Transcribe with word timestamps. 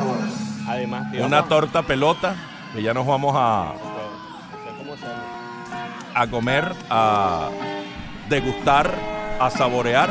Una 1.20 1.44
torta 1.44 1.82
pelota, 1.82 2.34
que 2.74 2.82
ya 2.82 2.92
nos 2.94 3.06
vamos 3.06 3.34
a, 3.36 3.72
a 6.14 6.26
comer, 6.26 6.72
a 6.90 7.48
degustar, 8.28 8.94
a 9.40 9.50
saborear. 9.50 10.10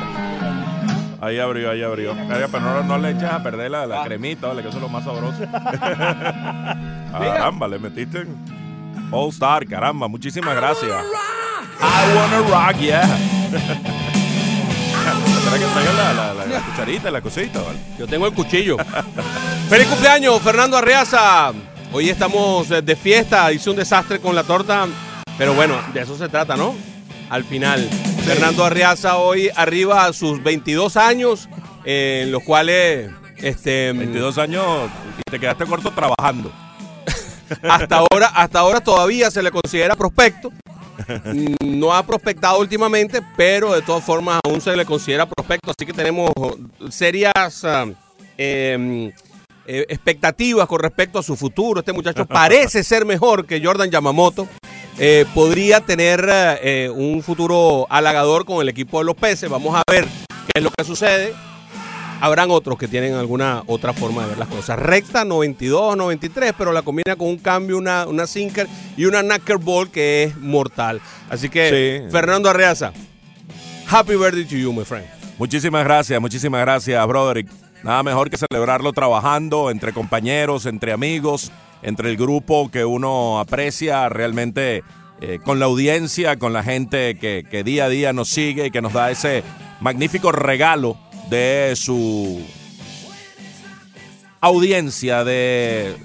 Ahí 1.21 1.37
abrió, 1.39 1.69
ahí 1.69 1.83
abrió. 1.83 2.15
Pero 2.27 2.59
no, 2.59 2.83
no 2.83 2.97
le 2.97 3.11
eches 3.11 3.29
a 3.29 3.43
perder 3.43 3.69
la, 3.69 3.85
la 3.85 4.03
cremita, 4.03 4.47
¿vale? 4.47 4.63
Que 4.63 4.69
eso 4.69 4.77
es 4.77 4.83
lo 4.83 4.89
más 4.89 5.03
sabroso. 5.03 5.39
caramba, 7.11 7.67
le 7.67 7.77
metiste 7.77 8.25
All 9.11 9.29
Star, 9.29 9.65
caramba. 9.67 10.07
Muchísimas 10.07 10.55
gracias. 10.55 10.91
I 11.79 12.15
wanna 12.15 12.41
rock, 12.49 12.77
yeah. 12.79 14.11
Espera 15.37 15.57
que 15.59 15.65
traiga 15.73 15.93
la, 15.93 16.13
la, 16.13 16.33
la- 16.33 16.45
la 16.45 16.59
cucharita, 16.61 17.11
la 17.11 17.21
cosita, 17.21 17.61
¿vale? 17.61 17.79
Yo 17.97 18.07
tengo 18.07 18.27
el 18.27 18.33
cuchillo. 18.33 18.77
¡Feliz 19.69 19.87
cumpleaños, 19.87 20.41
Fernando 20.41 20.77
Arreaza! 20.77 21.51
Hoy 21.93 22.09
estamos 22.09 22.69
eh, 22.71 22.81
de 22.81 22.95
fiesta, 22.95 23.51
hice 23.51 23.69
un 23.69 23.75
desastre 23.75 24.19
con 24.19 24.35
la 24.35 24.43
torta, 24.43 24.87
pero 25.37 25.53
bueno, 25.53 25.75
de 25.93 26.01
eso 26.01 26.17
se 26.17 26.29
trata, 26.29 26.55
¿no? 26.55 26.73
Al 27.29 27.43
final, 27.43 27.87
Fernando 28.25 28.63
Arreaza 28.65 29.17
hoy 29.17 29.49
arriba 29.55 30.05
a 30.05 30.13
sus 30.13 30.41
22 30.43 30.97
años, 30.97 31.49
eh, 31.85 32.21
en 32.23 32.31
los 32.31 32.43
cuales 32.43 33.09
este, 33.37 33.91
22 33.93 34.37
años 34.37 34.63
y 35.19 35.31
te 35.31 35.39
quedaste 35.39 35.65
corto 35.65 35.91
trabajando. 35.91 36.51
hasta 37.69 37.97
ahora, 37.97 38.27
hasta 38.27 38.59
ahora 38.59 38.81
todavía 38.81 39.31
se 39.31 39.41
le 39.41 39.51
considera 39.51 39.95
prospecto. 39.95 40.51
No 41.65 41.93
ha 41.93 42.05
prospectado 42.05 42.59
últimamente, 42.59 43.21
pero 43.35 43.73
de 43.73 43.81
todas 43.81 44.03
formas 44.03 44.39
aún 44.45 44.61
se 44.61 44.75
le 44.75 44.85
considera 44.85 45.27
prospecto. 45.27 45.71
Así 45.71 45.85
que 45.85 45.93
tenemos 45.93 46.31
serias 46.89 47.63
ah, 47.63 47.85
eh, 48.37 49.11
eh, 49.67 49.85
expectativas 49.89 50.67
con 50.67 50.79
respecto 50.79 51.19
a 51.19 51.23
su 51.23 51.35
futuro. 51.35 51.79
Este 51.79 51.93
muchacho 51.93 52.25
parece 52.27 52.83
ser 52.83 53.05
mejor 53.05 53.45
que 53.45 53.63
Jordan 53.63 53.89
Yamamoto. 53.89 54.47
Eh, 54.97 55.25
podría 55.33 55.81
tener 55.81 56.27
eh, 56.61 56.91
un 56.93 57.23
futuro 57.23 57.87
halagador 57.89 58.45
con 58.45 58.61
el 58.61 58.69
equipo 58.69 58.99
de 58.99 59.05
los 59.05 59.15
peces. 59.15 59.49
Vamos 59.49 59.75
a 59.75 59.83
ver 59.89 60.05
qué 60.47 60.59
es 60.59 60.63
lo 60.63 60.71
que 60.71 60.83
sucede. 60.83 61.33
Habrán 62.21 62.51
otros 62.51 62.77
que 62.77 62.87
tienen 62.87 63.15
alguna 63.15 63.63
otra 63.65 63.93
forma 63.93 64.21
de 64.21 64.29
ver 64.29 64.37
las 64.37 64.47
cosas. 64.47 64.77
Recta 64.77 65.25
92, 65.25 65.97
93, 65.97 66.53
pero 66.55 66.71
la 66.71 66.83
combina 66.83 67.15
con 67.15 67.27
un 67.27 67.39
cambio, 67.39 67.77
una, 67.79 68.05
una 68.05 68.27
sinker 68.27 68.67
y 68.95 69.05
una 69.05 69.23
knuckleball 69.23 69.89
que 69.89 70.23
es 70.23 70.37
mortal. 70.37 71.01
Así 71.31 71.49
que, 71.49 72.05
Sí. 72.07 72.11
Fernando 72.11 72.47
Arreaza, 72.49 72.93
happy 73.89 74.15
birthday 74.15 74.45
to 74.45 74.55
you, 74.55 74.71
my 74.71 74.85
friend. 74.85 75.07
Muchísimas 75.39 75.83
gracias, 75.83 76.21
muchísimas 76.21 76.61
gracias, 76.61 77.07
Broderick. 77.07 77.49
Nada 77.83 78.03
mejor 78.03 78.29
que 78.29 78.37
celebrarlo 78.37 78.93
trabajando 78.93 79.71
entre 79.71 79.91
compañeros, 79.91 80.67
entre 80.67 80.91
amigos, 80.91 81.51
entre 81.81 82.11
el 82.11 82.17
grupo 82.17 82.69
que 82.69 82.85
uno 82.85 83.39
aprecia 83.39 84.07
realmente 84.09 84.83
eh, 85.21 85.39
con 85.43 85.57
la 85.57 85.65
audiencia, 85.65 86.37
con 86.37 86.53
la 86.53 86.61
gente 86.61 87.17
que, 87.17 87.43
que 87.49 87.63
día 87.63 87.85
a 87.85 87.89
día 87.89 88.13
nos 88.13 88.29
sigue 88.29 88.67
y 88.67 88.71
que 88.71 88.83
nos 88.83 88.93
da 88.93 89.09
ese 89.09 89.43
magnífico 89.79 90.31
regalo 90.31 90.95
de 91.31 91.77
su 91.77 92.41
audiencia, 94.41 95.23
de 95.23 95.95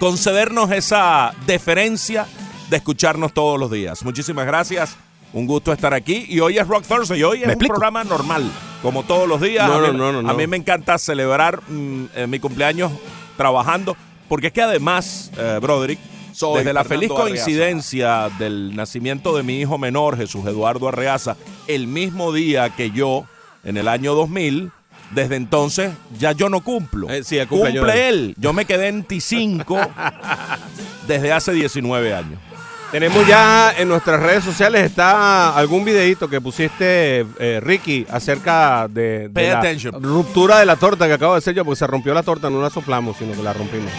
concedernos 0.00 0.72
esa 0.72 1.32
deferencia 1.46 2.26
de 2.68 2.78
escucharnos 2.78 3.32
todos 3.32 3.60
los 3.60 3.70
días. 3.70 4.04
Muchísimas 4.04 4.44
gracias. 4.44 4.96
Un 5.32 5.46
gusto 5.46 5.72
estar 5.72 5.94
aquí. 5.94 6.26
Y 6.28 6.40
hoy 6.40 6.58
es 6.58 6.66
Rock 6.66 6.84
Thursday. 6.84 7.22
Hoy 7.22 7.38
es 7.38 7.44
un 7.44 7.50
explico? 7.50 7.74
programa 7.74 8.02
normal, 8.02 8.50
como 8.82 9.04
todos 9.04 9.28
los 9.28 9.40
días. 9.40 9.68
No, 9.68 9.74
a, 9.74 9.80
mí, 9.80 9.96
no, 9.96 10.12
no, 10.12 10.22
no, 10.22 10.30
a 10.30 10.34
mí 10.34 10.48
me 10.48 10.56
encanta 10.56 10.98
celebrar 10.98 11.60
mm, 11.68 12.04
eh, 12.16 12.26
mi 12.26 12.40
cumpleaños 12.40 12.90
trabajando, 13.36 13.96
porque 14.28 14.48
es 14.48 14.52
que 14.52 14.62
además, 14.62 15.30
eh, 15.38 15.60
Broderick, 15.62 16.00
Soy 16.32 16.58
desde 16.58 16.72
la 16.72 16.82
feliz 16.82 17.08
Arreaza. 17.08 17.22
coincidencia 17.22 18.30
del 18.36 18.74
nacimiento 18.74 19.36
de 19.36 19.44
mi 19.44 19.60
hijo 19.60 19.78
menor, 19.78 20.16
Jesús 20.16 20.44
Eduardo 20.44 20.88
Arreaza, 20.88 21.36
el 21.68 21.86
mismo 21.86 22.32
día 22.32 22.70
que 22.70 22.90
yo, 22.90 23.26
en 23.64 23.76
el 23.76 23.88
año 23.88 24.14
2000, 24.14 24.70
desde 25.10 25.36
entonces 25.36 25.92
ya 26.18 26.32
yo 26.32 26.48
no 26.48 26.60
cumplo. 26.60 27.08
Eh, 27.10 27.24
sí, 27.24 27.38
Cumple 27.46 28.08
él. 28.08 28.34
Yo 28.38 28.52
me 28.52 28.64
quedé 28.64 28.88
en 28.88 29.06
T5 29.06 29.88
desde 31.06 31.32
hace 31.32 31.52
19 31.52 32.14
años. 32.14 32.38
Tenemos 32.90 33.26
ya 33.26 33.74
en 33.76 33.88
nuestras 33.88 34.20
redes 34.20 34.44
sociales 34.44 34.84
está 34.84 35.56
algún 35.56 35.84
videito 35.84 36.28
que 36.28 36.40
pusiste, 36.40 37.26
eh, 37.40 37.60
Ricky, 37.60 38.06
acerca 38.08 38.86
de, 38.88 39.28
la 39.34 39.58
attention. 39.58 40.00
ruptura 40.00 40.60
de 40.60 40.66
la 40.66 40.76
torta 40.76 41.08
que 41.08 41.14
acabo 41.14 41.32
de 41.32 41.38
hacer 41.38 41.56
yo, 41.56 41.64
porque 41.64 41.78
se 41.80 41.88
rompió 41.88 42.14
la 42.14 42.22
torta, 42.22 42.50
no 42.50 42.62
la 42.62 42.70
soplamos, 42.70 43.16
sino 43.16 43.32
que 43.32 43.42
la 43.42 43.52
rompimos. 43.52 43.90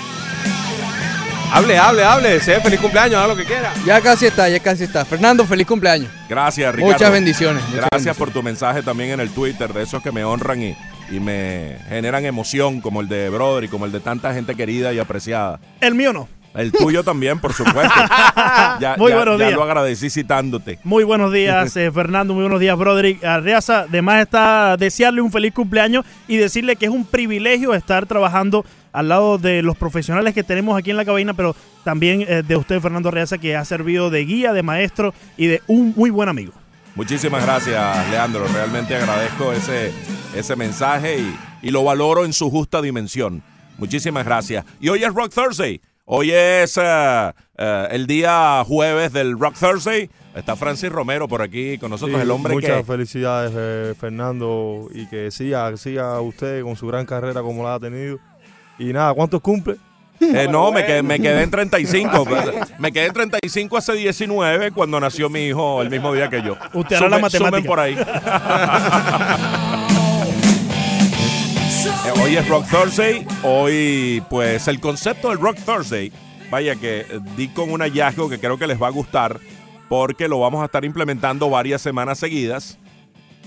Hable, 1.55 1.77
hable, 1.77 2.03
hable, 2.03 2.39
feliz 2.41 2.81
cumpleaños, 2.81 3.15
haga 3.15 3.27
lo 3.27 3.35
que 3.37 3.45
quiera. 3.45 3.73
Ya 3.85 4.01
casi 4.01 4.25
está, 4.25 4.49
ya 4.49 4.59
casi 4.59 4.83
está. 4.83 5.05
Fernando, 5.05 5.45
feliz 5.45 5.65
cumpleaños. 5.65 6.11
Gracias, 6.27 6.75
Ricardo. 6.75 6.93
Muchas 6.93 7.11
bendiciones. 7.13 7.63
muchas 7.63 7.75
Gracias 7.75 7.91
bendiciones. 7.91 8.17
por 8.17 8.31
tu 8.31 8.43
mensaje 8.43 8.83
también 8.83 9.11
en 9.11 9.21
el 9.21 9.29
Twitter, 9.29 9.71
de 9.71 9.83
esos 9.83 10.03
que 10.03 10.11
me 10.11 10.25
honran 10.25 10.61
y, 10.61 10.77
y 11.09 11.21
me 11.21 11.77
generan 11.87 12.25
emoción, 12.25 12.81
como 12.81 12.99
el 12.99 13.07
de 13.07 13.29
Brother 13.29 13.63
y 13.63 13.67
como 13.69 13.85
el 13.85 13.93
de 13.93 14.01
tanta 14.01 14.33
gente 14.33 14.53
querida 14.55 14.91
y 14.91 14.99
apreciada. 14.99 15.61
El 15.79 15.95
mío 15.95 16.11
no. 16.11 16.27
El 16.55 16.71
tuyo 16.71 17.03
también, 17.03 17.39
por 17.39 17.53
supuesto. 17.53 17.93
ya, 18.79 18.95
Muy 18.97 19.11
ya- 19.11 19.17
buenos 19.17 19.39
ya 19.39 19.47
días. 19.47 19.57
lo 19.57 19.63
agradecí 19.63 20.09
citándote. 20.09 20.79
Muy 20.83 21.03
buenos 21.03 21.31
días, 21.33 21.75
eh, 21.77 21.91
Fernando. 21.91 22.33
Muy 22.33 22.43
buenos 22.43 22.59
días, 22.59 22.77
Broderick. 22.77 23.23
Arreaza, 23.23 23.81
además 23.81 24.21
está 24.21 24.77
desearle 24.77 25.21
un 25.21 25.31
feliz 25.31 25.53
cumpleaños 25.53 26.05
y 26.27 26.37
decirle 26.37 26.75
que 26.75 26.85
es 26.85 26.91
un 26.91 27.05
privilegio 27.05 27.73
estar 27.73 28.05
trabajando 28.05 28.65
al 28.93 29.09
lado 29.09 29.37
de 29.37 29.61
los 29.61 29.75
profesionales 29.75 30.33
que 30.33 30.43
tenemos 30.43 30.77
aquí 30.77 30.91
en 30.91 30.97
la 30.97 31.03
cabina, 31.03 31.33
pero 31.33 31.55
también 31.83 32.21
eh, 32.27 32.41
de 32.47 32.55
usted, 32.55 32.79
Fernando 32.79 33.09
Arreaza, 33.09 33.37
que 33.37 33.55
ha 33.57 33.65
servido 33.65 34.09
de 34.09 34.23
guía, 34.23 34.53
de 34.53 34.63
maestro 34.63 35.13
y 35.35 35.47
de 35.47 35.61
un 35.67 35.93
muy 35.97 36.09
buen 36.09 36.29
amigo. 36.29 36.53
Muchísimas 36.95 37.43
gracias, 37.43 38.09
Leandro. 38.09 38.45
Realmente 38.53 38.95
agradezco 38.95 39.51
ese, 39.51 39.91
ese 40.33 40.55
mensaje 40.55 41.17
y, 41.19 41.35
y 41.67 41.71
lo 41.71 41.83
valoro 41.83 42.23
en 42.23 42.31
su 42.31 42.49
justa 42.49 42.81
dimensión. 42.81 43.43
Muchísimas 43.77 44.23
gracias. 44.23 44.63
Y 44.79 44.87
hoy 44.87 45.03
es 45.03 45.13
Rock 45.13 45.33
Thursday. 45.33 45.81
Hoy 46.07 46.29
es 46.31 46.79
eh, 46.79 47.33
el 47.89 48.05
día 48.05 48.63
jueves 48.67 49.11
del 49.11 49.39
Rock 49.39 49.55
Thursday. 49.59 50.07
Está 50.35 50.55
Francis 50.55 50.91
Romero 50.91 51.27
por 51.27 51.41
aquí 51.41 51.79
con 51.79 51.89
nosotros, 51.89 52.17
Sí, 52.17 52.21
el 52.21 52.29
hombre 52.29 52.53
muchas 52.53 52.77
que... 52.77 52.83
felicidades, 52.83 53.51
eh, 53.55 53.95
Fernando, 53.99 54.87
y 54.93 55.07
que 55.07 55.31
siga, 55.31 55.75
siga 55.77 56.19
usted 56.21 56.61
con 56.61 56.75
su 56.75 56.85
gran 56.87 57.05
carrera 57.07 57.41
como 57.41 57.63
la 57.63 57.73
ha 57.75 57.79
tenido. 57.79 58.19
Y 58.77 58.93
nada, 58.93 59.13
¿cuántos 59.15 59.41
cumple? 59.41 59.77
Eh, 60.19 60.47
no, 60.49 60.71
me 60.71 60.85
quedé, 60.85 61.01
me 61.01 61.19
quedé 61.19 61.41
en 61.41 61.49
35. 61.51 62.25
me 62.79 62.91
quedé 62.91 63.07
en 63.07 63.13
35 63.13 63.77
hace 63.77 63.93
19 63.93 64.71
cuando 64.73 64.99
nació 64.99 65.27
mi 65.29 65.47
hijo 65.47 65.81
el 65.81 65.89
mismo 65.89 66.13
día 66.13 66.29
que 66.29 66.43
yo. 66.43 66.55
Usted 66.73 66.97
hará 66.97 67.09
la 67.09 67.29
sumen 67.29 67.51
matemática. 67.51 67.67
por 67.67 67.79
ahí. 67.79 67.95
Eh, 72.03 72.11
hoy 72.21 72.35
es 72.35 72.47
Rock 72.47 72.67
Thursday. 72.69 73.25
Hoy, 73.43 74.23
pues, 74.29 74.67
el 74.67 74.79
concepto 74.79 75.29
del 75.29 75.39
Rock 75.39 75.57
Thursday, 75.65 76.11
vaya 76.51 76.75
que 76.75 77.01
eh, 77.01 77.19
di 77.35 77.47
con 77.47 77.71
un 77.71 77.81
hallazgo 77.81 78.29
que 78.29 78.39
creo 78.39 78.57
que 78.57 78.67
les 78.67 78.81
va 78.81 78.87
a 78.87 78.91
gustar, 78.91 79.39
porque 79.89 80.27
lo 80.27 80.39
vamos 80.39 80.61
a 80.61 80.65
estar 80.65 80.83
implementando 80.85 81.49
varias 81.49 81.81
semanas 81.81 82.19
seguidas. 82.19 82.77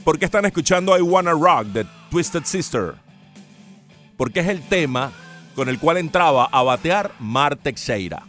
Porque 0.05 0.25
están 0.25 0.45
escuchando 0.47 0.97
I 0.97 1.03
Wanna 1.03 1.33
Rock 1.33 1.67
de 1.67 1.87
Twisted 2.11 2.45
Sister. 2.45 2.95
Porque 4.17 4.41
es 4.41 4.49
el 4.49 4.63
tema 4.63 5.13
con 5.55 5.69
el 5.69 5.79
cual 5.79 5.99
entraba 5.99 6.49
a 6.51 6.63
batear 6.63 7.13
Mar 7.19 7.57
Teixeira. 7.57 8.23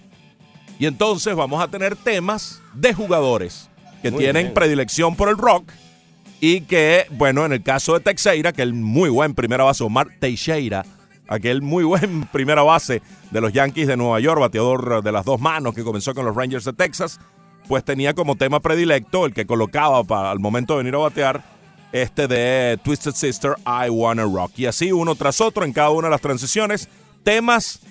Y 0.78 0.86
entonces 0.88 1.36
vamos 1.36 1.62
a 1.62 1.68
tener 1.68 1.96
temas 1.96 2.62
de 2.74 2.94
jugadores 2.94 3.70
que 4.02 4.12
Muy 4.12 4.20
tienen 4.24 4.44
bien. 4.46 4.54
predilección 4.54 5.16
por 5.16 5.30
el 5.30 5.38
rock 5.38 5.72
y 6.42 6.62
que, 6.62 7.06
bueno, 7.12 7.46
en 7.46 7.54
el 7.54 7.64
caso 7.64 7.94
de 7.94 8.00
Teixeira, 8.00 8.54
que 8.54 8.62
el 8.62 8.74
muy 8.74 9.10
buen 9.10 9.34
primera 9.36 9.64
base, 9.64 9.84
Omar 9.84 10.08
Teixeira, 10.20 10.86
aquel 11.28 11.62
muy 11.62 11.84
buen 11.84 12.26
primera 12.32 12.64
base 12.64 13.02
de 13.32 13.42
los 13.42 13.54
Yankees 13.54 13.88
de 13.88 13.98
Nueva 13.98 14.20
York, 14.20 14.40
bateador 14.40 15.04
de 15.04 15.12
las 15.12 15.26
dos 15.26 15.40
manos 15.40 15.74
que 15.74 15.84
comenzó 15.84 16.14
con 16.14 16.26
los 16.26 16.36
Rangers 16.36 16.66
de 16.66 16.74
Texas, 16.74 17.20
pues 17.68 17.84
tenía 17.84 18.14
como 18.14 18.36
tema 18.36 18.60
predilecto 18.60 19.26
el 19.26 19.34
que 19.34 19.46
colocaba 19.46 20.04
para 20.04 20.32
al 20.32 20.40
momento 20.40 20.74
de 20.74 20.80
venir 20.80 20.96
a 20.96 21.00
batear 21.00 21.44
este 21.92 22.28
de 22.28 22.80
Twisted 22.84 23.14
Sister, 23.14 23.56
I 23.66 23.90
Wanna 23.90 24.24
Rock. 24.24 24.54
Y 24.58 24.66
así 24.66 24.92
uno 24.92 25.16
tras 25.16 25.42
otro 25.42 25.66
en 25.66 25.74
cada 25.74 25.90
una 25.90 26.08
de 26.08 26.12
las 26.12 26.22
transiciones, 26.22 26.90
temas 27.24 27.82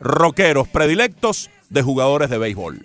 rockeros 0.00 0.68
predilectos 0.68 1.50
de 1.70 1.82
jugadores 1.82 2.28
de 2.28 2.38
béisbol. 2.38 2.84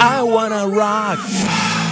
I 0.00 0.22
Wanna 0.22 0.66
Rock. 0.66 1.83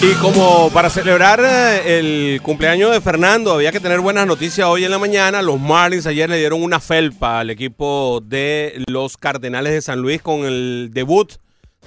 Y 0.00 0.14
como 0.22 0.70
para 0.70 0.90
celebrar 0.90 1.40
eh, 1.40 1.98
el 1.98 2.40
cumpleaños 2.42 2.92
de 2.92 3.00
Fernando, 3.00 3.52
había 3.52 3.72
que 3.72 3.80
tener 3.80 3.98
buenas 3.98 4.28
noticias 4.28 4.66
hoy 4.66 4.84
en 4.84 4.92
la 4.92 4.98
mañana. 4.98 5.42
Los 5.42 5.58
Marlins 5.58 6.06
ayer 6.06 6.30
le 6.30 6.38
dieron 6.38 6.62
una 6.62 6.78
felpa 6.78 7.40
al 7.40 7.50
equipo 7.50 8.20
de 8.24 8.84
los 8.86 9.16
Cardenales 9.16 9.72
de 9.72 9.82
San 9.82 10.00
Luis 10.00 10.22
con 10.22 10.44
el 10.44 10.90
debut 10.92 11.32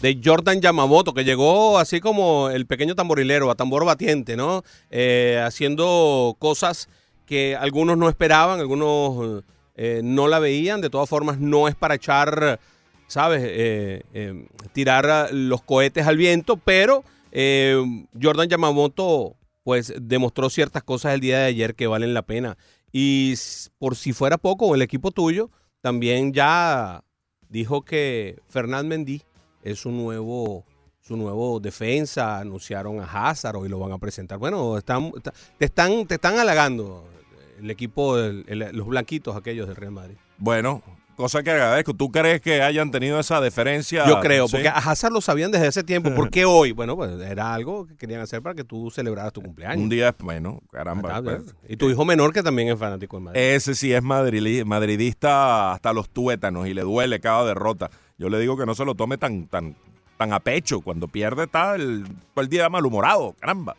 de 0.01 0.19
Jordan 0.23 0.59
Yamamoto, 0.59 1.13
que 1.13 1.23
llegó 1.23 1.77
así 1.77 2.01
como 2.01 2.49
el 2.49 2.65
pequeño 2.65 2.95
tamborilero, 2.95 3.49
a 3.49 3.55
tambor 3.55 3.85
batiente, 3.85 4.35
¿no? 4.35 4.63
Eh, 4.89 5.41
haciendo 5.41 6.35
cosas 6.37 6.89
que 7.25 7.55
algunos 7.55 7.97
no 7.97 8.09
esperaban, 8.09 8.59
algunos 8.59 9.43
eh, 9.75 10.01
no 10.03 10.27
la 10.27 10.39
veían. 10.39 10.81
De 10.81 10.89
todas 10.89 11.07
formas, 11.07 11.39
no 11.39 11.69
es 11.69 11.75
para 11.75 11.95
echar, 11.95 12.59
¿sabes? 13.07 13.41
Eh, 13.45 14.03
eh, 14.13 14.47
tirar 14.73 15.29
los 15.31 15.61
cohetes 15.61 16.07
al 16.07 16.17
viento, 16.17 16.57
pero 16.57 17.05
eh, 17.31 17.81
Jordan 18.21 18.47
Yamamoto 18.49 19.35
pues 19.63 19.93
demostró 20.01 20.49
ciertas 20.49 20.83
cosas 20.83 21.13
el 21.13 21.19
día 21.21 21.39
de 21.39 21.45
ayer 21.45 21.75
que 21.75 21.87
valen 21.87 22.13
la 22.13 22.23
pena. 22.23 22.57
Y 22.91 23.35
por 23.77 23.95
si 23.95 24.11
fuera 24.13 24.37
poco, 24.37 24.73
el 24.75 24.81
equipo 24.81 25.11
tuyo 25.11 25.49
también 25.81 26.33
ya 26.33 27.03
dijo 27.49 27.83
que 27.83 28.39
Fernand 28.49 28.87
Mendy 28.89 29.21
es 29.63 29.79
su 29.79 29.91
nuevo 29.91 30.65
su 30.99 31.17
nuevo 31.17 31.59
defensa, 31.59 32.37
anunciaron 32.39 32.99
a 32.99 33.05
Hazard 33.29 33.55
hoy 33.57 33.67
lo 33.69 33.79
van 33.79 33.91
a 33.91 33.97
presentar. 33.97 34.37
Bueno, 34.37 34.77
están, 34.77 35.11
está- 35.15 35.33
te 35.57 35.65
están 35.65 36.05
te 36.05 36.15
están 36.15 36.37
halagando 36.37 37.07
el 37.59 37.69
equipo 37.71 38.17
los 38.17 38.87
blanquitos 38.87 39.35
aquellos 39.35 39.67
del 39.67 39.75
Real 39.75 39.91
Madrid. 39.91 40.15
Bueno, 40.37 40.81
cosa 41.21 41.41
que 41.43 41.51
agradezco. 41.51 41.93
¿Tú 41.93 42.11
crees 42.11 42.41
que 42.41 42.61
hayan 42.61 42.91
tenido 42.91 43.19
esa 43.19 43.39
deferencia? 43.39 44.05
Yo 44.07 44.19
creo, 44.19 44.47
Sí. 44.47 44.53
porque 44.57 44.67
a 44.67 44.73
Hazard 44.77 45.13
lo 45.13 45.21
sabían 45.21 45.51
desde 45.51 45.67
ese 45.67 45.83
tiempo. 45.83 46.13
¿Por 46.13 46.29
qué 46.29 46.43
hoy? 46.43 46.73
Bueno, 46.73 46.97
pues 46.97 47.11
era 47.21 47.53
algo 47.53 47.87
que 47.87 47.95
querían 47.95 48.19
hacer 48.21 48.41
para 48.41 48.55
que 48.55 48.63
tú 48.65 48.91
celebraras 48.91 49.31
tu 49.31 49.41
cumpleaños. 49.41 49.81
Un 49.81 49.87
día, 49.89 50.13
bueno, 50.19 50.59
caramba. 50.71 51.15
Ah, 51.15 51.21
pues, 51.23 51.55
y 51.69 51.77
tu 51.77 51.89
hijo 51.89 52.03
menor 52.03 52.33
que 52.33 52.43
también 52.43 52.67
es 52.67 52.77
fanático 52.77 53.15
del 53.15 53.23
Madrid. 53.23 53.39
Ese 53.41 53.73
sí 53.75 53.93
es 53.93 54.03
madridista 54.03 55.71
hasta 55.71 55.93
los 55.93 56.09
tuétanos 56.09 56.67
y 56.67 56.73
le 56.73 56.81
duele 56.81 57.19
cada 57.19 57.45
derrota. 57.45 57.89
Yo 58.17 58.29
le 58.29 58.39
digo 58.39 58.57
que 58.57 58.65
no 58.65 58.75
se 58.75 58.83
lo 58.85 58.95
tome 58.95 59.17
tan, 59.17 59.47
tan, 59.47 59.75
tan 60.17 60.33
a 60.33 60.39
pecho. 60.39 60.81
Cuando 60.81 61.07
pierde 61.07 61.43
está 61.45 61.75
el, 61.75 62.03
todo 62.33 62.43
el 62.43 62.49
día 62.49 62.69
malhumorado, 62.69 63.33
caramba. 63.39 63.75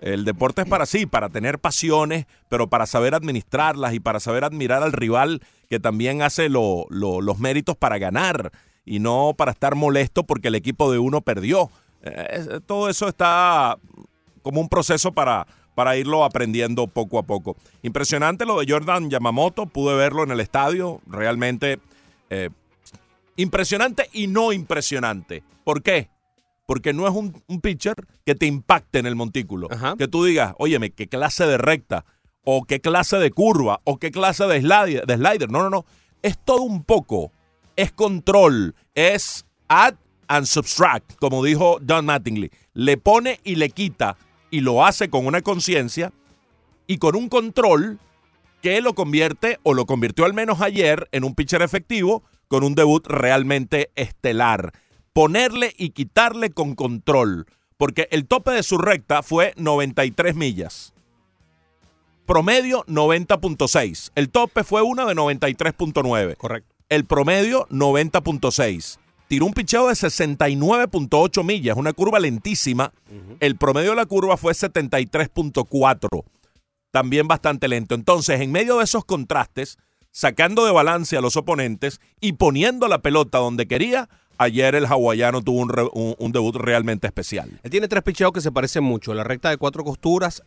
El 0.00 0.24
deporte 0.24 0.62
es 0.62 0.68
para 0.68 0.86
sí, 0.86 1.06
para 1.06 1.28
tener 1.28 1.58
pasiones, 1.58 2.26
pero 2.48 2.68
para 2.68 2.86
saber 2.86 3.14
administrarlas 3.14 3.94
y 3.94 4.00
para 4.00 4.20
saber 4.20 4.44
admirar 4.44 4.82
al 4.82 4.92
rival 4.92 5.40
que 5.70 5.80
también 5.80 6.22
hace 6.22 6.48
lo- 6.48 6.86
lo- 6.90 7.20
los 7.20 7.38
méritos 7.38 7.76
para 7.76 7.98
ganar 7.98 8.52
y 8.84 8.98
no 9.00 9.34
para 9.36 9.52
estar 9.52 9.74
molesto 9.74 10.24
porque 10.24 10.48
el 10.48 10.54
equipo 10.54 10.92
de 10.92 10.98
uno 10.98 11.20
perdió. 11.22 11.70
Eh, 12.02 12.26
es- 12.32 12.48
todo 12.66 12.88
eso 12.88 13.08
está 13.08 13.78
como 14.42 14.60
un 14.60 14.68
proceso 14.68 15.12
para, 15.12 15.46
para 15.74 15.96
irlo 15.96 16.24
aprendiendo 16.24 16.86
poco 16.86 17.18
a 17.18 17.22
poco. 17.24 17.56
Impresionante 17.82 18.44
lo 18.46 18.60
de 18.60 18.66
Jordan 18.70 19.10
Yamamoto, 19.10 19.66
pude 19.66 19.96
verlo 19.96 20.22
en 20.22 20.30
el 20.30 20.40
estadio, 20.40 21.00
realmente 21.06 21.80
eh, 22.30 22.50
impresionante 23.36 24.08
y 24.12 24.26
no 24.26 24.52
impresionante. 24.52 25.42
¿Por 25.64 25.82
qué? 25.82 26.08
Porque 26.66 26.92
no 26.92 27.06
es 27.06 27.14
un, 27.14 27.42
un 27.46 27.60
pitcher 27.60 27.94
que 28.24 28.34
te 28.34 28.46
impacte 28.46 28.98
en 28.98 29.06
el 29.06 29.16
montículo. 29.16 29.68
Ajá. 29.70 29.94
Que 29.96 30.08
tú 30.08 30.24
digas, 30.24 30.54
óyeme, 30.58 30.90
qué 30.90 31.08
clase 31.08 31.46
de 31.46 31.58
recta, 31.58 32.04
o 32.44 32.64
qué 32.64 32.80
clase 32.80 33.16
de 33.18 33.30
curva, 33.30 33.80
o 33.84 33.98
qué 33.98 34.10
clase 34.10 34.44
de 34.46 34.60
slider. 34.60 35.06
De 35.06 35.16
slider. 35.16 35.50
No, 35.50 35.62
no, 35.62 35.70
no. 35.70 35.86
Es 36.22 36.38
todo 36.38 36.62
un 36.62 36.82
poco. 36.82 37.32
Es 37.76 37.92
control. 37.92 38.74
Es 38.94 39.46
add 39.68 39.94
and 40.28 40.46
subtract, 40.46 41.16
como 41.16 41.44
dijo 41.44 41.78
Don 41.80 42.04
Mattingly. 42.06 42.50
Le 42.74 42.96
pone 42.96 43.40
y 43.44 43.56
le 43.56 43.70
quita, 43.70 44.16
y 44.50 44.60
lo 44.60 44.84
hace 44.84 45.08
con 45.08 45.26
una 45.26 45.42
conciencia 45.42 46.12
y 46.86 46.98
con 46.98 47.16
un 47.16 47.28
control 47.28 47.98
que 48.62 48.80
lo 48.80 48.94
convierte, 48.94 49.58
o 49.62 49.74
lo 49.74 49.86
convirtió 49.86 50.24
al 50.24 50.34
menos 50.34 50.60
ayer, 50.60 51.08
en 51.12 51.24
un 51.24 51.34
pitcher 51.34 51.62
efectivo 51.62 52.22
con 52.48 52.64
un 52.64 52.74
debut 52.74 53.06
realmente 53.06 53.90
estelar. 53.96 54.72
Ponerle 55.16 55.72
y 55.78 55.92
quitarle 55.92 56.50
con 56.50 56.74
control, 56.74 57.46
porque 57.78 58.06
el 58.10 58.26
tope 58.26 58.50
de 58.50 58.62
su 58.62 58.76
recta 58.76 59.22
fue 59.22 59.54
93 59.56 60.34
millas. 60.34 60.92
Promedio 62.26 62.84
90.6. 62.84 64.10
El 64.14 64.28
tope 64.28 64.62
fue 64.62 64.82
una 64.82 65.06
de 65.06 65.14
93.9. 65.14 66.36
Correcto. 66.36 66.74
El 66.90 67.06
promedio 67.06 67.66
90.6. 67.70 68.98
Tiró 69.26 69.46
un 69.46 69.54
picheo 69.54 69.86
de 69.88 69.94
69.8 69.94 71.42
millas, 71.42 71.78
una 71.78 71.94
curva 71.94 72.20
lentísima. 72.20 72.92
El 73.40 73.56
promedio 73.56 73.92
de 73.92 73.96
la 73.96 74.04
curva 74.04 74.36
fue 74.36 74.52
73.4 74.52 76.24
también 76.90 77.26
bastante 77.26 77.68
lento. 77.68 77.94
Entonces, 77.94 78.42
en 78.42 78.52
medio 78.52 78.76
de 78.78 78.84
esos 78.84 79.06
contrastes, 79.06 79.78
sacando 80.10 80.64
de 80.64 80.72
balance 80.72 81.14
a 81.16 81.20
los 81.20 81.36
oponentes 81.36 82.00
y 82.20 82.32
poniendo 82.32 82.88
la 82.88 83.02
pelota 83.02 83.36
donde 83.36 83.66
quería, 83.66 84.08
ayer 84.38 84.74
el 84.74 84.86
hawaiano 84.86 85.42
tuvo 85.42 85.60
un, 85.60 85.68
re- 85.68 85.88
un- 85.92 86.32
debut 86.32 86.56
realmente 86.56 87.06
especial. 87.06 87.50
Él 87.62 87.70
tiene 87.70 87.88
tres 87.88 88.02
picheos 88.02 88.32
que 88.32 88.40
se 88.40 88.52
parecen 88.52 88.84
mucho. 88.84 89.14
La 89.14 89.24
recta 89.24 89.50
de 89.50 89.56
cuatro 89.56 89.84
costuras, 89.84 90.42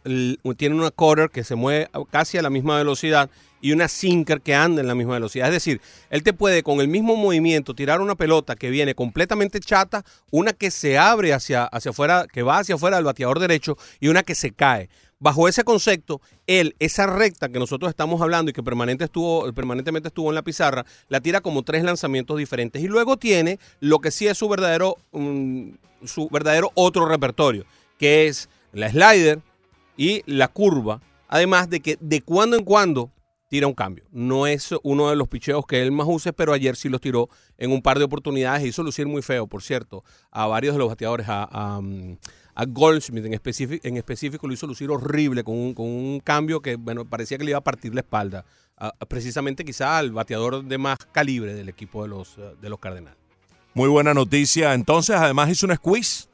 tiene 0.58 0.76
una 0.76 0.92
cutter 0.92 1.30
que 1.30 1.44
se 1.44 1.56
mueve 1.56 1.90
casi 2.12 2.38
a 2.38 2.42
la 2.42 2.50
misma 2.50 2.78
velocidad 2.78 3.30
y 3.62 3.72
una 3.74 3.88
sinker 3.88 4.40
que 4.42 4.56
anda 4.56 4.82
en 4.82 4.88
la 4.88 4.96
misma 4.96 5.14
velocidad. 5.14 5.48
Es 5.48 5.54
decir, 5.54 5.82
él 6.10 6.24
te 6.24 6.32
puede 6.34 6.64
con 6.64 6.80
el 6.80 6.88
mismo 6.88 7.16
movimiento 7.16 7.74
tirar 7.74 8.00
una 8.02 8.16
pelota 8.16 8.56
que 8.56 8.70
viene 8.70 8.96
completamente 8.96 9.60
chata, 9.60 10.06
una 10.32 10.54
que 10.54 10.72
se 10.72 10.98
abre 10.98 11.34
hacia, 11.34 11.66
hacia 11.66 11.92
afuera, 11.92 12.26
que 12.32 12.44
va 12.44 12.60
hacia 12.60 12.76
afuera 12.76 12.98
del 12.98 13.06
bateador 13.06 13.40
derecho 13.40 13.78
y 14.00 14.08
una 14.08 14.24
que 14.24 14.36
se 14.36 14.52
cae. 14.52 14.90
Bajo 15.22 15.50
ese 15.50 15.66
concepto, 15.66 16.22
él, 16.48 16.76
esa 16.80 17.06
recta 17.06 17.50
que 17.50 17.60
nosotros 17.60 17.90
estamos 17.90 18.22
hablando 18.22 18.50
y 18.50 18.54
que 18.54 18.62
estuvo, 19.04 19.52
permanentemente 19.52 20.08
estuvo 20.08 20.30
en 20.30 20.36
la 20.36 20.44
pizarra, 20.44 20.86
la 21.10 21.20
tira 21.20 21.42
como 21.42 21.64
tres 21.64 21.84
lanzamientos 21.84 22.38
diferentes. 22.38 22.82
Y 22.82 22.88
luego 22.88 23.18
tiene 23.18 23.60
lo 23.82 24.00
que 24.00 24.12
sí 24.12 24.28
es 24.28 24.38
su 24.38 24.48
verdadero, 24.48 24.96
mm, 25.12 25.72
su 26.06 26.30
verdadero 26.30 26.72
otro 26.74 27.06
repertorio, 27.06 27.66
que 27.98 28.28
es 28.28 28.48
la 28.72 28.90
slider 28.90 29.42
y 29.98 30.24
la 30.26 30.48
curva. 30.48 31.02
Además 31.28 31.70
de 31.70 31.82
que 31.82 31.98
de 32.00 32.22
cuando 32.22 32.56
en 32.56 32.64
cuando 32.64 33.12
tira 33.50 33.68
un 33.68 33.74
cambio. 33.74 34.06
No 34.12 34.48
es 34.48 34.74
uno 34.84 35.10
de 35.10 35.16
los 35.16 35.28
picheos 35.28 35.66
que 35.66 35.82
él 35.82 35.92
más 35.92 36.08
use, 36.08 36.32
pero 36.32 36.54
ayer 36.54 36.76
sí 36.76 36.88
los 36.88 37.02
tiró 37.02 37.30
en 37.58 37.72
un 37.72 37.82
par 37.82 37.98
de 37.98 38.06
oportunidades. 38.06 38.66
Hizo 38.66 38.84
lucir 38.84 39.08
muy 39.08 39.22
feo, 39.22 39.48
por 39.48 39.64
cierto, 39.64 40.04
a 40.32 40.48
varios 40.48 40.76
de 40.76 40.80
los 40.80 40.88
bateadores, 40.88 41.26
a, 41.28 41.80
mm, 41.82 42.18
a 42.56 42.66
Goldsmith 42.66 43.26
en 43.26 43.34
específico, 43.34 43.88
en 43.88 43.98
específico 43.98 44.48
lo 44.48 44.54
hizo 44.54 44.68
lucir 44.68 44.90
horrible 44.92 45.44
con 45.44 45.56
un, 45.56 45.74
con 45.74 45.86
un 45.86 46.20
cambio 46.20 46.62
que, 46.62 46.76
bueno, 46.76 47.06
parecía 47.06 47.38
que 47.38 47.44
le 47.44 47.52
iba 47.52 47.60
a 47.60 47.64
partir 47.64 47.94
la 47.94 48.02
espalda. 48.02 48.46
a- 48.82 48.94
a 48.98 49.06
precisamente 49.06 49.66
quizá 49.66 49.98
al 49.98 50.12
bateador 50.14 50.64
de 50.64 50.78
más 50.78 50.98
calibre 51.12 51.54
del 51.54 51.68
equipo 51.68 52.04
de 52.04 52.08
los, 52.08 52.38
eh, 52.38 52.54
de 52.62 52.70
los 52.70 52.80
Cardenales. 52.80 53.20
Muy 53.74 53.90
buena 53.90 54.14
noticia. 54.14 54.74
Entonces, 54.74 55.18
además 55.18 55.50
hizo 55.50 55.68
un 55.68 55.76
squeeze. 55.76 56.30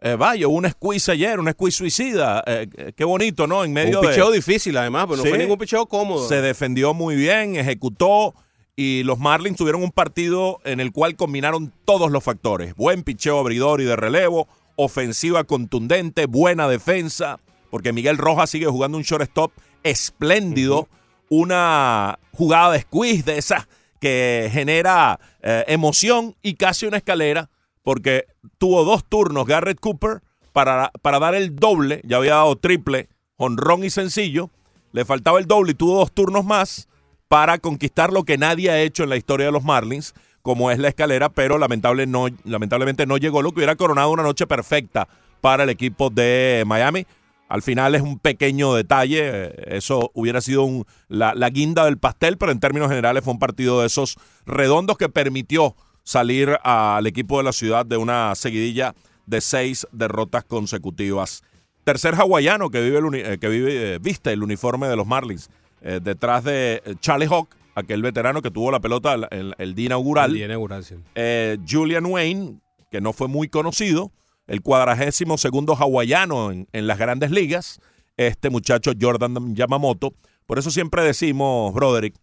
Eh, 0.00 0.16
vaya, 0.18 0.48
hubo 0.48 0.56
un 0.56 0.66
squeeze 0.70 1.12
ayer, 1.12 1.38
un 1.38 1.50
squeeze 1.52 1.76
suicida. 1.76 2.42
Eh, 2.46 2.66
eh, 2.74 2.92
qué 2.96 3.04
bonito, 3.04 3.46
¿no? 3.46 3.64
En 3.64 3.74
medio 3.74 4.00
un 4.00 4.06
de... 4.06 4.12
picheo 4.12 4.30
difícil 4.30 4.78
además, 4.78 5.04
pero 5.10 5.18
Sí. 5.18 5.24
no 5.24 5.28
fue 5.28 5.38
ningún 5.38 5.58
picheo 5.58 5.84
cómodo. 5.84 6.26
Se 6.26 6.40
defendió 6.40 6.94
muy 6.94 7.16
bien, 7.16 7.56
ejecutó 7.56 8.34
y 8.76 9.02
los 9.02 9.18
Marlins 9.18 9.58
tuvieron 9.58 9.82
un 9.82 9.90
partido 9.92 10.58
en 10.64 10.80
el 10.80 10.92
cual 10.92 11.16
combinaron 11.16 11.70
todos 11.84 12.10
los 12.10 12.24
factores. 12.24 12.74
Buen 12.76 13.02
picheo 13.02 13.38
abridor 13.38 13.82
y 13.82 13.84
de 13.84 13.96
relevo, 13.96 14.48
ofensiva 14.84 15.44
contundente, 15.44 16.26
buena 16.26 16.68
defensa, 16.68 17.38
porque 17.70 17.92
Miguel 17.92 18.18
Rojas 18.18 18.50
sigue 18.50 18.66
jugando 18.66 18.98
un 18.98 19.04
shortstop 19.04 19.52
espléndido, 19.82 20.88
una 21.28 22.18
jugada 22.32 22.72
de 22.72 22.80
squeeze 22.80 23.22
de 23.22 23.38
esas 23.38 23.68
que 24.00 24.48
genera 24.52 25.20
eh, 25.42 25.64
emoción 25.68 26.34
y 26.42 26.54
casi 26.54 26.86
una 26.86 26.96
escalera, 26.96 27.50
porque 27.82 28.26
tuvo 28.58 28.84
dos 28.84 29.04
turnos 29.04 29.46
Garrett 29.46 29.78
Cooper 29.78 30.22
para, 30.52 30.90
para 31.02 31.18
dar 31.18 31.34
el 31.34 31.54
doble, 31.54 32.00
ya 32.04 32.16
había 32.16 32.34
dado 32.34 32.56
triple, 32.56 33.08
honrón 33.36 33.84
y 33.84 33.90
sencillo, 33.90 34.50
le 34.92 35.04
faltaba 35.04 35.38
el 35.38 35.46
doble 35.46 35.72
y 35.72 35.74
tuvo 35.74 35.98
dos 35.98 36.12
turnos 36.12 36.44
más 36.44 36.88
para 37.28 37.58
conquistar 37.58 38.12
lo 38.12 38.24
que 38.24 38.38
nadie 38.38 38.70
ha 38.70 38.80
hecho 38.80 39.04
en 39.04 39.10
la 39.10 39.16
historia 39.16 39.46
de 39.46 39.52
los 39.52 39.62
Marlins, 39.62 40.14
como 40.42 40.70
es 40.70 40.78
la 40.78 40.88
escalera, 40.88 41.28
pero 41.28 41.58
lamentablemente 41.58 43.06
no 43.06 43.16
llegó 43.16 43.42
lo 43.42 43.52
que 43.52 43.58
hubiera 43.58 43.76
coronado 43.76 44.10
una 44.10 44.22
noche 44.22 44.46
perfecta 44.46 45.08
para 45.40 45.64
el 45.64 45.70
equipo 45.70 46.10
de 46.10 46.64
Miami. 46.66 47.06
Al 47.48 47.62
final 47.62 47.96
es 47.96 48.02
un 48.02 48.18
pequeño 48.18 48.74
detalle, 48.74 49.20
eh, 49.22 49.54
eso 49.76 50.12
hubiera 50.14 50.40
sido 50.40 50.86
la, 51.08 51.50
guinda 51.50 51.84
del 51.84 51.98
pastel, 51.98 52.38
pero 52.38 52.52
en 52.52 52.60
términos 52.60 52.88
generales 52.88 53.24
fue 53.24 53.32
un 53.32 53.40
partido 53.40 53.80
de 53.80 53.88
esos 53.88 54.18
redondos 54.46 54.96
que 54.96 55.08
permitió 55.08 55.74
salir 56.04 56.58
al 56.62 57.06
equipo 57.08 57.38
de 57.38 57.44
la 57.44 57.52
ciudad 57.52 57.84
de 57.84 57.96
una 57.96 58.34
seguidilla 58.36 58.94
de 59.26 59.40
seis 59.40 59.86
derrotas 59.90 60.44
consecutivas. 60.44 61.42
Tercer 61.82 62.14
hawaiano 62.14 62.70
que 62.70 62.82
vive, 62.82 62.98
el 62.98 63.14
eh, 63.14 63.38
que 63.38 63.48
vive, 63.48 63.94
eh, 63.94 63.98
viste 64.00 64.32
el 64.32 64.44
uniforme 64.44 64.86
de 64.86 64.96
los 64.96 65.06
Marlins, 65.06 65.50
detrás 65.80 66.44
de 66.44 66.82
Charlie 67.00 67.26
Hawk, 67.26 67.48
aquel 67.80 68.02
veterano 68.02 68.42
que 68.42 68.50
tuvo 68.50 68.70
la 68.70 68.80
pelota 68.80 69.14
el, 69.30 69.74
día 69.74 69.86
inaugural. 69.86 70.30
El 70.30 70.36
día 70.36 70.46
inaugural, 70.46 70.84
sí. 70.84 70.94
Eh, 71.14 71.58
Julian 71.68 72.06
Wayne, 72.06 72.60
que 72.90 73.00
no 73.00 73.12
fue 73.12 73.28
muy 73.28 73.48
conocido, 73.48 74.12
el 74.46 74.62
cuadragésimo 74.62 75.38
segundo 75.38 75.74
hawaiano 75.74 76.50
en, 76.50 76.68
en 76.72 76.86
las 76.86 76.98
grandes 76.98 77.30
ligas, 77.30 77.80
este 78.16 78.50
muchacho 78.50 78.92
Jordan 79.00 79.54
Yamamoto. 79.54 80.14
Por 80.46 80.58
eso 80.58 80.70
siempre 80.70 81.02
decimos, 81.02 81.72
Broderick, 81.72 82.14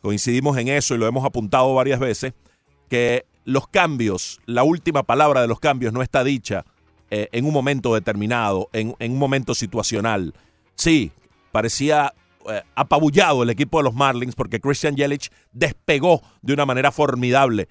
coincidimos 0.00 0.56
en 0.58 0.68
eso 0.68 0.94
y 0.94 0.98
lo 0.98 1.06
hemos 1.06 1.24
apuntado 1.24 1.74
varias 1.74 2.00
veces, 2.00 2.34
que 2.88 3.26
los 3.44 3.68
cambios, 3.68 4.40
la 4.46 4.62
última 4.62 5.02
palabra 5.02 5.42
de 5.42 5.48
los 5.48 5.60
cambios 5.60 5.92
no 5.92 6.02
está 6.02 6.24
dicha 6.24 6.64
eh, 7.10 7.28
en 7.32 7.44
un 7.44 7.52
momento 7.52 7.94
determinado, 7.94 8.68
en, 8.72 8.94
en 8.98 9.12
un 9.12 9.18
momento 9.18 9.54
situacional. 9.54 10.34
Sí, 10.74 11.12
parecía 11.52 12.14
eh, 12.50 12.62
apabullado 12.74 13.42
el 13.42 13.50
equipo 13.50 13.78
de 13.78 13.84
los 13.84 13.94
Marlins 13.94 14.34
porque 14.34 14.60
Christian 14.60 14.96
Yelich 14.96 15.30
despegó 15.52 16.22
de 16.42 16.52
una 16.52 16.66
manera 16.66 16.90
formidable 16.92 17.68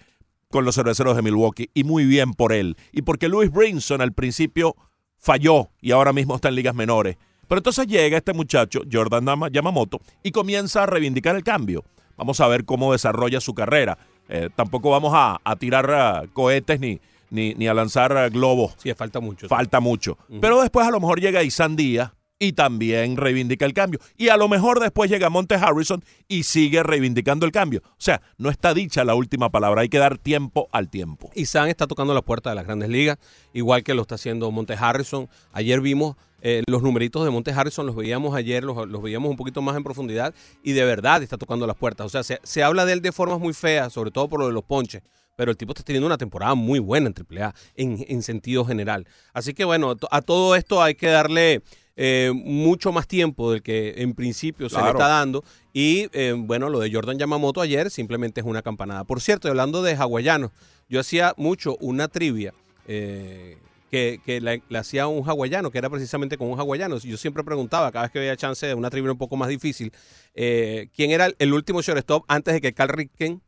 con 0.50 0.66
los 0.66 0.76
cerveceros 0.76 1.16
de 1.16 1.22
Milwaukee 1.22 1.70
y 1.74 1.84
muy 1.84 2.06
bien 2.06 2.34
por 2.34 2.54
él. 2.54 2.78
Y 2.92 3.02
porque 3.02 3.28
Louis 3.28 3.52
Brinson 3.52 4.02
al 4.02 4.14
principio 4.14 4.76
falló 5.18 5.70
y 5.82 5.92
ahora 5.92 6.14
mismo 6.14 6.36
está 6.36 6.50
en 6.50 6.56
ligas 6.56 6.76
menores. 6.76 7.18
Pero 7.48 7.60
entonces 7.60 7.88
llega 7.88 8.18
este 8.18 8.34
muchacho, 8.34 8.82
Jordan 8.92 9.26
Yamamoto, 9.52 10.00
y 10.24 10.32
comienza 10.32 10.84
a 10.84 10.86
reivindicar 10.86 11.36
el 11.36 11.44
cambio. 11.44 11.84
Vamos 12.18 12.40
a 12.40 12.48
ver 12.48 12.66
cómo 12.66 12.92
desarrolla 12.92 13.42
su 13.42 13.54
carrera. 13.54 13.98
Eh, 14.30 14.50
tampoco 14.56 14.90
vamos 14.92 15.12
a, 15.16 15.40
a 15.44 15.56
tirar 15.56 15.92
ah, 15.92 16.24
cohetes 16.34 16.80
ni, 16.80 17.00
ni, 17.30 17.54
ni 17.56 17.68
a 17.68 17.74
lanzar 17.74 18.30
globos 18.30 18.76
Sí, 18.78 18.94
falta 18.94 19.20
mucho. 19.20 19.48
falta 19.48 19.80
mucho. 19.80 20.18
Pero 20.40 20.62
después 20.62 20.88
a 20.88 20.92
lo 20.92 21.00
mejor 21.00 21.20
llega 21.20 21.44
Isan 21.44 21.76
Díaz 21.76 22.12
y 22.44 22.52
también 22.52 23.16
reivindica 23.16 23.66
el 23.66 23.74
cambio. 23.74 24.02
Y 24.18 24.28
a 24.28 24.36
lo 24.36 24.50
mejor 24.50 24.82
después 24.82 25.10
llega 25.10 25.30
Monte 25.30 25.56
Harrison 25.56 26.04
y 26.28 26.44
sigue 26.44 26.84
reivindicando 26.84 27.46
el 27.46 27.54
cambio. 27.54 27.82
O 27.86 28.02
sea, 28.02 28.22
no 28.38 28.50
está 28.50 28.74
dicha 28.74 29.06
la 29.06 29.16
última 29.16 29.50
palabra, 29.50 29.82
hay 29.82 29.88
que 29.88 29.98
dar 29.98 30.18
tiempo 30.18 30.68
al 30.74 30.90
tiempo. 30.90 31.32
Y 31.36 31.46
San 31.46 31.70
está 31.70 31.88
tocando 31.88 32.14
la 32.14 32.22
puerta 32.22 32.50
de 32.50 32.58
las 32.58 32.66
grandes 32.66 32.90
ligas, 32.90 33.18
igual 33.54 33.84
que 33.84 33.94
lo 33.94 34.02
está 34.02 34.16
haciendo 34.16 34.52
Monte 34.52 34.76
Harrison. 34.78 35.30
Ayer 35.54 35.80
vimos 35.80 36.18
eh, 36.42 36.64
los 36.68 36.84
numeritos 36.84 37.24
de 37.24 37.32
Monte 37.32 37.52
Harrison, 37.52 37.86
los 37.86 37.96
veíamos 37.96 38.36
ayer, 38.36 38.62
los, 38.66 38.90
los 38.90 39.02
veíamos 39.02 39.32
un 39.32 39.38
poquito 39.38 39.62
más 39.62 39.78
en 39.78 39.84
profundidad 39.86 40.34
y 40.64 40.74
de 40.74 40.84
verdad 40.84 41.24
está 41.24 41.38
tocando 41.38 41.66
las 41.66 41.78
puertas. 41.78 42.06
O 42.06 42.10
sea, 42.10 42.24
se, 42.24 42.42
se 42.44 42.62
habla 42.62 42.84
de 42.84 42.92
él 42.92 43.02
de 43.02 43.14
formas 43.14 43.40
muy 43.40 43.54
feas, 43.54 43.94
sobre 43.94 44.12
todo 44.12 44.28
por 44.28 44.42
lo 44.42 44.48
de 44.48 44.54
los 44.54 44.66
ponches. 44.66 45.02
Pero 45.36 45.52
el 45.52 45.58
tipo 45.58 45.72
está 45.72 45.84
teniendo 45.84 46.08
una 46.08 46.18
temporada 46.18 46.56
muy 46.56 46.80
buena 46.80 47.08
en 47.08 47.16
AAA, 47.16 47.56
en, 47.76 48.06
en 48.08 48.22
sentido 48.22 48.66
general. 48.66 49.08
Así 49.34 49.54
que 49.54 49.66
bueno, 49.66 49.96
a 50.12 50.22
todo 50.22 50.56
esto 50.56 50.82
hay 50.82 50.96
que 50.96 51.08
darle 51.08 51.62
eh, 51.96 52.32
mucho 52.34 52.92
más 52.92 53.08
tiempo 53.08 53.52
del 53.52 53.62
que 53.62 53.96
en 53.98 54.14
principio 54.14 54.70
se 54.70 54.82
le 54.82 54.90
está 54.90 55.08
dando. 55.08 55.44
Y 55.74 56.08
eh, 56.14 56.34
bueno, 56.38 56.70
lo 56.70 56.80
de 56.80 56.92
Jordan 56.92 57.18
Yamamoto 57.18 57.62
ayer 57.62 57.90
simplemente 57.90 58.42
es 58.42 58.48
una 58.48 58.62
campanada. 58.62 59.04
Por 59.04 59.22
cierto, 59.22 59.48
y 59.48 59.52
hablando 59.52 59.82
de 59.82 59.96
hawaianos, 59.96 60.52
yo 60.90 61.00
hacía 61.00 61.34
mucho 61.38 61.78
una 61.80 62.08
trivia 62.08 62.54
eh, 62.88 63.58
que, 63.90 64.20
que 64.26 64.42
la, 64.42 64.60
la 64.70 64.80
hacía 64.80 65.08
un 65.08 65.28
hawaiano, 65.28 65.72
que 65.72 65.78
era 65.78 65.90
precisamente 65.90 66.38
con 66.38 66.50
un 66.50 66.60
hawaiano. 66.60 66.98
Yo 66.98 67.18
siempre 67.18 67.44
preguntaba, 67.44 67.92
cada 67.92 68.06
vez 68.06 68.12
que 68.12 68.20
había 68.20 68.38
chance 68.38 68.66
de 68.66 68.74
una 68.74 68.90
trivia 68.90 69.12
un 69.12 69.18
poco 69.18 69.36
más 69.36 69.50
difícil, 69.50 69.92
eh, 70.36 70.90
quién 70.96 71.12
era 71.12 71.28
el, 71.28 71.36
el 71.40 71.54
último 71.54 71.82
shortstop 71.82 72.24
antes 72.28 72.54
de 72.54 72.62
que 72.62 72.74
Carl 72.74 72.90
Ripken 72.90 73.42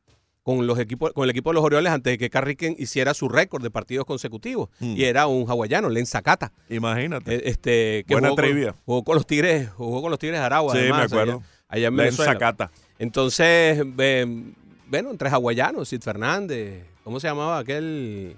con 0.46 0.68
los 0.68 0.78
equipos 0.78 1.12
con 1.14 1.24
el 1.24 1.32
equipo 1.32 1.50
de 1.50 1.56
los 1.56 1.64
Orioles 1.64 1.92
antes 1.92 2.14
de 2.14 2.18
que 2.20 2.30
Carl 2.30 2.46
Ripken 2.46 2.76
hiciera 2.78 3.16
su 3.16 3.28
récord 3.30 3.64
de 3.64 3.72
partidos 3.72 4.06
consecutivos 4.06 4.70
Mm. 4.80 4.94
y 4.96 5.04
era 5.06 5.26
un 5.26 5.50
hawaiano, 5.50 5.90
Len 5.90 6.06
Sakata. 6.06 6.52
Imagínate. 6.70 7.34
Eh, 7.36 7.42
Este, 7.46 8.04
que 8.08 8.14
Buena 8.14 8.28
jugó 8.30 8.36
con- 8.36 8.46
trivia. 8.46 8.76
jugó 8.86 9.04
con 9.04 9.16
los 9.16 9.26
Tigres, 9.26 9.70
jugó 9.72 10.04
con 10.04 10.12
los 10.12 10.20
Tigres 10.20 10.40
de 10.40 10.46
Aragua. 10.46 10.74
Sí, 10.76 10.82
me 10.84 10.92
acuerdo. 10.92 11.42
Allá, 11.68 11.88
allá 11.88 11.88
en 11.88 11.96
Len. 11.98 12.12
Zacata. 12.14 12.70
Entonces, 13.00 13.84
eh, 13.98 14.44
bueno, 14.88 15.10
entre 15.10 15.30
hawaianos, 15.30 15.90
Sid 15.90 16.02
Fernández, 16.02 16.86
¿cómo 17.04 17.20
se 17.20 17.28
llamaba 17.28 17.58
aquel? 17.58 18.38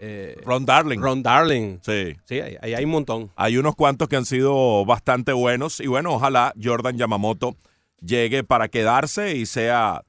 Eh, 0.00 0.36
Ron 0.44 0.66
Darling. 0.66 0.98
Ron 0.98 1.22
Darling. 1.22 1.78
Sí. 1.82 2.14
Sí, 2.24 2.40
ahí, 2.40 2.56
ahí 2.62 2.74
hay 2.74 2.84
un 2.84 2.90
montón. 2.90 3.30
Hay 3.36 3.56
unos 3.58 3.76
cuantos 3.76 4.08
que 4.08 4.16
han 4.16 4.26
sido 4.26 4.84
bastante 4.84 5.32
buenos 5.32 5.78
y 5.78 5.86
bueno, 5.86 6.12
ojalá 6.14 6.52
Jordan 6.60 6.98
Yamamoto 6.98 7.54
llegue 8.00 8.42
para 8.42 8.66
quedarse 8.68 9.36
y 9.36 9.46
sea 9.46 10.02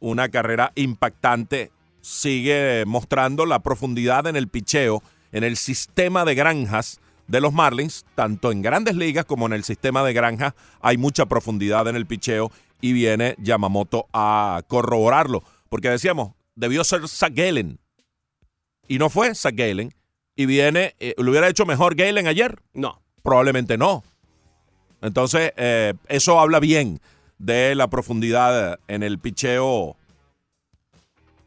una 0.00 0.28
carrera 0.28 0.72
impactante. 0.74 1.70
Sigue 2.00 2.84
mostrando 2.86 3.46
la 3.46 3.60
profundidad 3.60 4.26
en 4.26 4.36
el 4.36 4.48
picheo, 4.48 5.02
en 5.32 5.44
el 5.44 5.56
sistema 5.56 6.24
de 6.24 6.34
granjas 6.34 7.00
de 7.30 7.40
los 7.40 7.52
Marlins, 7.52 8.04
tanto 8.16 8.50
en 8.50 8.60
grandes 8.60 8.96
ligas 8.96 9.24
como 9.24 9.46
en 9.46 9.52
el 9.52 9.62
sistema 9.62 10.02
de 10.02 10.12
granjas. 10.12 10.54
Hay 10.80 10.96
mucha 10.96 11.26
profundidad 11.26 11.86
en 11.86 11.94
el 11.94 12.06
picheo 12.06 12.50
y 12.80 12.92
viene 12.92 13.36
Yamamoto 13.38 14.08
a 14.12 14.62
corroborarlo. 14.66 15.44
Porque 15.68 15.90
decíamos, 15.90 16.32
debió 16.56 16.82
ser 16.82 17.06
Zach 17.08 17.32
Gallen. 17.32 17.78
Y 18.88 18.98
no 18.98 19.08
fue 19.10 19.34
Zach 19.34 19.54
Gallen. 19.54 19.94
Y 20.34 20.46
viene, 20.46 20.94
eh, 20.98 21.14
¿lo 21.18 21.30
hubiera 21.30 21.48
hecho 21.48 21.66
mejor 21.66 21.94
Galen 21.94 22.26
ayer? 22.26 22.60
No. 22.74 23.00
Probablemente 23.22 23.78
no. 23.78 24.02
Entonces, 25.02 25.52
eh, 25.56 25.94
eso 26.08 26.40
habla 26.40 26.58
bien 26.58 27.00
de 27.40 27.74
la 27.74 27.88
profundidad 27.88 28.78
en 28.86 29.02
el 29.02 29.18
picheo 29.18 29.96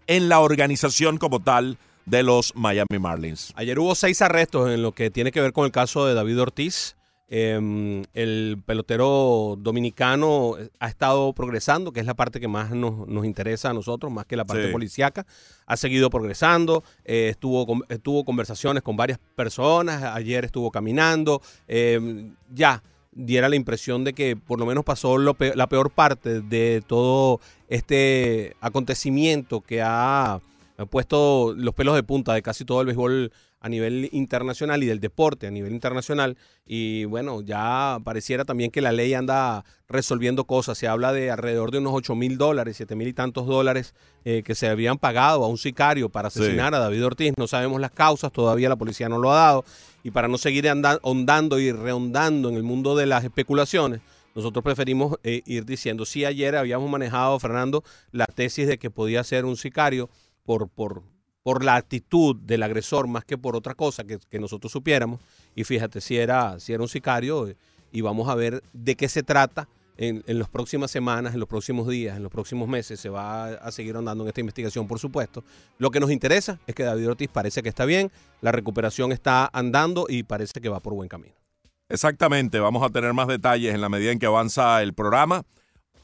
en 0.07 0.27
la 0.27 0.41
organización 0.41 1.17
como 1.17 1.39
tal 1.39 1.77
de 2.05 2.23
los 2.23 2.53
Miami 2.55 2.99
Marlins. 2.99 3.53
Ayer 3.55 3.79
hubo 3.79 3.95
seis 3.95 4.21
arrestos 4.21 4.69
en 4.69 4.81
lo 4.81 4.91
que 4.91 5.09
tiene 5.09 5.31
que 5.31 5.39
ver 5.39 5.53
con 5.53 5.65
el 5.65 5.71
caso 5.71 6.05
de 6.05 6.13
David 6.13 6.41
Ortiz. 6.41 6.97
Eh, 7.29 8.03
el 8.13 8.61
pelotero 8.65 9.55
dominicano 9.57 10.55
ha 10.79 10.87
estado 10.89 11.31
progresando, 11.33 11.91
que 11.93 12.01
es 12.01 12.05
la 12.05 12.13
parte 12.13 12.39
que 12.39 12.47
más 12.49 12.71
nos, 12.71 13.07
nos 13.07 13.25
interesa 13.25 13.69
a 13.69 13.73
nosotros, 13.73 14.11
más 14.11 14.25
que 14.25 14.35
la 14.35 14.45
parte 14.45 14.65
Sí. 14.67 14.71
policíaca. 14.71 15.25
Ha 15.65 15.77
seguido 15.77 16.09
progresando, 16.09 16.83
eh, 17.05 17.29
estuvo, 17.29 17.65
con- 17.65 17.81
tuvo 18.03 18.25
conversaciones 18.25 18.83
con 18.83 18.97
varias 18.97 19.19
personas, 19.35 20.03
ayer 20.03 20.43
estuvo 20.45 20.69
caminando, 20.69 21.41
eh, 21.67 22.29
ya 22.53 22.83
diera 23.15 23.49
la 23.49 23.55
impresión 23.55 24.03
de 24.03 24.13
que 24.13 24.35
por 24.35 24.59
lo 24.59 24.65
menos 24.65 24.83
pasó 24.83 25.17
lo 25.17 25.35
la 25.55 25.67
peor 25.67 25.91
parte 25.91 26.41
de 26.41 26.83
todo 26.85 27.39
este 27.67 28.55
acontecimiento 28.61 29.61
que 29.61 29.81
ha 29.81 30.39
ha 30.77 30.85
puesto 30.87 31.53
los 31.55 31.75
pelos 31.75 31.93
de 31.95 32.01
punta 32.01 32.33
de 32.33 32.41
casi 32.41 32.65
todo 32.65 32.81
el 32.81 32.87
béisbol 32.87 33.31
a 33.59 33.69
nivel 33.69 34.09
internacional 34.11 34.81
y 34.83 34.87
del 34.87 34.99
deporte 34.99 35.45
a 35.47 35.51
nivel 35.51 35.71
internacional. 35.71 36.35
Y 36.65 37.05
bueno, 37.05 37.41
ya 37.41 37.99
pareciera 38.03 38.43
también 38.43 38.71
que 38.71 38.81
la 38.81 38.91
ley 38.91 39.13
anda 39.13 39.63
resolviendo 39.87 40.45
cosas. 40.45 40.77
Se 40.79 40.87
habla 40.87 41.13
de 41.13 41.29
alrededor 41.31 41.69
de 41.71 41.77
unos 41.77 41.93
8 41.93 42.15
mil 42.15 42.37
dólares, 42.39 42.75
7 42.77 42.95
mil 42.95 43.07
y 43.07 43.13
tantos 43.13 43.45
dólares 43.45 43.93
eh, 44.25 44.41
que 44.43 44.55
se 44.55 44.67
habían 44.67 44.97
pagado 44.97 45.45
a 45.45 45.47
un 45.47 45.57
sicario 45.59 46.09
para 46.09 46.29
Sí. 46.31 46.39
asesinar 46.41 46.73
a 46.73 46.79
David 46.79 47.05
Ortiz. 47.05 47.33
No 47.37 47.47
sabemos 47.47 47.79
las 47.79 47.91
causas, 47.91 48.31
todavía 48.33 48.67
la 48.67 48.75
policía 48.75 49.07
no 49.07 49.19
lo 49.19 49.31
ha 49.31 49.35
dado. 49.35 49.65
Y 50.03 50.11
para 50.11 50.27
no 50.27 50.37
seguir 50.37 50.67
ahondando 50.67 51.59
y 51.59 51.71
rehondando 51.71 52.49
en 52.49 52.55
el 52.55 52.63
mundo 52.63 52.95
de 52.95 53.05
las 53.05 53.23
especulaciones, 53.23 54.01
nosotros 54.35 54.63
preferimos 54.63 55.17
eh, 55.23 55.41
ir 55.45 55.65
diciendo, 55.65 56.05
sí, 56.05 56.25
ayer 56.25 56.55
habíamos 56.55 56.89
manejado, 56.89 57.39
Fernando, 57.39 57.83
la 58.11 58.25
tesis 58.25 58.67
de 58.67 58.77
que 58.77 58.89
podía 58.89 59.23
ser 59.23 59.45
un 59.45 59.55
sicario 59.55 60.09
por, 60.43 60.67
por, 60.69 61.03
por 61.43 61.63
la 61.63 61.75
actitud 61.75 62.35
del 62.35 62.63
agresor 62.63 63.07
más 63.07 63.23
que 63.23 63.37
por 63.37 63.55
otra 63.55 63.75
cosa 63.75 64.03
que, 64.03 64.19
que 64.29 64.39
nosotros 64.39 64.71
supiéramos. 64.71 65.21
Y 65.55 65.63
fíjate, 65.63 66.01
si 66.01 66.17
era, 66.17 66.59
si 66.59 66.73
era 66.73 66.83
un 66.83 66.89
sicario, 66.89 67.47
eh, 67.47 67.55
y 67.91 68.01
vamos 68.01 68.27
a 68.27 68.35
ver 68.35 68.63
de 68.73 68.95
qué 68.95 69.07
se 69.07 69.23
trata 69.23 69.69
en, 69.97 70.23
las 70.27 70.49
próximas 70.49 70.91
semanas, 70.91 71.33
en 71.33 71.39
los 71.39 71.49
próximos 71.49 71.87
días, 71.87 72.17
en 72.17 72.23
los 72.23 72.31
próximos 72.31 72.67
meses. 72.67 72.99
Se 72.99 73.09
va 73.09 73.45
a, 73.45 73.53
a 73.55 73.71
seguir 73.71 73.95
andando 73.95 74.23
en 74.23 74.27
esta 74.29 74.41
investigación, 74.41 74.87
por 74.87 74.99
supuesto. 74.99 75.43
Lo 75.77 75.91
que 75.91 75.99
nos 75.99 76.11
interesa 76.11 76.59
es 76.67 76.75
que 76.75 76.83
David 76.83 77.09
Ortiz 77.09 77.29
parece 77.31 77.61
que 77.63 77.69
está 77.69 77.85
bien, 77.85 78.11
la 78.41 78.51
recuperación 78.51 79.11
está 79.11 79.49
andando 79.53 80.05
y 80.09 80.23
parece 80.23 80.59
que 80.61 80.69
va 80.69 80.79
por 80.79 80.93
buen 80.93 81.09
camino. 81.09 81.35
Exactamente, 81.89 82.59
vamos 82.59 82.81
a 82.83 82.89
tener 82.89 83.13
más 83.13 83.27
detalles 83.27 83.75
en 83.75 83.81
la 83.81 83.89
medida 83.89 84.11
en 84.11 84.19
que 84.19 84.25
avanza 84.25 84.81
el 84.81 84.93
programa. 84.93 85.43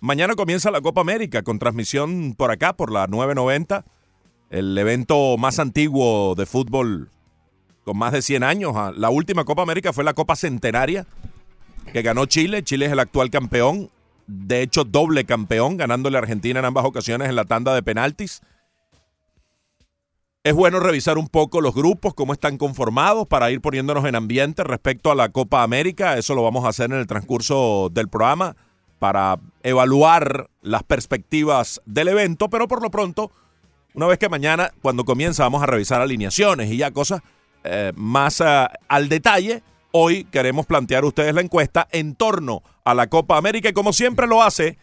Mañana 0.02 0.36
comienza 0.36 0.72
la 0.72 0.82
Copa 0.82 1.02
América 1.02 1.42
con 1.42 1.60
transmisión 1.60 2.36
por 2.38 2.52
acá, 2.52 2.74
por 2.74 2.92
la 2.92 3.08
990, 3.08 3.86
el 4.50 4.78
evento 4.78 5.38
más 5.38 5.60
antiguo 5.60 6.36
de 6.36 6.46
fútbol 6.46 7.10
con 7.84 7.98
más 7.98 8.12
de 8.12 8.22
100 8.22 8.44
años. 8.44 8.74
Ah, 8.76 8.94
La 8.96 9.10
última 9.10 9.46
Copa 9.46 9.64
América 9.64 9.92
fue 9.92 10.04
la 10.04 10.14
Copa 10.14 10.36
Centenaria 10.36 11.06
que 11.92 12.02
ganó 12.02 12.26
Chile. 12.26 12.64
Chile 12.64 12.86
es 12.86 12.92
el 12.92 13.00
actual 13.00 13.30
campeón 13.30 13.90
de 14.30 14.62
hecho 14.62 14.84
doble 14.84 15.26
campeón, 15.26 15.78
ganándole 15.78 16.18
a 16.18 16.22
Argentina 16.22 16.60
en 16.60 16.66
ambas 16.66 16.86
ocasiones 16.86 17.30
en 17.30 17.36
la 17.36 17.46
tanda 17.46 17.74
de 17.74 17.82
penaltis. 17.82 18.42
Es 20.44 20.54
bueno 20.54 20.80
revisar 20.80 21.18
un 21.18 21.28
poco 21.28 21.62
los 21.62 21.74
grupos, 21.74 22.14
cómo 22.14 22.34
están 22.34 22.58
conformados, 22.58 23.28
para 23.28 23.52
ir 23.52 23.60
poniéndonos 23.60 24.06
en 24.06 24.16
ambiente 24.16 24.64
respecto 24.64 25.12
a 25.12 25.16
la 25.16 25.30
Copa 25.30 25.64
América. 25.64 26.18
Eso 26.18 26.36
lo 26.36 26.44
vamos 26.44 26.64
a 26.64 26.70
hacer 26.70 26.92
en 26.92 26.98
el 26.98 27.08
transcurso 27.08 27.90
del 27.92 28.08
programa 28.08 28.56
para 29.00 29.40
evaluar 29.64 30.50
las 30.62 30.84
perspectivas 30.84 31.82
del 31.86 32.10
evento, 32.10 32.50
pero 32.50 32.68
por 32.68 32.82
lo 32.82 32.92
pronto, 32.92 33.32
una 33.96 34.06
vez 34.06 34.20
que 34.20 34.30
mañana, 34.30 34.72
cuando 34.82 35.06
comienza, 35.06 35.44
vamos 35.44 35.64
a 35.64 35.66
revisar 35.66 36.02
alineaciones 36.02 36.72
y 36.72 36.78
ya 36.78 36.92
cosas 36.92 37.22
eh, 37.64 37.92
más 37.96 38.42
eh, 38.42 38.68
al 38.88 39.10
detalle. 39.10 39.64
Hoy 39.92 40.26
queremos 40.26 40.66
plantear 40.66 41.04
ustedes 41.06 41.34
la 41.34 41.42
encuesta 41.42 41.88
en 41.92 42.16
torno 42.16 42.62
a 42.84 42.94
la 42.94 43.08
Copa 43.08 43.38
América 43.38 43.70
y 43.70 43.74
como 43.74 43.92
siempre 43.94 44.28
lo 44.28 44.44
hace 44.44 44.78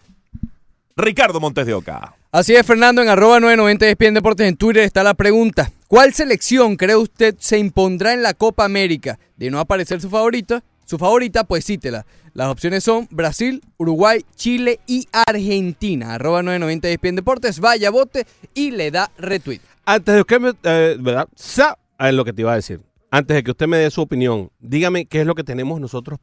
Ricardo 0.96 1.40
Montes 1.40 1.66
de 1.66 1.74
Oca. 1.74 2.14
Así 2.32 2.54
es, 2.54 2.66
Fernando, 2.66 3.02
en 3.02 3.08
arroba 3.08 3.38
990 3.40 3.86
ESPN 3.88 4.14
Deportes 4.14 4.48
en 4.48 4.56
Twitter 4.56 4.82
está 4.82 5.02
la 5.02 5.14
pregunta. 5.14 5.70
¿Cuál 5.88 6.12
selección 6.12 6.76
cree 6.76 6.96
usted 6.96 7.36
se 7.38 7.58
impondrá 7.58 8.12
en 8.12 8.22
la 8.22 8.34
Copa 8.34 8.64
América? 8.64 9.18
De 9.36 9.50
no 9.50 9.60
aparecer 9.60 10.00
su 10.00 10.10
favorita, 10.10 10.62
su 10.84 10.98
favorita, 10.98 11.44
pues 11.44 11.64
cítela. 11.64 12.04
Las 12.34 12.48
opciones 12.48 12.84
son 12.84 13.06
Brasil, 13.10 13.62
Uruguay, 13.78 14.24
Chile 14.34 14.80
y 14.86 15.06
Argentina. 15.12 16.14
Arroba 16.14 16.42
990 16.42 16.88
ESPN 16.88 17.16
Deportes, 17.16 17.60
vaya, 17.60 17.90
vote 17.90 18.26
y 18.54 18.72
le 18.72 18.90
da 18.90 19.10
retweet. 19.18 19.60
Antes 19.86 20.16
de 20.16 20.24
que 20.24 20.38
me... 20.40 20.52
eh, 20.64 20.96
¿Verdad? 20.98 21.28
Sa- 21.34 21.78
Es 21.98 22.12
lo 22.12 22.24
que 22.24 22.32
te 22.32 22.42
iba 22.42 22.52
a 22.52 22.56
decir. 22.56 22.80
Antes 23.10 23.34
de 23.36 23.42
que 23.42 23.50
usted 23.52 23.66
me 23.68 23.76
dé 23.78 23.90
su 23.90 24.00
opinión, 24.02 24.50
dígame 24.58 25.06
qué 25.06 25.20
es 25.20 25.26
lo 25.26 25.34
que 25.34 25.44
tenemos 25.44 25.80
nosotros 25.80 26.18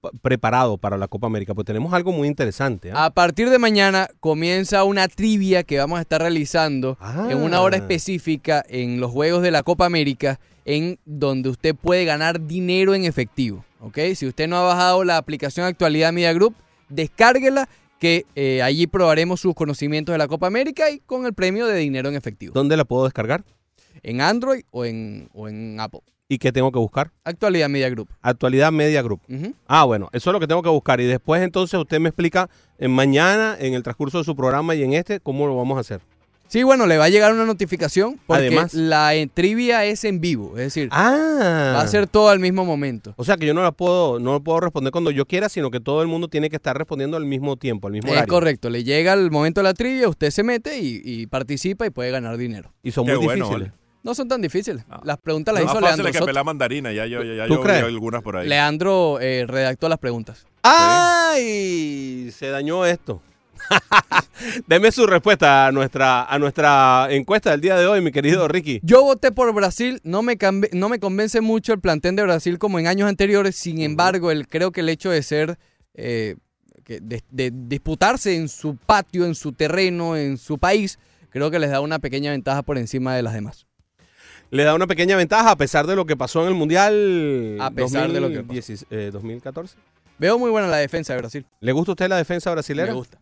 pa- 0.00 0.10
preparado 0.22 0.76
para 0.78 0.96
la 0.98 1.08
Copa 1.08 1.26
América, 1.26 1.54
pues 1.54 1.64
tenemos 1.64 1.92
algo 1.94 2.12
muy 2.12 2.28
interesante. 2.28 2.92
¿ah? 2.92 3.06
A 3.06 3.10
partir 3.10 3.48
de 3.50 3.58
mañana 3.58 4.08
comienza 4.20 4.84
una 4.84 5.08
trivia 5.08 5.62
que 5.62 5.78
vamos 5.78 5.98
a 5.98 6.02
estar 6.02 6.20
realizando 6.20 6.96
Ah. 7.00 7.28
en 7.30 7.38
una 7.38 7.60
hora 7.62 7.76
específica 7.78 8.64
en 8.68 9.00
los 9.00 9.10
Juegos 9.10 9.42
de 9.42 9.50
la 9.50 9.62
Copa 9.62 9.86
América, 9.86 10.38
en 10.64 10.98
donde 11.04 11.48
usted 11.48 11.74
puede 11.74 12.04
ganar 12.04 12.46
dinero 12.46 12.94
en 12.94 13.04
efectivo. 13.04 13.64
¿ok? 13.80 13.98
Si 14.14 14.26
usted 14.26 14.46
no 14.48 14.56
ha 14.56 14.62
bajado 14.62 15.04
la 15.04 15.16
aplicación 15.16 15.64
Actualidad 15.66 16.12
Media 16.12 16.32
Group, 16.32 16.54
descárguela 16.88 17.68
que 17.98 18.26
eh, 18.34 18.62
allí 18.62 18.86
probaremos 18.86 19.40
sus 19.40 19.54
conocimientos 19.54 20.12
de 20.12 20.18
la 20.18 20.28
Copa 20.28 20.46
América 20.46 20.90
y 20.90 20.98
con 21.00 21.24
el 21.24 21.32
premio 21.34 21.66
de 21.66 21.76
dinero 21.78 22.08
en 22.10 22.14
efectivo. 22.14 22.52
¿Dónde 22.52 22.76
la 22.76 22.84
puedo 22.84 23.04
descargar? 23.04 23.44
En 24.02 24.20
Android 24.20 24.62
o 24.70 24.84
en, 24.84 25.28
o 25.32 25.48
en 25.48 25.80
Apple. 25.80 26.00
¿Y 26.28 26.38
qué 26.38 26.50
tengo 26.50 26.72
que 26.72 26.78
buscar? 26.80 27.12
Actualidad 27.24 27.68
Media 27.68 27.88
Group. 27.88 28.08
Actualidad 28.20 28.72
Media 28.72 29.00
Group. 29.02 29.20
Ah, 29.68 29.84
bueno, 29.84 30.08
eso 30.12 30.30
es 30.30 30.32
lo 30.32 30.40
que 30.40 30.48
tengo 30.48 30.62
que 30.62 30.68
buscar. 30.68 31.00
Y 31.00 31.04
después 31.04 31.40
entonces 31.42 31.78
usted 31.78 32.00
me 32.00 32.08
explica 32.08 32.50
en 32.78 32.90
mañana, 32.90 33.56
en 33.60 33.74
el 33.74 33.82
transcurso 33.84 34.18
de 34.18 34.24
su 34.24 34.34
programa 34.34 34.74
y 34.74 34.82
en 34.82 34.92
este, 34.94 35.20
cómo 35.20 35.46
lo 35.46 35.56
vamos 35.56 35.76
a 35.76 35.80
hacer. 35.80 36.00
Sí, 36.48 36.62
bueno, 36.62 36.86
le 36.86 36.96
va 36.96 37.04
a 37.06 37.08
llegar 37.08 37.32
una 37.32 37.44
notificación 37.44 38.20
porque 38.26 38.46
Además. 38.46 38.72
la 38.74 39.16
eh, 39.16 39.28
trivia 39.32 39.84
es 39.84 40.04
en 40.04 40.20
vivo, 40.20 40.50
es 40.56 40.64
decir, 40.66 40.88
Ah. 40.92 41.72
va 41.76 41.80
a 41.80 41.88
ser 41.88 42.06
todo 42.06 42.28
al 42.28 42.38
mismo 42.38 42.64
momento. 42.64 43.14
O 43.16 43.24
sea 43.24 43.36
que 43.36 43.46
yo 43.46 43.54
no 43.54 43.62
la 43.64 43.72
puedo, 43.72 44.20
no 44.20 44.40
puedo 44.44 44.60
responder 44.60 44.92
cuando 44.92 45.10
yo 45.10 45.26
quiera, 45.26 45.48
sino 45.48 45.72
que 45.72 45.80
todo 45.80 46.02
el 46.02 46.08
mundo 46.08 46.28
tiene 46.28 46.48
que 46.48 46.54
estar 46.56 46.76
respondiendo 46.78 47.16
al 47.16 47.24
mismo 47.26 47.56
tiempo, 47.56 47.88
al 47.88 47.94
mismo 47.94 48.08
Es 48.10 48.12
horario. 48.16 48.32
correcto, 48.32 48.70
le 48.70 48.84
llega 48.84 49.12
el 49.14 49.32
momento 49.32 49.58
de 49.60 49.64
la 49.64 49.74
trivia, 49.74 50.08
usted 50.08 50.30
se 50.30 50.44
mete 50.44 50.78
y, 50.78 51.00
y 51.04 51.26
participa 51.26 51.84
y 51.84 51.90
puede 51.90 52.12
ganar 52.12 52.36
dinero. 52.36 52.72
Y 52.82 52.92
son 52.92 53.06
Qué 53.06 53.16
muy 53.16 53.24
bueno, 53.26 53.44
difíciles. 53.46 53.70
vale. 53.72 53.85
No 54.06 54.14
son 54.14 54.28
tan 54.28 54.40
difíciles. 54.40 54.86
No. 54.88 55.00
Las 55.02 55.18
preguntas 55.18 55.52
las 55.52 55.64
Más 55.64 55.72
hizo 55.72 55.80
fácil 55.80 55.88
Leandro 55.88 56.06
que 56.12 56.18
Soto. 56.18 56.26
pelar 56.26 56.44
mandarina, 56.44 56.92
ya 56.92 57.06
yo, 57.06 57.24
ya, 57.24 57.34
ya 57.34 57.46
¿Tú 57.48 57.54
yo 57.56 57.64
vi 57.64 57.72
algunas 57.72 58.22
por 58.22 58.36
ahí. 58.36 58.48
Leandro 58.48 59.18
eh, 59.20 59.44
redactó 59.48 59.88
las 59.88 59.98
preguntas. 59.98 60.46
¡Ay! 60.62 62.30
Se 62.30 62.46
dañó 62.46 62.86
esto. 62.86 63.20
Deme 64.68 64.92
su 64.92 65.08
respuesta 65.08 65.66
a 65.66 65.72
nuestra, 65.72 66.22
a 66.22 66.38
nuestra 66.38 67.08
encuesta 67.10 67.50
del 67.50 67.60
día 67.60 67.76
de 67.76 67.88
hoy, 67.88 68.00
mi 68.00 68.12
querido 68.12 68.46
Ricky. 68.46 68.78
Yo 68.84 69.02
voté 69.02 69.32
por 69.32 69.52
Brasil, 69.52 70.00
no 70.04 70.22
me, 70.22 70.38
no 70.70 70.88
me 70.88 71.00
convence 71.00 71.40
mucho 71.40 71.72
el 71.72 71.80
plantel 71.80 72.14
de 72.14 72.22
Brasil 72.22 72.60
como 72.60 72.78
en 72.78 72.86
años 72.86 73.08
anteriores, 73.08 73.56
sin 73.56 73.80
embargo, 73.80 74.30
el, 74.30 74.46
creo 74.46 74.70
que 74.70 74.82
el 74.82 74.88
hecho 74.88 75.10
de 75.10 75.24
ser, 75.24 75.58
eh, 75.94 76.36
que 76.84 77.00
de, 77.00 77.24
de 77.32 77.50
disputarse 77.52 78.36
en 78.36 78.48
su 78.48 78.76
patio, 78.76 79.26
en 79.26 79.34
su 79.34 79.52
terreno, 79.52 80.16
en 80.16 80.38
su 80.38 80.58
país, 80.58 81.00
creo 81.30 81.50
que 81.50 81.58
les 81.58 81.70
da 81.70 81.80
una 81.80 81.98
pequeña 81.98 82.30
ventaja 82.30 82.62
por 82.62 82.78
encima 82.78 83.16
de 83.16 83.24
las 83.24 83.34
demás. 83.34 83.65
Le 84.50 84.62
da 84.64 84.74
una 84.74 84.86
pequeña 84.86 85.16
ventaja 85.16 85.50
a 85.50 85.56
pesar 85.56 85.86
de 85.86 85.96
lo 85.96 86.06
que 86.06 86.16
pasó 86.16 86.42
en 86.42 86.48
el 86.48 86.54
Mundial 86.54 87.58
A 87.60 87.70
pesar 87.70 88.12
de 88.12 88.20
lo 88.20 88.28
que 88.28 88.42
pasó. 88.42 88.54
2010 88.54 88.86
eh, 88.90 89.10
2014. 89.12 89.76
Veo 90.18 90.38
muy 90.38 90.50
buena 90.50 90.68
la 90.68 90.76
defensa 90.78 91.12
de 91.12 91.18
Brasil. 91.18 91.46
¿Le 91.60 91.72
gusta 91.72 91.90
a 91.90 91.94
usted 91.94 92.08
la 92.08 92.16
defensa 92.16 92.50
brasileña? 92.50 92.88
Me 92.88 92.94
gusta. 92.94 93.18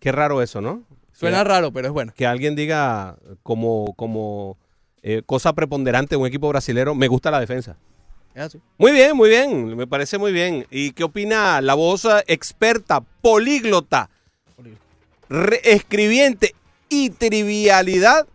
Qué 0.00 0.10
raro 0.10 0.42
eso, 0.42 0.60
¿no? 0.60 0.82
Suena 1.12 1.38
Que- 1.38 1.44
raro, 1.44 1.72
pero 1.72 1.88
es 1.88 1.92
bueno. 1.92 2.12
Que 2.16 2.26
alguien 2.26 2.56
diga 2.56 3.16
como, 3.42 3.94
como 3.96 4.56
eh, 5.02 5.22
cosa 5.24 5.52
preponderante 5.52 6.16
de 6.16 6.20
un 6.20 6.26
equipo 6.26 6.48
brasilero, 6.48 6.94
me 6.94 7.06
gusta 7.06 7.30
la 7.30 7.38
defensa. 7.38 7.76
Así. 8.34 8.58
Muy 8.78 8.92
bien, 8.92 9.14
muy 9.14 9.28
bien, 9.28 9.76
me 9.76 9.86
parece 9.86 10.16
muy 10.16 10.32
bien. 10.32 10.66
¿Y 10.70 10.92
qué 10.92 11.04
opina 11.04 11.60
la 11.60 11.74
voz 11.74 12.06
experta, 12.26 13.00
políglota, 13.20 14.08
escribiente 15.62 16.54
y 16.88 17.10
trivialidad 17.10 18.26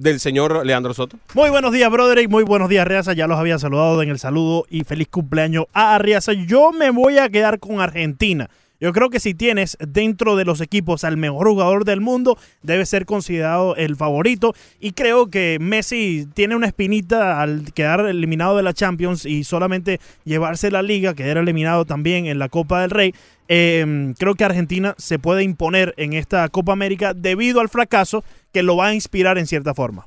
del 0.00 0.18
señor 0.18 0.64
Leandro 0.64 0.94
Soto? 0.94 1.18
Muy 1.34 1.50
buenos 1.50 1.72
días, 1.72 1.90
Broderick. 1.90 2.30
Muy 2.30 2.42
buenos 2.42 2.70
días, 2.70 2.82
Arriaza. 2.82 3.12
Ya 3.12 3.26
los 3.26 3.38
había 3.38 3.58
saludado 3.58 4.02
en 4.02 4.08
el 4.08 4.18
saludo 4.18 4.64
y 4.70 4.84
feliz 4.84 5.08
cumpleaños 5.08 5.66
a 5.74 5.94
Arriaza. 5.94 6.32
Yo 6.32 6.72
me 6.72 6.90
voy 6.90 7.18
a 7.18 7.28
quedar 7.28 7.60
con 7.60 7.80
Argentina. 7.80 8.48
Yo 8.80 8.92
creo 8.92 9.10
que 9.10 9.20
si 9.20 9.34
tienes 9.34 9.76
dentro 9.78 10.36
de 10.36 10.46
los 10.46 10.62
equipos 10.62 11.04
al 11.04 11.18
mejor 11.18 11.48
jugador 11.48 11.84
del 11.84 12.00
mundo, 12.00 12.38
debe 12.62 12.86
ser 12.86 13.04
considerado 13.04 13.76
el 13.76 13.94
favorito. 13.94 14.54
Y 14.80 14.92
creo 14.92 15.26
que 15.28 15.58
Messi 15.60 16.26
tiene 16.32 16.56
una 16.56 16.66
espinita 16.66 17.42
al 17.42 17.72
quedar 17.74 18.06
eliminado 18.06 18.56
de 18.56 18.62
la 18.62 18.72
Champions 18.72 19.26
y 19.26 19.44
solamente 19.44 20.00
llevarse 20.24 20.70
la 20.70 20.82
liga, 20.82 21.14
quedar 21.14 21.36
eliminado 21.36 21.84
también 21.84 22.24
en 22.26 22.38
la 22.38 22.48
Copa 22.48 22.80
del 22.80 22.90
Rey. 22.90 23.14
Eh, 23.48 24.14
creo 24.18 24.34
que 24.34 24.44
Argentina 24.44 24.94
se 24.96 25.18
puede 25.18 25.42
imponer 25.42 25.92
en 25.96 26.14
esta 26.14 26.48
Copa 26.48 26.72
América 26.72 27.12
debido 27.14 27.60
al 27.60 27.68
fracaso 27.68 28.24
que 28.52 28.62
lo 28.62 28.76
va 28.76 28.86
a 28.86 28.94
inspirar 28.94 29.38
en 29.38 29.46
cierta 29.46 29.74
forma. 29.74 30.06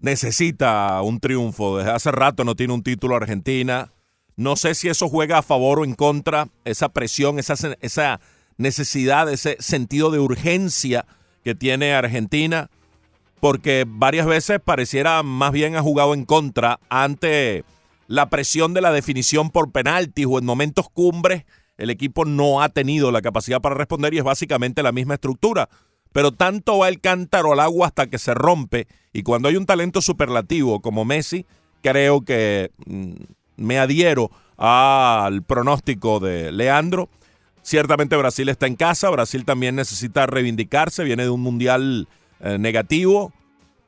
necesita 0.00 1.00
un 1.02 1.20
triunfo. 1.20 1.78
Desde 1.78 1.92
hace 1.92 2.10
rato 2.12 2.44
no 2.44 2.54
tiene 2.54 2.72
un 2.74 2.82
título 2.82 3.16
Argentina. 3.16 3.90
No 4.36 4.56
sé 4.56 4.74
si 4.74 4.88
eso 4.88 5.08
juega 5.08 5.38
a 5.38 5.42
favor 5.42 5.80
o 5.80 5.84
en 5.84 5.94
contra, 5.94 6.48
esa 6.64 6.88
presión, 6.88 7.38
esa, 7.38 7.54
esa 7.80 8.20
necesidad, 8.56 9.30
ese 9.30 9.56
sentido 9.60 10.10
de 10.10 10.18
urgencia 10.18 11.06
que 11.44 11.54
tiene 11.54 11.94
Argentina, 11.94 12.70
porque 13.40 13.84
varias 13.86 14.26
veces 14.26 14.60
pareciera 14.64 15.22
más 15.22 15.52
bien 15.52 15.76
ha 15.76 15.82
jugado 15.82 16.14
en 16.14 16.24
contra 16.24 16.80
ante 16.88 17.64
la 18.06 18.30
presión 18.30 18.74
de 18.74 18.80
la 18.80 18.92
definición 18.92 19.50
por 19.50 19.70
penaltis 19.70 20.26
o 20.28 20.38
en 20.38 20.44
momentos 20.44 20.88
cumbres. 20.90 21.44
El 21.76 21.90
equipo 21.90 22.24
no 22.24 22.62
ha 22.62 22.68
tenido 22.68 23.10
la 23.12 23.22
capacidad 23.22 23.60
para 23.60 23.74
responder 23.74 24.14
y 24.14 24.18
es 24.18 24.24
básicamente 24.24 24.82
la 24.82 24.92
misma 24.92 25.14
estructura 25.14 25.68
pero 26.14 26.30
tanto 26.30 26.78
va 26.78 26.88
el 26.88 27.00
cántaro 27.00 27.52
al 27.52 27.58
agua 27.58 27.88
hasta 27.88 28.06
que 28.06 28.18
se 28.18 28.34
rompe. 28.34 28.86
Y 29.12 29.24
cuando 29.24 29.48
hay 29.48 29.56
un 29.56 29.66
talento 29.66 30.00
superlativo 30.00 30.80
como 30.80 31.04
Messi, 31.04 31.44
creo 31.82 32.20
que 32.20 32.70
mm, 32.86 33.14
me 33.56 33.78
adhiero 33.78 34.30
al 34.56 35.42
pronóstico 35.42 36.20
de 36.20 36.52
Leandro. 36.52 37.08
Ciertamente 37.62 38.16
Brasil 38.16 38.48
está 38.48 38.66
en 38.66 38.76
casa, 38.76 39.08
Brasil 39.10 39.44
también 39.44 39.74
necesita 39.74 40.26
reivindicarse, 40.26 41.02
viene 41.04 41.24
de 41.24 41.30
un 41.30 41.40
mundial 41.40 42.08
eh, 42.40 42.58
negativo, 42.58 43.32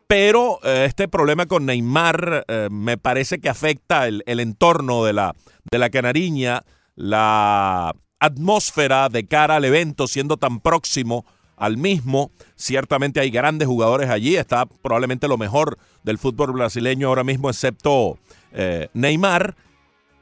pero 0.07 0.61
eh, 0.65 0.85
este 0.87 1.09
problema 1.09 1.47
con 1.47 1.67
Neymar 1.67 2.45
eh, 2.49 2.69
me 2.71 2.97
parece 2.97 3.39
que 3.39 3.51
afecta 3.51 4.09
el, 4.09 4.23
el 4.27 4.41
entorno 4.41 5.05
de 5.05 5.13
la, 5.13 5.35
de 5.71 5.79
la 5.79 5.91
canariña, 5.91 6.63
la 6.95 7.95
atmósfera 8.19 9.09
de 9.11 9.27
cara 9.27 9.57
al 9.57 9.65
evento 9.67 10.07
siendo 10.07 10.39
tan 10.39 10.61
próximo 10.61 11.27
al 11.57 11.77
mismo. 11.77 12.31
Ciertamente 12.55 13.21
hay 13.21 13.31
grandes 13.31 13.69
jugadores 13.69 14.11
allí, 14.11 14.37
está 14.37 14.67
probablemente 14.67 15.29
lo 15.29 15.37
mejor 15.37 15.79
del 16.03 16.19
fútbol 16.19 16.53
brasileño 16.53 17.09
ahora 17.09 17.25
mismo, 17.25 17.51
excepto 17.51 18.19
eh, 18.57 18.89
Neymar, 18.95 19.55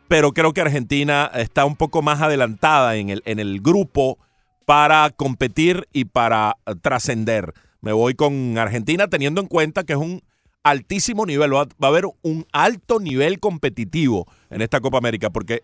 pero 0.09 0.33
creo 0.33 0.53
que 0.53 0.61
Argentina 0.61 1.31
está 1.35 1.65
un 1.65 1.77
poco 1.77 2.03
más 2.03 2.21
adelantada 2.21 2.97
en 2.97 3.09
el, 3.09 3.23
en 3.25 3.39
el 3.39 3.61
grupo 3.61 4.19
para 4.67 5.11
competir 5.11 5.89
y 5.93 6.05
para 6.05 6.57
eh, 6.67 6.75
trascender. 6.81 7.55
Me 7.81 7.93
voy 7.93 8.15
con 8.15 8.59
Argentina 8.59 9.09
teniendo 9.09 9.41
en 9.41 9.47
cuenta 9.47 9.85
que 9.85 9.93
es 9.93 9.99
un 9.99 10.23
altísimo 10.65 11.27
nivel, 11.27 11.55
va, 11.55 11.69
a 11.81 11.87
haber 11.87 12.07
un 12.23 12.47
alto 12.53 12.99
nivel 12.99 13.39
competitivo 13.39 14.27
en 14.51 14.63
esta 14.63 14.81
Copa 14.81 14.99
América, 14.99 15.31
porque 15.31 15.63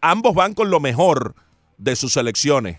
ambos 0.00 0.34
van 0.34 0.54
con 0.54 0.70
lo 0.70 0.80
mejor 0.80 1.34
de 1.78 1.94
sus 1.94 2.14
selecciones. 2.14 2.78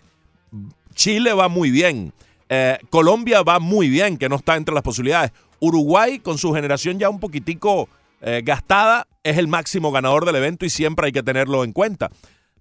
Chile 0.95 1.33
va 1.33 1.47
muy 1.47 1.69
bien. 1.69 2.11
Eh, 2.49 2.79
Colombia 2.89 3.43
va 3.43 3.59
muy 3.59 3.87
bien, 3.87 4.17
que 4.17 4.27
no 4.27 4.35
está 4.37 4.55
entre 4.55 4.73
las 4.73 4.83
posibilidades. 4.83 5.31
Uruguay, 5.59 6.19
con 6.19 6.37
su 6.37 6.53
generación 6.53 6.97
ya 6.99 7.09
un 7.09 7.19
poquitico 7.19 7.87
eh, 8.21 8.41
gastada, 8.43 9.07
es 9.23 9.37
el 9.37 9.47
máximo 9.47 9.91
ganador 9.91 10.25
del 10.25 10.35
evento 10.35 10.65
y 10.65 10.69
siempre 10.69 11.07
hay 11.07 11.11
que 11.11 11.23
tenerlo 11.23 11.63
en 11.63 11.73
cuenta. 11.73 12.09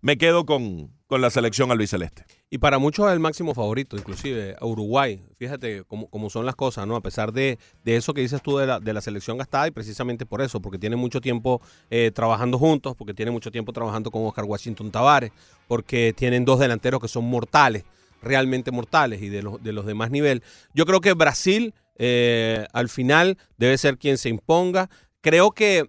me 0.00 0.16
quedo 0.18 0.46
con, 0.46 0.90
con 1.08 1.20
la 1.20 1.30
selección 1.30 1.70
albiceleste. 1.72 2.24
Y 2.48 2.58
para 2.58 2.78
muchos 2.78 3.06
es 3.08 3.12
el 3.12 3.18
máximo 3.18 3.54
favorito, 3.54 3.96
inclusive 3.96 4.54
a 4.60 4.64
Uruguay. 4.64 5.20
Fíjate 5.36 5.82
cómo, 5.84 6.08
cómo 6.08 6.30
son 6.30 6.46
las 6.46 6.54
cosas, 6.54 6.86
¿no? 6.86 6.94
A 6.94 7.00
pesar 7.00 7.32
de, 7.32 7.58
de 7.82 7.96
eso 7.96 8.14
que 8.14 8.20
dices 8.20 8.40
tú 8.40 8.56
de 8.56 8.68
la, 8.68 8.78
de 8.78 8.92
la 8.92 9.00
selección 9.00 9.36
gastada, 9.36 9.66
y 9.66 9.72
precisamente 9.72 10.24
por 10.24 10.42
eso, 10.42 10.60
porque 10.60 10.78
tiene 10.78 10.94
mucho 10.94 11.20
tiempo 11.20 11.60
eh, 11.90 12.12
trabajando 12.14 12.56
juntos, 12.56 12.94
porque 12.96 13.14
tiene 13.14 13.32
mucho 13.32 13.50
tiempo 13.50 13.72
trabajando 13.72 14.12
con 14.12 14.24
Oscar 14.24 14.44
Washington 14.44 14.92
Tavares, 14.92 15.32
porque 15.66 16.14
tienen 16.16 16.44
dos 16.44 16.60
delanteros 16.60 17.00
que 17.00 17.08
son 17.08 17.24
mortales, 17.24 17.84
realmente 18.22 18.70
mortales 18.70 19.20
y 19.22 19.28
de 19.28 19.42
los, 19.42 19.60
de 19.60 19.72
los 19.72 19.86
de 19.86 19.94
más 19.94 20.12
nivel. 20.12 20.44
Yo 20.72 20.86
creo 20.86 21.00
que 21.00 21.14
Brasil 21.14 21.74
eh, 21.98 22.66
al 22.72 22.88
final 22.88 23.38
debe 23.56 23.76
ser 23.76 23.98
quien 23.98 24.18
se 24.18 24.28
imponga. 24.28 24.88
Creo 25.26 25.50
que 25.50 25.88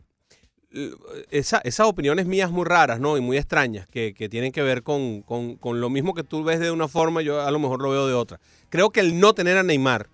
esa- 1.29 1.59
esas 1.63 1.85
opiniones 1.85 2.25
mías 2.25 2.49
muy 2.49 2.65
raras, 2.65 2.99
¿no? 2.99 3.17
Y 3.17 3.21
muy 3.21 3.37
extrañas, 3.37 3.85
que, 3.87 4.15
que 4.15 4.29
tienen 4.29 4.51
que 4.51 4.63
ver 4.63 4.81
con, 4.81 5.21
con- 5.21 5.57
con 5.57 5.79
lo 5.79 5.91
mismo 5.91 6.15
que 6.15 6.23
tú 6.23 6.43
ves 6.43 6.59
de 6.59 6.71
una 6.71 6.87
forma, 6.87 7.21
yo 7.21 7.39
a 7.39 7.51
lo 7.51 7.59
mejor 7.59 7.79
lo 7.83 7.91
veo 7.91 8.07
de 8.07 8.15
otra. 8.15 8.39
Creo 8.69 8.89
que 8.89 8.99
el 8.99 9.19
no 9.19 9.33
tener 9.35 9.55
a 9.59 9.61
Neymar, 9.61 10.09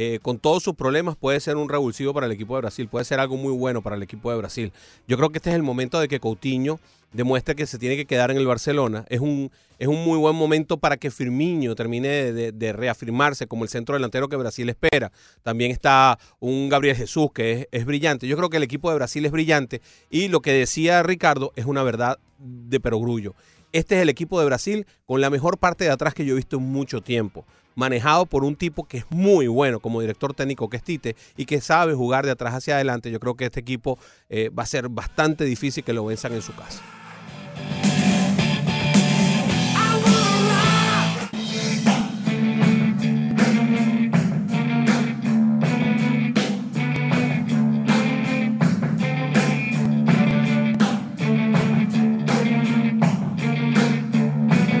eh, 0.00 0.20
con 0.22 0.38
todos 0.38 0.62
sus 0.62 0.76
problemas, 0.76 1.16
puede 1.16 1.40
ser 1.40 1.56
un 1.56 1.68
revulsivo 1.68 2.14
para 2.14 2.26
el 2.26 2.30
equipo 2.30 2.54
de 2.54 2.60
Brasil, 2.60 2.86
puede 2.86 3.04
ser 3.04 3.18
algo 3.18 3.36
muy 3.36 3.52
bueno 3.52 3.82
para 3.82 3.96
el 3.96 4.02
equipo 4.04 4.30
de 4.30 4.38
Brasil. 4.38 4.72
Yo 5.08 5.16
creo 5.16 5.30
que 5.30 5.38
este 5.38 5.50
es 5.50 5.56
el 5.56 5.64
momento 5.64 5.98
de 5.98 6.06
que 6.06 6.20
Coutinho 6.20 6.78
demuestre 7.12 7.56
que 7.56 7.66
se 7.66 7.80
tiene 7.80 7.96
que 7.96 8.06
quedar 8.06 8.30
en 8.30 8.36
el 8.36 8.46
Barcelona. 8.46 9.04
Es 9.08 9.18
un, 9.18 9.50
es 9.76 9.88
un 9.88 10.04
muy 10.04 10.16
buen 10.16 10.36
momento 10.36 10.76
para 10.76 10.98
que 10.98 11.10
Firmino 11.10 11.74
termine 11.74 12.32
de, 12.32 12.72
reafirmarse 12.72 13.48
como 13.48 13.64
el 13.64 13.70
centro 13.70 13.96
delantero 13.96 14.28
que 14.28 14.36
Brasil 14.36 14.68
espera. 14.68 15.10
También 15.42 15.72
está 15.72 16.16
un 16.38 16.68
Gabriel 16.68 16.94
Jesús 16.94 17.32
que 17.34 17.52
es, 17.52 17.68
es 17.72 17.84
brillante. 17.84 18.28
Yo 18.28 18.36
creo 18.36 18.50
que 18.50 18.58
el 18.58 18.62
equipo 18.62 18.90
de 18.90 18.94
Brasil 18.94 19.26
es 19.26 19.32
brillante 19.32 19.82
y 20.10 20.28
lo 20.28 20.42
que 20.42 20.52
decía 20.52 21.02
Ricardo 21.02 21.52
es 21.56 21.64
una 21.64 21.82
verdad 21.82 22.20
de 22.38 22.78
perogrullo. 22.78 23.34
Este 23.72 23.96
es 23.96 24.02
el 24.02 24.08
equipo 24.08 24.40
de 24.40 24.46
Brasil 24.46 24.86
con 25.04 25.20
la 25.20 25.28
mejor 25.28 25.58
parte 25.58 25.84
de 25.84 25.90
atrás 25.90 26.14
que 26.14 26.24
yo 26.24 26.32
he 26.32 26.36
visto 26.36 26.56
en 26.56 26.62
mucho 26.62 27.02
tiempo. 27.02 27.44
Manejado 27.74 28.26
por 28.26 28.42
un 28.42 28.56
tipo 28.56 28.84
que 28.84 28.98
es 28.98 29.04
muy 29.10 29.46
bueno 29.46 29.78
como 29.78 30.00
director 30.00 30.34
técnico 30.34 30.68
que 30.68 30.78
es 30.78 30.82
Tite 30.82 31.16
y 31.36 31.44
que 31.44 31.60
sabe 31.60 31.94
jugar 31.94 32.24
de 32.24 32.32
atrás 32.32 32.54
hacia 32.54 32.74
adelante. 32.74 33.10
Yo 33.10 33.20
creo 33.20 33.34
que 33.34 33.44
este 33.44 33.60
equipo 33.60 33.98
eh, 34.30 34.48
va 34.48 34.62
a 34.62 34.66
ser 34.66 34.88
bastante 34.88 35.44
difícil 35.44 35.84
que 35.84 35.92
lo 35.92 36.04
venzan 36.04 36.32
en 36.32 36.42
su 36.42 36.54
casa. 36.54 36.82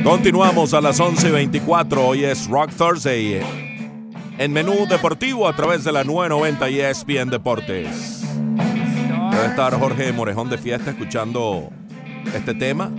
Continuamos 0.08 0.72
a 0.72 0.80
las 0.80 0.98
11 0.98 1.28
y 1.28 1.30
24. 1.32 2.06
Hoy 2.06 2.24
es 2.24 2.48
Rock 2.48 2.70
Thursday. 2.72 3.42
En 4.38 4.52
menú 4.54 4.86
deportivo 4.88 5.46
a 5.46 5.54
través 5.54 5.84
de 5.84 5.92
la 5.92 6.02
990 6.02 6.70
y 6.70 6.80
ESPN 6.80 7.28
Deportes. 7.28 8.22
Debe 9.30 9.46
estar 9.46 9.78
Jorge 9.78 10.10
Morejón 10.14 10.48
de 10.48 10.56
fiesta 10.56 10.92
escuchando 10.92 11.68
este 12.34 12.54
tema. 12.54 12.90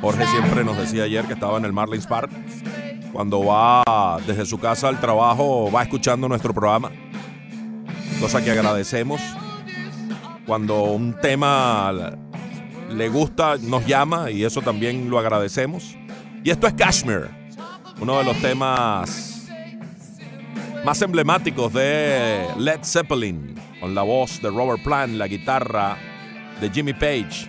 Jorge 0.00 0.26
siempre 0.26 0.64
nos 0.64 0.76
decía 0.76 1.04
ayer 1.04 1.24
que 1.24 1.34
estaba 1.34 1.56
en 1.58 1.66
el 1.66 1.72
Marlins 1.72 2.08
Park. 2.08 2.32
Cuando 3.12 3.44
va 3.44 4.18
desde 4.26 4.44
su 4.44 4.58
casa 4.58 4.88
al 4.88 4.98
trabajo, 4.98 5.70
va 5.70 5.84
escuchando 5.84 6.28
nuestro 6.28 6.52
programa. 6.52 6.90
Cosa 8.20 8.42
que 8.42 8.50
agradecemos. 8.50 9.20
Cuando 10.46 10.82
un 10.82 11.14
tema 11.20 11.92
le 12.92 13.08
gusta, 13.08 13.56
nos 13.58 13.86
llama 13.86 14.30
y 14.30 14.44
eso 14.44 14.60
también 14.62 15.10
lo 15.10 15.18
agradecemos. 15.18 15.96
Y 16.44 16.50
esto 16.50 16.66
es 16.66 16.74
Kashmir, 16.74 17.28
uno 18.00 18.18
de 18.18 18.24
los 18.24 18.36
temas 18.40 19.48
más 20.84 21.00
emblemáticos 21.02 21.72
de 21.72 22.46
Led 22.58 22.80
Zeppelin, 22.82 23.54
con 23.80 23.94
la 23.94 24.02
voz 24.02 24.40
de 24.42 24.50
Robert 24.50 24.82
Plant, 24.82 25.14
la 25.14 25.28
guitarra 25.28 25.96
de 26.60 26.70
Jimmy 26.70 26.92
Page. 26.92 27.48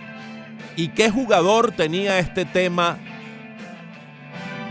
¿Y 0.76 0.88
qué 0.88 1.10
jugador 1.10 1.72
tenía 1.72 2.18
este 2.18 2.44
tema 2.44 2.98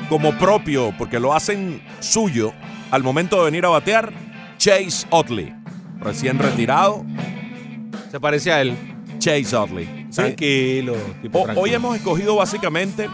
como 0.10 0.38
propio, 0.38 0.94
porque 0.98 1.20
lo 1.20 1.34
hacen 1.34 1.82
suyo 2.00 2.54
al 2.92 3.04
momento 3.04 3.38
de 3.38 3.46
venir 3.46 3.66
a 3.66 3.70
batear? 3.70 4.14
Chase 4.58 5.06
Otley, 5.10 5.54
recién 6.00 6.40
retirado, 6.40 7.06
Se 8.12 8.20
parece 8.20 8.52
a 8.52 8.62
él. 8.62 8.78
Chase 9.18 9.56
Otley. 9.56 10.03
Tranquilo. 10.16 10.96
tipo 11.22 11.40
O- 11.40 11.44
tranquilo. 11.44 11.62
hoy 11.64 11.74
hemos 11.74 11.96
escogido 11.96 12.36
básicamente 12.36 13.10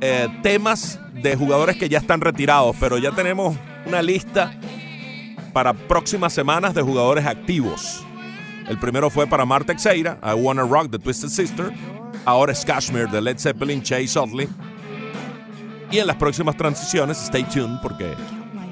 eh, 0.00 0.28
temas 0.42 0.98
de 1.14 1.34
jugadores 1.36 1.76
que 1.76 1.88
ya 1.88 1.98
están 1.98 2.20
retirados, 2.20 2.76
pero 2.78 2.98
ya 2.98 3.12
tenemos 3.12 3.56
una 3.86 4.02
lista 4.02 4.52
para 5.52 5.72
próximas 5.72 6.32
semanas 6.32 6.74
de 6.74 6.82
jugadores 6.82 7.24
activos. 7.24 8.04
El 8.68 8.78
primero 8.78 9.08
fue 9.10 9.26
para 9.26 9.44
Marta 9.46 9.72
Teixeira, 9.74 10.18
I 10.22 10.32
Wanna 10.34 10.62
Rock 10.64 10.90
de 10.90 10.98
Twisted 10.98 11.28
Sister. 11.28 11.72
Ahora 12.24 12.52
es 12.52 12.64
Kashmir 12.64 13.08
de 13.08 13.20
Led 13.22 13.38
Zeppelin, 13.38 13.80
Chase 13.82 14.18
Utley. 14.18 14.48
Y 15.90 15.98
en 15.98 16.06
las 16.08 16.16
próximas 16.16 16.56
transiciones, 16.56 17.16
stay 17.22 17.44
tuned 17.44 17.78
porque 17.80 18.12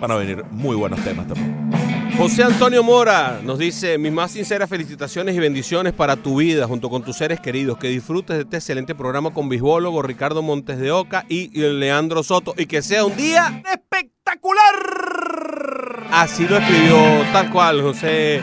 van 0.00 0.10
a 0.10 0.16
venir 0.16 0.44
muy 0.50 0.74
buenos 0.76 0.98
temas 1.04 1.26
también. 1.28 1.70
José 2.16 2.44
Antonio 2.44 2.84
Mora 2.84 3.40
nos 3.42 3.58
dice, 3.58 3.98
mis 3.98 4.12
más 4.12 4.30
sinceras 4.30 4.70
felicitaciones 4.70 5.34
y 5.34 5.40
bendiciones 5.40 5.92
para 5.92 6.14
tu 6.16 6.36
vida 6.36 6.66
junto 6.68 6.88
con 6.88 7.02
tus 7.02 7.16
seres 7.16 7.40
queridos. 7.40 7.76
Que 7.76 7.88
disfrutes 7.88 8.36
de 8.36 8.42
este 8.44 8.56
excelente 8.58 8.94
programa 8.94 9.34
con 9.34 9.48
bisbólogo 9.48 10.00
Ricardo 10.00 10.40
Montes 10.40 10.78
de 10.78 10.92
Oca 10.92 11.26
y 11.28 11.48
Leandro 11.58 12.22
Soto 12.22 12.54
y 12.56 12.66
que 12.66 12.82
sea 12.82 13.04
un 13.04 13.16
día 13.16 13.62
espectacular. 13.72 14.64
Así 16.12 16.46
lo 16.46 16.56
escribió 16.56 16.96
tal 17.32 17.50
cual 17.50 17.82
José 17.82 18.40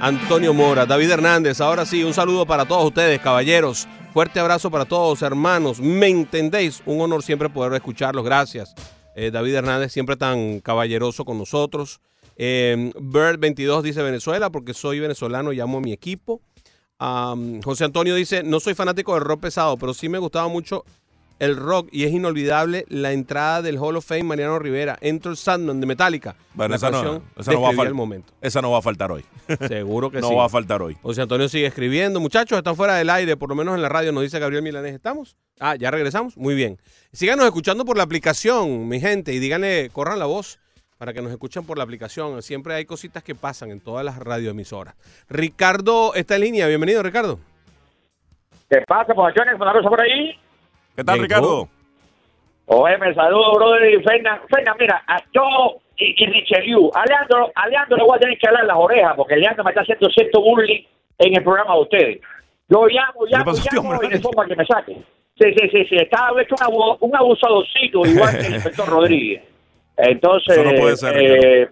Antonio 0.00 0.52
Mora. 0.52 0.84
David 0.84 1.10
Hernández, 1.10 1.62
ahora 1.62 1.86
sí, 1.86 2.04
un 2.04 2.12
saludo 2.12 2.44
para 2.44 2.66
todos 2.66 2.84
ustedes, 2.84 3.20
caballeros. 3.20 3.88
Fuerte 4.12 4.38
abrazo 4.38 4.70
para 4.70 4.84
todos, 4.84 5.22
hermanos. 5.22 5.80
¿Me 5.80 6.08
entendéis? 6.08 6.82
Un 6.84 7.00
honor 7.00 7.22
siempre 7.22 7.48
poder 7.48 7.72
escucharlos. 7.72 8.22
Gracias. 8.22 8.74
Eh, 9.16 9.30
David 9.30 9.54
Hernández, 9.54 9.92
siempre 9.92 10.16
tan 10.16 10.60
caballeroso 10.60 11.24
con 11.24 11.38
nosotros. 11.38 12.00
Eh, 12.36 12.92
Bird 13.00 13.38
22 13.38 13.82
dice 13.82 14.02
Venezuela 14.02 14.50
porque 14.50 14.74
soy 14.74 15.00
venezolano 15.00 15.52
y 15.52 15.60
amo 15.60 15.78
a 15.78 15.80
mi 15.80 15.92
equipo. 15.92 16.40
José 17.64 17.84
Antonio 17.84 18.14
dice, 18.14 18.42
no 18.42 18.60
soy 18.60 18.74
fanático 18.74 19.14
del 19.14 19.24
rock 19.24 19.40
pesado, 19.40 19.76
pero 19.76 19.92
sí 19.92 20.08
me 20.08 20.18
gustaba 20.18 20.48
mucho 20.48 20.84
el 21.38 21.56
rock 21.56 21.88
y 21.90 22.04
es 22.04 22.12
inolvidable 22.12 22.86
la 22.88 23.12
entrada 23.12 23.60
del 23.60 23.76
Hall 23.78 23.96
of 23.96 24.06
Fame 24.06 24.22
Mariano 24.22 24.58
Rivera, 24.58 24.96
Enter 25.00 25.36
Sandman 25.36 25.80
de 25.80 25.86
Metallica. 25.86 26.36
Bueno, 26.54 26.70
La 26.70 26.76
esa 26.76 26.90
no, 26.90 27.22
esa 27.36 27.52
no 27.52 27.60
va 27.60 27.70
a 27.70 27.86
el 27.86 27.94
momento. 27.94 28.32
Esa 28.40 28.62
no 28.62 28.70
va 28.70 28.78
a 28.78 28.82
faltar 28.82 29.10
hoy. 29.10 29.24
Seguro 29.68 30.10
que 30.10 30.20
no 30.20 30.28
sí. 30.28 30.34
va 30.34 30.46
a 30.46 30.48
faltar 30.48 30.80
hoy. 30.80 30.96
José 31.02 31.22
Antonio 31.22 31.48
sigue 31.48 31.66
escribiendo. 31.66 32.20
Muchachos, 32.20 32.56
están 32.56 32.76
fuera 32.76 32.94
del 32.94 33.10
aire, 33.10 33.36
por 33.36 33.48
lo 33.48 33.56
menos 33.56 33.74
en 33.74 33.82
la 33.82 33.88
radio, 33.88 34.12
nos 34.12 34.22
dice 34.22 34.38
Gabriel 34.38 34.62
Milanés. 34.62 34.94
¿Estamos? 34.94 35.36
Ah, 35.58 35.74
ya 35.76 35.90
regresamos. 35.90 36.36
Muy 36.36 36.54
bien. 36.54 36.78
Síganos 37.12 37.44
escuchando 37.44 37.84
por 37.84 37.96
la 37.96 38.04
aplicación, 38.04 38.88
mi 38.88 39.00
gente, 39.00 39.34
y 39.34 39.40
díganle, 39.40 39.90
corran 39.92 40.18
la 40.18 40.26
voz 40.26 40.60
para 40.98 41.12
que 41.12 41.20
nos 41.22 41.30
escuchen 41.32 41.66
por 41.66 41.76
la 41.78 41.84
aplicación. 41.84 42.42
Siempre 42.42 42.74
hay 42.74 42.84
cositas 42.84 43.22
que 43.22 43.34
pasan 43.34 43.70
en 43.70 43.80
todas 43.80 44.04
las 44.04 44.18
radioemisoras. 44.18 44.94
Ricardo 45.28 46.14
está 46.14 46.36
en 46.36 46.42
línea. 46.42 46.66
Bienvenido, 46.68 47.02
Ricardo. 47.02 47.38
¿Qué 48.70 48.80
pasa, 48.86 49.12
muchachones? 49.14 49.54
¿Una 49.60 49.72
cosa 49.72 49.88
por 49.88 50.00
ahí? 50.00 50.38
¿Qué 50.96 51.04
tal, 51.04 51.20
Ricardo? 51.20 51.68
Oye, 52.66 52.96
me 52.98 53.14
saludo, 53.14 53.52
brother. 53.54 53.92
Y 53.94 54.02
Fernan, 54.02 54.40
Fernan, 54.48 54.76
mira, 54.78 55.02
a- 55.06 55.22
yo 55.32 55.42
y, 55.96 56.14
y 56.22 56.26
Richelieu, 56.26 56.90
a 56.94 57.04
Leandro, 57.04 57.52
a 57.54 57.68
Leandro 57.68 57.96
le 57.96 58.04
voy 58.04 58.16
a 58.16 58.20
tener 58.20 58.38
que 58.38 58.48
hablar 58.48 58.64
las 58.64 58.76
orejas, 58.76 59.12
porque 59.16 59.36
Leandro 59.36 59.62
me 59.64 59.70
está 59.70 59.82
haciendo 59.82 60.08
cierto 60.10 60.40
bullying 60.40 60.82
en 61.18 61.36
el 61.36 61.44
programa 61.44 61.74
de 61.74 61.80
ustedes. 61.82 62.20
Yo 62.68 62.86
llamo, 62.86 63.26
llamo, 63.26 63.52
llamo 63.52 63.90
hombre? 63.90 64.08
y 64.08 64.10
le 64.14 64.20
pongo 64.20 64.32
para 64.36 64.48
que 64.48 64.56
me 64.56 64.64
saque. 64.66 64.94
Sí, 65.38 65.52
sí, 65.58 65.68
sí, 65.70 65.84
sí, 65.90 65.96
estaba 65.96 66.40
hecho 66.40 66.54
un, 66.58 66.64
abu- 66.64 66.96
un 67.00 67.14
abusadorcito, 67.16 68.06
igual 68.06 68.38
que 68.38 68.46
el 68.46 68.54
inspector 68.54 68.88
Rodríguez. 68.88 69.42
Entonces, 69.96 70.56
Eso 70.56 70.64
no 70.64 70.74
puede 70.74 70.96
ser, 70.96 71.14
eh, 71.16 71.68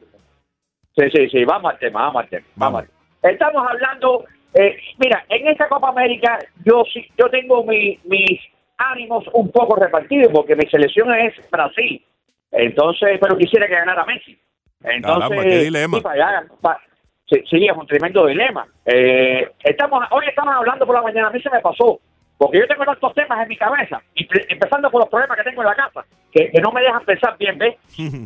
sí, 0.97 1.11
sí, 1.13 1.29
sí, 1.31 1.45
vamos 1.45 1.73
al 1.73 1.79
tema, 1.79 2.03
vamos 2.03 2.23
al 2.23 2.29
tema. 2.29 2.47
Vamos. 2.57 2.85
Estamos 3.23 3.67
hablando, 3.69 4.25
eh, 4.55 4.77
mira, 4.99 5.25
en 5.29 5.49
esta 5.49 5.69
Copa 5.69 5.89
América 5.89 6.39
yo 6.65 6.85
sí, 6.93 7.07
yo 7.19 7.29
tengo 7.31 7.65
mi- 7.65 7.99
mis 8.05 8.41
ánimos 8.79 9.25
un 9.33 9.51
poco 9.51 9.77
repartidos 9.77 10.33
porque 10.33 10.57
mi 10.57 10.67
selección 10.67 11.13
es 11.15 11.35
Brasil. 11.51 12.05
Entonces, 12.51 13.19
pero 13.21 13.37
quisiera 13.37 13.67
que 13.67 13.75
ganara 13.75 14.05
Messi. 14.05 14.39
Entonces, 14.85 15.29
Caramba, 15.29 15.43
qué 15.45 15.59
dilema. 15.61 15.97
sí, 15.97 16.03
para 16.03 16.15
allá, 16.41 16.47
pa- 16.61 16.81
sí, 17.29 17.43
sí, 17.49 17.65
es 17.67 17.77
un 17.77 17.87
tremendo 17.87 18.27
dilema. 18.27 18.67
Eh, 18.85 19.49
estamos, 19.65 20.05
hoy 20.11 20.27
estamos 20.29 20.55
hablando 20.55 20.85
por 20.87 20.97
la 20.97 21.03
mañana, 21.03 21.29
a 21.29 21.31
mí 21.31 21.41
se 21.41 21.51
me 21.51 21.61
pasó, 21.61 22.01
porque 22.43 22.59
yo 22.59 22.67
tengo 22.67 22.85
tantos 22.85 23.15
temas 23.15 23.41
en 23.43 23.49
mi 23.49 23.57
cabeza, 23.57 24.03
empezando 24.49 24.91
por 24.91 25.03
los 25.03 25.09
problemas 25.09 25.39
que 25.39 25.45
tengo 25.45 25.63
en 25.63 25.69
la 25.69 25.75
casa, 25.77 26.05
que, 26.33 26.51
que 26.51 26.61
no 26.61 26.73
me 26.73 26.81
dejan 26.83 27.05
pensar 27.05 27.37
bien, 27.39 27.57
¿ves? 27.57 27.77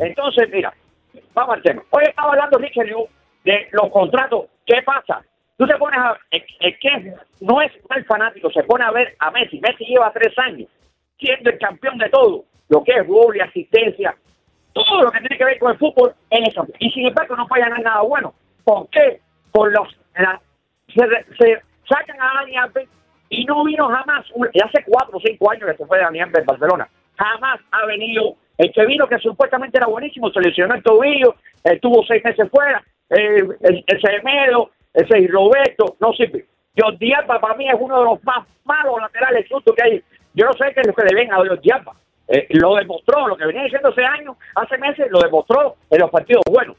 Entonces, 0.01 0.49
mira, 0.51 0.73
vamos 1.35 1.57
al 1.57 1.63
tema. 1.63 1.83
Hoy 1.91 2.05
estaba 2.09 2.31
hablando 2.33 2.57
Richard 2.57 2.87
Liu 2.87 3.07
de 3.45 3.69
los 3.73 3.91
contratos. 3.91 4.47
¿Qué 4.65 4.81
pasa? 4.83 5.23
Tú 5.59 5.67
te 5.67 5.77
pones 5.77 5.99
a... 6.01 6.17
El, 6.31 6.43
el 6.61 6.79
que 6.79 7.13
no 7.43 7.61
es 7.61 7.71
mal 7.91 8.05
fanático 8.07 8.51
se 8.53 8.63
pone 8.63 8.85
a 8.85 8.91
ver 8.91 9.15
a 9.19 9.31
Messi. 9.33 9.61
Messi 9.61 9.85
lleva 9.85 10.11
tres 10.13 10.33
años 10.39 10.69
siendo 11.19 11.51
el 11.51 11.59
campeón 11.59 11.99
de 11.99 12.09
todo, 12.09 12.45
lo 12.71 12.83
que 12.85 12.93
es 12.93 13.07
gol 13.07 13.37
y 13.37 13.41
asistencia, 13.41 14.17
todo 14.73 15.03
lo 15.03 15.11
que 15.11 15.21
tiene 15.21 15.37
que 15.37 15.45
ver 15.45 15.59
con 15.59 15.73
el 15.73 15.79
fútbol 15.79 16.15
en 16.31 16.45
eso. 16.47 16.67
Y 16.79 16.91
sin 16.91 17.07
embargo 17.07 17.37
no 17.37 17.47
puede 17.47 17.63
ganar 17.63 17.83
nada 17.83 18.01
bueno. 18.01 18.33
¿Por 18.65 18.89
qué? 18.89 19.21
Por 19.53 19.73
los 19.73 19.95
la- 20.17 20.41
se, 20.89 21.03
se 21.37 21.61
sacan 21.87 22.17
a 22.21 22.33
Dani 22.41 22.57
Alves 22.57 22.89
y 23.29 23.45
no 23.45 23.65
vino 23.65 23.89
jamás, 23.89 24.27
hace 24.65 24.85
cuatro 24.85 25.19
o 25.19 25.21
cinco 25.21 25.51
años 25.51 25.71
que 25.71 25.77
se 25.77 25.87
fue 25.87 26.01
Alves 26.03 26.23
en 26.39 26.47
Barcelona, 26.47 26.89
jamás 27.17 27.61
ha 27.71 27.87
venido, 27.87 28.37
el 28.59 28.73
que 28.73 28.87
vino 28.87 29.07
que 29.07 29.19
supuestamente 29.19 29.79
era 29.79 29.87
buenísimo, 29.87 30.31
se 30.31 30.41
lesionó 30.41 30.75
el 30.75 30.83
tobillo, 30.83 31.35
estuvo 31.65 32.05
seis 32.07 32.25
meses 32.25 32.49
fuera, 32.51 32.83
eh, 33.11 33.43
el 33.61 34.01
Semedo, 34.01 34.71
ese 34.93 35.29
Roberto, 35.29 35.97
no 36.01 36.13
sirve. 36.13 36.47
Jordi 36.77 37.13
Alba 37.13 37.41
para 37.41 37.55
mí 37.55 37.69
es 37.69 37.77
uno 37.79 37.99
de 37.99 38.05
los 38.05 38.25
más 38.25 38.47
malos 38.65 39.01
laterales 39.01 39.47
justos 39.51 39.75
que 39.75 39.83
hay. 39.83 40.03
Yo 40.35 40.47
no 40.47 40.53
sé 40.53 40.73
qué 40.75 40.81
es 40.81 40.87
lo 40.87 40.95
que 40.95 41.05
le 41.05 41.15
ven 41.15 41.33
a 41.33 41.37
Jordi 41.37 41.71
Alba. 41.71 41.95
Eh, 42.29 42.47
lo 42.51 42.75
demostró, 42.75 43.29
lo 43.29 43.37
que 43.37 43.47
venía 43.47 43.63
diciendo 43.63 43.91
hace 43.91 44.05
años, 44.05 44.37
hace 44.55 44.77
meses, 44.79 45.07
lo 45.11 45.21
demostró 45.21 45.77
en 45.91 46.01
los 46.01 46.11
partidos 46.11 46.43
buenos. 46.51 46.77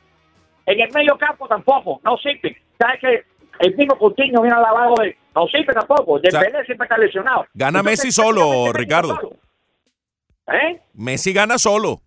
En 0.66 0.80
el 0.80 0.92
medio 0.92 1.18
campo 1.18 1.48
tampoco, 1.48 2.02
no 2.04 2.18
sirve. 2.18 2.58
¿Sabes 2.78 3.00
que 3.00 3.24
El 3.60 3.76
mismo 3.76 3.98
Coutinho 3.98 4.42
viene 4.42 4.56
al 4.58 4.62
lado 4.64 4.94
de... 5.02 5.18
No 5.36 5.46
sirve 5.48 5.74
tampoco. 5.74 6.20
De 6.20 6.32
sea, 6.32 6.42
siempre 6.42 6.86
está 6.86 6.98
lesionado. 6.98 7.46
gana 7.54 7.80
Entonces, 7.80 8.06
Messi 8.06 8.12
solo, 8.12 8.72
Ricardo. 8.74 9.16
solo. 9.16 9.32
¿Eh? 10.52 10.82
Messi 10.94 11.34
gana 11.34 11.58
solo. 11.58 12.02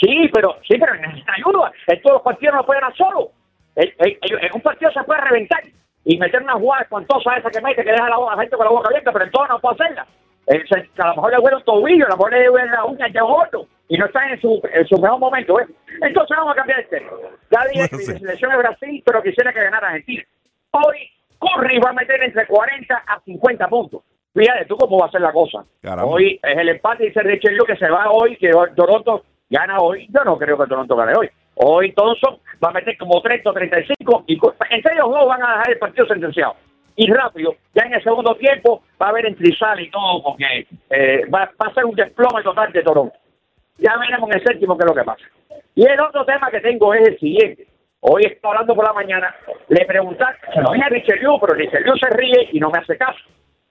Sí, 0.00 0.28
pero 0.32 0.56
sí, 0.68 0.76
pero 0.78 0.94
necesita 0.94 1.32
ayuda. 1.34 1.72
En 1.86 2.02
todos 2.02 2.14
los 2.14 2.22
partidos 2.22 2.54
no 2.54 2.60
lo 2.60 2.66
puede 2.66 2.80
ganar 2.80 2.96
solo. 2.96 3.30
En, 3.74 3.88
en- 3.98 4.18
en 4.44 4.50
un 4.54 4.60
partido 4.60 4.90
se 4.92 5.02
puede 5.04 5.20
reventar 5.22 5.62
y 6.04 6.18
meter 6.18 6.42
una 6.42 6.54
jugada 6.54 6.82
espantosa 6.82 7.36
esa 7.36 7.50
que 7.50 7.60
mete, 7.60 7.82
que 7.84 7.90
deja 7.92 8.06
a 8.06 8.10
la, 8.10 8.16
la 8.18 8.40
gente 8.40 8.56
con 8.56 8.64
la 8.64 8.70
boca 8.70 8.88
abierta, 8.88 9.12
pero 9.12 9.24
en 9.24 9.30
todo 9.30 9.46
no 9.48 9.58
puede 9.60 9.74
hacerla. 9.82 10.06
Se- 10.46 11.02
a 11.02 11.06
lo 11.08 11.14
mejor 11.16 11.32
le 11.32 11.38
huele 11.38 11.56
un 11.56 11.64
tobillo, 11.64 12.06
a 12.06 12.08
lo 12.10 12.16
mejor 12.16 12.32
le 12.32 12.50
huele 12.50 12.70
la 12.70 12.84
uña 12.84 13.08
de 13.08 13.20
gordo 13.20 13.66
y 13.88 13.96
no 13.96 14.06
está 14.06 14.28
en 14.28 14.40
su, 14.40 14.60
en 14.72 14.86
su 14.86 14.98
mejor 15.00 15.18
momento. 15.18 15.60
¿eh? 15.60 15.66
Entonces 16.02 16.36
vamos 16.36 16.52
a 16.52 16.56
cambiar 16.56 16.80
el 16.80 16.88
tema. 16.88 17.10
Ya 17.50 17.60
dije 17.72 17.88
que 17.88 17.96
No 17.96 18.02
sé. 18.02 18.18
selección 18.18 18.52
es 18.52 18.58
Brasil, 18.58 19.02
pero 19.04 19.22
quisiera 19.22 19.52
que 19.52 19.62
ganara 19.62 19.88
Argentina. 19.88 20.22
Hoy 20.72 21.10
Curry 21.38 21.78
va 21.78 21.90
a 21.90 21.94
meter 21.94 22.22
entre 22.22 22.46
40 22.46 22.94
a 22.94 23.20
50 23.20 23.68
puntos. 23.68 24.02
Fíjate 24.34 24.66
tú 24.66 24.76
cómo 24.76 24.98
va 24.98 25.06
a 25.06 25.10
ser 25.10 25.20
la 25.22 25.32
cosa. 25.32 25.64
Caramba. 25.82 26.04
Hoy 26.04 26.38
es 26.42 26.58
el 26.58 26.68
empate, 26.68 27.04
dice 27.04 27.22
Richard 27.22 27.54
que 27.66 27.76
se 27.76 27.88
va 27.88 28.10
hoy, 28.10 28.36
que 28.36 28.50
Toronto 28.74 29.24
gana 29.48 29.78
hoy. 29.80 30.06
Yo 30.10 30.24
no 30.24 30.36
creo 30.36 30.58
que 30.58 30.66
Toronto 30.66 30.94
gane 30.96 31.12
hoy. 31.16 31.30
Hoy 31.54 31.92
Thompson 31.92 32.38
va 32.62 32.68
a 32.68 32.72
meter 32.72 32.98
como 32.98 33.22
30 33.22 33.48
o 33.48 33.52
35 33.54 34.24
y 34.26 34.38
entre 34.70 34.92
ellos 34.94 35.08
dos 35.10 35.26
van 35.26 35.42
a 35.42 35.52
dejar 35.52 35.70
el 35.70 35.78
partido 35.78 36.06
sentenciado. 36.06 36.54
Y 36.96 37.10
rápido, 37.12 37.54
ya 37.74 37.84
en 37.86 37.94
el 37.94 38.02
segundo 38.02 38.34
tiempo 38.36 38.82
va 39.00 39.06
a 39.06 39.08
haber 39.10 39.26
entrizal 39.26 39.78
y 39.80 39.90
todo, 39.90 40.22
porque 40.22 40.66
eh, 40.90 41.24
va, 41.32 41.50
va 41.60 41.70
a 41.70 41.74
ser 41.74 41.84
un 41.84 41.94
desplome 41.94 42.42
total 42.42 42.72
de 42.72 42.82
Toronto. 42.82 43.14
Ya 43.78 43.96
veremos 43.98 44.30
en 44.30 44.36
el 44.40 44.44
séptimo 44.46 44.76
qué 44.76 44.84
es 44.84 44.90
lo 44.90 44.94
que 44.94 45.04
pasa. 45.04 45.24
Y 45.74 45.86
el 45.86 46.00
otro 46.00 46.24
tema 46.24 46.50
que 46.50 46.60
tengo 46.60 46.94
es 46.94 47.06
el 47.08 47.18
siguiente. 47.18 47.66
Hoy 48.00 48.22
estoy 48.24 48.50
hablando 48.50 48.74
por 48.74 48.86
la 48.86 48.92
mañana, 48.92 49.34
le 49.68 49.84
preguntaron, 49.84 50.36
se 50.54 50.60
lo 50.60 50.70
a 50.70 50.88
Richelieu, 50.88 51.38
pero 51.40 51.54
Richelieu 51.54 51.96
se 51.96 52.08
ríe 52.10 52.48
y 52.52 52.60
no 52.60 52.70
me 52.70 52.78
hace 52.78 52.96
caso. 52.96 53.18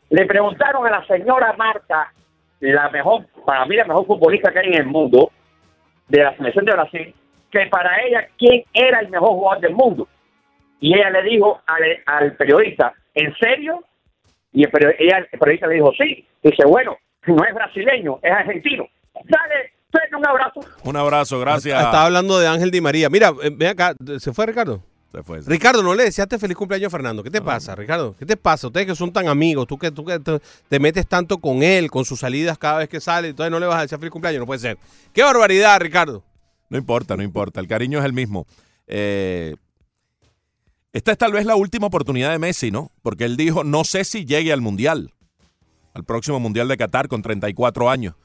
Le 0.09 0.25
preguntaron 0.25 0.85
a 0.85 0.91
la 0.91 1.05
señora 1.07 1.53
Marta, 1.53 2.11
la 2.59 2.89
mejor, 2.89 3.25
para 3.45 3.65
mí 3.65 3.75
la 3.75 3.85
mejor 3.85 4.05
futbolista 4.05 4.51
que 4.51 4.59
hay 4.59 4.67
en 4.67 4.73
el 4.81 4.85
mundo, 4.85 5.31
de 6.07 6.23
la 6.23 6.35
selección 6.35 6.65
de 6.65 6.71
Brasil, 6.73 7.15
que 7.49 7.65
para 7.67 8.01
ella 8.03 8.27
quién 8.37 8.63
era 8.73 8.99
el 8.99 9.09
mejor 9.09 9.29
jugador 9.29 9.61
del 9.61 9.73
mundo. 9.73 10.07
Y 10.79 10.93
ella 10.95 11.09
le 11.09 11.23
dijo 11.23 11.61
al, 12.05 12.35
periodista, 12.35 12.93
¿en 13.13 13.33
serio? 13.37 13.83
Y 14.51 14.63
el, 14.65 14.71
perio- 14.71 14.95
ella, 14.99 15.25
el 15.31 15.39
periodista 15.39 15.67
le 15.67 15.75
dijo, 15.75 15.91
sí. 15.93 16.27
Dice, 16.43 16.65
bueno, 16.67 16.97
no 17.25 17.43
es 17.43 17.53
brasileño, 17.55 18.19
es 18.21 18.31
argentino. 18.31 18.87
Dale, 19.23 19.71
Un 20.17 20.25
abrazo. 20.25 20.59
Un 20.83 20.95
abrazo, 20.95 21.39
gracias. 21.39 21.77
Estaba 21.77 22.05
hablando 22.05 22.39
de 22.39 22.47
Ángel 22.47 22.71
Di 22.71 22.81
María. 22.81 23.09
Mira, 23.09 23.33
eh, 23.41 23.51
ven 23.55 23.69
acá, 23.69 23.95
¿se 24.19 24.33
fue 24.33 24.45
Ricardo? 24.45 24.81
Se 25.11 25.23
fue. 25.23 25.39
Ricardo, 25.41 25.81
no 25.81 25.93
le 25.93 26.03
deseaste 26.03 26.37
feliz 26.37 26.57
cumpleaños 26.57 26.87
a 26.87 26.91
Fernando. 26.91 27.23
¿Qué 27.23 27.31
te 27.31 27.41
pasa, 27.41 27.75
Ricardo? 27.75 28.15
¿Qué 28.17 28.25
te 28.25 28.35
pasa? 28.35 28.67
Ustedes 28.67 28.87
que 28.87 28.95
son 28.95 29.13
tan 29.13 29.27
amigos, 29.27 29.67
tú 29.67 29.77
que, 29.77 29.91
tú 29.91 30.03
que 30.03 30.19
te, 30.19 30.39
te 30.67 30.79
metes 30.79 31.07
tanto 31.07 31.37
con 31.37 31.63
él, 31.63 31.89
con 31.89 32.03
sus 32.05 32.19
salidas 32.19 32.57
cada 32.57 32.79
vez 32.79 32.89
que 32.89 32.99
sale, 32.99 33.29
entonces 33.29 33.51
no 33.51 33.59
le 33.59 33.65
vas 33.65 33.77
a 33.77 33.81
desear 33.81 33.99
feliz 33.99 34.11
cumpleaños, 34.11 34.39
no 34.39 34.45
puede 34.45 34.59
ser. 34.59 34.77
¡Qué 35.13 35.23
barbaridad, 35.23 35.79
Ricardo! 35.79 36.23
No 36.69 36.77
importa, 36.77 37.15
no 37.15 37.23
importa. 37.23 37.59
El 37.59 37.67
cariño 37.67 37.99
es 37.99 38.05
el 38.05 38.13
mismo. 38.13 38.45
Eh, 38.87 39.55
esta 40.91 41.11
es 41.11 41.17
tal 41.17 41.33
vez 41.33 41.45
la 41.45 41.55
última 41.55 41.87
oportunidad 41.87 42.31
de 42.31 42.39
Messi, 42.39 42.71
¿no? 42.71 42.91
Porque 43.01 43.25
él 43.25 43.37
dijo, 43.37 43.63
no 43.63 43.83
sé 43.83 44.05
si 44.05 44.25
llegue 44.25 44.53
al 44.53 44.61
Mundial, 44.61 45.13
al 45.93 46.03
próximo 46.03 46.39
Mundial 46.39 46.67
de 46.67 46.77
Qatar 46.77 47.07
con 47.07 47.21
34 47.21 47.89
años. 47.89 48.15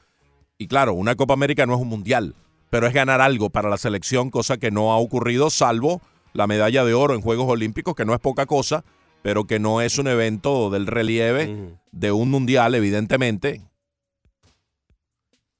Y 0.61 0.67
claro, 0.67 0.93
una 0.93 1.15
Copa 1.15 1.33
América 1.33 1.65
no 1.65 1.73
es 1.73 1.81
un 1.81 1.87
Mundial, 1.87 2.35
pero 2.69 2.85
es 2.85 2.93
ganar 2.93 3.19
algo 3.19 3.49
para 3.49 3.67
la 3.67 3.77
selección, 3.77 4.29
cosa 4.29 4.57
que 4.57 4.69
no 4.69 4.91
ha 4.91 4.97
ocurrido, 4.97 5.49
salvo 5.49 6.03
la 6.33 6.45
medalla 6.45 6.85
de 6.85 6.93
oro 6.93 7.15
en 7.15 7.21
Juegos 7.21 7.49
Olímpicos, 7.49 7.95
que 7.95 8.05
no 8.05 8.13
es 8.13 8.19
poca 8.19 8.45
cosa, 8.45 8.85
pero 9.23 9.45
que 9.45 9.57
no 9.57 9.81
es 9.81 9.97
un 9.97 10.05
evento 10.05 10.69
del 10.69 10.85
relieve 10.85 11.79
de 11.91 12.11
un 12.11 12.29
Mundial, 12.29 12.75
evidentemente, 12.75 13.63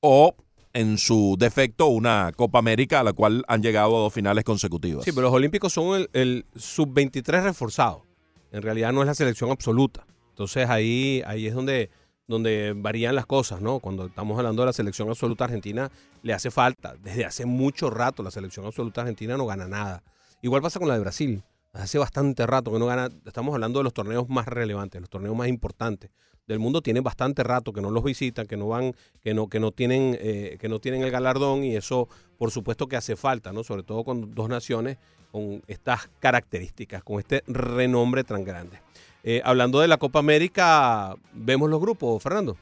o 0.02 0.36
en 0.72 1.00
su 1.00 1.36
defecto 1.36 1.88
una 1.88 2.32
Copa 2.36 2.60
América 2.60 3.00
a 3.00 3.04
la 3.04 3.14
cual 3.14 3.44
han 3.48 3.64
llegado 3.64 3.98
a 3.98 4.02
dos 4.02 4.14
finales 4.14 4.44
consecutivas. 4.44 5.04
Sí, 5.04 5.14
pero 5.14 5.24
los 5.24 5.34
Olímpicos 5.34 5.74
son 5.74 6.00
el, 6.00 6.10
el 6.14 6.46
sub-23 6.56 7.42
reforzado. 7.42 8.06
En 8.52 8.62
realidad 8.62 8.94
no 8.94 9.02
es 9.02 9.08
la 9.08 9.16
selección 9.16 9.50
absoluta. 9.50 10.06
Entonces 10.30 10.70
ahí, 10.70 11.24
ahí 11.26 11.48
es 11.48 11.56
donde, 11.56 11.90
donde 12.32 12.74
varían 12.76 13.14
las 13.14 13.28
cosas, 13.28 13.62
¿no? 13.62 13.80
Cuando 13.80 14.08
estamos 14.08 14.38
hablando 14.38 14.64
de 14.64 14.66
la 14.66 14.74
selección 14.74 15.10
absoluta 15.10 15.44
argentina, 15.44 15.92
le 16.24 16.34
hace 16.34 16.50
falta. 16.50 16.96
Desde 17.04 17.26
hace 17.26 17.46
mucho 17.46 17.90
rato 17.90 18.24
la 18.24 18.32
selección 18.32 18.66
absoluta 18.66 19.02
argentina 19.02 19.38
no 19.38 19.46
gana 19.46 19.68
nada. 19.68 20.04
Igual 20.42 20.62
pasa 20.62 20.80
con 20.80 20.88
la 20.88 20.96
de 20.96 21.02
Brasil. 21.02 21.44
Hace 21.74 22.00
bastante 22.00 22.48
rato 22.48 22.72
que 22.72 22.80
no 22.80 22.88
gana. 22.88 23.10
Estamos 23.26 23.54
hablando 23.54 23.80
de 23.80 23.84
los 23.84 23.94
torneos 23.94 24.28
más 24.28 24.48
relevantes, 24.48 25.00
los 25.00 25.10
torneos 25.10 25.36
más 25.36 25.48
importantes 25.48 26.10
del 26.48 26.58
mundo. 26.58 26.82
Tienen 26.82 27.04
bastante 27.04 27.44
rato 27.44 27.72
que 27.72 27.82
no 27.82 27.92
los 27.92 28.04
visitan, 28.04 28.48
que 28.48 28.58
no 28.58 28.68
van, 28.68 28.96
que 29.22 29.34
no, 29.34 29.48
que 29.48 29.60
no 29.60 29.72
tienen, 29.72 30.18
eh, 30.20 30.58
que 30.60 30.68
no 30.68 30.80
tienen 30.80 31.04
el 31.04 31.12
galardón 31.12 31.64
y 31.64 31.76
eso, 31.76 32.10
por 32.38 32.50
supuesto, 32.50 32.88
que 32.88 32.96
hace 32.96 33.16
falta, 33.16 33.54
¿no? 33.54 33.64
Sobre 33.64 33.84
todo 33.84 34.04
con 34.04 34.34
dos 34.34 34.50
naciones 34.50 34.98
con 35.32 35.64
estas 35.68 36.10
características, 36.20 37.04
con 37.04 37.20
este 37.20 37.44
renombre 37.48 38.24
tan 38.24 38.44
grande. 38.44 38.80
Eh, 39.24 39.42
hablando 39.44 39.80
de 39.80 39.88
la 39.88 39.98
Copa 39.98 40.20
América, 40.20 41.16
vemos 41.34 41.70
los 41.70 41.80
grupos, 41.80 42.22
Fernando. 42.22 42.58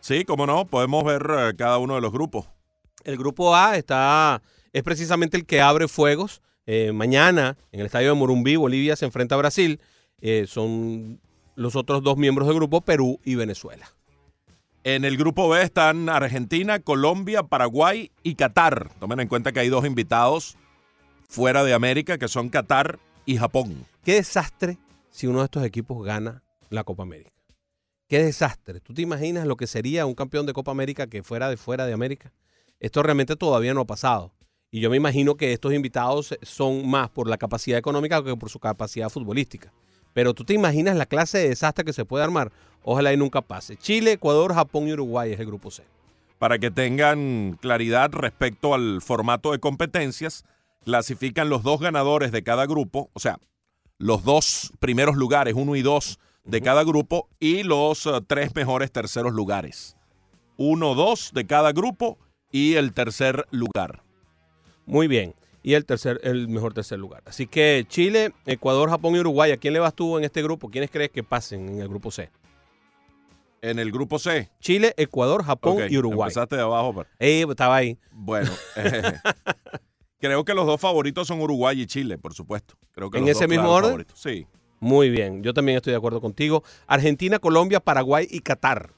Sí, 0.00 0.24
como 0.24 0.46
no, 0.46 0.66
podemos 0.66 1.04
ver 1.04 1.26
eh, 1.36 1.52
cada 1.56 1.78
uno 1.78 1.96
de 1.96 2.00
los 2.00 2.12
grupos. 2.12 2.46
El 3.04 3.16
grupo 3.16 3.54
A 3.54 3.76
está, 3.76 4.42
es 4.72 4.82
precisamente 4.82 5.36
el 5.36 5.46
que 5.46 5.60
abre 5.60 5.88
fuegos. 5.88 6.42
Eh, 6.66 6.92
mañana, 6.92 7.56
en 7.72 7.80
el 7.80 7.86
estadio 7.86 8.08
de 8.10 8.14
Morumbí, 8.14 8.56
Bolivia 8.56 8.96
se 8.96 9.04
enfrenta 9.04 9.34
a 9.34 9.38
Brasil. 9.38 9.80
Son 10.46 11.20
los 11.54 11.76
otros 11.76 12.02
dos 12.02 12.16
miembros 12.16 12.48
del 12.48 12.56
grupo, 12.56 12.80
Perú 12.80 13.20
y 13.24 13.36
Venezuela. 13.36 13.86
En 14.82 15.04
el 15.04 15.16
grupo 15.16 15.48
B 15.48 15.62
están 15.62 16.08
Argentina, 16.08 16.80
Colombia, 16.80 17.42
Paraguay 17.44 18.10
y 18.22 18.34
Qatar. 18.34 18.90
Tomen 18.98 19.20
en 19.20 19.28
cuenta 19.28 19.52
que 19.52 19.60
hay 19.60 19.68
dos 19.68 19.84
invitados 19.84 20.56
fuera 21.28 21.64
de 21.64 21.74
América, 21.74 22.18
que 22.18 22.28
son 22.28 22.48
Qatar 22.48 22.98
y 23.24 23.36
Japón. 23.36 23.86
Qué 24.04 24.14
desastre 24.14 24.78
si 25.16 25.26
uno 25.26 25.38
de 25.38 25.46
estos 25.46 25.64
equipos 25.64 26.04
gana 26.04 26.42
la 26.68 26.84
Copa 26.84 27.02
América. 27.02 27.32
Qué 28.06 28.22
desastre. 28.22 28.80
¿Tú 28.80 28.92
te 28.92 29.00
imaginas 29.00 29.46
lo 29.46 29.56
que 29.56 29.66
sería 29.66 30.04
un 30.04 30.14
campeón 30.14 30.44
de 30.44 30.52
Copa 30.52 30.72
América 30.72 31.06
que 31.06 31.22
fuera 31.22 31.48
de 31.48 31.56
fuera 31.56 31.86
de 31.86 31.94
América? 31.94 32.34
Esto 32.80 33.02
realmente 33.02 33.34
todavía 33.34 33.72
no 33.72 33.80
ha 33.80 33.86
pasado. 33.86 34.34
Y 34.70 34.80
yo 34.80 34.90
me 34.90 34.98
imagino 34.98 35.36
que 35.36 35.54
estos 35.54 35.72
invitados 35.72 36.36
son 36.42 36.86
más 36.86 37.08
por 37.08 37.30
la 37.30 37.38
capacidad 37.38 37.78
económica 37.78 38.22
que 38.22 38.36
por 38.36 38.50
su 38.50 38.58
capacidad 38.58 39.08
futbolística. 39.08 39.72
Pero 40.12 40.34
tú 40.34 40.44
te 40.44 40.52
imaginas 40.52 40.96
la 40.96 41.06
clase 41.06 41.38
de 41.38 41.48
desastre 41.48 41.86
que 41.86 41.94
se 41.94 42.04
puede 42.04 42.22
armar. 42.22 42.52
Ojalá 42.82 43.10
y 43.14 43.16
nunca 43.16 43.40
pase. 43.40 43.78
Chile, 43.78 44.12
Ecuador, 44.12 44.52
Japón 44.52 44.86
y 44.86 44.92
Uruguay 44.92 45.32
es 45.32 45.40
el 45.40 45.46
grupo 45.46 45.70
C. 45.70 45.82
Para 46.38 46.58
que 46.58 46.70
tengan 46.70 47.56
claridad 47.62 48.10
respecto 48.12 48.74
al 48.74 49.00
formato 49.00 49.52
de 49.52 49.60
competencias, 49.60 50.44
clasifican 50.84 51.48
los 51.48 51.62
dos 51.62 51.80
ganadores 51.80 52.32
de 52.32 52.42
cada 52.42 52.66
grupo, 52.66 53.08
o 53.14 53.18
sea, 53.18 53.38
los 53.98 54.24
dos 54.24 54.72
primeros 54.78 55.16
lugares, 55.16 55.54
uno 55.56 55.76
y 55.76 55.82
dos 55.82 56.18
de 56.44 56.60
cada 56.62 56.84
grupo, 56.84 57.28
y 57.40 57.62
los 57.64 58.06
eh, 58.06 58.10
tres 58.26 58.54
mejores 58.54 58.92
terceros 58.92 59.32
lugares. 59.32 59.96
Uno, 60.56 60.94
dos 60.94 61.32
de 61.34 61.46
cada 61.46 61.72
grupo 61.72 62.18
y 62.52 62.74
el 62.74 62.92
tercer 62.92 63.46
lugar. 63.50 64.02
Muy 64.86 65.08
bien. 65.08 65.34
Y 65.62 65.74
el 65.74 65.84
tercer, 65.84 66.20
el 66.22 66.46
mejor 66.46 66.72
tercer 66.74 66.98
lugar. 66.98 67.22
Así 67.26 67.48
que 67.48 67.84
Chile, 67.88 68.32
Ecuador, 68.46 68.88
Japón 68.88 69.16
y 69.16 69.18
Uruguay. 69.18 69.50
¿A 69.50 69.56
quién 69.56 69.74
le 69.74 69.80
vas 69.80 69.92
tú 69.94 70.16
en 70.16 70.22
este 70.24 70.40
grupo? 70.42 70.70
¿Quiénes 70.70 70.90
crees 70.92 71.10
que 71.10 71.24
pasen 71.24 71.68
en 71.68 71.80
el 71.80 71.88
grupo 71.88 72.12
C? 72.12 72.30
En 73.62 73.80
el 73.80 73.90
grupo 73.90 74.20
C. 74.20 74.48
Chile, 74.60 74.94
Ecuador, 74.96 75.42
Japón 75.44 75.78
y 75.90 75.98
Uruguay. 75.98 76.28
Empezaste 76.28 76.54
de 76.54 76.62
abajo. 76.62 76.94
pero- 76.94 77.08
Eh, 77.18 77.44
estaba 77.50 77.74
ahí. 77.76 77.98
Bueno, 78.12 78.52
eh, 78.76 79.02
creo 80.18 80.44
que 80.44 80.54
los 80.54 80.66
dos 80.66 80.80
favoritos 80.80 81.28
son 81.28 81.40
Uruguay 81.40 81.80
y 81.80 81.86
Chile, 81.86 82.18
por 82.18 82.34
supuesto. 82.34 82.76
Creo 82.92 83.10
que 83.10 83.18
¿En 83.18 83.24
los 83.24 83.30
ese 83.32 83.44
dos 83.44 83.50
mismo 83.50 83.70
orden? 83.70 83.90
favoritos. 83.90 84.18
Sí. 84.20 84.46
Muy 84.80 85.10
bien. 85.10 85.42
Yo 85.42 85.54
también 85.54 85.76
estoy 85.76 85.92
de 85.92 85.96
acuerdo 85.96 86.20
contigo. 86.20 86.62
Argentina, 86.86 87.38
Colombia, 87.38 87.80
Paraguay 87.80 88.26
y 88.30 88.40
Qatar. 88.40 88.92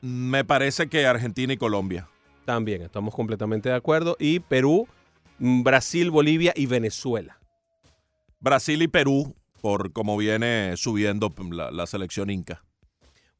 Me 0.00 0.44
parece 0.44 0.88
que 0.88 1.06
Argentina 1.06 1.52
y 1.52 1.56
Colombia. 1.56 2.08
También, 2.44 2.82
estamos 2.82 3.14
completamente 3.14 3.68
de 3.68 3.74
acuerdo. 3.74 4.16
Y 4.18 4.40
Perú, 4.40 4.88
mm, 5.38 5.62
Brasil, 5.62 6.10
Bolivia 6.10 6.52
y 6.56 6.66
Venezuela. 6.66 7.38
Brasil 8.40 8.80
y 8.82 8.88
Perú, 8.88 9.34
por 9.60 9.92
cómo 9.92 10.16
viene 10.16 10.74
subiendo 10.76 11.32
la, 11.50 11.70
la 11.70 11.86
selección 11.86 12.30
inca. 12.30 12.64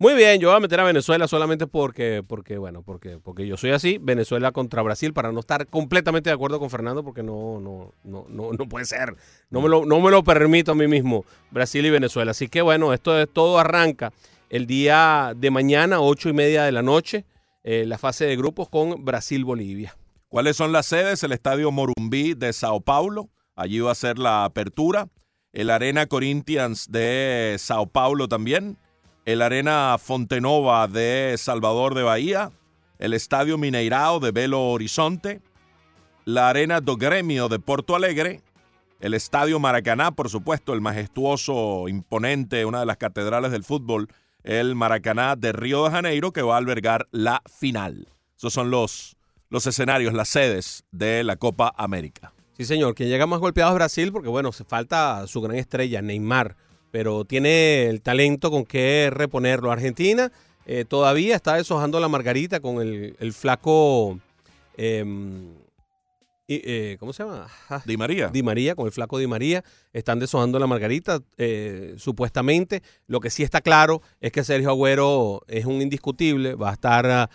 Muy 0.01 0.15
bien, 0.15 0.41
yo 0.41 0.51
voy 0.51 0.57
a 0.57 0.61
meter 0.61 0.79
a 0.79 0.85
Venezuela 0.85 1.27
solamente 1.27 1.67
porque, 1.67 2.23
porque, 2.25 2.57
bueno, 2.57 2.83
porque, 2.83 3.19
porque 3.19 3.49
yo 3.49 3.57
soy 3.57 3.73
así. 3.73 3.99
Venezuela 4.01 4.53
contra 4.53 4.81
Brasil 4.83 5.13
para 5.13 5.33
no 5.33 5.41
estar 5.41 5.67
completamente 5.67 6.31
de 6.31 6.35
acuerdo 6.35 6.61
con 6.61 6.71
Fernando 6.71 7.03
porque 7.03 7.25
no, 7.25 7.59
no, 7.59 7.93
no, 8.05 8.25
no, 8.29 8.53
no 8.53 8.69
puede 8.69 8.85
ser. 8.85 9.17
No 9.51 9.61
me, 9.61 9.69
lo, 9.69 9.87
no 9.87 9.99
me 9.99 10.13
lo 10.13 10.23
permito 10.23 10.71
a 10.71 10.75
mí 10.77 10.87
mismo, 10.87 11.25
Brasil 11.51 11.85
y 11.85 11.91
Venezuela. 11.91 12.31
Así 12.31 12.49
que 12.49 12.63
bueno, 12.63 12.95
esto 12.95 13.21
es, 13.21 13.29
todo 13.29 13.59
arranca 13.59 14.13
el 14.51 14.69
día 14.69 15.33
de 15.37 15.51
mañana, 15.51 16.01
ocho 16.01 16.29
y 16.29 16.33
media 16.33 16.63
de 16.63 16.71
la 16.71 16.83
noche, 16.83 17.25
eh, 17.65 17.85
la 17.85 17.99
fase 17.99 18.25
de 18.25 18.37
grupos 18.37 18.69
con 18.69 19.05
Brasil-Bolivia. 19.05 19.97
¿Cuáles 20.29 20.57
son 20.57 20.71
las 20.71 20.87
sedes? 20.87 21.25
El 21.25 21.33
Estadio 21.33 21.73
Morumbí 21.73 22.35
de 22.35 22.53
Sao 22.53 22.81
Paulo. 22.81 23.31
Allí 23.57 23.81
va 23.81 23.91
a 23.91 23.97
ser 23.97 24.21
la 24.21 24.45
apertura. 24.45 25.09
El 25.53 25.71
Arena 25.71 26.07
Corinthians 26.07 26.87
de 26.89 27.57
Sao 27.59 27.89
Paulo 27.89 28.29
también 28.29 28.79
el 29.29 29.43
Arena 29.43 29.97
Fontenova 29.99 30.89
de 30.89 31.35
Salvador 31.37 31.95
de 31.95 32.03
Bahía, 32.03 32.51
el 32.99 33.13
Estadio 33.13 33.59
Mineirao 33.59 34.21
de 34.21 34.31
Belo 34.31 34.71
Horizonte, 34.71 35.43
la 36.25 36.49
Arena 36.49 36.81
do 36.81 36.97
Gremio 36.97 37.51
de 37.51 37.59
Porto 37.59 37.95
Alegre, 37.95 38.41
el 39.01 39.13
Estadio 39.13 39.61
Maracaná, 39.61 40.13
por 40.13 40.31
supuesto, 40.31 40.73
el 40.73 40.81
majestuoso, 40.81 41.89
imponente, 41.91 42.65
una 42.65 42.81
de 42.81 42.87
las 42.87 42.97
catedrales 42.97 43.53
del 43.53 43.65
fútbol, 43.65 44.09
el 44.45 44.75
Maracaná 44.75 45.37
de 45.37 45.53
Río 45.53 45.85
de 45.85 45.91
Janeiro, 45.91 46.33
que 46.33 46.41
va 46.41 46.55
a 46.55 46.59
albergar 46.59 47.07
la 47.11 47.43
final. 47.55 48.09
Esos 48.35 48.55
son 48.55 48.71
los, 48.71 49.19
los 49.51 49.67
escenarios, 49.67 50.15
las 50.15 50.31
sedes 50.31 50.85
de 50.91 51.23
la 51.23 51.37
Copa 51.37 51.75
América. 51.77 52.33
Sí, 52.57 52.65
señor. 52.65 52.95
Quien 52.95 53.11
llega 53.11 53.27
más 53.27 53.41
golpeado 53.41 53.73
es 53.73 53.75
Brasil, 53.75 54.11
porque 54.11 54.31
bueno, 54.31 54.53
se 54.53 54.65
falta 54.65 55.27
su 55.27 55.43
gran 55.43 55.59
estrella, 55.59 56.01
Neymar 56.01 56.57
pero 56.91 57.25
tiene 57.25 57.87
el 57.87 58.01
talento 58.01 58.51
con 58.51 58.65
que 58.65 59.11
reponerlo. 59.13 59.71
Argentina 59.71 60.33
eh, 60.67 60.85
todavía 60.87 61.35
está 61.35 61.55
deshojando 61.55 61.99
la 61.99 62.09
margarita 62.09 62.61
con 62.61 62.81
el, 62.81 63.33
flaco... 63.33 64.19
Em, 64.77 65.55
eh, 66.51 66.97
¿Cómo 66.99 67.13
se 67.13 67.25
llama? 67.25 67.47
Di 67.85 67.99
María. 67.99 68.29
Di 68.29 68.43
María, 68.43 68.75
con 68.75 68.87
el 68.87 68.93
flaco 68.93 69.19
Di 69.19 69.27
María. 69.27 69.63
Están 69.93 70.19
deshojando 70.19 70.59
la 70.59 70.67
margarita, 70.67 71.21
eh, 71.37 71.95
supuestamente. 71.99 72.83
Lo 73.07 73.21
que 73.21 73.29
sí 73.29 73.43
está 73.43 73.61
claro 73.61 74.01
es 74.21 74.33
que 74.33 74.45
Sergio 74.45 74.71
Agüero 74.71 75.43
es 75.47 75.67
un 75.67 75.83
indiscutible, 75.83 76.55
va 76.55 76.71
a 76.71 76.73
estar 76.73 77.07
ah, 77.07 77.31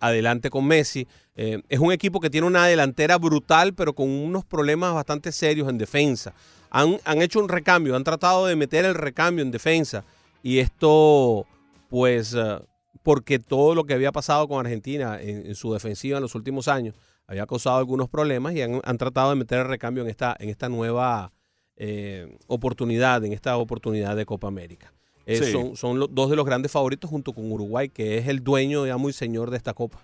adelante 0.00 0.50
con 0.50 0.66
Messi. 0.66 1.06
es 1.34 1.78
un 1.78 1.92
equipo 1.92 2.20
que 2.20 2.30
tiene 2.30 2.46
una 2.46 2.66
delantera 2.66 3.16
brutal, 3.16 3.72
pero 3.72 3.94
con 3.94 4.08
unos 4.08 4.44
problemas 4.44 4.92
bastante 4.92 5.32
serios 5.32 5.68
en 5.68 5.78
defensa 5.78 6.34
han, 6.70 7.22
hecho 7.22 7.40
un 7.40 7.48
recambio, 7.48 7.96
han 7.96 8.04
tratado 8.04 8.46
de 8.46 8.56
meter 8.56 8.84
el 8.84 8.94
recambio 8.94 9.42
en 9.42 9.50
defensa. 9.50 10.04
Y 10.42 10.58
esto, 10.58 11.46
pues, 11.88 12.34
eh, 12.34 12.58
porque 13.02 13.38
todo 13.38 13.74
lo 13.74 13.84
que 13.84 13.94
había 13.94 14.12
pasado 14.12 14.48
con 14.48 14.64
Argentina 14.64 15.20
en, 15.20 15.54
su 15.54 15.72
defensiva 15.72 16.18
en 16.18 16.22
los 16.22 16.34
últimos 16.34 16.68
años 16.68 16.94
había 17.26 17.46
causado 17.46 17.78
algunos 17.78 18.08
problemas 18.08 18.54
y 18.54 18.62
han, 18.62 18.98
tratado 18.98 19.30
de 19.30 19.36
meter 19.36 19.60
el 19.60 19.68
recambio 19.68 20.02
en 20.02 20.10
esta, 20.10 20.36
en 20.38 20.48
esta 20.48 20.68
nueva 20.68 21.32
eh, 21.76 22.38
oportunidad, 22.46 23.24
en 23.24 23.32
esta 23.32 23.56
oportunidad 23.56 24.16
de 24.16 24.24
Copa 24.24 24.48
América. 24.48 24.92
Eh, 25.26 25.52
son, 25.52 25.76
son 25.76 26.06
dos 26.10 26.30
de 26.30 26.36
los 26.36 26.46
grandes 26.46 26.72
favoritos 26.72 27.10
junto 27.10 27.34
con 27.34 27.52
Uruguay, 27.52 27.90
que 27.90 28.16
es 28.16 28.28
el 28.28 28.42
dueño 28.42 28.86
ya 28.86 28.96
muy 28.96 29.12
señor 29.12 29.50
de 29.50 29.58
esta 29.58 29.74
Copa. 29.74 30.00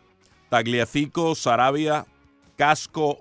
Tagliafico, 0.50 1.35
Sarabia, 1.35 2.07
Casco, 2.57 3.20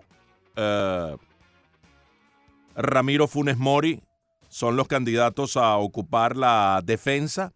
Ramiro 2.76 3.28
Funes 3.28 3.58
Mori 3.58 4.02
son 4.50 4.76
los 4.76 4.88
candidatos 4.88 5.58
a 5.58 5.78
ocupar 5.78 6.38
la 6.38 6.82
defensa. 6.84 7.54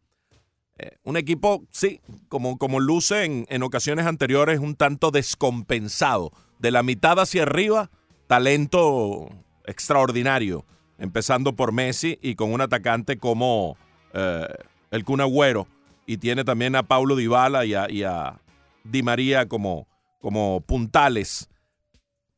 Eh, 0.80 0.98
un 1.04 1.18
equipo, 1.18 1.64
sí, 1.72 2.02
como, 2.30 2.58
como 2.58 2.80
luce 2.80 3.24
en, 3.24 3.46
en, 3.50 3.64
ocasiones 3.64 4.06
anteriores, 4.06 4.60
un 4.60 4.76
tanto 4.76 5.12
descompensado. 5.12 6.32
De 6.60 6.72
la 6.72 6.82
mitad 6.82 7.20
hacia 7.20 7.44
arriba, 7.44 7.92
talento 8.28 9.30
extraordinario, 9.66 10.66
empezando 10.98 11.56
por 11.56 11.72
Messi 11.72 12.18
y 12.22 12.36
con 12.36 12.52
un 12.52 12.62
atacante 12.62 13.18
como 13.18 13.78
eh, 14.14 14.48
el 14.92 15.04
Kun 15.04 15.22
Agüero. 15.22 15.68
Y 16.06 16.18
tiene 16.18 16.44
también 16.44 16.76
a 16.76 16.84
Paulo 16.84 17.16
Dybala 17.16 17.66
y 17.66 17.74
a, 17.74 17.90
y 17.92 18.04
a 18.04 18.40
Di 18.84 19.04
María 19.04 19.48
como, 19.48 19.88
como 20.20 20.62
puntales. 20.62 21.50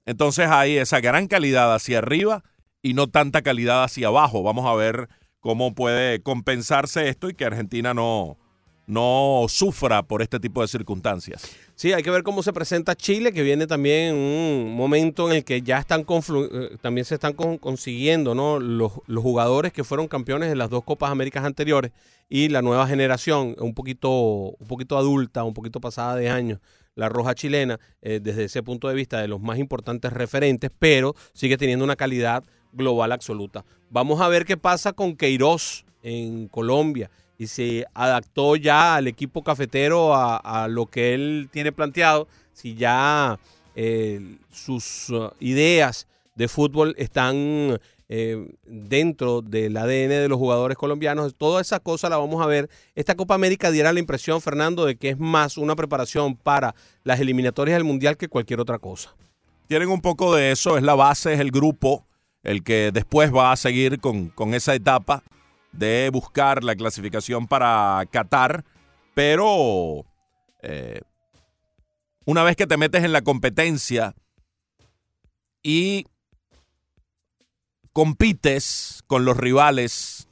Entonces 0.05 0.49
hay 0.49 0.77
esa 0.77 0.99
gran 0.99 1.27
calidad 1.27 1.73
hacia 1.73 1.99
arriba 1.99 2.43
y 2.81 2.93
no 2.93 3.07
tanta 3.07 3.41
calidad 3.41 3.83
hacia 3.83 4.07
abajo. 4.07 4.43
Vamos 4.43 4.65
a 4.65 4.75
ver 4.75 5.09
cómo 5.39 5.73
puede 5.73 6.21
compensarse 6.21 7.09
esto 7.09 7.29
y 7.29 7.33
que 7.33 7.45
Argentina 7.45 7.93
no, 7.93 8.37
no 8.89 9.45
sufra 9.47 10.01
por 10.01 10.23
este 10.23 10.39
tipo 10.39 10.61
de 10.61 10.67
circunstancias. 10.67 11.55
Sí, 11.75 11.93
hay 11.93 12.01
que 12.01 12.09
ver 12.09 12.23
cómo 12.23 12.41
se 12.41 12.51
presenta 12.51 12.95
Chile, 12.95 13.31
que 13.31 13.43
viene 13.43 13.67
también 13.67 14.15
un 14.15 14.75
momento 14.75 15.29
en 15.29 15.37
el 15.37 15.43
que 15.45 15.61
ya 15.61 15.77
están 15.77 16.05
eh, 16.09 16.77
también 16.81 17.05
se 17.05 17.13
están 17.13 17.33
consiguiendo 17.33 18.33
¿no? 18.33 18.59
los, 18.59 18.93
los, 19.05 19.23
jugadores 19.23 19.71
que 19.71 19.83
fueron 19.83 20.07
campeones 20.07 20.51
en 20.51 20.57
las 20.57 20.71
dos 20.71 20.83
Copas 20.83 21.11
Américas 21.11 21.45
anteriores 21.45 21.91
y 22.27 22.49
la 22.49 22.63
nueva 22.63 22.87
generación, 22.87 23.55
un 23.59 23.75
poquito, 23.75 24.09
un 24.11 24.67
poquito 24.67 24.97
adulta, 24.97 25.43
un 25.43 25.53
poquito 25.53 25.79
pasada 25.79 26.15
de 26.15 26.29
años, 26.29 26.59
la 26.95 27.09
roja 27.09 27.35
chilena, 27.35 27.79
eh, 28.01 28.19
desde 28.21 28.45
ese 28.45 28.63
punto 28.63 28.89
de 28.89 28.95
vista 28.95 29.21
de 29.21 29.27
los 29.27 29.39
más 29.39 29.59
importantes 29.59 30.11
referentes, 30.11 30.71
pero 30.79 31.15
sigue 31.33 31.57
teniendo 31.57 31.85
una 31.85 31.95
calidad 31.95 32.43
global 32.73 33.11
absoluta. 33.11 33.65
Vamos 33.89 34.21
a 34.21 34.27
ver 34.27 34.45
qué 34.45 34.57
pasa 34.57 34.93
con 34.93 35.15
Queiroz 35.15 35.85
en 36.03 36.47
Colombia 36.47 37.09
y 37.37 37.47
se 37.47 37.85
adaptó 37.93 38.55
ya 38.55 38.95
al 38.95 39.07
equipo 39.07 39.43
cafetero 39.43 40.13
a, 40.13 40.67
lo 40.69 40.85
que 40.87 41.13
él 41.13 41.49
tiene 41.51 41.71
planteado, 41.71 42.27
si 42.51 42.75
ya 42.75 43.39
eh, 43.75 44.37
sus 44.51 45.09
uh, 45.09 45.31
ideas 45.39 46.07
de 46.35 46.47
fútbol 46.49 46.95
están 46.97 47.79
eh, 48.09 48.45
dentro 48.65 49.41
del 49.41 49.77
ADN 49.77 50.09
de 50.09 50.27
los 50.27 50.37
jugadores 50.37 50.77
colombianos. 50.77 51.35
Toda 51.35 51.61
esa 51.61 51.79
cosa 51.79 52.09
la 52.09 52.17
vamos 52.17 52.41
a 52.41 52.47
ver. 52.47 52.69
Esta 52.95 53.15
Copa 53.15 53.35
América 53.35 53.71
diera 53.71 53.93
la 53.93 53.99
impresión, 53.99 54.41
Fernando, 54.41 54.85
de 54.85 54.97
que 54.97 55.09
es 55.09 55.19
más 55.19 55.57
una 55.57 55.75
preparación 55.75 56.35
para 56.35 56.75
las 57.03 57.19
eliminatorias 57.19 57.77
del 57.77 57.83
Mundial 57.83 58.17
que 58.17 58.27
cualquier 58.27 58.59
otra 58.59 58.79
cosa. 58.79 59.15
Tienen 59.67 59.89
un 59.89 60.01
poco 60.01 60.35
de 60.35 60.51
eso, 60.51 60.75
es 60.75 60.83
la 60.83 60.95
base, 60.95 61.33
es 61.33 61.39
el 61.39 61.51
grupo 61.51 62.05
el 62.43 62.63
que 62.63 62.91
después 62.93 63.33
va 63.33 63.51
a 63.51 63.57
seguir 63.57 63.99
con, 63.99 64.31
esa 64.53 64.75
etapa 64.75 65.23
de 65.71 66.09
buscar 66.11 66.63
la 66.63 66.75
clasificación 66.75 67.47
para 67.47 68.03
Qatar, 68.11 68.63
pero 69.13 70.05
eh, 70.61 71.01
una 72.25 72.43
vez 72.43 72.55
que 72.55 72.67
te 72.67 72.77
metes 72.77 73.03
en 73.03 73.11
la 73.11 73.21
competencia 73.21 74.15
y 75.61 76.05
compites 77.93 79.03
con 79.07 79.25
los 79.25 79.37
rivales, 79.37 80.27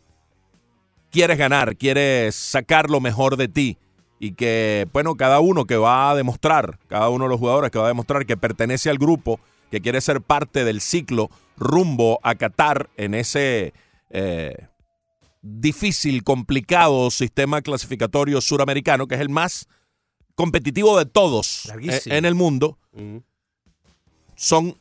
quieres 1.11 1.37
ganar, 1.37 1.75
quieres 1.75 2.35
sacar 2.35 2.89
lo 2.89 3.01
mejor 3.01 3.37
de 3.37 3.47
ti 3.47 3.77
y 4.19 4.33
que, 4.33 4.87
bueno, 4.93 5.15
cada 5.15 5.39
uno 5.39 5.65
que 5.65 5.77
va 5.77 6.09
a 6.09 6.15
demostrar, 6.15 6.79
cada 6.87 7.09
uno 7.09 7.25
de 7.25 7.29
los 7.29 7.39
jugadores 7.39 7.71
que 7.71 7.79
va 7.79 7.85
a 7.85 7.89
demostrar 7.89 8.25
que 8.25 8.37
pertenece 8.37 8.89
al 8.89 8.97
grupo, 8.97 9.39
que 9.71 9.81
quiere 9.81 10.01
ser 10.01 10.21
parte 10.21 10.63
del 10.63 10.81
ciclo 10.81 11.29
rumbo 11.57 12.19
a 12.23 12.35
Qatar 12.35 12.89
en 12.97 13.13
ese 13.13 13.73
eh, 14.09 14.67
difícil, 15.41 16.23
complicado 16.23 17.11
sistema 17.11 17.61
clasificatorio 17.61 18.41
suramericano, 18.41 19.07
que 19.07 19.15
es 19.15 19.21
el 19.21 19.29
más 19.29 19.67
competitivo 20.35 20.97
de 20.97 21.05
todos 21.05 21.71
eh, 21.81 22.01
en 22.05 22.25
el 22.25 22.35
mundo, 22.35 22.77
son 24.35 24.77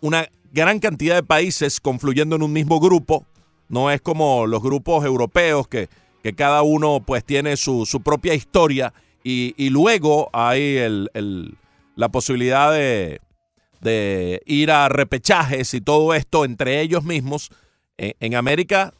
una 0.00 0.28
gran 0.52 0.78
cantidad 0.78 1.14
de 1.16 1.22
países 1.22 1.80
confluyendo 1.80 2.36
en 2.36 2.42
un 2.42 2.52
mismo 2.52 2.80
grupo. 2.80 3.24
No 3.68 3.90
es 3.90 4.00
como 4.00 4.46
los 4.46 4.62
grupos 4.62 5.04
europeos 5.04 5.68
que, 5.68 5.88
que 6.22 6.34
cada 6.34 6.62
uno 6.62 7.02
pues 7.04 7.24
tiene 7.24 7.56
su, 7.56 7.86
su 7.86 8.00
propia 8.00 8.34
historia 8.34 8.92
y, 9.24 9.68
luego 9.68 10.30
hay 10.32 10.78
la 11.96 12.08
posibilidad 12.08 12.72
de, 12.72 13.20
de 13.80 14.42
ir 14.46 14.70
a 14.70 14.88
repechajes 14.88 15.74
y 15.74 15.80
todo 15.80 16.14
esto 16.14 16.44
entre 16.44 16.80
ellos 16.80 17.04
mismos. 17.04 17.50
En, 17.96 18.36
América, 18.36 18.94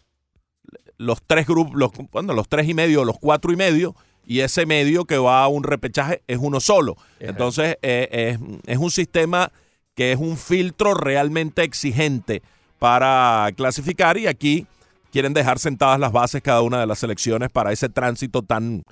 los 0.97 1.23
tres 1.25 1.47
grupos, 1.47 1.75
los, 1.77 1.93
bueno, 2.11 2.35
los 2.35 2.49
tres 2.49 2.69
y 2.69 2.75
medio, 2.75 3.05
los 3.05 3.19
cuatro 3.19 3.53
y 3.53 3.57
medio, 3.57 3.95
y 4.27 4.41
ese 4.41 4.67
medio 4.67 5.05
que 5.05 5.19
va 5.19 5.45
a 5.45 5.49
un 5.49 5.63
repechaje 5.63 6.23
es 6.27 6.39
uno 6.41 6.59
solo. 6.59 6.97
Entonces, 7.21 7.77
eh, 7.83 8.37
es, 8.67 8.79
un 8.79 8.91
sistema 8.91 9.53
que 9.95 10.13
es 10.13 10.19
un 10.19 10.37
filtro 10.37 10.95
realmente 10.95 11.63
exigente 11.63 12.43
para 12.81 13.49
clasificar 13.57 14.19
y 14.19 14.27
aquí 14.27 14.67
quieren 15.13 15.33
dejar 15.33 15.61
sentadas 15.61 16.01
las 16.01 16.11
bases 16.11 16.43
cada 16.43 16.63
una 16.63 16.81
de 16.81 16.87
las 16.87 16.99
selecciones 16.99 17.51
para 17.51 17.73
ese 17.73 17.89
tránsito 17.89 18.43
tan, 18.43 18.85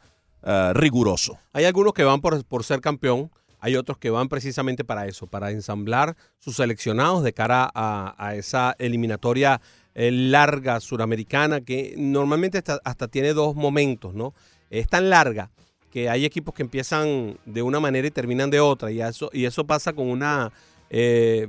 eh, 0.48 0.72
riguroso. 0.74 1.38
Hay 1.52 1.64
algunos 1.64 1.92
que 1.92 2.04
van 2.04 2.20
por, 2.20 2.44
por 2.44 2.62
ser 2.62 2.80
campeón, 2.80 3.32
hay 3.60 3.76
otros 3.76 3.98
que 3.98 4.10
van 4.10 4.28
precisamente 4.28 4.84
para 4.84 5.06
eso, 5.06 5.26
para 5.26 5.50
ensamblar 5.50 6.16
sus 6.38 6.56
seleccionados 6.56 7.22
de 7.22 7.32
cara 7.32 7.70
a, 7.74 8.34
esa 8.34 8.74
eliminatoria 8.78 9.60
eh, 9.94 10.10
larga 10.10 10.80
suramericana 10.80 11.60
que 11.60 11.94
normalmente 11.96 12.58
hasta, 12.58 12.80
hasta 12.84 13.08
tiene 13.08 13.32
dos 13.32 13.54
momentos, 13.56 14.14
¿no? 14.14 14.34
Es 14.70 14.88
tan 14.88 15.10
larga 15.10 15.50
que 15.90 16.10
hay 16.10 16.24
equipos 16.24 16.54
que 16.54 16.62
empiezan 16.62 17.38
de 17.46 17.62
una 17.62 17.80
manera 17.80 18.06
y 18.06 18.10
terminan 18.10 18.50
de 18.50 18.60
otra, 18.60 18.90
y 18.90 19.00
eso, 19.00 19.30
y 19.32 19.46
eso 19.46 19.66
pasa 19.66 19.92
con 19.92 20.08
una 20.08 20.52
eh, 20.90 21.48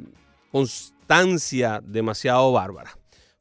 constancia 0.52 1.82
demasiado 1.84 2.52
bárbara. 2.52 2.97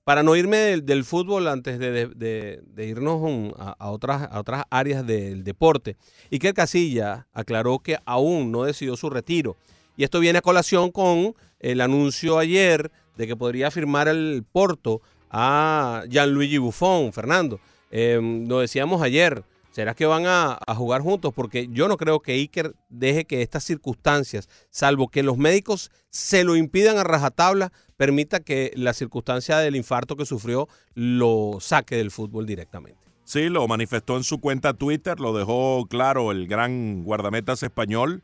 Para 0.07 0.23
no 0.23 0.37
irme 0.37 0.81
del, 0.83 1.05
fútbol 1.05 1.49
antes 1.49 1.81
de, 1.81 2.63
irnos 2.79 3.53
a, 3.59 3.91
otras, 3.91 4.29
áreas 4.71 5.05
del 5.05 5.43
deporte, 5.43 5.97
Iker 6.31 6.55
Casilla 6.55 7.27
aclaró 7.33 7.81
que 7.81 7.99
aún 8.05 8.53
no 8.53 8.63
decidió 8.63 8.97
su 8.97 9.11
retiro. 9.11 9.57
Y 9.97 10.05
esto 10.05 10.21
viene 10.21 10.39
a 10.39 10.43
colación 10.43 10.93
con 10.93 11.35
el 11.59 11.81
anuncio 11.81 12.39
ayer 12.39 12.93
de 13.17 13.27
que 13.27 13.35
podría 13.35 13.73
firmar 13.73 14.07
el 14.07 14.45
Porto 14.53 15.03
a 15.29 16.05
Gianluigi 16.09 16.59
Buffon, 16.59 17.13
Fernando. 17.13 17.59
Eh, 17.91 18.45
lo 18.47 18.61
decíamos 18.61 19.03
ayer, 19.03 19.43
¿será 19.77 19.93
que 19.93 20.07
van 20.07 20.25
a, 20.27 20.59
jugar 20.75 21.03
juntos? 21.03 21.35
Porque 21.35 21.69
yo 21.71 21.87
no 21.87 21.99
creo 21.99 22.21
que 22.21 22.33
Iker 22.33 22.75
deje 22.89 23.27
que 23.27 23.43
estas 23.43 23.63
circunstancias, 23.63 24.49
salvo 24.71 25.09
que 25.09 25.23
los 25.23 25.37
médicos 25.37 25.91
se 26.09 26.45
lo 26.45 26.57
impidan 26.57 26.97
a 26.97 27.05
rajatabla, 27.05 27.73
permita 27.99 28.41
que 28.41 28.73
la 28.75 28.95
circunstancia 28.95 29.59
del 29.59 29.77
infarto 29.77 30.17
que 30.17 30.25
sufrió 30.25 30.67
lo 30.95 31.59
saque 31.61 31.97
del 31.97 32.11
fútbol 32.11 32.47
directamente. 32.47 32.99
Sí, 33.25 33.51
lo 33.51 33.69
manifestó 33.69 34.17
en 34.17 34.25
su 34.25 34.41
cuenta 34.41 34.73
Twitter, 34.73 35.21
lo 35.21 35.37
dejó 35.37 35.85
claro 35.91 36.33
el 36.33 36.47
gran 36.49 37.05
guardametas 37.05 37.63
español. 37.63 38.23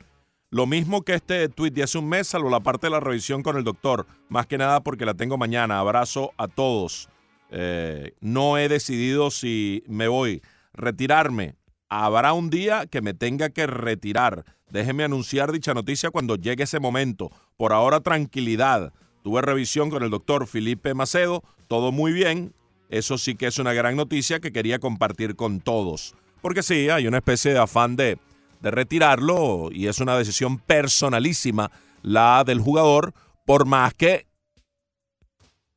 Lo 0.48 0.66
mismo 0.66 1.03
que 1.03 1.12
este 1.12 1.50
tweet 1.50 1.72
de 1.72 1.82
hace 1.82 1.98
un 1.98 2.09
mes, 2.09 2.28
salvo 2.28 2.48
la 2.48 2.61
parte 2.61 2.86
de 2.86 2.92
la 2.92 3.00
revisión 3.00 3.42
con 3.42 3.59
el 3.59 3.64
doctor. 3.64 4.07
Más 4.30 4.46
que 4.46 4.57
nada 4.57 4.80
porque 4.80 5.05
la 5.05 5.12
tengo 5.12 5.36
mañana. 5.36 5.80
Abrazo 5.80 6.32
a 6.38 6.48
todos. 6.48 7.11
Eh, 7.50 8.14
no 8.22 8.57
he 8.57 8.70
decidido 8.70 9.30
si 9.30 9.84
me 9.86 10.09
voy 10.09 10.40
retirarme. 10.72 11.56
Habrá 11.88 12.32
un 12.32 12.50
día 12.50 12.86
que 12.86 13.02
me 13.02 13.14
tenga 13.14 13.50
que 13.50 13.66
retirar. 13.66 14.44
Déjeme 14.70 15.04
anunciar 15.04 15.52
dicha 15.52 15.74
noticia 15.74 16.10
cuando 16.10 16.36
llegue 16.36 16.64
ese 16.64 16.80
momento. 16.80 17.30
Por 17.56 17.72
ahora, 17.72 18.00
tranquilidad. 18.00 18.92
Tuve 19.22 19.42
revisión 19.42 19.90
con 19.90 20.02
el 20.02 20.10
doctor 20.10 20.46
Felipe 20.46 20.94
Macedo. 20.94 21.42
Todo 21.68 21.92
muy 21.92 22.12
bien. 22.12 22.54
Eso 22.88 23.18
sí 23.18 23.34
que 23.34 23.46
es 23.46 23.58
una 23.58 23.72
gran 23.72 23.96
noticia 23.96 24.40
que 24.40 24.52
quería 24.52 24.78
compartir 24.78 25.36
con 25.36 25.60
todos. 25.60 26.14
Porque 26.40 26.62
sí, 26.62 26.88
hay 26.88 27.06
una 27.06 27.18
especie 27.18 27.52
de 27.52 27.58
afán 27.58 27.96
de, 27.96 28.18
de 28.60 28.70
retirarlo 28.70 29.68
y 29.70 29.86
es 29.86 30.00
una 30.00 30.16
decisión 30.16 30.58
personalísima 30.58 31.70
la 32.02 32.44
del 32.44 32.60
jugador, 32.60 33.14
por 33.46 33.64
más 33.64 33.94
que, 33.94 34.26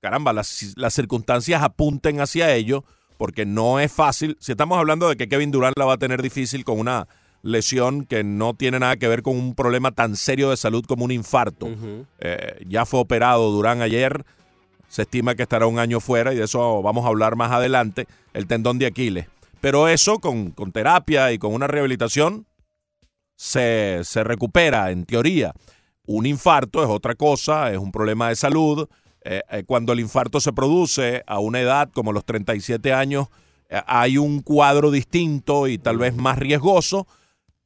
caramba, 0.02 0.34
las, 0.34 0.74
las 0.76 0.94
circunstancias 0.94 1.62
apunten 1.64 2.20
hacia 2.20 2.54
ello, 2.54 2.84
porque 3.18 3.46
no 3.46 3.80
es 3.80 3.92
fácil. 3.92 4.38
Si 4.40 4.52
estamos 4.52 4.78
hablando 4.78 5.10
de 5.10 5.16
que 5.16 5.28
Kevin 5.28 5.52
Durant 5.52 5.78
la 5.78 5.86
va 5.86 5.94
a 5.94 5.98
tener 5.98 6.22
difícil 6.22 6.64
con 6.64 6.80
una 6.80 7.08
lesión 7.42 8.06
que 8.06 8.24
no 8.24 8.56
tiene 8.56 8.80
nada 8.80 8.98
que 8.98 9.08
ver 9.08 9.22
con 9.22 9.38
un 9.38 9.54
problema 9.54 9.92
tan 9.92 10.16
serio 10.16 10.50
de 10.50 10.58
salud 10.58 10.84
como 10.86 11.06
un 11.06 11.12
infarto. 11.12 11.70
Eh, 12.20 12.66
ya 12.68 12.86
fue 12.86 13.00
operado 13.00 13.52
Durán 13.52 13.82
ayer, 13.82 14.26
se 14.88 15.04
estima 15.04 15.36
que 15.36 15.44
estará 15.44 15.68
un 15.68 15.78
año 15.78 16.00
fuera 16.00 16.34
y 16.34 16.38
de 16.38 16.46
eso 16.46 16.82
vamos 16.82 17.06
a 17.06 17.10
hablar 17.10 17.36
más 17.36 17.52
adelante, 17.52 18.08
el 18.34 18.48
tendón 18.48 18.80
de 18.80 18.88
Aquiles. 18.88 19.28
Pero 19.62 19.88
eso 19.88 20.20
con, 20.20 20.52
con 20.52 20.72
terapia 20.72 21.32
y 21.34 21.38
con 21.38 21.54
una 21.54 21.68
rehabilitación 21.68 22.48
se, 23.36 24.02
se 24.04 24.24
recupera 24.24 24.90
en 24.90 25.06
teoría. 25.06 25.54
Un 26.08 26.26
infarto 26.26 26.84
es 26.84 26.90
otra 26.90 27.14
cosa, 27.14 27.72
es 27.72 27.78
un 27.78 27.92
problema 27.92 28.30
de 28.30 28.36
salud. 28.36 28.88
Eh, 29.28 29.42
eh, 29.50 29.64
cuando 29.66 29.92
el 29.92 30.00
infarto 30.00 30.40
se 30.40 30.54
produce 30.54 31.24
a 31.26 31.40
una 31.40 31.60
edad 31.60 31.90
como 31.92 32.14
los 32.14 32.26
37 32.26 32.94
años, 32.94 33.28
eh, 33.70 33.82
hay 33.88 34.20
un 34.20 34.42
cuadro 34.42 34.92
distinto 34.92 35.68
y 35.68 35.80
tal 35.80 35.98
vez 35.98 36.16
más 36.16 36.38
riesgoso. 36.38 37.08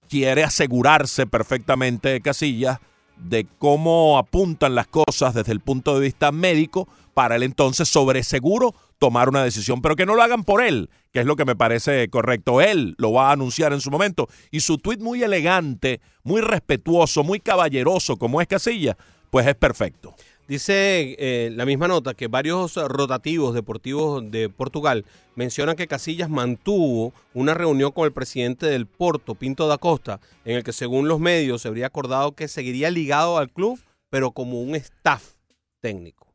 Quiere 0.07 0.45
asegurarse 0.45 1.28
perfectamente 1.28 2.22
Casillas 2.22 2.80
de 3.18 3.45
cómo 3.57 4.18
apuntan 4.18 4.74
las 4.74 4.88
cosas 4.88 5.34
desde 5.34 5.51
el 5.51 5.60
punto 5.60 5.95
de 5.95 6.05
vista 6.05 6.32
médico 6.32 6.88
para 7.14 7.36
él 7.36 7.43
entonces 7.43 7.89
sobre 7.89 8.24
seguro 8.24 8.74
tomar 8.97 9.28
una 9.28 9.43
decisión, 9.43 9.82
pero 9.82 9.97
que 9.97 10.05
no 10.05 10.16
lo 10.16 10.24
hagan 10.24 10.45
por 10.45 10.64
él, 10.64 10.89
que 11.12 11.20
es 11.20 11.26
lo 11.26 11.36
que 11.36 11.43
me 11.43 11.57
parece 11.57 12.10
correcto. 12.10 12.62
Él 12.62 12.95
lo 12.97 13.12
va 13.12 13.30
a 13.30 13.34
anunciar 13.34 13.74
en 13.74 13.82
su 13.82 13.91
momento 13.91 14.30
y 14.49 14.62
su 14.62 14.78
tweet 14.78 14.99
muy 14.99 15.22
elegante, 15.24 15.99
muy 16.24 16.39
respetuoso, 16.39 17.26
muy 17.26 17.41
caballeroso 17.41 18.16
como 18.16 18.39
es 18.39 18.47
Casilla, 18.47 18.95
pues 19.30 19.45
es 19.45 19.55
perfecto. 19.55 20.16
Dice 20.50 21.16
eh, 21.20 21.52
la 21.52 21.64
misma 21.64 21.88
nota 21.88 22.16
que 22.16 22.28
varios 22.28 22.74
rotativos 22.74 23.54
deportivos 23.54 24.32
de 24.32 24.50
Portugal 24.50 25.06
mencionan 25.36 25.76
que 25.76 25.86
Casillas 25.86 26.28
mantuvo 26.28 27.14
una 27.36 27.54
reunión 27.54 27.91
con 27.91 28.06
el 28.06 28.14
presidente 28.14 28.66
del 28.66 28.88
Porto, 28.88 29.36
Pinto 29.36 29.68
da 29.68 29.78
Costa, 29.78 30.20
en 30.45 30.56
el 30.56 30.64
que 30.64 30.74
según 30.74 31.08
los 31.08 31.20
medios 31.20 31.62
se 31.62 31.68
habría 31.68 31.86
acordado 31.86 32.32
que 32.32 32.47
seguiría 32.47 32.89
ligado 32.89 33.38
al 33.38 33.52
club, 33.52 33.80
pero 34.10 34.32
como 34.32 34.60
un 34.60 34.74
staff 34.74 35.36
técnico. 35.82 36.34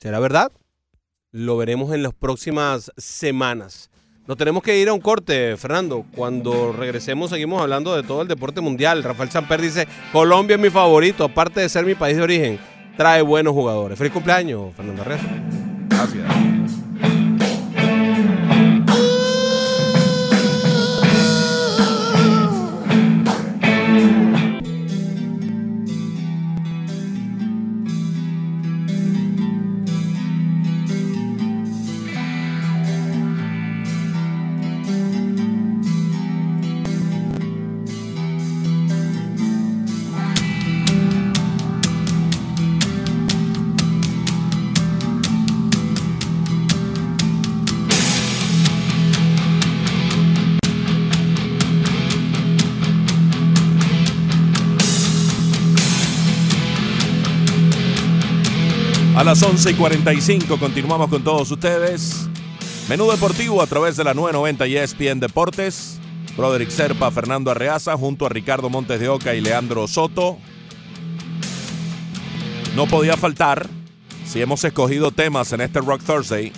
¿Será 0.00 0.18
verdad? 0.18 0.50
Lo 1.30 1.56
veremos 1.56 1.94
en 1.94 2.02
las 2.02 2.12
próximas 2.12 2.90
semanas. 2.96 3.88
Nos 4.26 4.36
tenemos 4.36 4.62
que 4.62 4.78
ir 4.78 4.88
a 4.88 4.92
un 4.92 5.00
corte, 5.00 5.56
Fernando. 5.56 6.04
Cuando 6.14 6.72
regresemos 6.72 7.30
seguimos 7.30 7.60
hablando 7.60 7.96
de 7.96 8.02
todo 8.02 8.22
el 8.22 8.28
deporte 8.28 8.60
mundial. 8.60 9.02
Rafael 9.02 9.30
Samper 9.30 9.60
dice, 9.60 9.88
Colombia 10.12 10.54
es 10.54 10.62
mi 10.62 10.70
favorito, 10.70 11.24
aparte 11.24 11.60
de 11.60 11.68
ser 11.68 11.84
mi 11.84 11.94
país 11.94 12.16
de 12.16 12.22
origen, 12.22 12.60
trae 13.00 13.22
buenos 13.22 13.54
jugadores. 13.54 13.96
Feliz 13.96 14.12
cumpleaños, 14.12 14.74
Fernando 14.76 15.00
Arreza. 15.00 15.24
Gracias. 15.88 16.49
Las 59.30 59.44
11 59.44 59.70
y 59.70 59.74
45 59.74 60.58
continuamos 60.58 61.08
con 61.08 61.22
todos 61.22 61.48
ustedes. 61.52 62.28
Menú 62.88 63.08
deportivo 63.08 63.62
a 63.62 63.66
través 63.68 63.96
de 63.96 64.02
la 64.02 64.12
990 64.12 64.66
y 64.66 64.76
ESPN 64.76 65.20
Deportes. 65.20 66.00
Broderick 66.36 66.70
Serpa, 66.70 67.12
Fernando 67.12 67.52
Arreaza, 67.52 67.96
junto 67.96 68.26
a 68.26 68.28
Ricardo 68.28 68.68
Montes 68.68 68.98
de 68.98 69.08
Oca 69.08 69.32
y 69.32 69.40
Leandro 69.40 69.86
Soto. 69.86 70.36
No 72.74 72.88
podía 72.88 73.16
faltar, 73.16 73.68
si 74.26 74.42
hemos 74.42 74.64
escogido 74.64 75.12
temas 75.12 75.52
en 75.52 75.60
este 75.60 75.78
Rock 75.78 76.02
Thursday, 76.02 76.50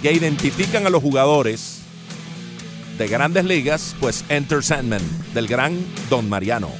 que 0.00 0.14
identifican 0.14 0.86
a 0.86 0.90
los 0.90 1.02
jugadores 1.02 1.82
de 2.96 3.06
grandes 3.06 3.44
ligas, 3.44 3.94
pues 4.00 4.24
Enter 4.30 4.62
Sandman, 4.62 5.02
del 5.34 5.46
gran 5.46 5.76
Don 6.08 6.26
Mariano. 6.26 6.70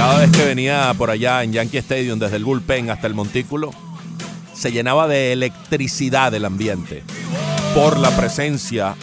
Cada 0.00 0.18
vez 0.20 0.30
que 0.30 0.46
venía 0.46 0.94
por 0.96 1.10
allá 1.10 1.44
en 1.44 1.52
Yankee 1.52 1.76
Stadium, 1.76 2.18
desde 2.18 2.36
el 2.36 2.44
bullpen 2.44 2.88
hasta 2.88 3.06
el 3.06 3.12
montículo, 3.12 3.70
se 4.54 4.72
llenaba 4.72 5.06
de 5.06 5.34
electricidad 5.34 6.32
el 6.32 6.46
ambiente 6.46 7.02
por 7.74 7.98
la 7.98 8.08
presencia 8.16 8.94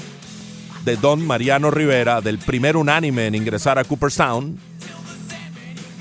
de 0.86 0.98
Don 0.98 1.24
Mariano 1.24 1.70
Rivera, 1.70 2.20
del 2.20 2.40
primer 2.40 2.78
unánime 2.78 3.28
en 3.28 3.36
ingresar 3.36 3.78
a 3.78 3.84
Cooperstown, 3.84 4.58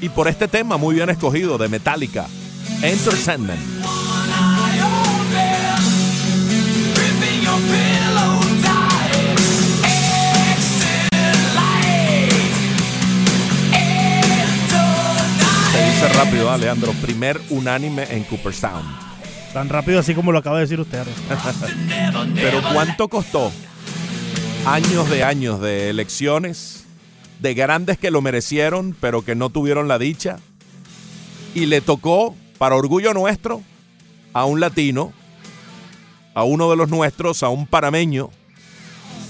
y 0.00 0.08
por 0.08 0.28
este 0.28 0.48
tema 0.48 0.78
muy 0.78 0.94
bien 0.94 1.10
escogido 1.10 1.58
de 1.58 1.68
Metallica, 1.68 2.26
Enter 2.80 3.16
Sandman. 3.16 3.75
Se 15.96 16.02
dice 16.02 16.18
rápido 16.18 16.24
rápido, 16.24 16.50
¿ah, 16.50 16.58
Leandro. 16.58 16.92
Primer 17.00 17.40
unánime 17.48 18.04
en 18.10 18.24
Cooperstown. 18.24 18.84
Tan 19.54 19.70
rápido 19.70 19.98
así 19.98 20.14
como 20.14 20.30
lo 20.30 20.38
acaba 20.38 20.56
de 20.56 20.64
decir 20.64 20.78
usted. 20.78 21.04
Pero 22.34 22.60
¿cuánto 22.70 23.08
costó? 23.08 23.50
Años 24.66 25.08
de 25.08 25.24
años 25.24 25.58
de 25.58 25.88
elecciones, 25.88 26.84
de 27.40 27.54
grandes 27.54 27.96
que 27.96 28.10
lo 28.10 28.20
merecieron, 28.20 28.94
pero 29.00 29.22
que 29.22 29.34
no 29.34 29.48
tuvieron 29.48 29.88
la 29.88 29.98
dicha. 29.98 30.36
Y 31.54 31.64
le 31.64 31.80
tocó, 31.80 32.34
para 32.58 32.76
orgullo 32.76 33.14
nuestro, 33.14 33.62
a 34.34 34.44
un 34.44 34.60
latino, 34.60 35.14
a 36.34 36.44
uno 36.44 36.68
de 36.68 36.76
los 36.76 36.90
nuestros, 36.90 37.42
a 37.42 37.48
un 37.48 37.66
parameño 37.66 38.28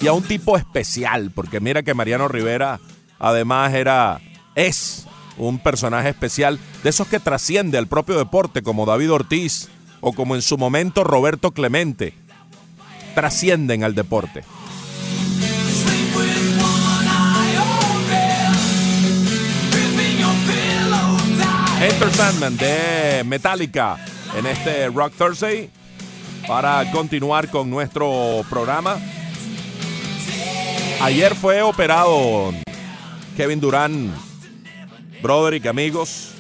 y 0.01 0.09
a 0.09 0.15
un 0.15 0.25
tipo 0.25 0.57
especial, 0.57 1.31
porque 1.33 1.61
mira 1.61 1.85
que 1.85 1.95
Mariano 1.95 2.27
Rivera 2.27 2.81
además 3.21 3.73
era, 3.73 4.21
es 4.57 5.07
un 5.39 5.59
personaje 5.59 6.09
especial, 6.09 6.59
de 6.83 6.91
esos 6.91 7.07
que 7.09 7.21
trasciende 7.21 7.79
al 7.79 7.87
propio 7.87 8.17
deporte, 8.17 8.63
como 8.63 8.87
David 8.87 9.13
Ortiz 9.13 9.69
o 10.01 10.13
como 10.13 10.35
en 10.35 10.43
su 10.43 10.59
momento 10.59 11.05
Roberto 11.05 11.51
Clemente, 11.51 12.15
trascienden 13.15 13.85
al 13.85 13.95
deporte. 13.95 14.45
Enter 21.81 22.13
Sandman 22.15 22.57
de 22.57 23.23
Metallica 23.25 23.99
en 24.37 24.47
este 24.47 24.89
Rock 24.89 25.13
Thursday 25.17 25.71
para 26.47 26.91
continuar 26.91 27.51
con 27.51 27.69
nuestro 27.69 28.43
programa. 28.49 28.99
Ayer 31.01 31.35
fue 31.35 31.63
operado 31.63 32.53
Kevin 33.37 33.61
Durán, 33.61 34.15
Broderick, 35.23 35.67
amigos. 35.67 36.33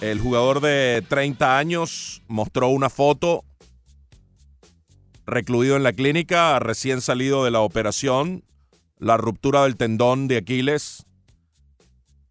El 0.00 0.20
jugador 0.20 0.60
de 0.60 1.04
30 1.08 1.58
años 1.58 2.22
mostró 2.28 2.68
una 2.68 2.88
foto 2.88 3.44
recluido 5.26 5.76
en 5.76 5.82
la 5.82 5.92
clínica, 5.92 6.58
recién 6.58 7.00
salido 7.00 7.44
de 7.44 7.50
la 7.50 7.60
operación, 7.60 8.44
la 8.98 9.16
ruptura 9.16 9.64
del 9.64 9.76
tendón 9.76 10.26
de 10.26 10.38
Aquiles, 10.38 11.04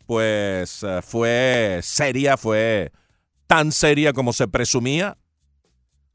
pues 0.07 0.83
eh, 0.83 1.01
fue 1.03 1.79
seria, 1.83 2.37
fue 2.37 2.91
tan 3.45 3.71
seria 3.71 4.13
como 4.13 4.33
se 4.33 4.47
presumía. 4.47 5.17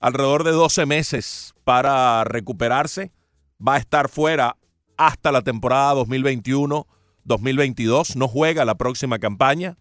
Alrededor 0.01 0.43
de 0.43 0.51
12 0.51 0.87
meses 0.87 1.55
para 1.63 2.25
recuperarse. 2.25 3.13
Va 3.65 3.75
a 3.75 3.79
estar 3.79 4.09
fuera 4.09 4.57
hasta 4.97 5.31
la 5.31 5.43
temporada 5.43 5.95
2021-2022. 7.27 8.17
No 8.17 8.29
juega 8.29 8.65
la 8.65 8.77
próxima 8.77 9.19
campaña. 9.19 9.77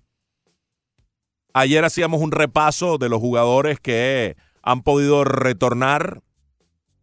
Ayer 1.54 1.84
hacíamos 1.84 2.22
un 2.22 2.32
repaso 2.32 2.98
de 2.98 3.10
los 3.10 3.20
jugadores 3.20 3.80
que 3.80 4.38
han 4.62 4.84
podido 4.84 5.24
retornar 5.24 6.22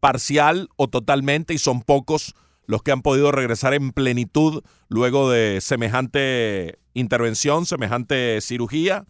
parcial 0.01 0.69
o 0.77 0.89
totalmente 0.89 1.55
y 1.55 1.59
son 1.59 1.83
pocos 1.83 2.35
los 2.67 2.83
que 2.83 2.93
han 2.93 3.03
podido 3.03 3.33
regresar 3.33 3.75
en 3.75 3.93
plenitud 3.93 4.63
luego 4.89 5.31
de 5.31 5.61
semejante 5.61 6.79
intervención, 6.95 7.67
semejante 7.67 8.41
cirugía. 8.41 9.07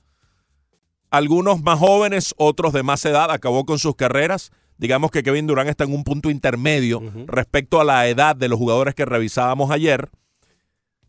Algunos 1.11 1.63
más 1.63 1.79
jóvenes, 1.79 2.35
otros 2.37 2.73
de 2.73 2.83
más 2.83 3.05
edad, 3.05 3.31
acabó 3.31 3.65
con 3.65 3.79
sus 3.79 3.97
carreras. 3.97 4.53
Digamos 4.77 5.11
que 5.11 5.25
Kevin 5.25 5.47
Durán 5.49 5.67
está 5.67 5.85
en 5.85 5.93
un 5.93 6.05
punto 6.05 6.31
intermedio 6.31 7.03
respecto 7.27 7.81
a 7.81 7.85
la 7.85 8.07
edad 8.07 8.37
de 8.37 8.49
los 8.49 8.59
jugadores 8.59 8.95
que 8.95 9.05
revisábamos 9.05 9.71
ayer. 9.73 10.09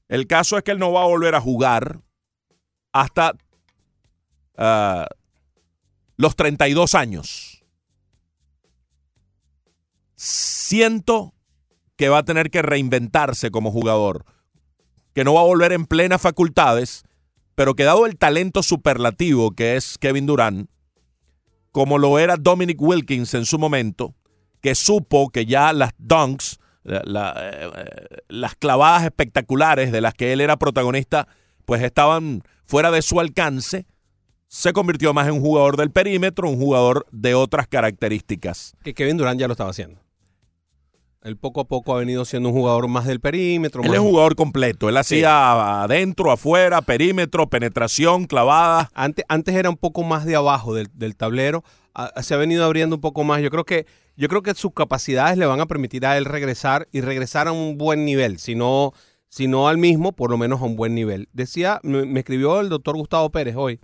El 0.10 0.28
caso 0.28 0.58
es 0.58 0.64
que 0.64 0.72
él 0.72 0.80
no 0.80 0.92
va 0.92 1.04
a 1.04 1.08
volver 1.08 1.36
a 1.36 1.42
jugar 1.42 2.02
hasta 2.92 3.36
ah, 4.58 5.08
los 6.18 6.36
32 6.36 6.96
años. 6.96 7.64
Siento 10.16 11.34
que 11.96 12.10
va 12.10 12.20
a 12.20 12.26
tener 12.26 12.50
que 12.50 12.62
reinventarse 12.62 13.52
como 13.52 13.72
jugador, 13.72 14.26
que 15.14 15.24
no 15.24 15.36
va 15.36 15.42
a 15.42 15.46
volver 15.46 15.72
en 15.74 15.86
plenas 15.86 16.22
facultades, 16.22 17.04
pero 17.56 17.76
que 17.76 17.84
dado 17.84 18.06
el 18.06 18.18
talento 18.18 18.64
superlativo 18.64 19.52
que 19.52 19.76
es 19.76 19.98
Kevin 19.98 20.26
Durán, 20.26 20.70
como 21.72 21.98
lo 21.98 22.18
era 22.18 22.36
Dominic 22.36 22.82
Wilkins 22.82 23.34
en 23.36 23.46
su 23.46 23.60
momento, 23.60 24.16
que 24.62 24.76
supo 24.76 25.30
que 25.30 25.46
ya 25.46 25.72
las 25.72 25.92
dunks, 25.98 26.60
la- 26.90 27.02
la- 27.06 27.34
eh, 27.38 28.18
las 28.28 28.56
clavadas 28.56 29.04
espectaculares 29.04 29.92
de 29.92 30.02
las 30.02 30.14
que 30.14 30.34
él 30.34 30.42
era 30.42 30.58
protagonista, 30.58 31.28
pues 31.66 31.82
estaban 31.84 32.42
fuera 32.66 32.92
de 32.92 33.02
su 33.02 33.20
alcance, 33.20 33.86
se 34.48 34.74
convirtió 34.74 35.14
más 35.14 35.28
en 35.28 35.34
un 35.36 35.42
jugador 35.42 35.78
del 35.78 35.92
perímetro, 35.92 36.50
un 36.50 36.58
jugador 36.58 37.06
de 37.12 37.36
otras 37.36 37.68
características. 37.68 38.74
Que 38.84 38.94
Kevin 38.94 39.18
Durant 39.18 39.40
ya 39.40 39.48
lo 39.48 39.54
estaba 39.54 39.70
haciendo. 39.70 40.02
Él 41.22 41.36
poco 41.36 41.60
a 41.60 41.66
poco 41.68 41.94
ha 41.94 42.00
venido 42.00 42.24
siendo 42.24 42.48
un 42.50 42.56
jugador 42.56 42.88
más 42.88 43.06
del 43.06 43.20
perímetro. 43.20 43.82
Él 43.84 43.90
más- 43.90 43.96
es 43.98 44.02
un 44.02 44.10
jugador 44.10 44.36
completo. 44.36 44.88
Él 44.88 44.96
Sí. 44.96 45.00
hacía 45.00 45.84
adentro, 45.84 46.32
afuera, 46.32 46.82
perímetro, 46.82 47.48
penetración, 47.50 48.26
clavada. 48.26 48.90
Antes, 48.94 49.26
antes 49.28 49.54
era 49.56 49.70
un 49.70 49.76
poco 49.76 50.04
más 50.04 50.24
de 50.26 50.38
abajo 50.38 50.74
del, 50.74 50.88
del 50.94 51.18
tablero. 51.18 51.64
Se 52.22 52.34
ha 52.34 52.38
venido 52.38 52.66
abriendo 52.66 52.96
un 52.96 53.02
poco 53.02 53.24
más. 53.24 53.42
Yo 53.42 53.50
creo 53.50 53.66
que 53.66 53.86
yo 54.16 54.28
creo 54.28 54.42
que 54.42 54.54
sus 54.54 54.74
capacidades 54.74 55.38
le 55.38 55.46
van 55.46 55.62
a 55.62 55.66
permitir 55.66 56.06
a 56.06 56.18
él 56.18 56.26
regresar 56.26 56.90
y 56.92 57.00
regresar 57.00 57.48
a 57.48 57.54
un 57.54 57.78
buen 57.78 58.04
nivel. 58.04 58.38
Si 58.38 58.54
no, 58.54 58.94
si 59.30 59.48
no 59.48 59.70
al 59.70 59.78
mismo, 59.78 60.12
por 60.12 60.30
lo 60.30 60.38
menos 60.38 60.62
a 60.62 60.66
un 60.66 60.76
buen 60.76 60.94
nivel. 60.94 61.30
Decía, 61.32 61.80
me, 61.84 62.06
me 62.06 62.20
escribió 62.20 62.60
el 62.60 62.68
doctor 62.68 62.98
Gustavo 62.98 63.30
Pérez 63.30 63.56
hoy, 63.56 63.80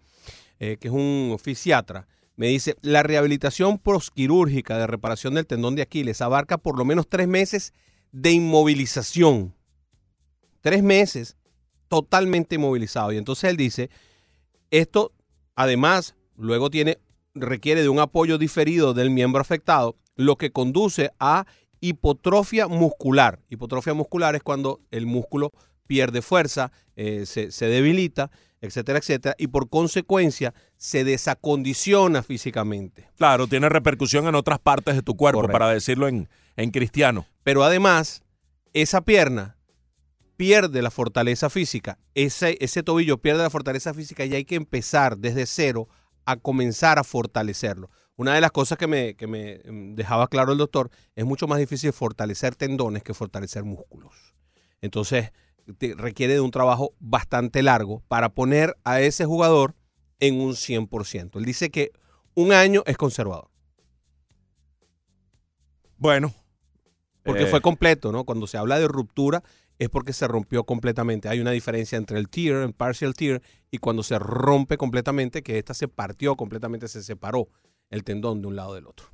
eh, 0.59 0.75
que 0.77 0.89
es 0.89 0.93
un 0.93 1.37
fisiatra. 1.41 2.07
Me 2.35 2.47
dice, 2.47 2.75
la 2.81 3.01
rehabilitación 3.01 3.79
prosquirúrgica 3.79 4.77
de 4.77 4.87
reparación 4.87 5.35
del 5.35 5.47
tendón 5.47 5.75
de 5.75 5.83
Aquiles 5.83 6.21
abarca 6.21 6.57
por 6.57 6.77
lo 6.77 6.83
menos 6.83 7.07
tres 7.07 7.29
meses 7.29 7.73
de 8.11 8.31
inmovilización. 8.31 9.55
Tres 10.59 10.83
meses 10.83 11.37
totalmente 11.87 12.55
inmovilizado. 12.55 13.13
Y 13.13 13.17
entonces 13.17 13.49
él 13.49 13.55
dice, 13.55 13.89
esto 14.69 15.13
además 15.55 16.15
luego 16.35 16.69
tiene, 16.69 16.97
requiere 17.35 17.81
de 17.81 17.89
un 17.89 17.99
apoyo 17.99 18.37
diferido 18.37 18.93
del 18.93 19.11
miembro 19.11 19.41
afectado, 19.41 19.95
lo 20.15 20.37
que 20.37 20.51
conduce 20.51 21.11
a 21.19 21.45
hipotrofia 21.81 22.67
muscular. 22.67 23.39
Hipotrofia 23.49 23.93
muscular 23.93 24.35
es 24.35 24.41
cuando 24.41 24.81
el 24.91 25.05
músculo 25.05 25.51
pierde 25.85 26.21
fuerza, 26.21 26.71
eh, 26.95 27.25
se, 27.25 27.51
se 27.51 27.67
debilita, 27.67 28.31
etcétera, 28.61 28.99
etcétera, 28.99 29.35
y 29.37 29.47
por 29.47 29.69
consecuencia 29.69 30.53
se 30.77 31.03
desacondiciona 31.03 32.23
físicamente. 32.23 33.09
Claro, 33.17 33.47
tiene 33.47 33.69
repercusión 33.69 34.27
en 34.27 34.35
otras 34.35 34.59
partes 34.59 34.95
de 34.95 35.03
tu 35.03 35.15
cuerpo, 35.15 35.41
Correcto. 35.41 35.59
para 35.59 35.71
decirlo 35.71 36.07
en, 36.07 36.27
en 36.55 36.71
cristiano. 36.71 37.27
Pero 37.43 37.63
además, 37.63 38.23
esa 38.73 39.01
pierna 39.01 39.57
pierde 40.37 40.81
la 40.81 40.91
fortaleza 40.91 41.49
física, 41.49 41.99
ese, 42.13 42.57
ese 42.59 42.83
tobillo 42.83 43.19
pierde 43.19 43.43
la 43.43 43.49
fortaleza 43.49 43.93
física 43.93 44.25
y 44.25 44.33
hay 44.35 44.45
que 44.45 44.55
empezar 44.55 45.17
desde 45.17 45.45
cero 45.45 45.87
a 46.25 46.37
comenzar 46.37 46.99
a 46.99 47.03
fortalecerlo. 47.03 47.89
Una 48.17 48.33
de 48.33 48.41
las 48.41 48.51
cosas 48.51 48.77
que 48.77 48.87
me, 48.87 49.15
que 49.15 49.27
me 49.27 49.61
mm, 49.65 49.95
dejaba 49.95 50.27
claro 50.27 50.51
el 50.53 50.57
doctor, 50.57 50.89
es 51.15 51.25
mucho 51.25 51.47
más 51.47 51.59
difícil 51.59 51.91
fortalecer 51.93 52.55
tendones 52.55 53.03
que 53.03 53.13
fortalecer 53.13 53.63
músculos. 53.63 54.13
Entonces, 54.81 55.31
te- 55.77 55.95
requiere 55.95 56.33
de 56.33 56.41
un 56.41 56.51
trabajo 56.51 56.93
bastante 56.99 57.61
largo 57.61 58.03
para 58.07 58.29
poner 58.29 58.75
a 58.83 59.01
ese 59.01 59.25
jugador 59.25 59.75
en 60.19 60.39
un 60.39 60.53
100%. 60.55 61.37
Él 61.39 61.45
dice 61.45 61.69
que 61.71 61.91
un 62.35 62.51
año 62.53 62.83
es 62.85 62.97
conservador. 62.97 63.49
Bueno. 65.97 66.33
Porque 67.23 67.43
eh, 67.43 67.47
fue 67.47 67.61
completo, 67.61 68.11
¿no? 68.11 68.23
Cuando 68.23 68.47
se 68.47 68.57
habla 68.57 68.79
de 68.79 68.87
ruptura 68.87 69.43
es 69.79 69.89
porque 69.89 70.13
se 70.13 70.27
rompió 70.27 70.63
completamente. 70.63 71.27
Hay 71.29 71.39
una 71.39 71.51
diferencia 71.51 71.97
entre 71.97 72.17
el 72.19 72.29
tear, 72.29 72.63
el 72.63 72.73
partial 72.73 73.13
tear, 73.13 73.41
y 73.71 73.77
cuando 73.79 74.03
se 74.03 74.17
rompe 74.19 74.77
completamente, 74.77 75.43
que 75.43 75.57
esta 75.57 75.73
se 75.73 75.87
partió 75.87 76.35
completamente, 76.35 76.87
se 76.87 77.03
separó 77.03 77.49
el 77.89 78.03
tendón 78.03 78.41
de 78.41 78.47
un 78.47 78.55
lado 78.55 78.73
del 78.75 78.87
otro. 78.87 79.07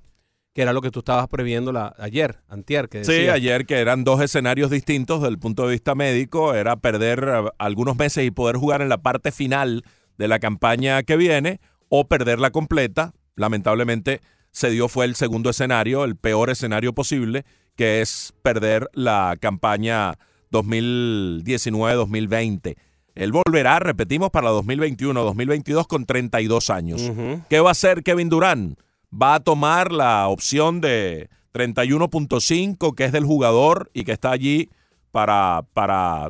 Que 0.54 0.62
era 0.64 0.74
lo 0.74 0.82
que 0.82 0.92
tú 0.92 1.00
estabas 1.00 1.28
previendo 1.30 1.72
la, 1.72 1.96
ayer, 1.98 2.42
antier, 2.50 2.90
que 2.90 3.06
Sí, 3.06 3.14
decías. 3.14 3.36
ayer 3.36 3.66
que 3.66 3.80
eran 3.80 4.04
dos 4.04 4.22
escenarios 4.22 4.70
distintos 4.70 5.22
desde 5.22 5.32
el 5.32 5.40
punto 5.40 5.64
de 5.66 5.72
vista 5.72 5.96
médico, 5.96 6.54
era 6.54 6.76
perder 6.76 7.24
eh, 7.26 7.50
algunos 7.58 7.96
meses 7.98 8.26
y 8.26 8.32
poder 8.32 8.58
jugar 8.58 8.82
en 8.82 8.90
la 8.90 8.98
parte 8.98 9.32
final 9.32 9.84
de 10.18 10.28
la 10.28 10.40
campaña 10.40 11.02
que 11.04 11.16
viene 11.16 11.62
o 11.88 12.08
perderla 12.08 12.52
completa. 12.52 13.14
Lamentablemente 13.36 14.20
se 14.52 14.70
dio 14.70 14.90
fue 14.90 15.06
el 15.06 15.16
segundo 15.16 15.50
escenario, 15.50 16.04
el 16.04 16.18
peor 16.18 16.50
escenario 16.50 16.94
posible, 16.94 17.46
que 17.78 18.02
es 18.02 18.34
perder 18.44 18.90
la 18.94 19.38
campaña 19.40 20.16
2019-2020. 20.52 22.76
Él 23.16 23.32
volverá, 23.32 23.80
repetimos, 23.80 24.30
para 24.30 24.52
2021-2022 24.52 25.88
con 25.88 26.06
32 26.06 26.70
años. 26.70 27.12
¿Qué 27.50 27.60
va 27.60 27.70
a 27.70 27.72
hacer 27.72 28.04
Kevin 28.04 28.30
Durán? 28.30 28.78
Va 29.14 29.36
a 29.36 29.42
tomar 29.42 29.92
la 29.92 30.28
opción 30.28 30.80
de 30.80 31.30
31.5, 31.54 32.96
que 32.96 33.06
es 33.06 33.12
del 33.12 33.26
jugador 33.26 33.92
y 33.94 34.06
que 34.06 34.14
está 34.14 34.32
allí 34.32 34.70
para, 35.12 35.66
para 35.74 36.30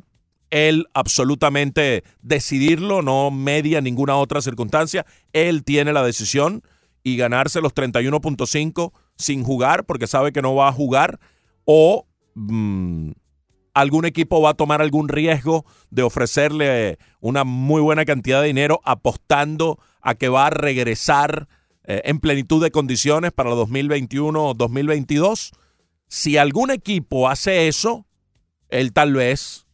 él 0.50 0.88
absolutamente 0.94 2.04
decidirlo, 2.22 3.02
no 3.02 3.32
media 3.32 3.82
ninguna 3.82 4.18
otra 4.18 4.42
circunstancia. 4.42 5.06
Él 5.34 5.64
tiene 5.64 5.94
la 5.94 6.04
decisión 6.04 6.64
y 7.04 7.18
ganarse 7.18 7.62
los 7.62 7.74
31.5 7.74 8.92
sin 9.18 9.44
jugar 9.44 9.86
porque 9.86 10.08
sabe 10.08 10.32
que 10.32 10.42
no 10.42 10.56
va 10.56 10.68
a 10.68 10.74
jugar 10.74 11.20
o 11.66 12.06
mm, 12.36 13.12
algún 13.74 14.06
equipo 14.06 14.42
va 14.42 14.52
a 14.52 14.54
tomar 14.54 14.82
algún 14.82 15.10
riesgo 15.10 15.66
de 15.90 16.04
ofrecerle 16.04 16.98
una 17.20 17.44
muy 17.44 17.82
buena 17.82 18.06
cantidad 18.06 18.42
de 18.42 18.48
dinero 18.48 18.82
apostando 18.84 19.80
a 20.02 20.16
que 20.16 20.30
va 20.30 20.48
a 20.48 20.50
regresar 20.50 21.48
eh, 21.84 22.02
en 22.06 22.20
plenitud 22.20 22.62
de 22.62 22.72
condiciones 22.72 23.32
para 23.32 23.52
2021 23.52 24.46
o 24.46 24.54
2022. 24.54 25.52
Si 26.08 26.38
algún 26.38 26.72
equipo 26.72 27.30
hace 27.30 27.68
eso, 27.68 28.06
él 28.70 28.94
tal 28.94 29.14
vez 29.14 29.66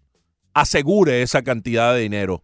asegure 0.53 1.21
esa 1.21 1.41
cantidad 1.43 1.93
de 1.93 2.01
dinero. 2.01 2.43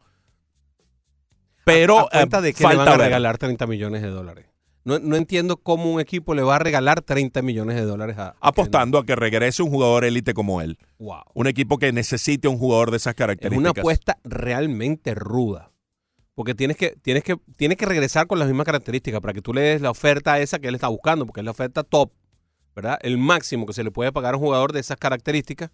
Pero 1.65 1.99
¿A 1.99 2.09
cuenta 2.09 2.39
eh, 2.39 2.41
de 2.41 2.53
que 2.53 2.63
le 2.63 2.75
falta 2.75 2.91
van 2.91 3.01
a 3.01 3.03
regalar 3.03 3.37
30 3.37 3.67
millones 3.67 4.01
de 4.01 4.09
dólares? 4.09 4.52
No, 4.85 4.99
no 4.99 5.15
entiendo 5.15 5.57
cómo 5.57 5.91
un 5.91 6.01
equipo 6.01 6.33
le 6.35 6.41
va 6.41 6.57
a 6.57 6.59
regalar 6.59 7.01
30 7.01 7.41
millones 7.41 7.77
de 7.77 7.83
dólares 7.83 8.17
a... 8.17 8.35
apostando 8.41 8.97
a 8.97 9.05
que 9.05 9.15
regrese 9.15 9.63
un 9.63 9.69
jugador 9.69 10.03
élite 10.03 10.33
como 10.33 10.61
él. 10.61 10.77
Wow. 10.99 11.23
Un 11.33 11.47
equipo 11.47 11.77
que 11.77 11.91
necesite 11.93 12.47
un 12.49 12.57
jugador 12.57 12.91
de 12.91 12.97
esas 12.97 13.11
Es 13.11 13.15
características. 13.17 13.59
una 13.59 13.69
apuesta 13.69 14.17
realmente 14.23 15.15
ruda. 15.15 15.71
Porque 16.35 16.55
tienes 16.55 16.75
que, 16.77 16.95
tienes 17.01 17.23
que, 17.23 17.37
tienes 17.55 17.77
que 17.77 17.85
regresar 17.85 18.27
con 18.27 18.39
las 18.39 18.47
mismas 18.47 18.65
características 18.65 19.21
para 19.21 19.33
que 19.33 19.41
tú 19.41 19.53
le 19.53 19.61
des 19.61 19.81
la 19.81 19.91
oferta 19.91 20.39
esa 20.39 20.59
que 20.59 20.67
él 20.67 20.75
está 20.75 20.87
buscando, 20.87 21.25
porque 21.25 21.41
es 21.41 21.45
la 21.45 21.51
oferta 21.51 21.83
top, 21.83 22.11
¿verdad? 22.75 22.97
El 23.03 23.17
máximo 23.17 23.65
que 23.65 23.73
se 23.73 23.83
le 23.83 23.91
puede 23.91 24.11
pagar 24.11 24.33
a 24.33 24.37
un 24.37 24.43
jugador 24.43 24.73
de 24.73 24.79
esas 24.79 24.97
características. 24.97 25.69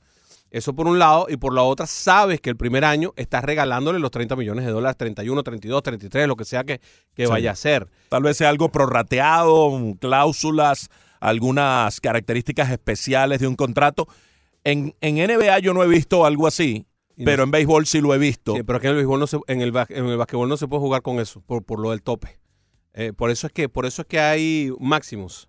Eso 0.51 0.73
por 0.73 0.87
un 0.87 0.97
lado, 0.97 1.27
y 1.29 1.37
por 1.37 1.53
la 1.53 1.61
otra, 1.61 1.85
sabes 1.85 2.41
que 2.41 2.49
el 2.49 2.57
primer 2.57 2.83
año 2.83 3.13
estás 3.17 3.43
regalándole 3.43 3.99
los 3.99 4.09
30 4.09 4.35
millones 4.35 4.65
de 4.65 4.71
dólares, 4.71 4.97
31, 4.97 5.43
32, 5.43 5.83
33, 5.83 6.27
lo 6.27 6.35
que 6.35 6.45
sea 6.45 6.63
que, 6.63 6.79
que 7.13 7.25
Sí. 7.25 7.29
vaya 7.31 7.51
a 7.51 7.55
ser. 7.55 7.87
Tal 8.09 8.23
vez 8.23 8.37
sea 8.37 8.49
algo 8.49 8.69
prorrateado, 8.69 9.71
cláusulas, 9.99 10.89
algunas 11.19 12.01
características 12.01 12.71
especiales 12.71 13.39
de 13.39 13.47
un 13.47 13.55
contrato. 13.55 14.07
En, 14.63 14.95
en 15.01 15.15
NBA 15.17 15.59
yo 15.59 15.73
no 15.73 15.83
he 15.83 15.87
visto 15.87 16.25
algo 16.25 16.47
así, 16.47 16.85
no 17.15 17.25
pero 17.25 17.37
sé- 17.37 17.43
en 17.43 17.51
béisbol 17.51 17.85
sí 17.85 18.01
lo 18.01 18.13
he 18.13 18.17
visto. 18.17 18.55
Sí, 18.55 18.63
pero 18.63 18.77
aquí 18.77 18.87
en 18.87 18.91
el 18.91 18.95
béisbol 18.97 19.19
no 19.19 19.27
se, 19.27 19.37
en 19.47 19.61
el, 19.61 19.71
en 19.89 20.05
el 20.07 20.17
basquetbol 20.17 20.49
no 20.49 20.57
se 20.57 20.67
puede 20.67 20.81
jugar 20.81 21.01
con 21.01 21.19
eso, 21.19 21.41
por, 21.41 21.63
por 21.63 21.79
lo 21.79 21.91
del 21.91 22.01
tope. 22.01 22.39
Eh, 22.93 23.13
por 23.13 23.29
eso 23.29 23.45
es 23.47 23.53
que, 23.53 23.69
por 23.69 23.85
eso 23.85 24.01
es 24.01 24.07
que 24.07 24.19
hay 24.19 24.71
máximos. 24.79 25.47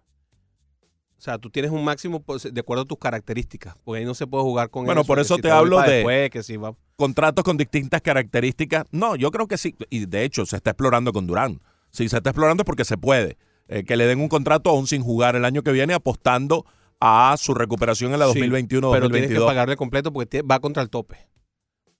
O 1.20 1.22
sea, 1.22 1.36
tú 1.36 1.50
tienes 1.50 1.70
un 1.70 1.84
máximo 1.84 2.20
pues, 2.22 2.48
de 2.50 2.60
acuerdo 2.60 2.84
a 2.84 2.86
tus 2.86 2.96
características, 2.96 3.74
porque 3.84 3.98
ahí 3.98 4.06
no 4.06 4.14
se 4.14 4.26
puede 4.26 4.42
jugar 4.42 4.70
con 4.70 4.86
Bueno, 4.86 5.02
eso. 5.02 5.06
por 5.06 5.18
eso 5.18 5.36
te 5.36 5.50
hablo 5.50 5.78
de- 5.82 5.96
después, 5.96 6.30
que 6.30 6.42
si 6.42 6.56
va- 6.56 6.74
Contratos 6.96 7.44
con 7.44 7.58
distintas 7.58 8.00
características. 8.00 8.86
No, 8.90 9.16
yo 9.16 9.30
creo 9.30 9.46
que 9.46 9.58
sí. 9.58 9.76
Y 9.90 10.06
de 10.06 10.24
hecho, 10.24 10.46
se 10.46 10.56
está 10.56 10.70
explorando 10.70 11.12
con 11.12 11.26
Durán. 11.26 11.60
Si 11.90 12.08
se 12.08 12.16
está 12.16 12.30
explorando 12.30 12.62
es 12.62 12.64
porque 12.64 12.86
se 12.86 12.96
puede. 12.96 13.36
Eh, 13.68 13.84
que 13.84 13.96
le 13.98 14.06
den 14.06 14.18
un 14.18 14.28
contrato 14.28 14.70
aún 14.70 14.86
sin 14.86 15.02
jugar 15.02 15.36
el 15.36 15.44
año 15.44 15.62
que 15.62 15.72
viene, 15.72 15.92
apostando 15.92 16.64
a 17.00 17.36
su 17.38 17.52
recuperación 17.52 18.14
en 18.14 18.18
la 18.20 18.24
Sí, 18.26 18.38
2021 18.38 18.90
pero 18.90 19.08
tienes 19.10 19.28
que 19.28 19.34
2022 19.34 19.46
pagarle 19.46 19.76
completo 19.76 20.12
porque 20.14 20.26
te- 20.26 20.42
va 20.42 20.58
contra 20.58 20.82
el 20.82 20.88
tope. 20.88 21.28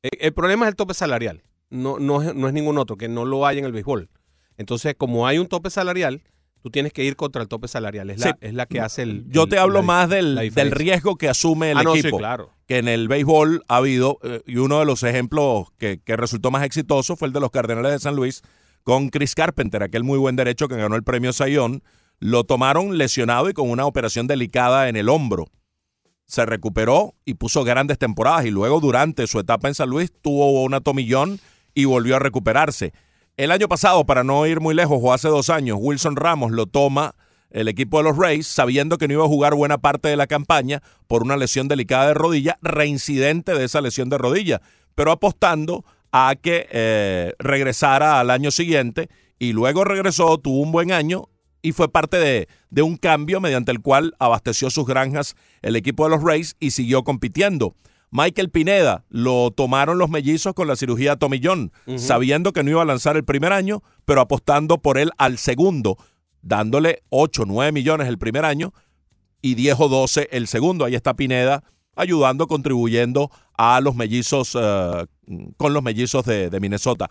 El, 0.03 0.11
el 0.19 0.33
problema 0.33 0.65
es 0.65 0.71
el 0.71 0.77
tope 0.77 0.95
salarial, 0.95 1.43
no, 1.69 1.99
no, 1.99 2.23
es, 2.23 2.35
no 2.35 2.49
es 2.49 2.55
ningún 2.55 2.79
otro, 2.79 2.97
que 2.97 3.09
no 3.09 3.27
lo 3.27 3.47
hay 3.47 3.59
en 3.59 3.67
el 3.67 3.73
béisbol. 3.73 4.09
Entonces, 4.57 4.95
como 4.97 5.27
hay 5.27 5.39
un 5.39 5.47
tope 5.47 5.69
salarial, 5.71 6.23
tú 6.63 6.71
tienes 6.71 6.93
que 6.93 7.05
ir 7.05 7.17
contra 7.17 7.43
el 7.43 7.49
tope 7.49 7.69
salarial. 7.69 8.11
Es, 8.11 8.21
la, 8.21 8.27
Sí. 8.27 8.33
es 8.41 8.55
la 8.55 8.67
que 8.67 8.81
hace 8.81 9.03
el. 9.03 9.25
Yo 9.29 9.45
el- 9.45 9.49
te 9.49 9.59
hablo 9.59 9.81
la- 9.81 9.83
más 9.83 10.09
del, 10.09 10.35
del 10.55 10.71
riesgo 10.71 11.17
que 11.17 11.29
asume 11.29 11.73
el 11.73 11.79
Ah, 11.79 11.83
no, 11.83 11.93
sí, 11.95 12.01
equipo. 12.01 12.19
claro. 12.19 12.51
que 12.67 12.79
en 12.79 12.87
el 12.87 13.09
béisbol 13.09 13.65
ha 13.67 13.77
habido, 13.79 14.19
eh, 14.23 14.43
y 14.47 14.57
uno 14.59 14.79
de 14.79 14.85
los 14.85 15.03
ejemplos 15.03 15.67
que, 15.77 15.99
que 16.05 16.17
resultó 16.17 16.53
más 16.53 16.63
exitoso 16.63 17.17
fue 17.17 17.27
el 17.27 17.35
de 17.35 17.41
los 17.41 17.51
Cardenales 17.51 17.91
de 17.91 17.99
San 17.99 18.15
Luis 18.15 18.43
con 18.85 19.09
Chris 19.09 19.35
Carpenter, 19.35 19.83
aquel 19.83 20.05
muy 20.05 20.19
buen 20.19 20.37
derecho 20.37 20.69
que 20.69 20.77
ganó 20.77 20.95
el 20.95 21.03
premio 21.03 21.33
Sayón. 21.33 21.83
Lo 22.21 22.45
tomaron 22.45 22.97
lesionado 22.97 23.51
y 23.51 23.55
con 23.55 23.69
una 23.71 23.87
operación 23.87 24.29
delicada 24.29 24.89
en 24.89 24.95
el 24.95 25.09
hombro. 25.09 25.47
Se 26.27 26.47
recuperó 26.47 27.15
y 27.25 27.35
puso 27.35 27.65
grandes 27.65 27.99
temporadas 27.99 28.47
y 28.47 28.51
luego 28.53 28.79
durante 28.79 29.27
su 29.27 29.41
etapa 29.41 29.67
en 29.67 29.75
San 29.75 29.89
Luis 29.91 30.13
tuvo 30.23 30.63
una 30.63 30.81
tomillón 30.81 31.41
y 31.75 31.87
volvió 31.87 32.15
a 32.17 32.19
recuperarse. 32.21 32.93
El 33.41 33.53
año 33.53 33.69
pasado, 33.69 34.05
para 34.05 34.23
no 34.23 34.47
ir 34.47 34.61
muy 34.61 34.75
lejos, 34.75 34.99
o 35.01 35.15
hace 35.15 35.29
dos 35.29 35.49
años, 35.49 35.79
Wilson 35.81 36.15
Ramos 36.15 36.53
lo 36.53 36.67
toma 36.67 37.15
el 37.49 37.69
equipo 37.69 37.97
de 37.97 38.05
los 38.05 38.19
Rays, 38.19 38.47
sabiendo 38.47 38.99
que 38.99 39.09
no 39.09 39.15
iba 39.15 39.25
a 39.25 39.29
jugar 39.29 39.55
buena 39.55 39.79
parte 39.79 40.11
de 40.11 40.17
la 40.17 40.27
campaña 40.27 40.83
por 41.07 41.23
una 41.23 41.39
lesión 41.39 41.67
delicada 41.67 42.09
de 42.09 42.13
rodilla, 42.13 42.59
reincidente 42.61 43.55
de 43.55 43.65
esa 43.65 43.81
lesión 43.81 44.11
de 44.11 44.19
rodilla, 44.19 44.61
pero 44.95 45.11
apostando 45.11 45.87
a 46.13 46.35
que 46.39 46.69
eh, 46.71 47.33
regresara 47.39 48.21
al 48.21 48.29
año 48.29 48.51
siguiente 48.51 49.09
y 49.39 49.55
luego 49.55 49.85
regresó, 49.85 50.37
tuvo 50.37 50.61
un 50.61 50.71
buen 50.71 50.93
año 50.93 51.31
y 51.63 51.73
fue 51.73 51.91
parte 51.91 52.19
de, 52.19 52.47
de 52.69 52.83
un 52.83 52.99
cambio 52.99 53.41
mediante 53.41 53.73
el 53.73 53.81
cual 53.81 54.15
abasteció 54.19 54.69
sus 54.69 54.85
granjas 54.85 55.35
el 55.63 55.77
equipo 55.77 56.05
de 56.05 56.11
los 56.11 56.23
Rays 56.23 56.57
y 56.61 56.73
siguió 56.73 57.05
compitiendo. 57.05 57.75
Michael 58.11 58.51
Pineda 58.51 59.05
lo 59.09 59.53
tomaron 59.53 59.99
los 59.99 60.11
mellizos 60.11 60.55
con 60.55 60.67
la 60.67 60.77
cirugía 60.77 61.17
tomillón, 61.17 61.73
sabiendo 61.97 62.53
que 62.53 62.63
no 62.63 62.71
iba 62.71 62.83
a 62.83 62.87
lanzar 62.87 63.17
el 63.17 63.25
primer 63.25 63.53
año, 63.53 63.83
pero 64.05 64.21
apostando 64.21 64.79
por 64.79 64.99
él 64.99 65.11
al 65.17 65.39
segundo, 65.39 65.97
dándole 66.43 67.03
8, 67.11 67.45
9 67.47 67.73
millones 67.73 68.09
el 68.09 68.19
primer 68.19 68.45
año 68.45 68.73
y 69.41 69.55
10 69.55 69.77
o 69.79 69.89
12 69.89 70.29
el 70.33 70.49
segundo. 70.49 70.85
Ahí 70.85 70.95
está 70.95 71.15
Pineda 71.15 71.63
ayudando, 71.95 72.47
contribuyendo 72.47 73.31
a 73.57 73.81
los 73.81 73.95
mellizos, 73.95 74.57
eh, 74.61 75.07
con 75.57 75.73
los 75.73 75.83
mellizos 75.83 76.25
de, 76.25 76.51
de 76.51 76.61
Minnesota. 76.61 77.09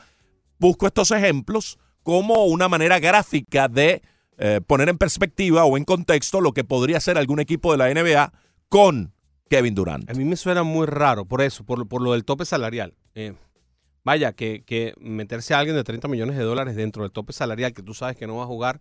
Busco 0.58 0.86
estos 0.86 1.12
ejemplos 1.12 1.78
como 2.04 2.45
una 2.45 2.68
manera 2.68 3.00
gráfica 3.00 3.68
de 3.68 4.02
eh, 4.38 4.62
poner 4.66 4.89
en 4.89 4.97
perspectiva 4.97 5.66
o 5.66 5.78
en 5.78 5.84
contexto 5.84 6.41
lo 6.41 6.54
que 6.54 6.64
podría 6.64 7.00
ser 7.00 7.18
algún 7.18 7.39
equipo 7.39 7.72
de 7.72 7.78
la 7.78 7.93
NBA 7.93 8.32
con 8.70 9.14
Kevin 9.50 9.76
Durant. 9.76 10.10
A 10.10 10.14
mí 10.14 10.24
me 10.26 10.36
suena 10.36 10.64
muy 10.64 10.86
raro 10.86 11.26
por 11.26 11.41
eso, 11.41 11.64
por, 11.64 11.80
lo- 11.80 11.86
por 11.86 12.02
lo 12.02 12.14
del 12.14 12.24
tope 12.26 12.45
salarial. 12.45 12.93
Eh, 13.16 13.34
vaya, 14.04 14.34
que, 14.34 14.64
que 14.66 14.93
meterse 15.00 15.54
a 15.54 15.60
alguien 15.60 15.76
de 15.76 15.84
30 15.84 16.08
millones 16.08 16.38
de 16.38 16.43
dólares 16.43 16.76
dentro 16.76 17.04
del 17.04 17.12
tope 17.12 17.34
salarial 17.34 17.74
que 17.74 17.84
tú 17.84 17.93
sabes 17.93 18.16
que 18.16 18.28
no 18.28 18.36
va 18.38 18.43
a 18.43 18.47
jugar, 18.47 18.80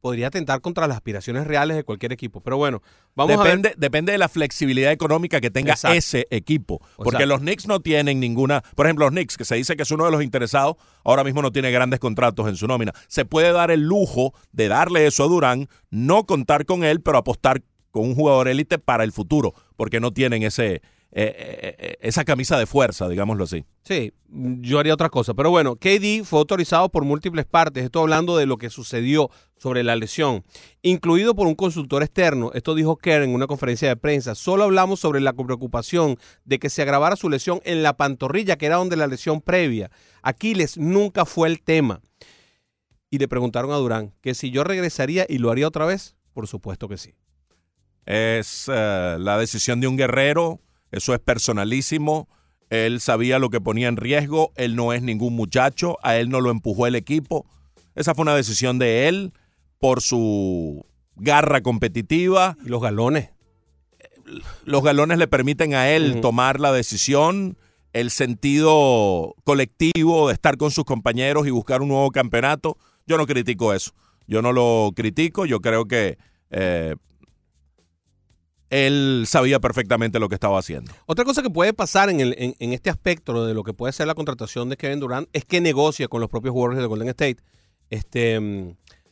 podría 0.00 0.26
atentar 0.26 0.60
contra 0.60 0.86
las 0.88 0.96
aspiraciones 0.96 1.46
reales 1.46 1.76
de 1.76 1.84
cualquier 1.84 2.12
equipo. 2.12 2.40
Pero 2.40 2.56
bueno, 2.56 2.82
vamos 3.14 3.38
a 3.38 3.42
ver. 3.42 3.46
depende, 3.56 3.74
depende 3.78 4.12
de 4.12 4.18
la 4.18 4.28
flexibilidad 4.28 4.90
económica 4.92 5.40
que 5.40 5.50
tenga 5.50 5.72
Exacto. 5.74 5.96
ese 5.96 6.26
equipo. 6.30 6.80
Porque 6.96 7.24
los 7.24 7.38
Knicks 7.40 7.66
no 7.68 7.80
tienen 7.80 8.18
ninguna. 8.18 8.62
Por 8.74 8.86
ejemplo, 8.86 9.04
los 9.06 9.12
Knicks, 9.12 9.36
que 9.36 9.44
se 9.44 9.54
dice 9.54 9.76
que 9.76 9.84
es 9.84 9.90
uno 9.92 10.04
de 10.04 10.10
los 10.10 10.22
interesados, 10.22 10.74
ahora 11.04 11.22
mismo 11.24 11.40
no 11.40 11.52
tiene 11.52 11.70
grandes 11.70 12.00
contratos 12.00 12.48
en 12.48 12.56
su 12.56 12.66
nómina. 12.66 12.92
Se 13.06 13.24
puede 13.24 13.52
dar 13.52 13.70
el 13.70 13.82
lujo 13.82 14.32
de 14.50 14.66
darle 14.68 15.06
eso 15.06 15.24
a 15.24 15.28
Durán, 15.28 15.68
no 15.90 16.24
contar 16.26 16.64
con 16.66 16.82
él, 16.84 17.00
pero 17.00 17.18
apostar 17.18 17.62
con 17.92 18.02
un 18.02 18.16
jugador 18.16 18.48
élite 18.48 18.78
para 18.78 19.04
el 19.04 19.12
futuro, 19.12 19.54
porque 19.76 20.00
no 20.00 20.10
tienen 20.10 20.42
ese, 20.42 20.82
eh, 21.14 21.36
eh, 21.36 21.76
eh, 21.78 21.96
esa 22.00 22.24
camisa 22.24 22.58
de 22.58 22.64
fuerza, 22.64 23.06
digámoslo 23.06 23.44
así. 23.44 23.66
Sí, 23.84 24.14
yo 24.30 24.78
haría 24.78 24.94
otra 24.94 25.10
cosa. 25.10 25.34
Pero 25.34 25.50
bueno, 25.50 25.76
KD 25.76 26.24
fue 26.24 26.38
autorizado 26.38 26.88
por 26.88 27.04
múltiples 27.04 27.44
partes. 27.44 27.84
Estoy 27.84 28.02
hablando 28.02 28.36
de 28.38 28.46
lo 28.46 28.56
que 28.56 28.70
sucedió 28.70 29.28
sobre 29.58 29.84
la 29.84 29.94
lesión, 29.94 30.42
incluido 30.80 31.34
por 31.34 31.46
un 31.46 31.54
consultor 31.54 32.02
externo. 32.02 32.50
Esto 32.54 32.74
dijo 32.74 32.96
Kerr 32.96 33.24
en 33.24 33.34
una 33.34 33.46
conferencia 33.46 33.88
de 33.88 33.96
prensa. 33.96 34.34
Solo 34.34 34.64
hablamos 34.64 35.00
sobre 35.00 35.20
la 35.20 35.34
preocupación 35.34 36.16
de 36.46 36.58
que 36.58 36.70
se 36.70 36.80
agravara 36.80 37.14
su 37.16 37.28
lesión 37.28 37.60
en 37.64 37.82
la 37.82 37.98
pantorrilla, 37.98 38.56
que 38.56 38.66
era 38.66 38.76
donde 38.76 38.96
la 38.96 39.06
lesión 39.06 39.42
previa. 39.42 39.90
Aquiles 40.22 40.78
nunca 40.78 41.26
fue 41.26 41.46
el 41.48 41.60
tema. 41.60 42.00
Y 43.10 43.18
le 43.18 43.28
preguntaron 43.28 43.70
a 43.72 43.76
Durán 43.76 44.14
que 44.22 44.32
si 44.32 44.50
yo 44.50 44.64
regresaría 44.64 45.26
y 45.28 45.36
lo 45.36 45.50
haría 45.50 45.68
otra 45.68 45.84
vez. 45.84 46.16
Por 46.32 46.48
supuesto 46.48 46.88
que 46.88 46.96
sí. 46.96 47.12
Es 48.06 48.66
eh, 48.72 49.16
la 49.18 49.38
decisión 49.38 49.80
de 49.80 49.86
un 49.86 49.96
guerrero, 49.96 50.60
eso 50.90 51.14
es 51.14 51.20
personalísimo. 51.20 52.28
Él 52.70 53.00
sabía 53.00 53.38
lo 53.38 53.50
que 53.50 53.60
ponía 53.60 53.88
en 53.88 53.96
riesgo, 53.96 54.52
él 54.56 54.76
no 54.76 54.92
es 54.92 55.02
ningún 55.02 55.34
muchacho, 55.34 55.98
a 56.02 56.16
él 56.16 56.30
no 56.30 56.40
lo 56.40 56.50
empujó 56.50 56.86
el 56.86 56.94
equipo. 56.94 57.46
Esa 57.94 58.14
fue 58.14 58.22
una 58.22 58.34
decisión 58.34 58.78
de 58.78 59.08
él 59.08 59.32
por 59.78 60.00
su 60.00 60.86
garra 61.16 61.60
competitiva. 61.60 62.56
Y 62.64 62.68
los 62.68 62.80
galones. 62.80 63.30
Los 64.64 64.82
galones 64.82 65.18
le 65.18 65.26
permiten 65.26 65.74
a 65.74 65.90
él 65.90 66.20
tomar 66.20 66.60
la 66.60 66.72
decisión, 66.72 67.58
el 67.92 68.10
sentido 68.10 69.34
colectivo 69.44 70.28
de 70.28 70.34
estar 70.34 70.56
con 70.56 70.70
sus 70.70 70.84
compañeros 70.84 71.46
y 71.46 71.50
buscar 71.50 71.82
un 71.82 71.88
nuevo 71.88 72.10
campeonato. 72.10 72.78
Yo 73.06 73.18
no 73.18 73.26
critico 73.26 73.74
eso. 73.74 73.92
Yo 74.26 74.40
no 74.40 74.52
lo 74.52 74.92
critico. 74.94 75.44
Yo 75.44 75.60
creo 75.60 75.86
que 75.86 76.16
eh, 76.50 76.94
él 78.72 79.24
sabía 79.28 79.60
perfectamente 79.60 80.18
lo 80.18 80.28
que 80.30 80.34
estaba 80.34 80.58
haciendo. 80.58 80.92
Otra 81.06 81.24
cosa 81.26 81.42
que 81.42 81.50
puede 81.50 81.74
pasar 81.74 82.08
en, 82.08 82.20
el- 82.20 82.34
en- 82.38 82.54
en 82.58 82.72
este 82.72 82.88
aspecto 82.88 83.46
de 83.46 83.52
lo 83.52 83.62
que 83.64 83.74
puede 83.74 83.92
ser 83.92 84.06
la 84.06 84.14
contratación 84.14 84.70
de 84.70 84.76
Kevin 84.78 84.98
Durant 84.98 85.28
es 85.34 85.44
que 85.44 85.60
negocia 85.60 86.08
con 86.08 86.20
los 86.22 86.30
propios 86.30 86.54
Warriors 86.54 86.80
de 86.82 86.86
Golden 86.88 87.08
State 87.10 87.36
este, 87.90 88.40
mm, 88.40 88.70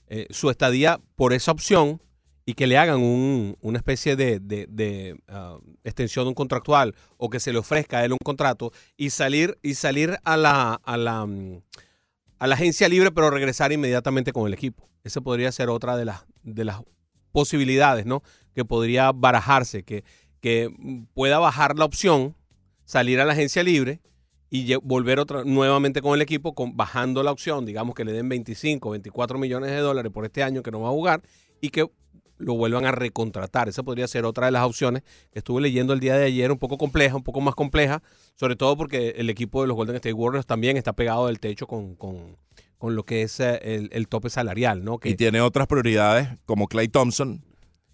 eh, 0.08 0.26
su 0.30 0.48
estadía 0.48 0.98
por 1.14 1.34
esa 1.34 1.52
opción 1.52 2.00
y 2.46 2.54
que 2.54 2.66
le 2.66 2.78
hagan 2.78 3.00
un- 3.00 3.56
una 3.60 3.76
especie 3.78 4.16
de, 4.16 4.40
de- 4.40 4.66
de, 4.70 5.20
ah, 5.28 5.58
extensión 5.84 6.32
contractual 6.32 6.94
o 7.18 7.28
que 7.28 7.38
se 7.38 7.52
le 7.52 7.58
ofrezca 7.58 7.98
a 7.98 8.04
él 8.06 8.12
un 8.12 8.18
contrato 8.24 8.72
y 8.96 9.10
salir, 9.10 9.58
y 9.62 9.74
salir 9.74 10.16
a, 10.24 10.38
la, 10.38 10.80
a, 10.82 10.96
la, 10.96 11.26
mm, 11.26 11.60
a 12.38 12.46
la 12.46 12.54
agencia 12.54 12.88
libre, 12.88 13.10
pero 13.12 13.28
regresar 13.30 13.72
inmediatamente 13.72 14.32
con 14.32 14.46
el 14.46 14.54
equipo. 14.54 14.88
Esa 15.04 15.20
podría 15.20 15.52
ser 15.52 15.68
otra 15.68 15.98
de 15.98 16.06
las, 16.06 16.24
de 16.42 16.64
las 16.64 16.80
posibilidades, 17.30 18.06
¿no? 18.06 18.22
Que 18.54 18.64
podría 18.64 19.12
barajarse, 19.12 19.82
que, 19.82 20.04
que 20.40 20.70
pueda 21.14 21.38
bajar 21.38 21.78
la 21.78 21.84
opción, 21.84 22.34
salir 22.84 23.20
a 23.20 23.24
la 23.24 23.32
agencia 23.32 23.62
libre 23.62 24.00
y 24.50 24.74
volver 24.76 25.20
otra, 25.20 25.44
nuevamente 25.44 26.02
con 26.02 26.14
el 26.14 26.22
equipo, 26.22 26.54
con, 26.54 26.76
bajando 26.76 27.22
la 27.22 27.30
opción, 27.30 27.64
digamos 27.64 27.94
que 27.94 28.04
le 28.04 28.12
den 28.12 28.28
25, 28.28 28.90
24 28.90 29.38
millones 29.38 29.70
de 29.70 29.78
dólares 29.78 30.10
por 30.12 30.24
este 30.24 30.42
año 30.42 30.62
que 30.62 30.72
no 30.72 30.80
va 30.80 30.88
a 30.88 30.92
jugar 30.92 31.22
y 31.60 31.70
que 31.70 31.88
lo 32.40 32.54
vuelvan 32.54 32.84
a 32.84 32.92
recontratar. 32.92 33.68
Esa 33.68 33.82
podría 33.82 34.08
ser 34.08 34.24
otra 34.24 34.46
de 34.46 34.52
las 34.52 34.64
opciones 34.64 35.02
que 35.32 35.38
estuve 35.38 35.60
leyendo 35.60 35.92
el 35.92 36.00
día 36.00 36.16
de 36.16 36.24
ayer, 36.24 36.50
un 36.50 36.58
poco 36.58 36.78
compleja, 36.78 37.14
un 37.14 37.22
poco 37.22 37.40
más 37.40 37.54
compleja, 37.54 38.02
sobre 38.34 38.56
todo 38.56 38.76
porque 38.76 39.10
el 39.18 39.30
equipo 39.30 39.62
de 39.62 39.68
los 39.68 39.76
Golden 39.76 39.96
State 39.96 40.14
Warriors 40.14 40.46
también 40.46 40.76
está 40.76 40.94
pegado 40.94 41.28
del 41.28 41.38
techo 41.38 41.66
con, 41.66 41.94
con, 41.94 42.36
con 42.78 42.96
lo 42.96 43.04
que 43.04 43.22
es 43.22 43.38
eh, 43.40 43.60
el, 43.62 43.90
el 43.92 44.08
tope 44.08 44.30
salarial, 44.30 44.82
¿no? 44.82 44.98
Que, 44.98 45.10
Y 45.10 45.14
tiene 45.14 45.40
otras 45.40 45.66
prioridades, 45.68 46.28
como 46.46 46.66
Clay 46.66 46.88
Thompson, 46.88 47.44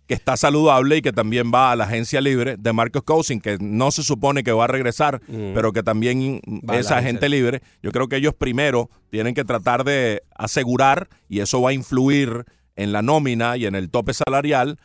que 0.07 0.15
está 0.15 0.37
saludable 0.37 0.99
y 0.99 1.03
que 1.03 1.13
también 1.13 1.51
va 1.53 1.73
a 1.73 1.77
la 1.77 1.85
agencia 1.85 2.21
libre 2.21 2.57
de 2.57 2.73
Marcus 2.73 3.03
Cousin, 3.03 3.41
que 3.41 3.57
no 3.61 3.91
se 3.91 4.03
supone 4.03 4.45
que 4.45 4.53
va 4.53 4.65
a 4.65 4.69
regresar, 4.69 5.21
Mm. 5.27 5.53
pero 5.55 5.73
que 5.73 5.83
también 5.83 6.41
Va 6.69 6.79
es 6.79 6.91
agente 6.91 7.29
libre. 7.29 7.61
Yo 7.83 7.91
creo 7.93 8.07
que 8.09 8.17
ellos 8.17 8.33
primero 8.35 8.89
tienen 9.11 9.35
que 9.35 9.45
tratar 9.45 9.83
de 9.85 10.23
asegurar, 10.37 11.09
y 11.29 11.41
eso 11.41 11.61
va 11.61 11.71
a 11.71 11.73
influir 11.73 12.45
en 12.77 12.93
la 12.93 13.03
nómina 13.03 13.57
y 13.57 13.67
en 13.67 13.75
el 13.75 13.91
tope 13.91 14.13
salarial, 14.15 14.79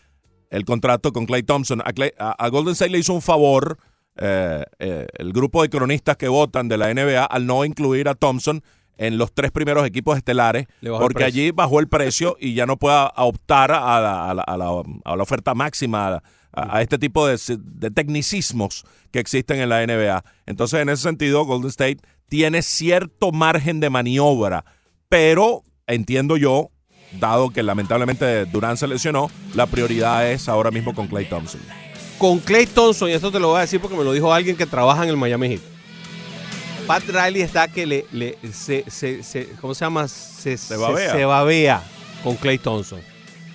el 0.49 0.65
contrato 0.65 1.13
con 1.13 1.26
Clay 1.26 1.43
Thompson. 1.43 1.82
A, 1.86 1.93
Clay- 1.93 2.13
a- 2.17 2.32
a 2.43 2.47
Golden 2.49 2.74
State 2.74 2.91
le 2.91 2.99
hizo 2.99 3.13
un 3.13 3.22
favor 3.22 3.78
eh, 4.17 4.63
eh, 4.80 5.07
el 5.19 5.32
grupo 5.32 5.61
de 5.61 5.69
cronistas 5.69 6.17
que 6.17 6.28
votan 6.28 6.67
de 6.67 6.78
la 6.78 6.89
NBA 6.93 7.24
al 7.24 7.45
no 7.47 7.63
incluir 7.63 8.09
a 8.09 8.13
Thompson 8.15 8.61
en 9.04 9.18
los 9.18 9.34
tres 9.34 9.52
primeros 9.52 9.86
equipos 9.86 10.16
estelares, 10.18 10.68
porque 10.99 11.24
allí 11.28 11.52
bajó 11.52 11.80
el 11.80 11.88
precio 11.88 12.38
y 12.39 12.54
ya 12.54 12.66
no 12.66 12.78
pueda 12.78 13.12
optar 13.18 13.72
a 13.72 13.99
la, 13.99 14.30
a 14.30 14.34
la- 14.34 14.43
a 14.43 14.58
la- 14.58 14.84
a 15.06 15.16
la 15.16 15.24
oferta 15.24 15.54
máxima, 15.56 16.22
a, 16.54 16.82
este 16.82 16.97
tipo 16.99 17.26
de, 17.28 17.39
de 17.58 17.89
tecnicismos 17.91 18.84
que 19.12 19.20
existen 19.20 19.60
en 19.60 19.70
la 19.70 19.82
NBA. 19.86 20.24
Entonces, 20.45 20.82
en 20.82 20.89
ese 20.89 21.04
sentido, 21.04 21.45
Golden 21.45 21.70
State 21.70 21.97
tiene 22.30 22.62
cierto 22.62 23.32
margen 23.32 23.80
de 23.80 23.89
maniobra, 23.89 24.66
pero 25.10 25.64
entiendo 25.88 26.38
yo, 26.38 26.70
dado 27.20 27.49
que 27.49 27.64
lamentablemente 27.64 28.45
Durant 28.45 28.78
se 28.78 28.88
lesionó, 28.88 29.30
la 29.56 29.66
prioridad 29.66 30.30
es 30.32 30.47
ahora 30.47 30.72
mismo 30.72 30.93
con 30.93 31.08
Clay 31.08 31.26
Thompson. 31.26 31.62
con 32.18 32.38
Clay 32.39 32.68
Thompson, 32.68 33.10
y 33.10 33.14
esto 33.14 33.32
te 33.32 33.39
lo 33.39 33.47
voy 33.49 33.58
a 33.58 33.62
decir 33.62 33.82
porque 33.82 33.97
me 33.97 34.04
lo 34.04 34.14
dijo 34.14 34.32
alguien 34.32 34.56
que 34.56 34.66
trabaja 34.68 35.04
en 35.04 35.10
el 35.10 35.18
Miami 35.18 35.49
Heat. 35.49 35.62
Pat 36.92 37.04
Riley 37.08 37.42
está 37.42 37.68
que 37.68 37.86
le, 37.86 38.06
le- 38.12 38.38
se, 38.52 38.84
se- 38.89 39.24
se- 39.24 39.48
¿cómo 39.62 39.74
se 39.74 39.86
llama? 39.86 40.08
Se, 40.08 40.58
se- 40.58 40.76
babea. 40.76 41.12
se 41.12 41.26
babea 41.26 41.84
con 42.24 42.36
Clay 42.36 42.58
Thompson. 42.58 43.00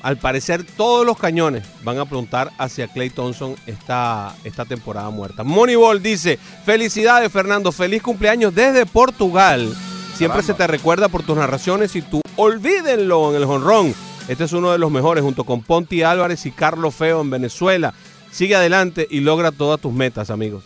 Al 0.03 0.19
parecer 0.19 0.65
todos 0.65 1.05
los 1.05 1.19
cañones 1.19 1.65
van 1.83 1.99
a 1.99 2.03
apuntar 2.03 2.51
hacia 2.59 2.87
Clay 2.89 3.11
Thompson 3.11 3.57
esta, 3.67 4.35
esta 4.45 4.65
temporada 4.65 5.11
muerta. 5.11 5.43
Moneyball 5.43 6.01
dice, 6.03 6.39
felicidades 6.65 7.33
Fernando, 7.33 7.73
feliz 7.73 8.03
cumpleaños 8.03 8.55
desde 8.55 8.87
Portugal. 8.87 9.75
Siempre 10.17 10.43
se 10.43 10.55
te 10.55 10.67
recuerda 10.67 11.09
por 11.09 11.23
tus 11.25 11.37
narraciones 11.37 11.95
y 11.97 12.03
tú 12.03 12.21
olvídenlo 12.37 13.31
en 13.31 13.37
el 13.37 13.47
jonrón. 13.47 13.95
Este 14.29 14.45
es 14.45 14.53
uno 14.53 14.71
de 14.73 14.79
los 14.79 14.91
mejores 14.91 15.23
junto 15.23 15.45
con 15.45 15.63
Ponti 15.63 16.03
Álvarez 16.03 16.47
y 16.47 16.53
Carlos 16.53 16.95
Feo 16.95 17.21
en 17.21 17.31
Venezuela. 17.31 17.93
Sigue 18.31 18.55
adelante 18.57 19.07
y 19.11 19.21
logra 19.21 19.51
todas 19.53 19.81
tus 19.81 19.93
metas, 19.93 20.31
amigos. 20.31 20.65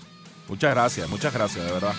Muchas 0.49 0.73
gracias, 0.75 1.09
muchas 1.09 1.33
gracias, 1.33 1.65
de 1.65 1.73
verdad. 1.73 1.95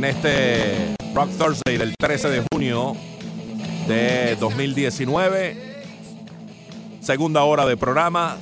En 0.00 0.04
este 0.06 0.94
Rock 1.14 1.28
Thursday 1.36 1.76
del 1.76 1.94
13 1.94 2.30
de 2.30 2.42
junio 2.50 2.96
de 3.86 4.34
2019. 4.40 5.82
Segunda 7.02 7.42
hora 7.42 7.66
de 7.66 7.76
programa. 7.76 8.38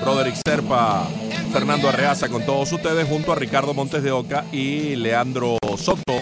Broderick 0.00 0.36
Serpa, 0.46 1.08
Fernando 1.52 1.88
Arreaza 1.88 2.28
con 2.28 2.46
todos 2.46 2.70
ustedes 2.70 3.08
junto 3.08 3.32
a 3.32 3.34
Ricardo 3.34 3.74
Montes 3.74 4.04
de 4.04 4.12
Oca 4.12 4.44
y 4.52 4.94
Leandro 4.94 5.58
Soto. 5.76 6.20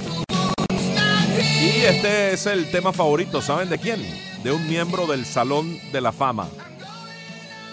Y 1.61 1.83
este 1.83 2.33
es 2.33 2.47
el 2.47 2.71
tema 2.71 2.95
favorito, 2.95 3.43
¿saben 3.43 3.69
de 3.69 3.77
quién? 3.77 4.01
De 4.43 4.51
un 4.51 4.67
miembro 4.67 5.07
del 5.09 5.27
Salón 5.27 5.79
de 5.93 6.01
la 6.01 6.13
Fama. 6.13 6.49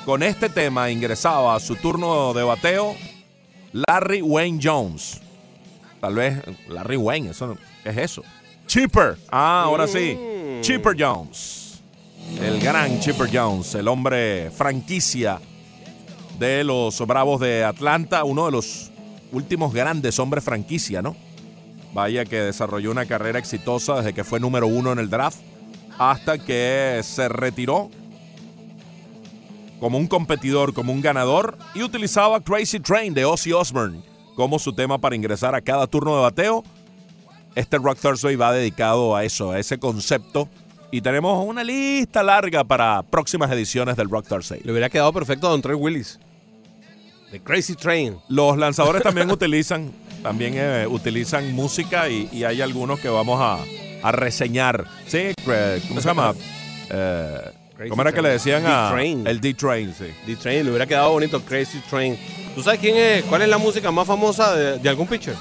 Con 0.03 0.23
este 0.23 0.49
tema 0.49 0.91
ingresaba 0.91 1.55
a 1.55 1.61
su 1.61 1.77
turno 1.77 2.33
de 2.33 2.43
bateo 2.43 2.97
Larry 3.71 4.21
Wayne 4.21 4.59
Jones. 4.61 5.21
Tal 6.01 6.15
vez 6.15 6.41
Larry 6.69 6.97
Wayne, 6.97 7.31
eso, 7.31 7.47
no- 7.47 7.57
¿qué 7.83 7.89
es 7.89 7.97
eso? 7.97 8.23
Chipper. 8.67 9.17
Ah, 9.31 9.63
ahora 9.65 9.87
sí. 9.87 10.17
Chipper 10.61 10.95
Jones. 10.97 11.81
El 12.41 12.59
gran 12.59 12.99
Chipper 12.99 13.29
Jones, 13.31 13.73
el 13.75 13.87
hombre 13.87 14.51
franquicia 14.51 15.39
de 16.37 16.63
los 16.63 16.99
Bravos 17.07 17.39
de 17.39 17.63
Atlanta, 17.63 18.23
uno 18.25 18.45
de 18.45 18.51
los 18.51 18.91
últimos 19.31 19.73
grandes 19.73 20.19
hombres 20.19 20.43
franquicia, 20.43 21.01
¿no? 21.01 21.15
Vaya 21.93 22.25
que 22.25 22.35
desarrolló 22.41 22.91
una 22.91 23.05
carrera 23.05 23.39
exitosa 23.39 23.95
desde 23.95 24.13
que 24.13 24.23
fue 24.25 24.39
número 24.39 24.67
uno 24.67 24.91
en 24.91 24.99
el 24.99 25.09
draft 25.09 25.39
hasta 25.97 26.37
que 26.37 26.99
se 27.03 27.27
retiró 27.29 27.89
como 29.79 29.97
un 29.97 30.07
competidor, 30.07 30.73
como 30.73 30.91
un 30.91 31.01
ganador 31.01 31.57
y 31.73 31.81
utilizaba 31.83 32.41
Crazy 32.41 32.79
Train 32.79 33.13
de 33.13 33.25
Ozzy 33.25 33.53
Osbourne 33.53 34.01
como 34.37 34.57
su 34.59 34.71
tema 34.71 34.99
para 34.99 35.15
ingresar 35.15 35.53
a 35.55 35.61
cada 35.61 35.87
turno 35.87 36.15
de 36.15 36.21
bateo. 36.21 36.63
Este 37.55 37.77
Rock 37.79 37.97
Thursday 37.99 38.35
va 38.35 38.53
dedicado 38.53 39.15
a 39.15 39.25
eso, 39.25 39.51
a 39.51 39.59
ese 39.59 39.79
concepto 39.79 40.47
y 40.91 41.01
tenemos 41.01 41.43
una 41.45 41.63
lista 41.63 42.21
larga 42.21 42.63
para 42.63 43.01
próximas 43.01 43.51
ediciones 43.51 43.97
del 43.97 44.09
Rock 44.09 44.27
Thursday. 44.27 44.61
Le 44.63 44.71
hubiera 44.71 44.89
quedado 44.89 45.11
perfecto 45.11 45.47
a 45.47 45.49
Don 45.49 45.61
Trey 45.61 45.75
Willis. 45.75 46.19
The 47.31 47.41
Crazy 47.41 47.73
Train. 47.75 48.15
Los 48.29 48.57
lanzadores 48.57 49.01
también 49.01 49.29
utilizan, 49.31 49.91
también 50.21 50.53
eh, 50.55 50.85
utilizan 50.87 51.51
música 51.53 52.07
y, 52.07 52.29
y 52.31 52.43
hay 52.43 52.61
algunos 52.61 52.99
que 52.99 53.09
vamos 53.09 53.41
a, 53.41 53.57
a 54.07 54.11
reseñar. 54.11 54.85
Sí, 55.07 55.33
cre- 55.45 55.81
¿cómo 55.89 55.99
se 55.99 56.07
llama? 56.07 56.33
Eh, 56.89 57.51
Crazy 57.77 57.89
¿Cómo 57.89 58.01
era 58.01 58.11
que 58.11 58.21
le 58.23 58.29
decían 58.29 58.63
a 58.65 58.87
D-Train. 58.89 59.27
el 59.27 59.39
D-Train? 59.39 59.93
Sí. 59.93 60.05
The 60.25 60.35
Train, 60.35 60.63
le 60.65 60.69
hubiera 60.71 60.85
quedado 60.87 61.11
bonito 61.11 61.39
Crazy 61.41 61.79
Train. 61.89 62.17
¿Tú 62.55 62.63
sabes 62.63 62.79
quién 62.79 62.97
es? 62.97 63.23
¿Cuál 63.25 63.43
es 63.43 63.49
la 63.49 63.57
música 63.59 63.91
más 63.91 64.07
famosa 64.07 64.55
de, 64.55 64.79
de 64.79 64.89
algún 64.89 65.05
pitcher? 65.07 65.35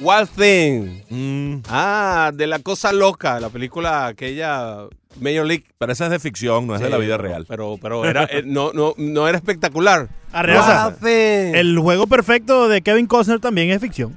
Wild 0.00 0.28
Thing. 0.28 1.02
Mm, 1.10 1.62
Ah, 1.68 2.30
de 2.34 2.46
la 2.46 2.58
cosa 2.60 2.92
loca, 2.92 3.40
la 3.40 3.48
película 3.48 4.06
aquella 4.06 4.86
Major 5.20 5.44
League. 5.46 5.64
pero 5.78 5.90
esa 5.92 6.04
es 6.04 6.10
de 6.12 6.18
ficción, 6.20 6.66
no 6.66 6.74
es 6.76 6.80
de 6.80 6.88
la 6.90 6.98
vida 6.98 7.16
real. 7.16 7.46
Pero, 7.48 7.78
pero 7.82 8.04
era, 8.04 8.24
eh, 8.30 8.42
no, 8.44 8.72
no, 8.72 8.94
no 8.96 9.26
era 9.26 9.36
espectacular. 9.38 10.08
Arreaza, 10.32 10.88
Wild 10.88 10.98
Thing. 11.00 11.54
el 11.58 11.78
juego 11.78 12.06
perfecto 12.06 12.68
de 12.68 12.82
Kevin 12.82 13.06
Costner 13.06 13.40
también 13.40 13.70
es 13.70 13.80
ficción. 13.80 14.14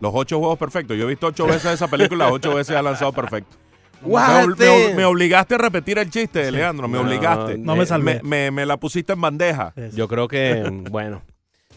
Los 0.00 0.12
ocho 0.14 0.38
juegos 0.38 0.58
perfectos. 0.58 0.96
Yo 0.96 1.04
he 1.04 1.08
visto 1.08 1.26
ocho 1.26 1.46
veces 1.46 1.66
esa 1.74 1.86
película, 1.86 2.32
ocho 2.32 2.54
veces 2.54 2.74
ha 2.74 2.82
lanzado 2.82 3.12
perfecto. 3.12 3.54
Me, 4.02 4.86
me 4.88 4.94
me 4.94 5.04
obligaste 5.04 5.54
a 5.54 5.58
repetir 5.58 5.98
el 5.98 6.08
chiste, 6.10 6.50
Leandro, 6.50 6.88
me 6.88 6.98
No, 6.98 7.04
obligaste. 7.04 7.58
No 7.58 7.76
me 7.76 7.82
Eh, 7.82 7.86
salvé. 7.86 8.20
Me, 8.22 8.28
me- 8.28 8.50
me 8.50 8.66
la 8.66 8.76
pusiste 8.78 9.12
en 9.12 9.20
bandeja. 9.20 9.72
Yo 9.94 10.08
creo 10.08 10.26
que, 10.28 10.62
bueno. 10.90 11.22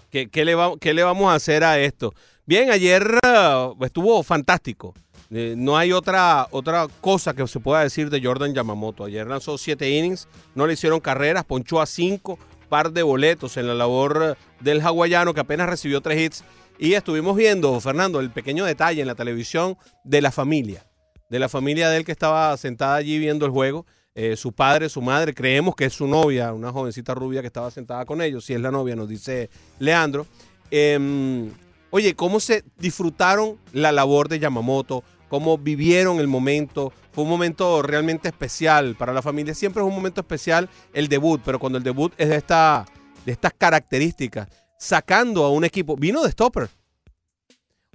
¿Qué, 0.09 0.29
qué 0.29 0.45
le 0.45 0.55
va- 0.55 0.73
qué 0.79 0.93
le 0.93 1.03
vamos 1.03 1.31
a 1.31 1.35
hacer 1.35 1.63
a 1.63 1.79
esto? 1.79 2.13
Bien, 2.45 2.69
ayer 2.71 3.17
ah, 3.25 3.71
estuvo 3.81 4.21
fantástico. 4.23 4.93
Eh, 5.31 5.55
no 5.57 5.75
hay 5.77 5.91
otra, 5.91 6.47
otra 6.51 6.85
cosa 7.01 7.33
que 7.33 7.47
se 7.47 7.59
pueda 7.59 7.81
decir 7.81 8.09
de 8.11 8.21
Jordan 8.23 8.53
Yamamoto. 8.53 9.05
Ayer 9.05 9.25
lanzó 9.25 9.57
siete 9.57 9.89
innings, 9.89 10.27
no 10.53 10.67
le 10.67 10.73
hicieron 10.73 10.99
carreras, 10.99 11.43
ponchó 11.45 11.81
a 11.81 11.87
cinco, 11.87 12.37
par 12.69 12.91
de 12.91 13.01
boletos 13.01 13.57
en 13.57 13.67
la 13.67 13.73
labor 13.73 14.35
eh, 14.37 14.43
del 14.59 14.81
hawaiano 14.81 15.33
que 15.33 15.39
apenas 15.41 15.67
recibió 15.67 16.01
tres 16.01 16.21
hits. 16.21 16.43
Y 16.77 16.93
estuvimos 16.93 17.35
viendo, 17.35 17.79
Fernando, 17.81 18.19
el 18.19 18.29
pequeño 18.29 18.65
detalle 18.65 19.01
en 19.01 19.07
la 19.07 19.15
televisión 19.15 19.77
de 20.03 20.21
la 20.21 20.31
familia. 20.31 20.85
De 21.33 21.39
la 21.39 21.49
familia 21.49 21.89
de 21.89 21.97
él 21.97 22.05
que 22.05 22.11
estaba 22.11 22.55
sentada 22.57 22.93
allí 22.93 23.17
viendo 23.17 23.47
el 23.47 23.51
juego. 23.51 23.87
Eh, 24.13 24.35
su 24.35 24.51
padre, 24.51 24.87
su 24.87 25.01
madre, 25.01 25.33
creemos 25.33 25.75
que 25.75 25.85
es 25.85 25.93
su 25.93 26.05
novia, 26.05 26.53
una 26.53 26.71
jovencita 26.71 27.15
rubia 27.15 27.41
que 27.41 27.47
estaba 27.47 27.71
sentada 27.71 28.05
con 28.05 28.21
ellos. 28.21 28.45
Si 28.45 28.53
es 28.53 28.61
la 28.61 28.69
novia, 28.69 28.95
nos 28.95 29.09
dice 29.09 29.49
Leandro. 29.79 30.27
Em, 30.69 31.49
oye, 31.89 32.13
¿cómo 32.13 32.39
se 32.39 32.63
disfrutaron 32.77 33.57
la 33.71 33.91
labor 33.91 34.29
de 34.29 34.37
Yamamoto? 34.37 35.03
¿Cómo 35.27 35.57
vivieron 35.57 36.19
el 36.19 36.27
momento? 36.27 36.93
Fue 37.11 37.23
un 37.23 37.31
momento 37.31 37.81
realmente 37.81 38.27
especial 38.27 38.95
para 38.95 39.11
la 39.11 39.23
familia. 39.23 39.55
Siempre 39.55 39.81
es 39.81 39.89
un 39.89 39.95
momento 39.95 40.21
especial 40.21 40.69
el 40.93 41.07
debut, 41.07 41.41
pero 41.43 41.57
cuando 41.57 41.79
el 41.79 41.83
debut 41.83 42.13
es 42.19 42.29
de, 42.29 42.35
esta, 42.35 42.85
de 43.25 43.31
estas 43.31 43.53
características, 43.57 44.49
sacando 44.77 45.43
a 45.45 45.49
un 45.49 45.63
equipo, 45.63 45.95
vino 45.95 46.21
de 46.21 46.29
stopper. 46.29 46.69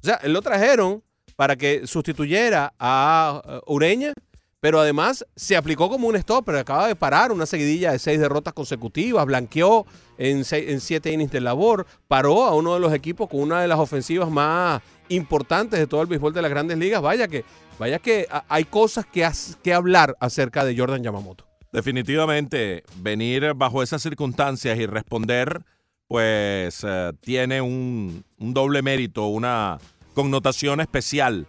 O 0.03 0.05
sea, 0.05 0.19
lo 0.25 0.43
trajeron 0.43 1.05
para 1.39 1.55
que 1.55 1.87
sustituyera 1.87 2.75
a 2.81 3.41
eh, 3.47 3.61
Ureña, 3.69 4.13
pero 4.59 4.81
además 4.81 5.25
se 5.37 5.57
aplicó 5.57 5.89
como 5.89 6.09
un 6.09 6.19
stopper. 6.19 6.57
Acaba 6.57 6.89
de 6.89 6.97
parar 6.97 7.31
una 7.31 7.47
seguidilla 7.47 7.93
de 7.93 8.01
seis 8.01 8.19
derrotas 8.19 8.53
consecutivas, 8.55 9.25
blanqueó 9.25 9.87
en, 10.19 10.45
seis- 10.45 10.69
en 10.69 10.81
siete 10.81 11.13
innings 11.13 11.31
de 11.31 11.41
labor, 11.41 11.87
paró 12.09 12.43
a 12.43 12.57
uno 12.57 12.75
de 12.75 12.81
los 12.81 12.93
equipos 12.93 13.29
con 13.29 13.39
una 13.39 13.61
de 13.63 13.69
las 13.69 13.79
ofensivas 13.79 14.29
más 14.29 14.83
importantes 15.11 15.79
de 15.79 15.87
todo 15.87 16.03
el 16.03 16.09
béisbol 16.09 16.35
de 16.35 16.43
las 16.43 16.51
grandes 16.51 16.77
ligas. 16.77 17.01
Vaya 17.01 17.29
que, 17.29 17.45
vaya 17.79 18.01
que 18.01 18.27
hay 18.49 18.65
cosas 18.65 19.07
que, 19.07 19.25
has- 19.25 19.57
que 19.63 19.73
hablar 19.73 20.17
acerca 20.19 20.65
de 20.65 20.77
Jordan 20.77 21.05
Yamamoto. 21.05 21.47
Definitivamente, 21.73 22.83
venir 22.97 23.55
bajo 23.55 23.81
esas 23.85 24.03
circunstancias 24.03 24.77
y 24.77 24.87
responder, 24.87 25.63
pues 26.09 26.81
eh, 26.83 27.13
tiene 27.21 27.61
un 27.61 28.25
doble 28.41 28.83
mérito, 28.83 29.27
una 29.29 29.79
connotación 30.23 30.81
especial. 30.81 31.47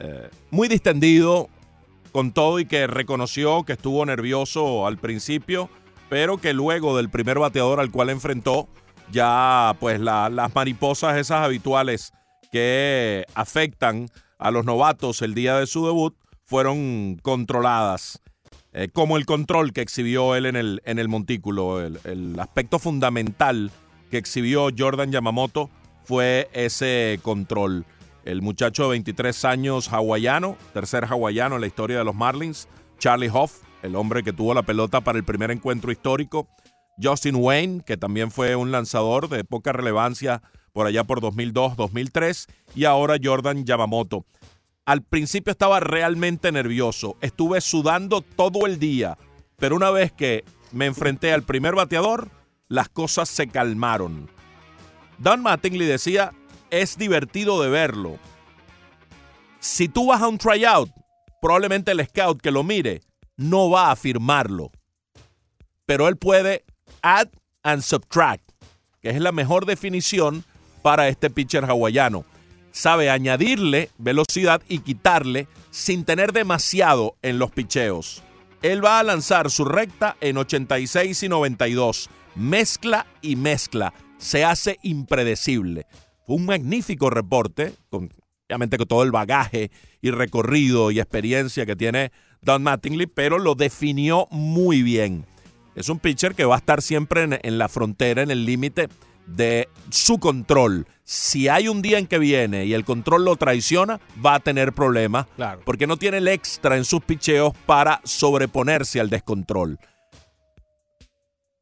Eh, 0.00 0.28
muy 0.50 0.66
distendido 0.66 1.48
con 2.10 2.32
todo 2.32 2.58
y 2.58 2.64
que 2.66 2.88
reconoció 2.88 3.62
que 3.62 3.74
estuvo 3.74 4.04
nervioso 4.04 4.84
al 4.88 4.98
principio, 4.98 5.70
pero 6.08 6.38
que 6.38 6.52
luego 6.52 6.96
del 6.96 7.08
primer 7.08 7.38
bateador 7.38 7.78
al 7.78 7.92
cual 7.92 8.10
enfrentó, 8.10 8.68
ya 9.12 9.76
pues 9.78 10.00
la- 10.00 10.28
las 10.28 10.52
mariposas 10.56 11.18
esas 11.18 11.44
habituales 11.44 12.12
que 12.50 13.26
afectan 13.34 14.08
a 14.40 14.50
los 14.50 14.64
novatos 14.64 15.22
el 15.22 15.34
día 15.34 15.56
de 15.60 15.68
su 15.68 15.86
debut 15.86 16.16
fueron 16.46 17.16
controladas 17.22 18.20
eh, 18.72 18.88
como 18.92 19.16
el 19.18 19.24
control 19.24 19.72
que 19.72 19.82
exhibió 19.82 20.34
él 20.34 20.46
en 20.46 20.56
el, 20.56 20.82
en 20.84 20.98
el 20.98 21.08
montículo. 21.08 21.80
El, 21.80 22.00
el 22.02 22.40
aspecto 22.40 22.80
fundamental 22.80 23.70
que 24.10 24.18
exhibió 24.18 24.68
Jordan 24.76 25.12
Yamamoto 25.12 25.70
fue 26.04 26.48
ese 26.52 27.20
control. 27.22 27.84
El 28.24 28.42
muchacho 28.42 28.84
de 28.84 28.90
23 28.90 29.44
años 29.44 29.92
hawaiano, 29.92 30.56
tercer 30.72 31.04
hawaiano 31.04 31.54
en 31.54 31.60
la 31.62 31.66
historia 31.66 31.98
de 31.98 32.04
los 32.04 32.14
Marlins, 32.14 32.68
Charlie 32.98 33.30
Hoff, 33.32 33.62
el 33.82 33.96
hombre 33.96 34.22
que 34.22 34.32
tuvo 34.32 34.52
la 34.52 34.62
pelota 34.62 35.00
para 35.00 35.18
el 35.18 35.24
primer 35.24 35.50
encuentro 35.50 35.90
histórico, 35.90 36.48
Justin 37.02 37.36
Wayne, 37.36 37.82
que 37.84 37.96
también 37.96 38.30
fue 38.30 38.56
un 38.56 38.70
lanzador 38.70 39.28
de 39.28 39.44
poca 39.44 39.72
relevancia 39.72 40.42
por 40.72 40.86
allá 40.86 41.04
por 41.04 41.20
2002-2003, 41.20 42.46
y 42.74 42.84
ahora 42.84 43.16
Jordan 43.22 43.64
Yamamoto. 43.64 44.26
Al 44.84 45.02
principio 45.02 45.50
estaba 45.50 45.80
realmente 45.80 46.52
nervioso, 46.52 47.16
estuve 47.20 47.60
sudando 47.60 48.20
todo 48.22 48.66
el 48.66 48.78
día, 48.78 49.16
pero 49.56 49.76
una 49.76 49.90
vez 49.90 50.12
que 50.12 50.44
me 50.72 50.86
enfrenté 50.86 51.32
al 51.32 51.42
primer 51.42 51.74
bateador, 51.74 52.28
las 52.68 52.88
cosas 52.88 53.28
se 53.28 53.48
calmaron. 53.48 54.28
Don 55.18 55.42
Mattingly 55.42 55.84
decía, 55.84 56.32
es 56.70 56.96
divertido 56.96 57.62
de 57.62 57.68
verlo. 57.68 58.18
Si 59.60 59.88
tú 59.88 60.06
vas 60.06 60.22
a 60.22 60.28
un 60.28 60.38
tryout, 60.38 60.90
probablemente 61.40 61.92
el 61.92 62.04
scout 62.06 62.40
que 62.40 62.50
lo 62.50 62.62
mire 62.62 63.02
no 63.36 63.70
va 63.70 63.90
a 63.90 63.96
firmarlo. 63.96 64.70
Pero 65.86 66.08
él 66.08 66.16
puede 66.16 66.64
add 67.02 67.28
and 67.62 67.82
subtract, 67.82 68.50
que 69.00 69.10
es 69.10 69.20
la 69.20 69.32
mejor 69.32 69.66
definición 69.66 70.44
para 70.82 71.08
este 71.08 71.30
pitcher 71.30 71.64
hawaiano. 71.64 72.24
Sabe 72.72 73.10
añadirle 73.10 73.90
velocidad 73.98 74.62
y 74.68 74.78
quitarle 74.78 75.48
sin 75.70 76.04
tener 76.04 76.32
demasiado 76.32 77.16
en 77.22 77.38
los 77.38 77.50
picheos. 77.50 78.22
Él 78.62 78.84
va 78.84 78.98
a 78.98 79.02
lanzar 79.02 79.50
su 79.50 79.64
recta 79.64 80.16
en 80.20 80.36
86 80.36 81.22
y 81.22 81.28
92. 81.28 82.10
Mezcla 82.34 83.06
y 83.22 83.36
mezcla. 83.36 83.92
Se 84.18 84.44
hace 84.44 84.78
impredecible. 84.82 85.86
Un 86.30 86.46
magnífico 86.46 87.10
reporte, 87.10 87.72
con, 87.88 88.08
obviamente 88.46 88.78
con 88.78 88.86
todo 88.86 89.02
el 89.02 89.10
bagaje 89.10 89.72
y 90.00 90.12
recorrido 90.12 90.92
y 90.92 91.00
experiencia 91.00 91.66
que 91.66 91.74
tiene 91.74 92.12
Don 92.40 92.62
Mattingly, 92.62 93.06
pero 93.06 93.40
lo 93.40 93.56
definió 93.56 94.28
muy 94.30 94.84
bien. 94.84 95.26
Es 95.74 95.88
un 95.88 95.98
pitcher 95.98 96.36
que 96.36 96.44
va 96.44 96.54
a 96.54 96.58
estar 96.58 96.82
siempre 96.82 97.24
en, 97.24 97.40
en 97.42 97.58
la 97.58 97.68
frontera, 97.68 98.22
en 98.22 98.30
el 98.30 98.44
límite 98.44 98.88
de 99.26 99.68
su 99.90 100.20
control. 100.20 100.86
Si 101.02 101.48
hay 101.48 101.66
un 101.66 101.82
día 101.82 101.98
en 101.98 102.06
que 102.06 102.20
viene 102.20 102.64
y 102.64 102.74
el 102.74 102.84
control 102.84 103.24
lo 103.24 103.34
traiciona, 103.34 104.00
va 104.24 104.36
a 104.36 104.40
tener 104.40 104.72
problemas. 104.72 105.26
Claro. 105.34 105.62
Porque 105.64 105.88
no 105.88 105.96
tiene 105.96 106.18
el 106.18 106.28
extra 106.28 106.76
en 106.76 106.84
sus 106.84 107.02
picheos 107.02 107.54
para 107.66 108.00
sobreponerse 108.04 109.00
al 109.00 109.10
descontrol. 109.10 109.80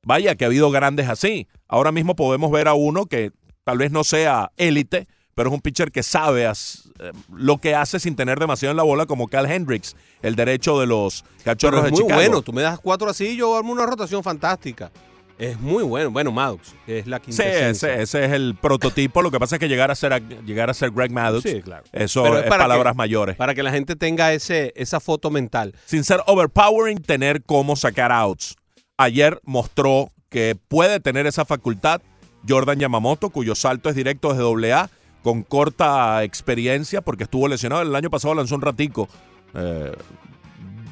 Vaya 0.04 0.34
que 0.36 0.44
ha 0.44 0.48
habido 0.48 0.70
grandes 0.70 1.08
así. 1.08 1.48
Ahora 1.66 1.90
mismo 1.90 2.16
podemos 2.16 2.50
ver 2.50 2.68
a 2.68 2.74
uno 2.74 3.06
que 3.06 3.32
tal 3.68 3.76
vez 3.76 3.90
no 3.90 4.02
sea 4.02 4.50
élite, 4.56 5.06
pero 5.34 5.50
es 5.50 5.54
un 5.54 5.60
pitcher 5.60 5.92
que 5.92 6.02
sabe 6.02 6.46
as- 6.46 6.88
eh, 7.00 7.12
lo 7.30 7.58
que 7.58 7.74
hace 7.74 8.00
sin 8.00 8.16
tener 8.16 8.38
demasiado 8.40 8.70
en 8.70 8.78
la 8.78 8.82
bola, 8.82 9.04
como 9.04 9.28
Cal 9.28 9.44
Hendricks, 9.44 9.94
el 10.22 10.36
derecho 10.36 10.80
de 10.80 10.86
los 10.86 11.22
Pero 11.22 11.44
cachorros 11.44 11.80
es 11.80 11.84
de 11.84 11.90
muy 11.90 12.00
Chicago. 12.00 12.18
bueno. 12.20 12.40
Tú 12.40 12.54
me 12.54 12.62
das 12.62 12.80
cuatro 12.80 13.10
así 13.10 13.26
y 13.26 13.36
yo 13.36 13.54
armo 13.54 13.72
una 13.72 13.84
rotación 13.84 14.22
fantástica. 14.24 14.90
Es 15.38 15.60
muy 15.60 15.84
bueno. 15.84 16.10
Bueno, 16.10 16.32
Maddox, 16.32 16.72
es 16.86 17.06
la 17.06 17.18
Sí, 17.18 17.24
quinta 17.26 17.68
ese, 17.68 18.00
ese 18.02 18.24
es 18.24 18.32
el 18.32 18.56
prototipo. 18.58 19.20
Lo 19.20 19.30
que 19.30 19.38
pasa 19.38 19.56
es 19.56 19.60
que 19.60 19.68
llegar 19.68 19.90
a 19.90 19.94
ser, 19.94 20.20
llegar 20.46 20.70
a 20.70 20.74
ser 20.74 20.90
Greg 20.92 21.12
Maddox, 21.12 21.42
Sí, 21.42 21.60
claro. 21.60 21.84
eso 21.92 22.22
Pero 22.22 22.38
es, 22.38 22.46
para 22.46 22.64
palabras 22.64 22.94
que- 22.94 22.96
mayores. 22.96 23.36
Para 23.36 23.54
que 23.54 23.62
la 23.62 23.70
gente 23.70 23.96
tenga 23.96 24.32
ese, 24.32 24.72
esa 24.76 24.98
foto 24.98 25.30
mental. 25.30 25.74
Sin 25.84 26.04
ser 26.04 26.22
overpowering, 26.26 27.02
tener 27.02 27.42
cómo 27.42 27.76
sacar 27.76 28.12
outs. 28.12 28.56
Ayer 28.96 29.38
mostró 29.44 30.08
que 30.30 30.56
puede 30.68 31.00
tener 31.00 31.26
esa 31.26 31.44
facultad 31.44 32.00
Jordan 32.47 32.78
Yamamoto, 32.78 33.30
cuyo 33.30 33.55
salto 33.55 33.89
es 33.89 33.95
directo 33.97 34.32
desde 34.32 34.72
AA, 34.72 34.91
con 35.22 35.43
corta 35.43 36.22
experiencia, 36.24 37.01
porque 37.01 37.24
estuvo 37.24 37.49
lesionado. 37.49 37.82
El 37.82 37.95
año 37.95 38.11
pasado 38.11 38.34
lanzó 38.34 38.55
un 38.55 38.62
ratico. 38.62 39.09
eh, 39.55 39.93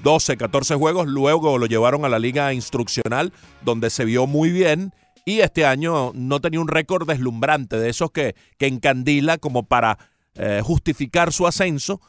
12, 0.03 0.37
14 0.37 0.77
juegos, 0.77 1.09
luego 1.09 1.59
lo 1.59 1.67
llevaron 1.67 2.05
a 2.05 2.09
la 2.09 2.21
liga 2.21 2.53
instruccional, 2.53 3.33
donde 3.63 3.91
se 3.91 4.05
vio 4.05 4.29
muy 4.29 4.53
bien, 4.53 4.93
y 5.25 5.41
este 5.41 5.67
año 5.67 6.13
no 6.15 6.41
tenía 6.41 6.61
un 6.61 6.69
récord 6.69 7.09
deslumbrante, 7.09 7.77
de 7.77 7.89
esos 7.89 8.13
que, 8.13 8.37
que 8.57 8.69
encandila 8.69 9.39
como 9.39 9.65
para 9.65 9.99
eh, 10.37 10.61
justificar 10.63 11.33
su 11.33 11.45
ascenso, 11.49 12.01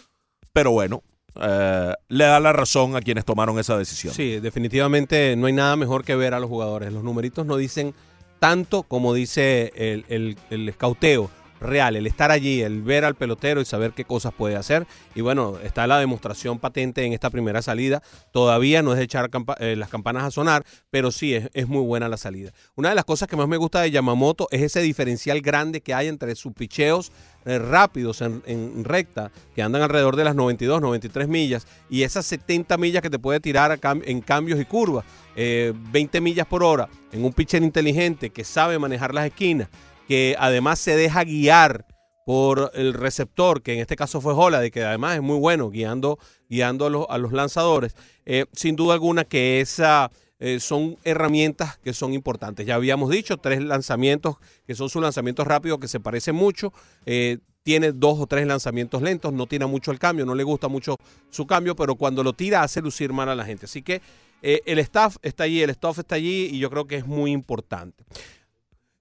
pero 0.54 0.70
bueno, 0.72 1.02
eh, 1.42 1.94
le 2.10 2.24
da 2.26 2.40
la 2.40 2.54
razón 2.54 2.96
a 2.96 3.02
quienes 3.02 3.26
tomaron 3.26 3.58
esa 3.58 3.76
decisión. 3.78 4.14
Sí, 4.14 4.40
definitivamente 4.40 5.36
no 5.36 5.48
hay 5.48 5.54
nada 5.54 5.76
mejor 5.76 6.04
que 6.04 6.16
ver 6.16 6.36
a 6.36 6.40
los 6.40 6.50
jugadores. 6.50 6.94
Los 6.94 7.04
numeritos 7.04 7.48
no 7.48 7.58
dicen 7.58 7.96
tanto 8.40 8.84
como 8.84 9.14
dice 9.14 9.72
el, 9.76 10.06
el, 10.10 10.38
el 10.50 10.70
escauteo 10.70 11.30
real, 11.60 11.96
el 11.96 12.08
estar 12.08 12.32
allí, 12.32 12.62
el 12.62 12.82
ver 12.82 13.06
al 13.06 13.16
pelotero 13.16 13.62
y 13.62 13.66
saber 13.66 13.92
qué 13.92 14.06
cosas 14.06 14.34
puede 14.34 14.56
hacer. 14.56 14.86
Y 15.16 15.22
bueno, 15.22 15.58
está 15.64 15.88
la 15.88 16.00
demostración 16.00 16.60
patente 16.60 17.04
en 17.04 17.14
esta 17.14 17.30
primera 17.30 17.62
salida. 17.62 18.02
Todavía 18.32 18.82
no 18.82 18.94
es 18.94 19.00
echar 19.00 19.30
eh, 19.60 19.76
las 19.76 19.90
campanas 19.90 20.24
a 20.24 20.32
sonar, 20.32 20.66
pero 20.90 21.12
sí 21.12 21.34
es, 21.34 21.50
es 21.54 21.68
muy 21.68 21.84
buena 21.84 22.10
la 22.10 22.18
salida. 22.18 22.52
Una 22.76 22.90
de 22.90 22.96
las 22.96 23.06
cosas 23.06 23.28
que 23.28 23.36
más 23.36 23.48
me 23.48 23.58
gusta 23.58 23.82
de 23.82 23.92
Yamamoto 23.92 24.48
es 24.52 24.62
ese 24.62 24.82
diferencial 24.82 25.42
grande 25.42 25.82
que 25.82 25.94
hay 25.94 26.08
entre 26.08 26.36
sus 26.36 26.54
picheos 26.54 27.12
rápidos 27.48 28.22
en, 28.22 28.84
recta, 28.84 29.32
que 29.56 29.62
andan 29.62 29.82
alrededor 29.82 30.16
de 30.16 30.26
las 30.26 30.36
92, 30.36 30.82
93 30.82 31.28
millas, 31.28 31.68
y 31.90 32.04
esas 32.04 32.26
70 32.26 32.78
millas 32.78 33.02
que 33.02 33.10
te 33.10 33.20
puede 33.20 33.40
tirar 33.40 33.80
en 34.04 34.22
cambios 34.22 34.60
y 34.60 34.66
curvas, 34.66 35.06
eh, 35.36 35.74
20 35.92 36.20
millas 36.20 36.46
por 36.48 36.64
hora, 36.64 36.90
en 37.12 37.24
un 37.24 37.32
pitcher 37.32 37.64
inteligente 37.64 38.32
que 38.32 38.44
sabe 38.44 38.78
manejar 38.80 39.14
las 39.14 39.26
esquinas, 39.26 39.70
que 40.08 40.36
además 40.38 40.80
se 40.80 40.96
deja 40.96 41.24
guiar 41.24 41.86
por 42.26 42.72
el 42.74 42.94
receptor, 42.94 43.62
que 43.62 43.74
en 43.74 43.80
este 43.80 43.96
caso 43.96 44.20
fue 44.20 44.34
Holliday, 44.34 44.70
que 44.70 44.84
además 44.84 45.16
es 45.16 45.22
muy 45.22 45.40
bueno 45.40 45.70
guiando, 45.70 46.20
guiando 46.50 46.86
a, 46.86 46.90
los, 46.90 47.06
a 47.10 47.18
los 47.18 47.32
lanzadores. 47.32 47.96
Eh, 48.26 48.46
sin 48.52 48.76
duda 48.76 48.96
alguna 48.96 49.24
que 49.24 49.62
esa 49.62 50.12
eh, 50.40 50.60
son 50.60 50.98
herramientas 51.04 51.78
que 51.78 51.94
son 51.94 52.14
importantes. 52.14 52.66
Ya 52.66 52.76
habíamos 52.76 53.10
dicho, 53.10 53.38
tres 53.38 53.62
lanzamientos 53.64 54.36
que 54.68 54.76
son 54.76 54.90
sus 54.90 55.02
lanzamientos 55.02 55.48
rápidos 55.48 55.80
que 55.80 55.88
se 55.88 56.00
parecen 56.00 56.36
mucho. 56.36 56.72
Eh, 57.06 57.40
tiene 57.64 57.92
dos 57.92 58.20
o 58.20 58.28
tres 58.28 58.46
lanzamientos 58.46 59.02
lentos, 59.02 59.34
no 59.34 59.48
tira 59.48 59.68
mucho 59.68 59.92
el 59.92 60.00
cambio, 60.00 60.26
no 60.26 60.36
le 60.36 60.44
gusta 60.44 60.68
mucho 60.68 60.98
su 61.30 61.48
cambio, 61.48 61.76
pero 61.76 61.96
cuando 61.96 62.24
lo 62.24 62.34
tira 62.34 62.62
hace 62.62 62.82
lucir 62.82 63.12
mal 63.14 63.30
a 63.30 63.36
la 63.36 63.46
gente. 63.46 63.66
Así 63.66 63.82
que 63.82 64.02
eh, 64.42 64.62
el 64.66 64.80
staff 64.80 65.18
está 65.24 65.46
allí, 65.46 65.62
el 65.62 65.72
staff 65.72 66.00
está 66.00 66.16
allí 66.16 66.50
y 66.52 66.60
yo 66.60 66.70
creo 66.70 66.86
que 66.86 66.98
es 66.98 67.08
muy 67.08 67.32
importante. 67.32 68.06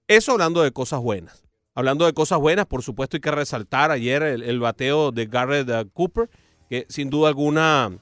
Eso 0.08 0.32
hablando 0.32 0.62
de 0.62 0.72
cosas 0.72 1.00
buenas. 1.00 1.44
Hablando 1.74 2.06
de 2.06 2.14
cosas 2.14 2.38
buenas, 2.38 2.64
por 2.64 2.82
supuesto 2.82 3.18
hay 3.18 3.20
que 3.20 3.30
resaltar 3.30 3.90
ayer 3.90 4.22
el, 4.22 4.58
bateo 4.58 5.12
de 5.12 5.26
Garrett 5.26 5.92
Cooper, 5.92 6.30
que 6.70 6.86
sin 6.88 7.10
duda 7.10 7.28
alguna 7.28 7.98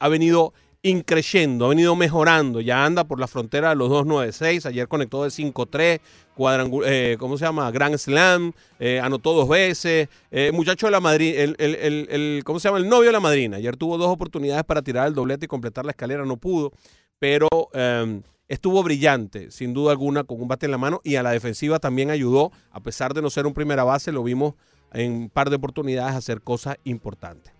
ha 0.00 0.08
venido 0.08 0.52
increciendo, 0.88 1.66
ha 1.66 1.68
venido 1.68 1.94
mejorando, 1.96 2.60
ya 2.60 2.84
anda 2.84 3.04
por 3.04 3.18
la 3.20 3.26
frontera 3.26 3.70
de 3.70 3.76
los 3.76 3.88
296, 3.88 4.66
ayer 4.66 4.88
conectó 4.88 5.24
de 5.24 5.30
5-3, 5.30 6.00
cuadrangu- 6.36 6.82
eh, 6.86 7.16
¿cómo 7.18 7.36
se 7.38 7.44
llama? 7.44 7.70
Grand 7.70 7.96
Slam, 7.96 8.52
eh, 8.78 9.00
anotó 9.00 9.32
dos 9.34 9.48
veces, 9.48 10.08
eh, 10.30 10.50
muchacho 10.52 10.86
de 10.86 10.92
la 10.92 11.00
madrina, 11.00 11.38
el, 11.40 11.56
el- 11.58 12.08
el- 12.10 12.42
¿cómo 12.44 12.60
se 12.60 12.68
llama? 12.68 12.78
El 12.78 12.88
novio 12.88 13.06
de 13.08 13.12
la 13.12 13.20
madrina, 13.20 13.56
ayer 13.56 13.76
tuvo 13.76 13.98
dos 13.98 14.08
oportunidades 14.08 14.64
para 14.64 14.82
tirar 14.82 15.06
el 15.08 15.14
doblete 15.14 15.46
y 15.46 15.48
completar 15.48 15.84
la 15.84 15.90
escalera, 15.92 16.24
no 16.24 16.36
pudo, 16.36 16.72
pero 17.18 17.48
eh, 17.72 18.20
estuvo 18.48 18.82
brillante, 18.82 19.50
sin 19.50 19.74
duda 19.74 19.92
alguna, 19.92 20.24
con 20.24 20.40
un 20.40 20.48
bate 20.48 20.66
en 20.66 20.72
la 20.72 20.78
mano 20.78 21.00
y 21.04 21.16
a 21.16 21.22
la 21.22 21.30
defensiva 21.32 21.78
también 21.78 22.10
ayudó, 22.10 22.52
a 22.70 22.80
pesar 22.80 23.12
de 23.14 23.22
no 23.22 23.30
ser 23.30 23.46
un 23.46 23.54
primera 23.54 23.82
base, 23.84 24.12
lo 24.12 24.22
vimos 24.22 24.54
en 24.92 25.12
un 25.12 25.30
par 25.30 25.50
de 25.50 25.56
oportunidades 25.56 26.14
hacer 26.14 26.40
cosas 26.42 26.76
importantes. 26.84 27.52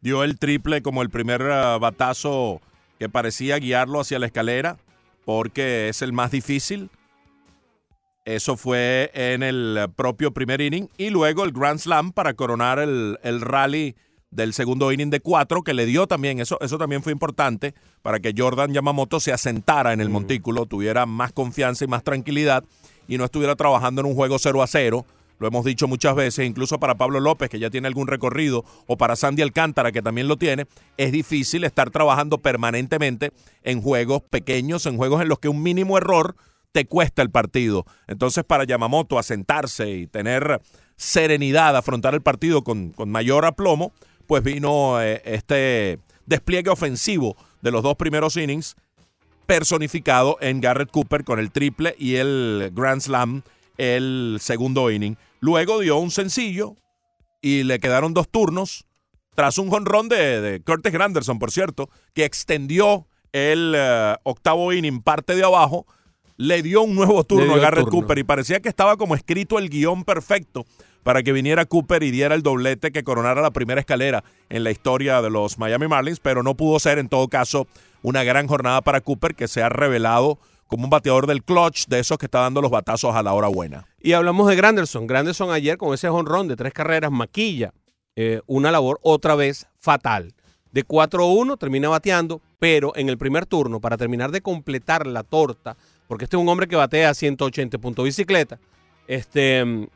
dio 0.00 0.24
el 0.24 0.36
triple 0.36 0.82
como 0.82 1.00
el 1.02 1.10
primer 1.10 1.42
ah, 1.42 1.78
batazo 1.78 2.60
que 3.02 3.08
parecía 3.08 3.58
guiarlo 3.58 3.98
hacia 3.98 4.20
la 4.20 4.26
escalera, 4.26 4.76
porque 5.24 5.88
es 5.88 6.02
el 6.02 6.12
más 6.12 6.30
difícil. 6.30 6.88
Eso 8.24 8.56
fue 8.56 9.10
en 9.12 9.42
el 9.42 9.88
propio 9.96 10.30
primer 10.30 10.60
inning. 10.60 10.88
Y 10.98 11.10
luego 11.10 11.42
el 11.42 11.50
Grand 11.50 11.80
Slam 11.80 12.12
para 12.12 12.34
coronar 12.34 12.78
el, 12.78 13.18
el 13.24 13.40
rally 13.40 13.96
del 14.30 14.54
segundo 14.54 14.92
inning 14.92 15.10
de 15.10 15.18
cuatro, 15.18 15.62
que 15.62 15.74
le 15.74 15.84
dio 15.84 16.06
también, 16.06 16.38
eso, 16.38 16.58
eso 16.60 16.78
también 16.78 17.02
fue 17.02 17.10
importante, 17.10 17.74
para 18.02 18.20
que 18.20 18.32
Jordan 18.38 18.72
Yamamoto 18.72 19.18
se 19.18 19.32
asentara 19.32 19.92
en 19.92 20.00
el 20.00 20.08
montículo, 20.08 20.66
tuviera 20.66 21.04
más 21.04 21.32
confianza 21.32 21.84
y 21.84 21.88
más 21.88 22.04
tranquilidad, 22.04 22.62
y 23.08 23.18
no 23.18 23.24
estuviera 23.24 23.56
trabajando 23.56 24.02
en 24.02 24.06
un 24.06 24.14
juego 24.14 24.38
0 24.38 24.62
a 24.62 24.68
0. 24.68 25.04
Lo 25.42 25.48
hemos 25.48 25.64
dicho 25.64 25.88
muchas 25.88 26.14
veces, 26.14 26.46
incluso 26.46 26.78
para 26.78 26.94
Pablo 26.94 27.18
López, 27.18 27.50
que 27.50 27.58
ya 27.58 27.68
tiene 27.68 27.88
algún 27.88 28.06
recorrido, 28.06 28.64
o 28.86 28.96
para 28.96 29.16
Sandy 29.16 29.42
Alcántara, 29.42 29.90
que 29.90 30.00
también 30.00 30.28
lo 30.28 30.36
tiene, 30.36 30.66
es 30.96 31.10
difícil 31.10 31.64
estar 31.64 31.90
trabajando 31.90 32.38
permanentemente 32.38 33.32
en 33.64 33.82
juegos 33.82 34.22
pequeños, 34.22 34.86
en 34.86 34.96
juegos 34.96 35.20
en 35.20 35.28
los 35.28 35.40
que 35.40 35.48
un 35.48 35.60
mínimo 35.60 35.98
error 35.98 36.36
te 36.70 36.86
cuesta 36.86 37.22
el 37.22 37.30
partido. 37.30 37.84
Entonces, 38.06 38.44
para 38.44 38.62
Yamamoto 38.62 39.18
asentarse 39.18 39.90
y 39.90 40.06
tener 40.06 40.60
serenidad, 40.94 41.76
afrontar 41.76 42.14
el 42.14 42.22
partido 42.22 42.62
con, 42.62 42.94
mayor 43.06 43.44
aplomo, 43.44 43.92
pues 44.28 44.44
vino 44.44 45.02
eh, 45.02 45.22
este 45.24 45.98
despliegue 46.24 46.70
ofensivo 46.70 47.36
de 47.62 47.72
los 47.72 47.82
dos 47.82 47.96
primeros 47.96 48.36
innings 48.36 48.76
personificado 49.46 50.38
en 50.40 50.60
Garrett 50.60 50.92
Cooper 50.92 51.24
con 51.24 51.40
el 51.40 51.50
triple 51.50 51.96
y 51.98 52.14
el 52.14 52.70
Grand 52.72 53.00
Slam 53.00 53.42
el 53.76 54.38
segundo 54.40 54.90
inning. 54.90 55.16
Luego 55.42 55.80
dio 55.80 55.96
un 55.96 56.12
sencillo 56.12 56.76
y 57.40 57.64
le 57.64 57.80
quedaron 57.80 58.14
dos 58.14 58.28
turnos 58.28 58.86
tras 59.34 59.58
un 59.58 59.70
jonrón 59.70 60.08
de, 60.08 60.40
de 60.40 60.62
Curtis 60.62 60.92
Granderson, 60.92 61.40
por 61.40 61.50
cierto, 61.50 61.90
que 62.14 62.24
extendió 62.24 63.08
el 63.32 63.74
eh, 63.76 64.14
octavo 64.22 64.72
inning 64.72 65.02
parte 65.02 65.34
de 65.34 65.42
abajo, 65.42 65.84
le 66.36 66.62
dio 66.62 66.82
un 66.82 66.94
nuevo 66.94 67.24
turno 67.24 67.54
a 67.54 67.58
Garrett 67.58 67.86
turno. 67.86 68.02
Cooper 68.02 68.18
y 68.18 68.22
parecía 68.24 68.60
que 68.60 68.68
estaba 68.68 68.96
como 68.96 69.16
escrito 69.16 69.58
el 69.58 69.68
guion 69.68 70.04
perfecto 70.04 70.64
para 71.02 71.24
que 71.24 71.32
viniera 71.32 71.66
Cooper 71.66 72.04
y 72.04 72.12
diera 72.12 72.36
el 72.36 72.44
doblete 72.44 72.92
que 72.92 73.02
coronara 73.02 73.42
la 73.42 73.50
primera 73.50 73.80
escalera 73.80 74.22
en 74.48 74.62
la 74.62 74.70
historia 74.70 75.20
de 75.22 75.30
los 75.30 75.58
Miami 75.58 75.88
Marlins, 75.88 76.20
pero 76.20 76.44
no 76.44 76.54
pudo 76.56 76.78
ser 76.78 77.00
en 77.00 77.08
todo 77.08 77.26
caso 77.26 77.66
una 78.02 78.22
gran 78.22 78.46
jornada 78.46 78.80
para 78.80 79.00
Cooper 79.00 79.34
que 79.34 79.48
se 79.48 79.60
ha 79.60 79.68
revelado 79.68 80.38
como 80.68 80.84
un 80.84 80.90
bateador 80.90 81.26
del 81.26 81.42
clutch 81.42 81.86
de 81.88 81.98
esos 81.98 82.16
que 82.16 82.26
está 82.26 82.42
dando 82.42 82.62
los 82.62 82.70
batazos 82.70 83.16
a 83.16 83.24
la 83.24 83.32
hora 83.32 83.48
buena. 83.48 83.88
Y 84.04 84.14
hablamos 84.14 84.48
de 84.48 84.56
Granderson. 84.56 85.06
Granderson 85.06 85.52
ayer 85.52 85.78
con 85.78 85.94
ese 85.94 86.08
jonrón 86.08 86.48
de 86.48 86.56
tres 86.56 86.72
carreras 86.72 87.12
maquilla 87.12 87.72
eh, 88.16 88.40
una 88.46 88.72
labor 88.72 88.98
otra 89.02 89.36
vez 89.36 89.68
fatal. 89.78 90.34
De 90.72 90.84
4-1 90.84 91.56
termina 91.56 91.88
bateando, 91.88 92.40
pero 92.58 92.96
en 92.96 93.08
el 93.08 93.16
primer 93.16 93.46
turno, 93.46 93.80
para 93.80 93.96
terminar 93.96 94.32
de 94.32 94.40
completar 94.40 95.06
la 95.06 95.22
torta, 95.22 95.76
porque 96.08 96.24
este 96.24 96.36
es 96.36 96.42
un 96.42 96.48
hombre 96.48 96.66
que 96.66 96.74
batea 96.74 97.10
a 97.10 97.14
180 97.14 97.78
puntos 97.78 98.04
bicicleta, 98.04 98.58
este, 99.06 99.86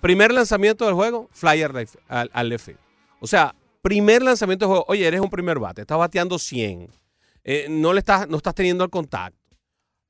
primer 0.00 0.32
lanzamiento 0.32 0.84
del 0.84 0.94
juego, 0.94 1.28
flyer 1.32 1.72
al, 2.08 2.30
al 2.32 2.48
left 2.48 2.66
field. 2.66 2.80
O 3.20 3.26
sea, 3.26 3.54
primer 3.80 4.22
lanzamiento 4.22 4.66
del 4.66 4.70
juego, 4.70 4.84
oye, 4.88 5.06
eres 5.06 5.20
un 5.20 5.30
primer 5.30 5.58
bate, 5.58 5.82
estás 5.82 5.98
bateando 5.98 6.38
100, 6.38 6.90
eh, 7.44 7.66
no, 7.70 7.92
le 7.92 8.00
estás, 8.00 8.28
no 8.28 8.36
estás 8.36 8.54
teniendo 8.54 8.82
el 8.84 8.90
contacto. 8.90 9.45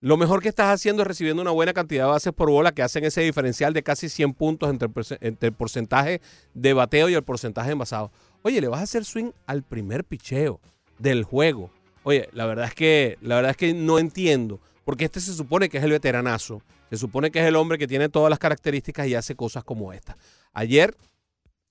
Lo 0.01 0.19
mejor 0.19 0.43
que 0.43 0.51
estás 0.51 0.75
haciendo 0.75 1.03
es 1.03 1.09
recibiendo 1.09 1.41
una 1.41 1.53
buena 1.53 1.73
cantidad 1.73 2.05
de 2.05 2.11
bases 2.11 2.33
por 2.35 2.51
bola 2.51 2.73
que 2.73 2.83
hacen 2.83 3.05
ese 3.05 3.23
diferencial 3.23 3.73
de 3.73 3.83
casi 3.83 4.11
100 4.11 4.35
puntos 4.35 4.69
entre 4.69 4.89
el, 5.21 5.53
porcentaje 5.53 6.21
de 6.53 6.75
bateo 6.75 7.09
y 7.09 7.15
el 7.15 7.23
porcentaje 7.23 7.69
de 7.69 7.73
envasado. 7.73 8.13
Oye, 8.43 8.61
le 8.61 8.69
vas 8.69 8.81
a 8.81 8.85
hacer 8.85 9.07
swing 9.07 9.31
al 9.47 9.63
primer 9.63 10.05
picheo 10.05 10.61
del 10.99 11.25
juego. 11.25 11.71
Oye, 12.03 12.29
la 12.33 12.45
verdad 12.45 12.67
es 12.67 12.75
que 12.75 13.17
la 13.23 13.37
verdad 13.37 13.53
es 13.53 13.57
que 13.57 13.73
no 13.73 13.99
entiendo, 13.99 14.61
porque 14.85 15.07
este 15.07 15.19
se 15.19 15.33
supone 15.33 15.71
que 15.71 15.79
es 15.79 15.85
el 15.85 15.93
veteranazo, 15.93 16.61
se 16.91 16.99
supone 16.99 17.31
que 17.31 17.41
es 17.41 17.47
el 17.47 17.57
hombre 17.57 17.79
que 17.79 17.89
tiene 17.89 18.11
todas 18.11 18.29
las 18.29 18.39
características 18.39 19.07
y 19.07 19.15
hace 19.15 19.35
cosas 19.35 19.65
como 19.65 19.95
esta. 19.95 20.19
Ayer 20.53 20.95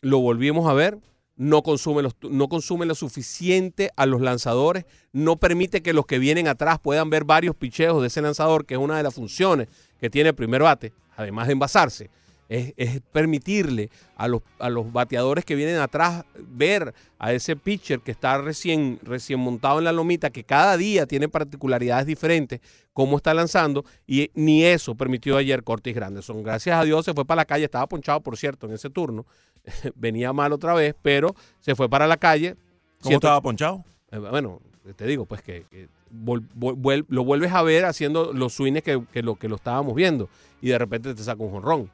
lo 0.02 0.20
volvimos 0.20 0.68
a 0.68 0.74
ver, 0.74 0.98
no 1.38 1.64
consume, 1.64 2.02
los, 2.02 2.16
no 2.22 2.48
consume 2.48 2.86
lo 2.86 2.96
suficiente 2.96 3.92
a 3.96 4.06
los 4.06 4.22
lanzadores, 4.22 4.86
no 5.12 5.38
permite 5.38 5.82
que 5.82 5.94
los 5.94 6.06
que 6.06 6.20
vienen 6.20 6.48
atrás 6.48 6.80
puedan 6.80 7.10
ver 7.10 7.26
varios 7.26 7.56
picheos 7.56 8.02
de 8.02 8.08
ese 8.08 8.22
lanzador, 8.22 8.66
que 8.66 8.76
es 8.76 8.80
una 8.80 8.98
de 8.98 9.04
las 9.04 9.14
funciones 9.14 9.68
que 10.00 10.10
tiene 10.10 10.30
el 10.30 10.36
primer 10.36 10.62
bate, 10.62 10.94
además 11.18 11.48
de 11.48 11.54
envasarse. 11.54 12.10
Es, 12.48 12.74
es 12.78 13.02
permitirle 13.12 13.90
a 14.16 14.28
los, 14.28 14.42
a 14.60 14.70
los 14.70 14.94
bateadores 14.94 15.44
que 15.46 15.56
vienen 15.56 15.78
atrás 15.78 16.26
ver 16.48 16.94
a 17.18 17.34
ese 17.34 17.56
pitcher 17.56 18.02
que 18.02 18.12
está 18.12 18.38
recién, 18.38 19.00
recién 19.02 19.40
montado 19.40 19.80
en 19.80 19.86
la 19.86 19.92
lomita, 19.92 20.30
que 20.30 20.44
cada 20.44 20.78
día 20.78 21.08
tiene 21.08 21.28
particularidades 21.28 22.06
diferentes, 22.06 22.60
cómo 22.94 23.18
está 23.18 23.34
lanzando, 23.34 23.84
y 24.06 24.30
ni 24.36 24.64
eso 24.64 24.94
permitió 24.94 25.38
ayer 25.38 25.64
Cortis 25.64 25.96
Granderson. 25.96 26.44
Gracias 26.44 26.78
a 26.80 26.84
Dios 26.84 27.04
se 27.04 27.14
fue 27.16 27.26
para 27.26 27.42
la 27.42 27.46
calle, 27.46 27.66
estaba 27.66 27.88
ponchado, 27.88 28.22
por 28.22 28.38
cierto, 28.38 28.68
en 28.68 28.74
ese 28.74 28.90
turno, 28.92 29.26
venía 29.96 30.32
mal 30.32 30.54
otra 30.54 30.74
vez, 30.76 30.94
pero 31.02 31.36
se 31.60 31.74
fue 31.76 31.90
para 31.90 32.06
la 32.06 32.18
calle. 32.18 32.54
¿Cómo 33.02 33.10
Siento- 33.10 33.28
estaba 33.28 33.42
ponchado? 33.42 33.84
eh, 34.12 34.20
Bueno, 34.20 34.62
te 34.96 35.08
digo, 35.08 35.26
pues 35.26 35.42
que, 35.42 35.66
que 35.72 35.88
vol- 36.14 36.48
vol- 36.56 36.76
vuel- 36.80 37.06
lo 37.10 37.24
vuelves 37.24 37.52
a 37.54 37.64
ver 37.64 37.86
haciendo 37.86 38.34
los 38.34 38.54
swings 38.54 38.84
que, 38.84 39.02
que 39.12 39.24
lo, 39.24 39.34
que 39.36 39.50
lo 39.50 39.56
estábamos 39.56 39.96
viendo, 39.96 40.30
y 40.62 40.70
de 40.70 40.78
repente 40.78 41.16
te 41.16 41.24
saca 41.24 41.42
un 41.42 41.50
jonrón. 41.50 41.92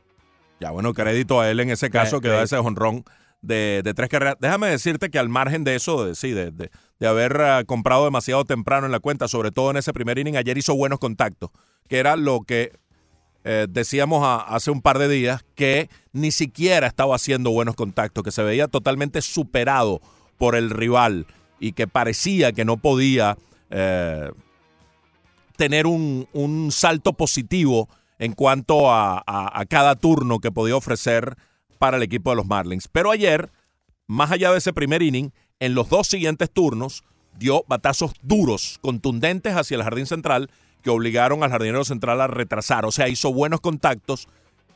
Ya, 0.61 0.69
bueno, 0.71 0.93
crédito 0.93 1.41
a 1.41 1.49
él 1.49 1.59
en 1.59 1.71
ese 1.71 1.89
caso 1.89 2.21
que 2.21 2.27
da 2.27 2.43
ese 2.43 2.57
jonrón 2.57 3.03
de, 3.41 3.81
de 3.83 3.93
tres 3.95 4.09
carreras. 4.09 4.35
Déjame 4.39 4.67
decirte 4.67 5.09
que 5.09 5.17
al 5.17 5.27
margen 5.27 5.63
de 5.63 5.75
eso, 5.75 6.05
de, 6.05 6.13
sí, 6.15 6.31
de, 6.31 6.51
de- 6.51 6.69
de 6.99 7.07
haber 7.07 7.41
ah, 7.41 7.63
comprado 7.65 8.05
demasiado 8.05 8.45
temprano 8.45 8.85
en 8.85 8.91
la 8.91 8.99
cuenta, 8.99 9.27
sobre 9.27 9.49
todo 9.49 9.71
en 9.71 9.77
ese 9.77 9.91
primer 9.91 10.19
inning, 10.19 10.37
ayer 10.37 10.55
hizo 10.59 10.75
buenos 10.75 10.99
contactos, 10.99 11.49
que 11.89 11.97
era 11.97 12.15
lo 12.15 12.41
que 12.41 12.73
eh, 13.43 13.65
decíamos 13.67 14.23
a- 14.23 14.35
hace 14.41 14.69
un 14.69 14.83
par 14.83 14.99
de 14.99 15.07
días, 15.09 15.43
que 15.55 15.89
ni 16.13 16.29
siquiera 16.31 16.85
estaba 16.85 17.15
haciendo 17.15 17.49
buenos 17.49 17.73
contactos, 17.75 18.23
que 18.23 18.31
se 18.31 18.43
veía 18.43 18.67
totalmente 18.67 19.23
superado 19.23 19.99
por 20.37 20.55
el 20.55 20.69
rival 20.69 21.25
y 21.59 21.71
que 21.71 21.87
parecía 21.87 22.51
que 22.51 22.65
no 22.65 22.77
podía 22.77 23.35
eh, 23.71 24.29
tener 25.57 25.87
un, 25.87 26.27
un 26.33 26.71
salto 26.71 27.13
positivo 27.13 27.89
en 28.21 28.33
cuanto 28.33 28.93
a, 28.93 29.65
cada 29.67 29.95
turno 29.95 30.37
que 30.37 30.51
podía 30.51 30.75
ofrecer 30.75 31.37
para 31.79 31.97
el 31.97 32.03
equipo 32.03 32.29
de 32.29 32.35
los 32.35 32.45
Marlins. 32.45 32.87
Pero 32.87 33.09
ayer, 33.09 33.49
más 34.05 34.29
allá 34.29 34.51
de 34.51 34.59
ese 34.59 34.73
primer 34.73 35.01
inning, 35.01 35.31
en 35.59 35.73
los 35.73 35.89
dos 35.89 36.05
siguientes 36.05 36.51
turnos 36.51 37.03
dio 37.39 37.65
batazos 37.67 38.13
duros, 38.21 38.77
contundentes 38.83 39.55
hacia 39.55 39.75
el 39.75 39.81
jardín 39.81 40.05
central 40.05 40.51
que 40.83 40.91
obligaron 40.91 41.43
al 41.43 41.49
jardinero 41.49 41.83
central 41.83 42.21
a 42.21 42.27
retrasar. 42.27 42.85
O 42.85 42.91
sea, 42.91 43.09
hizo 43.09 43.33
buenos 43.33 43.59
contactos 43.59 44.27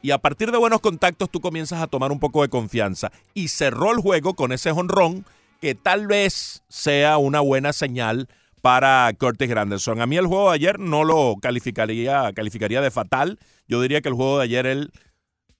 y 0.01 0.09
a 0.09 0.17
partir 0.17 0.51
de 0.51 0.57
buenos 0.57 0.81
contactos 0.81 1.29
tú 1.29 1.39
comienzas 1.39 1.83
a 1.83 1.87
tomar 1.87 2.11
un 2.11 2.19
poco 2.19 2.41
de 2.41 2.49
confianza. 2.49 3.11
Y 3.35 3.49
cerró 3.49 3.91
el 3.91 3.99
juego 3.99 4.33
con 4.33 4.53
ese 4.53 4.71
jonrón 4.71 5.23
que 5.61 5.75
tal 5.75 6.07
vez 6.07 6.63
sea 6.67 7.19
una 7.19 7.41
buena 7.41 7.73
señal 7.73 8.27
para 8.65 9.13
Curtis 9.19 9.47
Granderson. 9.47 10.01
A 10.01 10.07
mí 10.07 10.17
el 10.17 10.25
juego 10.25 10.49
de 10.49 10.55
ayer 10.55 10.79
no 10.79 11.03
lo 11.03 11.35
calificaría, 11.39 12.33
calificaría 12.33 12.81
de 12.81 12.89
fatal. 12.89 13.37
Yo 13.67 13.79
diría 13.79 14.01
que 14.01 14.09
el 14.09 14.15
juego 14.15 14.39
de 14.39 14.45
ayer 14.45 14.65
él 14.65 14.91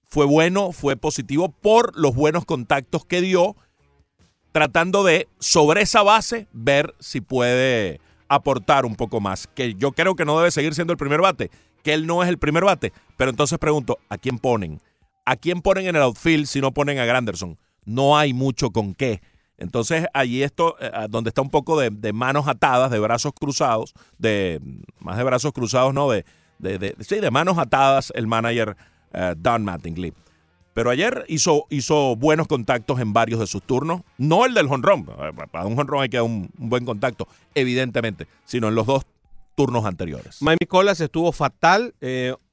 fue 0.08 0.26
bueno, 0.26 0.72
fue 0.72 0.96
positivo 0.96 1.50
por 1.50 1.96
los 1.96 2.16
buenos 2.16 2.44
contactos 2.44 3.04
que 3.04 3.20
dio, 3.20 3.54
tratando 4.50 5.04
de, 5.04 5.28
sobre 5.38 5.82
esa 5.82 6.02
base, 6.02 6.48
ver 6.52 6.96
si 6.98 7.20
puede 7.20 8.00
aportar 8.26 8.84
un 8.84 8.96
poco 8.96 9.20
más. 9.20 9.46
Que 9.46 9.74
yo 9.74 9.92
creo 9.92 10.16
que 10.16 10.24
no 10.24 10.36
debe 10.36 10.50
seguir 10.50 10.74
siendo 10.74 10.92
el 10.92 10.98
primer 10.98 11.20
bate, 11.20 11.52
que 11.84 11.94
él 11.94 12.08
no 12.08 12.24
es 12.24 12.28
el 12.28 12.38
primer 12.38 12.64
bate. 12.64 12.92
Pero 13.16 13.30
entonces 13.30 13.56
pregunto, 13.60 13.98
¿a 14.08 14.18
quién 14.18 14.40
ponen? 14.40 14.80
¿A 15.24 15.36
quién 15.36 15.62
ponen 15.62 15.86
en 15.86 15.94
el 15.94 16.02
outfield 16.02 16.46
si 16.46 16.60
no 16.60 16.72
ponen 16.72 16.98
a 16.98 17.04
Granderson? 17.04 17.56
No 17.84 18.18
hay 18.18 18.32
mucho 18.32 18.72
con 18.72 18.94
qué. 18.94 19.20
Entonces 19.58 20.06
allí 20.12 20.42
esto, 20.42 20.76
eh, 20.80 20.90
donde 21.08 21.28
está 21.30 21.40
un 21.42 21.50
poco 21.50 21.78
de, 21.80 22.12
manos 22.12 22.46
atadas, 22.48 22.90
de 22.90 22.98
brazos 22.98 23.32
cruzados, 23.32 23.94
de 24.18 24.60
más 25.00 25.16
de 25.16 25.24
brazos 25.24 25.52
cruzados, 25.52 25.94
no, 25.94 26.10
de, 26.10 26.24
de, 26.58 26.78
de- 26.78 26.96
sí, 27.00 27.16
de 27.20 27.30
manos 27.30 27.56
atadas 27.58 28.12
el 28.14 28.26
manager 28.26 28.76
eh, 29.12 29.34
Don 29.36 29.64
Mattingly. 29.64 30.12
Pero 30.74 30.90
ayer 30.90 31.24
hizo, 31.28 31.64
buenos 32.16 32.46
contactos 32.48 33.00
en 33.00 33.14
varios 33.14 33.40
de 33.40 33.46
sus 33.46 33.62
turnos. 33.62 34.02
No 34.18 34.44
el 34.44 34.52
del 34.52 34.68
jonrón. 34.68 35.06
eh, 35.20 35.32
Para 35.50 35.64
un 35.64 35.74
jonrón 35.74 36.02
hay 36.02 36.10
que 36.10 36.18
dar 36.18 36.24
un, 36.24 36.50
buen 36.58 36.84
contacto, 36.84 37.26
evidentemente, 37.54 38.26
sino 38.44 38.68
en 38.68 38.74
los 38.74 38.86
dos 38.86 39.04
turnos 39.54 39.86
anteriores. 39.86 40.42
Miami 40.42 40.66
Colas 40.68 41.00
estuvo 41.00 41.32
fatal. 41.32 41.94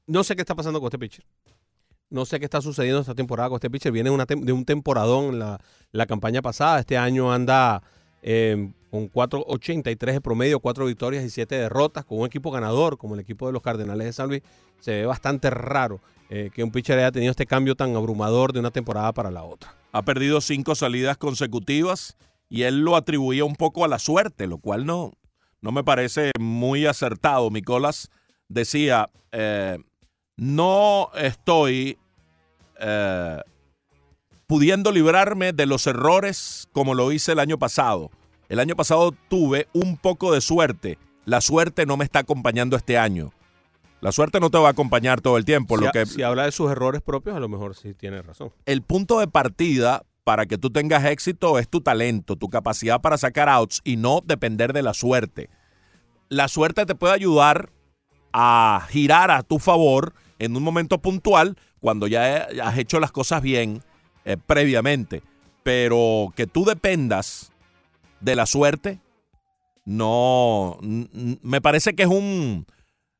no 0.06 0.24
sé 0.24 0.36
qué 0.36 0.40
está 0.40 0.54
pasando 0.54 0.80
con 0.80 0.86
este 0.86 0.98
pitcher. 0.98 1.22
No 2.14 2.24
sé 2.24 2.38
qué 2.38 2.44
está 2.44 2.62
sucediendo 2.62 3.00
esta 3.00 3.16
temporada 3.16 3.48
con 3.48 3.56
este 3.56 3.68
pitcher. 3.68 3.90
Viene 3.90 4.08
de 4.08 4.52
un 4.52 4.64
temporadón 4.64 5.40
la, 5.40 5.60
la 5.90 6.06
campaña 6.06 6.42
pasada. 6.42 6.78
Este 6.78 6.96
año 6.96 7.32
anda 7.32 7.82
eh, 8.22 8.70
con 8.88 9.10
4.83 9.10 10.12
de 10.12 10.20
promedio, 10.20 10.60
4 10.60 10.86
victorias 10.86 11.24
y 11.24 11.30
7 11.30 11.56
derrotas, 11.56 12.04
con 12.04 12.20
un 12.20 12.26
equipo 12.26 12.52
ganador 12.52 12.98
como 12.98 13.14
el 13.14 13.20
equipo 13.20 13.48
de 13.48 13.52
los 13.52 13.62
Cardenales 13.62 14.06
de 14.06 14.12
San 14.12 14.28
Luis. 14.28 14.42
Se 14.78 14.92
ve 14.92 15.06
bastante 15.06 15.50
raro 15.50 16.00
eh, 16.30 16.50
que 16.54 16.62
un 16.62 16.70
pitcher 16.70 17.00
haya 17.00 17.10
tenido 17.10 17.32
este 17.32 17.46
cambio 17.46 17.74
tan 17.74 17.96
abrumador 17.96 18.52
de 18.52 18.60
una 18.60 18.70
temporada 18.70 19.12
para 19.12 19.32
la 19.32 19.42
otra. 19.42 19.74
Ha 19.90 20.02
perdido 20.02 20.40
cinco 20.40 20.76
salidas 20.76 21.16
consecutivas 21.16 22.16
y 22.48 22.62
él 22.62 22.82
lo 22.82 22.94
atribuía 22.94 23.44
un 23.44 23.56
poco 23.56 23.84
a 23.84 23.88
la 23.88 23.98
suerte, 23.98 24.46
lo 24.46 24.58
cual 24.58 24.86
no, 24.86 25.14
no 25.60 25.72
me 25.72 25.82
parece 25.82 26.30
muy 26.38 26.86
acertado. 26.86 27.50
Nicolás 27.50 28.08
decía, 28.48 29.10
eh, 29.32 29.78
no 30.36 31.10
estoy 31.16 31.98
eh, 32.80 33.40
pudiendo 34.46 34.92
librarme 34.92 35.52
de 35.52 35.66
los 35.66 35.86
errores 35.86 36.68
como 36.72 36.94
lo 36.94 37.12
hice 37.12 37.32
el 37.32 37.38
año 37.38 37.58
pasado. 37.58 38.10
El 38.48 38.60
año 38.60 38.76
pasado 38.76 39.12
tuve 39.28 39.68
un 39.72 39.96
poco 39.96 40.32
de 40.32 40.40
suerte. 40.40 40.98
La 41.24 41.40
suerte 41.40 41.86
no 41.86 41.96
me 41.96 42.04
está 42.04 42.20
acompañando 42.20 42.76
este 42.76 42.98
año. 42.98 43.32
La 44.00 44.12
suerte 44.12 44.38
no 44.38 44.50
te 44.50 44.58
va 44.58 44.68
a 44.68 44.72
acompañar 44.72 45.22
todo 45.22 45.38
el 45.38 45.46
tiempo. 45.46 45.78
si, 45.78 45.84
lo 45.84 45.90
que, 45.90 46.04
si 46.04 46.22
habla 46.22 46.44
de 46.44 46.52
sus 46.52 46.70
errores 46.70 47.00
propios, 47.00 47.36
a 47.36 47.40
lo 47.40 47.48
mejor 47.48 47.74
sí 47.74 47.94
tiene 47.94 48.20
razón. 48.20 48.52
el 48.66 48.82
punto 48.82 49.18
de 49.18 49.28
partida 49.28 50.04
para 50.24 50.46
que 50.46 50.58
tú 50.58 50.70
tengas 50.70 51.04
éxito 51.04 51.58
es 51.58 51.68
tu 51.68 51.80
talento, 51.80 52.36
tu 52.36 52.48
capacidad 52.48 53.00
para 53.00 53.18
sacar 53.18 53.48
outs 53.48 53.80
y 53.84 53.96
no 53.96 54.20
depender 54.24 54.72
de 54.72 54.82
la 54.82 54.94
suerte. 54.94 55.50
La 56.28 56.48
suerte 56.48 56.86
te 56.86 56.94
puede 56.94 57.14
ayudar 57.14 57.70
a 58.32 58.86
girar 58.90 59.30
a 59.30 59.42
tu 59.42 59.58
favor 59.58 60.14
en 60.38 60.56
un 60.56 60.62
momento 60.62 60.98
puntual 60.98 61.56
cuando 61.84 62.06
ya 62.06 62.48
has 62.62 62.78
hecho 62.78 62.98
las 62.98 63.12
cosas 63.12 63.42
bien 63.42 63.82
eh, 64.24 64.38
previamente. 64.38 65.22
Pero 65.62 66.32
que 66.34 66.46
tú 66.46 66.64
dependas 66.64 67.52
de 68.20 68.34
la 68.36 68.46
suerte, 68.46 69.00
no. 69.84 70.78
Me 70.80 71.60
parece 71.60 71.94
que 71.94 72.04
es 72.04 72.08
un. 72.08 72.64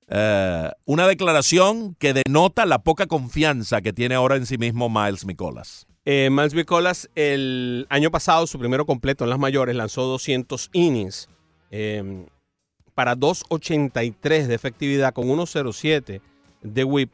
eh, 0.09 0.71
una 0.87 1.07
declaración 1.07 1.95
que 1.99 2.15
denota 2.15 2.65
la 2.65 2.79
poca 2.79 3.07
confianza 3.07 3.83
que 3.83 3.93
tiene 3.93 4.15
ahora 4.15 4.37
en 4.37 4.47
sí 4.47 4.57
mismo 4.57 4.89
Miles 4.89 5.27
Nicolas. 5.27 5.87
Eh, 6.07 6.31
Miles 6.31 6.55
Bicolas, 6.55 7.11
el 7.15 7.87
año 7.91 8.11
pasado, 8.11 8.47
su 8.47 8.59
primero 8.59 8.87
completo 8.87 9.25
en 9.25 9.31
las 9.31 9.39
mayores, 9.39 9.77
lanzó 9.77 10.05
200 10.05 10.71
innings 10.73 11.29
eh, 11.71 12.27
para 12.95 13.15
2.83 13.15 14.47
de 14.47 14.55
efectividad 14.55 15.12
con 15.12 15.27
1.07 15.29 16.23
de 16.62 16.85
whip, 16.85 17.12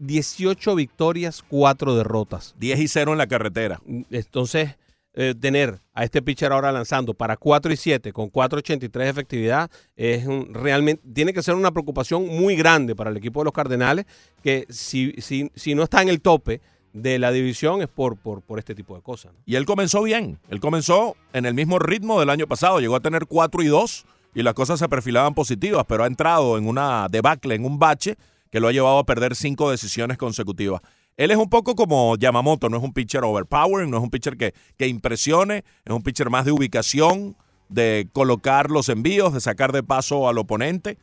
18 0.00 0.74
victorias, 0.74 1.44
4 1.48 1.94
derrotas. 1.94 2.54
10 2.58 2.80
y 2.80 2.88
0 2.88 3.12
en 3.12 3.18
la 3.18 3.26
carretera. 3.26 3.80
Entonces, 4.10 4.76
eh, 5.14 5.34
tener 5.38 5.80
a 5.92 6.04
este 6.04 6.22
pitcher 6.22 6.52
ahora 6.52 6.70
lanzando 6.72 7.14
para 7.14 7.36
4 7.36 7.72
y 7.72 7.76
7 7.76 8.12
con 8.12 8.28
4.83 8.30 9.04
de 9.04 9.08
efectividad 9.10 9.70
es 9.96 10.26
un- 10.26 10.54
realmente 10.54 11.02
tiene 11.12 11.32
que 11.32 11.42
ser 11.42 11.54
una 11.56 11.72
preocupación 11.72 12.26
muy 12.28 12.54
grande 12.56 12.94
para 12.94 13.10
el 13.10 13.16
equipo 13.16 13.40
de 13.40 13.44
los 13.46 13.52
Cardenales 13.52 14.06
que 14.42 14.66
si, 14.70 15.12
si, 15.18 15.50
si 15.54 15.74
no 15.74 15.82
está 15.82 16.00
en 16.02 16.08
el 16.10 16.20
tope 16.20 16.60
de 16.92 17.18
la 17.18 17.32
división 17.32 17.82
es 17.82 17.88
por, 17.88 18.16
por, 18.16 18.40
por 18.42 18.58
este 18.60 18.74
tipo 18.74 18.94
de 18.96 19.02
cosas. 19.02 19.32
¿no? 19.32 19.38
Y 19.46 19.56
él 19.56 19.66
comenzó 19.66 20.02
bien. 20.02 20.38
Él 20.48 20.60
comenzó 20.60 21.16
en 21.32 21.44
el 21.44 21.54
mismo 21.54 21.78
ritmo 21.80 22.18
del 22.20 22.30
año 22.30 22.46
pasado. 22.46 22.78
Llegó 22.80 22.96
a 22.96 23.00
tener 23.00 23.26
4 23.26 23.62
y 23.62 23.66
2 23.66 24.06
y 24.34 24.42
las 24.44 24.54
cosas 24.54 24.78
se 24.78 24.88
perfilaban 24.88 25.34
positivas, 25.34 25.84
pero 25.88 26.04
ha 26.04 26.06
entrado 26.06 26.56
en 26.56 26.68
una 26.68 27.08
debacle, 27.10 27.56
en 27.56 27.64
un 27.64 27.80
bache 27.80 28.16
que 28.50 28.60
lo 28.60 28.68
ha 28.68 28.72
llevado 28.72 28.98
a 28.98 29.06
perder 29.06 29.34
cinco 29.36 29.70
decisiones 29.70 30.18
consecutivas. 30.18 30.82
Él 31.16 31.30
es 31.30 31.36
un 31.36 31.50
poco 31.50 31.74
como 31.74 32.16
Yamamoto, 32.16 32.68
no 32.68 32.78
es 32.78 32.82
un 32.82 32.92
pitcher 32.92 33.24
overpowering, 33.24 33.90
no 33.90 33.98
es 33.98 34.02
un 34.02 34.10
pitcher 34.10 34.36
que, 34.36 34.54
que 34.78 34.88
impresione, 34.88 35.64
es 35.84 35.92
un 35.92 36.02
pitcher 36.02 36.30
más 36.30 36.44
de 36.44 36.52
ubicación, 36.52 37.36
de 37.68 38.08
colocar 38.12 38.70
los 38.70 38.88
envíos, 38.88 39.32
de 39.32 39.40
sacar 39.40 39.72
de 39.72 39.82
paso 39.82 40.28
al 40.28 40.38
oponente. 40.38 40.98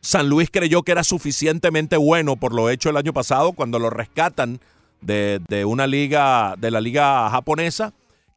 San 0.00 0.28
Luis 0.28 0.50
creyó 0.50 0.82
que 0.82 0.92
era 0.92 1.02
suficientemente 1.04 1.96
bueno 1.96 2.36
por 2.36 2.52
lo 2.52 2.68
hecho 2.68 2.90
el 2.90 2.96
año 2.96 3.12
pasado 3.12 3.52
cuando 3.52 3.78
lo 3.78 3.88
rescatan 3.88 4.60
de, 5.00 5.40
de 5.48 5.64
una 5.64 5.86
liga, 5.86 6.56
de 6.58 6.70
la 6.70 6.80
liga 6.80 7.30
japonesa. 7.30 7.94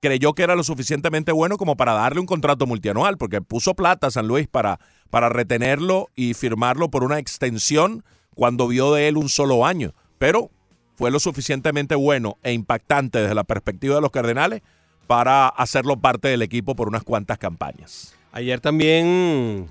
Creyó 0.07 0.33
que 0.33 0.43
era 0.43 0.55
lo 0.55 0.63
suficientemente 0.63 1.33
bueno 1.33 1.57
como 1.57 1.75
para 1.75 1.91
darle 1.91 2.21
un 2.21 2.25
contrato 2.25 2.65
multianual, 2.65 3.17
porque 3.17 3.41
puso 3.41 3.73
plata 3.73 4.07
a 4.07 4.11
San 4.11 4.25
Luis 4.25 4.47
para, 4.47 4.79
para 5.09 5.27
retenerlo 5.27 6.07
y 6.15 6.33
firmarlo 6.33 6.89
por 6.89 7.03
una 7.03 7.19
extensión 7.19 8.05
cuando 8.33 8.69
vio 8.69 8.93
de 8.93 9.09
él 9.09 9.17
un 9.17 9.27
solo 9.27 9.65
año. 9.65 9.93
Pero 10.17 10.49
fue 10.95 11.11
lo 11.11 11.19
suficientemente 11.19 11.93
bueno 11.95 12.37
e 12.41 12.53
impactante 12.53 13.19
desde 13.19 13.35
la 13.35 13.43
perspectiva 13.43 13.95
de 13.95 14.01
los 14.01 14.11
Cardenales 14.11 14.61
para 15.07 15.49
hacerlo 15.49 15.97
parte 15.97 16.29
del 16.29 16.41
equipo 16.41 16.73
por 16.73 16.87
unas 16.87 17.03
cuantas 17.03 17.37
campañas. 17.37 18.15
Ayer 18.31 18.61
también 18.61 19.67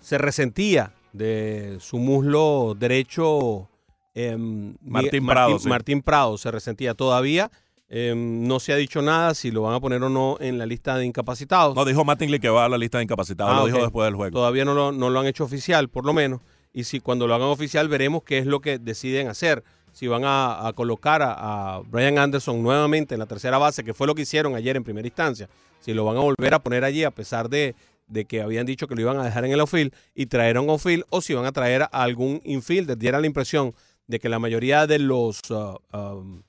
se 0.00 0.18
resentía 0.18 0.94
de 1.12 1.76
su 1.78 1.98
muslo 1.98 2.74
derecho 2.76 3.68
em, 4.14 4.74
Martín 4.82 5.26
Prado, 5.26 5.58
sí. 5.60 5.68
Martín 5.68 6.02
Prado 6.02 6.38
se 6.38 6.50
resentía 6.50 6.94
todavía. 6.94 7.52
Em, 7.88 8.46
no 8.48 8.58
se 8.58 8.72
ha 8.72 8.76
dicho 8.76 9.00
nada 9.00 9.34
si 9.34 9.52
lo 9.52 9.62
van 9.62 9.74
a 9.74 9.80
poner 9.80 10.02
o 10.02 10.08
no 10.08 10.36
en 10.40 10.58
la 10.58 10.66
lista 10.66 10.96
de 10.96 11.04
incapacitados. 11.04 11.76
No 11.76 11.84
dijo 11.84 12.04
Mattingly 12.04 12.40
que 12.40 12.48
va 12.48 12.64
a 12.64 12.68
la 12.68 12.78
lista 12.78 12.98
de 12.98 13.04
incapacitados, 13.04 13.54
Ah, 13.54 13.60
lo 13.60 13.66
dijo 13.66 13.80
después 13.80 14.06
del 14.06 14.16
juego. 14.16 14.32
Todavía 14.32 14.64
no 14.64 14.74
lo, 14.74 14.90
no 14.90 15.08
lo 15.08 15.20
han 15.20 15.26
hecho 15.26 15.44
oficial, 15.44 15.88
por 15.88 16.04
lo 16.04 16.12
menos. 16.12 16.40
Y 16.72 16.84
si 16.84 17.00
cuando 17.00 17.26
lo 17.26 17.34
hagan 17.34 17.48
oficial 17.48 17.88
veremos 17.88 18.22
qué 18.24 18.38
es 18.38 18.46
lo 18.46 18.60
que 18.60 18.78
deciden 18.78 19.28
hacer. 19.28 19.62
Si 19.92 20.08
van 20.08 20.24
a, 20.24 20.66
a 20.66 20.72
colocar 20.74 21.22
a, 21.22 21.76
a 21.76 21.80
Brian 21.80 22.18
Anderson 22.18 22.62
nuevamente 22.62 23.14
en 23.14 23.20
la 23.20 23.26
tercera 23.26 23.56
base, 23.56 23.82
que 23.82 23.94
fue 23.94 24.06
lo 24.06 24.14
que 24.14 24.22
hicieron 24.22 24.54
ayer 24.54 24.76
en 24.76 24.84
primera 24.84 25.06
instancia. 25.06 25.48
Si 25.80 25.94
lo 25.94 26.04
van 26.04 26.16
a 26.16 26.20
volver 26.20 26.52
a 26.52 26.58
poner 26.58 26.84
allí 26.84 27.02
a 27.04 27.10
pesar 27.12 27.48
de, 27.48 27.74
de 28.08 28.24
que 28.26 28.42
habían 28.42 28.66
dicho 28.66 28.88
que 28.88 28.94
lo 28.94 29.00
iban 29.00 29.18
a 29.18 29.24
dejar 29.24 29.44
en 29.46 29.52
el 29.52 29.60
outfield 29.60 29.94
y 30.14 30.26
traer 30.26 30.58
a 30.58 30.60
un 30.60 30.68
outfield 30.68 31.04
o 31.08 31.20
si 31.22 31.32
van 31.32 31.46
a 31.46 31.52
traer 31.52 31.82
a 31.82 31.86
algún 31.86 32.42
infielder. 32.44 32.98
Diera 32.98 33.20
la 33.20 33.26
impresión 33.26 33.74
de 34.06 34.18
que 34.18 34.28
la 34.28 34.38
mayoría 34.38 34.86
de 34.86 34.98
los 34.98 35.40
uh, 35.50 35.78
um, 35.96 36.42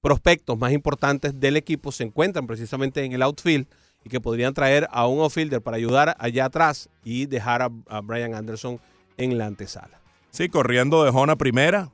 prospectos 0.00 0.58
más 0.58 0.72
importantes 0.72 1.38
del 1.38 1.56
equipo 1.56 1.92
se 1.92 2.04
encuentran 2.04 2.46
precisamente 2.46 3.04
en 3.04 3.12
el 3.12 3.22
outfield 3.22 3.66
y 4.04 4.08
que 4.08 4.20
podrían 4.20 4.54
traer 4.54 4.88
a 4.90 5.06
un 5.06 5.20
outfielder 5.20 5.60
para 5.60 5.76
ayudar 5.76 6.16
allá 6.18 6.46
atrás 6.46 6.88
y 7.04 7.26
dejar 7.26 7.62
a, 7.62 8.00
Brian 8.00 8.34
Anderson 8.34 8.80
en 9.16 9.36
la 9.38 9.46
antesala. 9.46 10.00
Sí, 10.30 10.48
corriendo 10.48 11.04
de 11.04 11.10
Jona 11.10 11.36
primera, 11.36 11.90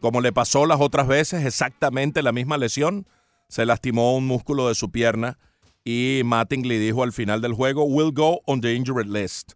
como 0.00 0.20
le 0.20 0.32
pasó 0.32 0.66
las 0.66 0.80
otras 0.80 1.06
veces, 1.06 1.44
exactamente 1.44 2.22
la 2.22 2.32
misma 2.32 2.58
lesión. 2.58 3.06
Se 3.48 3.64
lastimó 3.64 4.16
un 4.16 4.26
músculo 4.26 4.68
de 4.68 4.74
su 4.74 4.90
pierna 4.90 5.38
y 5.84 6.22
Mattingly 6.24 6.78
dijo 6.78 7.02
al 7.02 7.12
final 7.12 7.40
del 7.40 7.54
juego, 7.54 7.84
will 7.84 8.12
go 8.12 8.42
on 8.46 8.60
the 8.60 8.74
injured 8.74 9.06
list, 9.06 9.52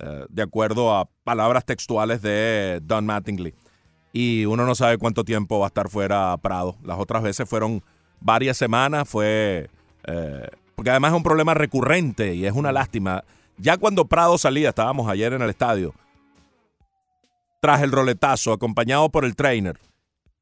eh, 0.00 0.24
de 0.28 0.42
acuerdo 0.42 0.94
a 0.94 1.08
palabras 1.22 1.64
textuales 1.64 2.22
de 2.22 2.80
Don 2.82 3.06
Mattingly. 3.06 3.54
Y 4.18 4.46
uno 4.46 4.64
no 4.64 4.74
sabe 4.74 4.96
cuánto 4.96 5.24
tiempo 5.24 5.58
va 5.58 5.66
a 5.66 5.68
estar 5.68 5.90
fuera 5.90 6.34
Prado. 6.38 6.74
Las 6.82 6.98
otras 6.98 7.22
veces 7.22 7.46
fueron 7.46 7.82
varias 8.18 8.56
semanas, 8.56 9.06
fue... 9.06 9.68
eh, 10.04 10.48
porque 10.74 10.88
además 10.88 11.10
es 11.12 11.18
un 11.18 11.22
problema 11.22 11.52
recurrente 11.52 12.34
y 12.34 12.46
es 12.46 12.54
una 12.54 12.72
lástima. 12.72 13.24
Ya 13.58 13.76
cuando 13.76 14.06
Prado 14.06 14.38
salía, 14.38 14.70
estábamos 14.70 15.06
ayer 15.10 15.34
en 15.34 15.42
el 15.42 15.50
estadio, 15.50 15.92
tras 17.60 17.82
el 17.82 17.92
roletazo, 17.92 18.54
acompañado 18.54 19.10
por 19.10 19.26
el 19.26 19.36
trainer, 19.36 19.78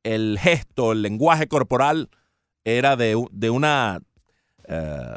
el 0.04 0.38
gesto, 0.40 0.92
el 0.92 1.02
lenguaje 1.02 1.48
corporal 1.48 2.10
era 2.62 2.94
de, 2.94 3.20
de 3.32 3.50
una 3.50 4.00
eh, 4.68 5.16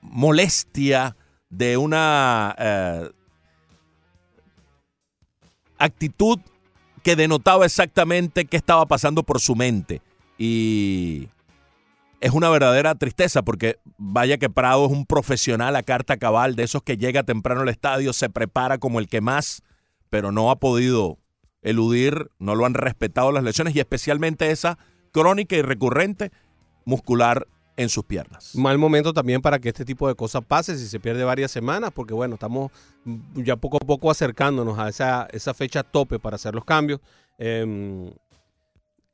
molestia, 0.00 1.16
de 1.50 1.76
una 1.76 2.52
eh, 2.58 3.10
actitud 5.78 6.38
que 7.02 7.16
denotaba 7.16 7.66
exactamente 7.66 8.46
qué 8.46 8.56
estaba 8.56 8.86
pasando 8.86 9.22
por 9.22 9.40
su 9.40 9.54
mente. 9.54 10.00
Y 10.38 11.28
es 12.20 12.32
una 12.32 12.48
verdadera 12.48 12.94
tristeza 12.94 13.42
porque 13.42 13.78
vaya 13.98 14.38
que 14.38 14.48
Prado 14.48 14.86
es 14.86 14.92
un 14.92 15.04
profesional 15.04 15.76
a 15.76 15.82
carta 15.82 16.16
cabal, 16.16 16.56
de 16.56 16.62
esos 16.62 16.82
que 16.82 16.96
llega 16.96 17.22
temprano 17.22 17.60
al 17.60 17.68
estadio, 17.68 18.12
se 18.12 18.30
prepara 18.30 18.78
como 18.78 18.98
el 18.98 19.08
que 19.08 19.20
más, 19.20 19.62
pero 20.08 20.32
no 20.32 20.50
ha 20.50 20.56
podido 20.56 21.18
eludir, 21.60 22.30
no 22.38 22.54
lo 22.54 22.64
han 22.64 22.74
respetado 22.74 23.32
las 23.32 23.44
lesiones 23.44 23.76
y 23.76 23.80
especialmente 23.80 24.50
esa 24.50 24.78
crónica 25.12 25.56
y 25.56 25.62
recurrente 25.62 26.32
muscular 26.84 27.46
en 27.76 27.88
sus 27.88 28.04
piernas. 28.04 28.54
Mal 28.54 28.78
momento 28.78 29.12
también 29.12 29.42
para 29.42 29.58
que 29.58 29.68
este 29.68 29.84
tipo 29.84 30.06
de 30.08 30.14
cosas 30.14 30.44
pase 30.46 30.78
si 30.78 30.86
se 30.86 31.00
pierde 31.00 31.24
varias 31.24 31.50
semanas, 31.50 31.90
porque 31.94 32.14
bueno, 32.14 32.34
estamos 32.34 32.70
ya 33.34 33.56
poco 33.56 33.78
a 33.78 33.86
poco 33.86 34.10
acercándonos 34.10 34.78
a 34.78 34.88
esa, 34.88 35.54
fecha 35.54 35.82
tope 35.82 36.18
para 36.18 36.36
hacer 36.36 36.54
los 36.54 36.64
cambios. 36.64 37.00
Em, 37.38 38.12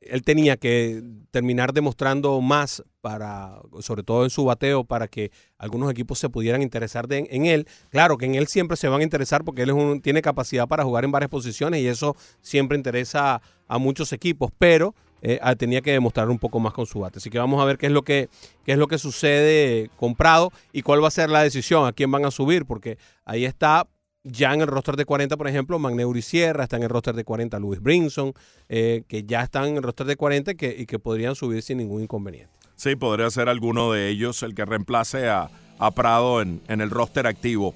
él 0.01 0.23
tenía 0.23 0.57
que 0.57 1.03
terminar 1.29 1.73
demostrando 1.73 2.41
más 2.41 2.83
para, 3.01 3.61
sobre 3.81 4.01
todo 4.03 4.23
en 4.23 4.31
su 4.31 4.45
bateo, 4.45 4.83
para 4.83 5.07
que 5.07 5.31
algunos 5.59 5.91
equipos 5.91 6.17
se 6.17 6.29
pudieran 6.29 6.61
interesar 6.63 7.05
en 7.11 7.45
él. 7.45 7.67
Claro 7.89 8.17
que 8.17 8.25
en 8.25 8.35
él 8.35 8.47
siempre 8.47 8.77
se 8.77 8.87
van 8.87 9.01
a 9.01 9.03
interesar 9.03 9.43
porque 9.43 9.61
él 9.63 9.69
es 9.69 9.75
un- 9.75 10.01
tiene 10.01 10.21
capacidad 10.23 10.67
para 10.67 10.83
jugar 10.83 11.03
en 11.03 11.11
varias 11.11 11.29
posiciones 11.29 11.81
y 11.81 11.87
eso 11.87 12.15
siempre 12.41 12.77
interesa 12.77 13.41
a 13.67 13.77
muchos 13.77 14.11
equipos, 14.11 14.51
pero 14.57 14.95
eh, 15.21 15.39
ah, 15.41 15.55
tenía 15.55 15.81
que 15.81 15.91
demostrar 15.91 16.29
un 16.29 16.39
poco 16.39 16.59
más 16.59 16.73
con 16.73 16.85
su 16.85 16.99
bate. 16.99 17.19
Así 17.19 17.29
que 17.29 17.39
vamos 17.39 17.61
a 17.61 17.65
ver 17.65 17.77
qué 17.77 17.87
es 17.87 17.91
lo 17.91 18.03
que 18.03 18.29
qué 18.65 18.73
es 18.73 18.77
lo 18.77 18.87
que 18.87 18.97
sucede 18.97 19.89
con 19.97 20.15
Prado 20.15 20.51
y 20.71 20.81
cuál 20.81 21.03
va 21.03 21.07
a 21.07 21.11
ser 21.11 21.29
la 21.29 21.43
decisión, 21.43 21.87
a 21.87 21.93
quién 21.93 22.11
van 22.11 22.25
a 22.25 22.31
subir, 22.31 22.65
porque 22.65 22.97
ahí 23.25 23.45
está 23.45 23.87
ya 24.23 24.53
en 24.53 24.61
el 24.61 24.67
roster 24.67 24.95
de 24.95 25.05
40, 25.05 25.35
por 25.37 25.47
ejemplo, 25.47 25.79
Magneuri 25.79 26.21
Sierra, 26.21 26.63
está 26.63 26.77
en 26.77 26.83
el 26.83 26.89
roster 26.89 27.15
de 27.15 27.23
40 27.23 27.59
Luis 27.59 27.81
Brinson, 27.81 28.33
eh, 28.69 29.03
que 29.07 29.23
ya 29.23 29.41
están 29.41 29.65
en 29.65 29.77
el 29.77 29.83
roster 29.83 30.05
de 30.05 30.15
40 30.15 30.51
y 30.51 30.55
que, 30.55 30.99
podrían 30.99 31.35
subir 31.35 31.63
sin 31.63 31.79
ningún 31.79 32.03
inconveniente. 32.03 32.53
Sí, 32.75 32.95
podría 32.95 33.29
ser 33.31 33.49
alguno 33.49 33.91
de 33.91 34.09
ellos 34.09 34.43
el 34.43 34.53
que 34.53 34.65
reemplace 34.65 35.27
a, 35.27 35.49
a 35.79 35.91
Prado 35.91 36.41
en, 36.41 36.61
en 36.67 36.81
el 36.81 36.89
roster 36.89 37.27
activo. 37.27 37.73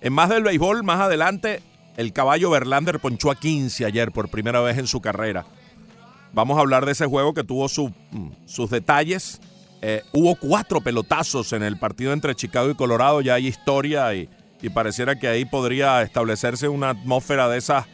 En 0.00 0.12
más 0.12 0.28
del 0.28 0.42
béisbol, 0.42 0.84
más 0.84 1.00
adelante, 1.00 1.60
el 1.96 2.12
caballo 2.12 2.50
Verlander 2.50 2.98
ponchó 3.00 3.30
a 3.30 3.36
15 3.36 3.84
ayer 3.84 4.10
por 4.10 4.28
primera 4.28 4.60
vez 4.60 4.78
en 4.78 4.86
su 4.86 5.00
carrera. 5.00 5.46
Vamos 6.34 6.58
a 6.58 6.60
hablar 6.60 6.84
de 6.84 6.92
ese 6.92 7.06
juego 7.06 7.32
que 7.32 7.44
tuvo 7.44 7.68
su- 7.68 7.92
mm, 8.10 8.28
sus 8.46 8.68
detalles. 8.70 9.40
Eh, 9.82 10.02
hubo 10.12 10.34
cuatro 10.36 10.80
pelotazos 10.80 11.52
en 11.52 11.62
el 11.62 11.78
partido 11.78 12.12
entre 12.12 12.34
Chicago 12.34 12.70
y 12.70 12.74
Colorado, 12.74 13.20
ya 13.20 13.34
hay 13.34 13.46
historia 13.46 14.12
y, 14.14 14.28
y 14.62 14.70
pareciera 14.70 15.18
que 15.18 15.28
ahí 15.28 15.44
podría 15.44 16.02
establecerse 16.02 16.68
una 16.68 16.90
atmósfera 16.90 17.48
de 17.48 17.58
esas 17.58 17.84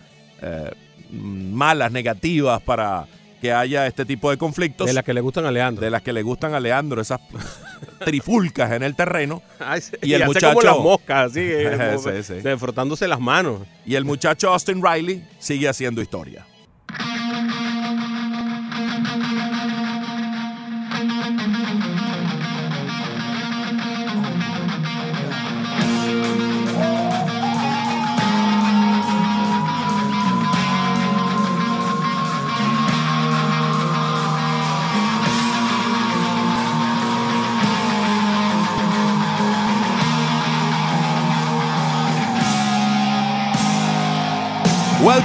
eh, 0.40 0.70
mm, 1.10 1.52
malas, 1.52 1.90
negativas 1.92 2.62
para 2.62 3.06
que 3.42 3.52
haya 3.52 3.86
este 3.86 4.04
tipo 4.04 4.30
de 4.30 4.36
conflictos. 4.36 4.86
De 4.86 4.92
las 4.92 5.02
que 5.04 5.14
le 5.14 5.20
gustan 5.20 5.46
a 5.46 5.50
Leandro. 5.50 5.82
De 5.84 5.90
las 5.90 6.02
que 6.02 6.12
le 6.12 6.22
gustan 6.22 6.54
a 6.54 6.60
Leandro, 6.60 7.00
esas 7.00 7.20
trifulcas 8.04 8.70
en 8.72 8.82
el 8.82 8.94
terreno. 8.94 9.42
Ay, 9.58 9.80
sí, 9.80 9.92
Y 10.02 10.12
el 10.12 10.24
muchacho- 10.26 10.54
como 10.54 10.62
las 10.62 10.78
moscas, 10.78 11.30
así, 11.32 11.40
eh, 11.42 11.96
Sí, 12.22 12.34
sí. 12.42 12.56
frotándose 12.58 13.08
las 13.08 13.20
manos. 13.20 13.62
Y 13.84 13.94
el 13.96 14.04
muchacho 14.04 14.50
Austin 14.52 14.82
Riley 14.82 15.24
sigue 15.38 15.68
haciendo 15.68 16.00
historia. 16.02 16.46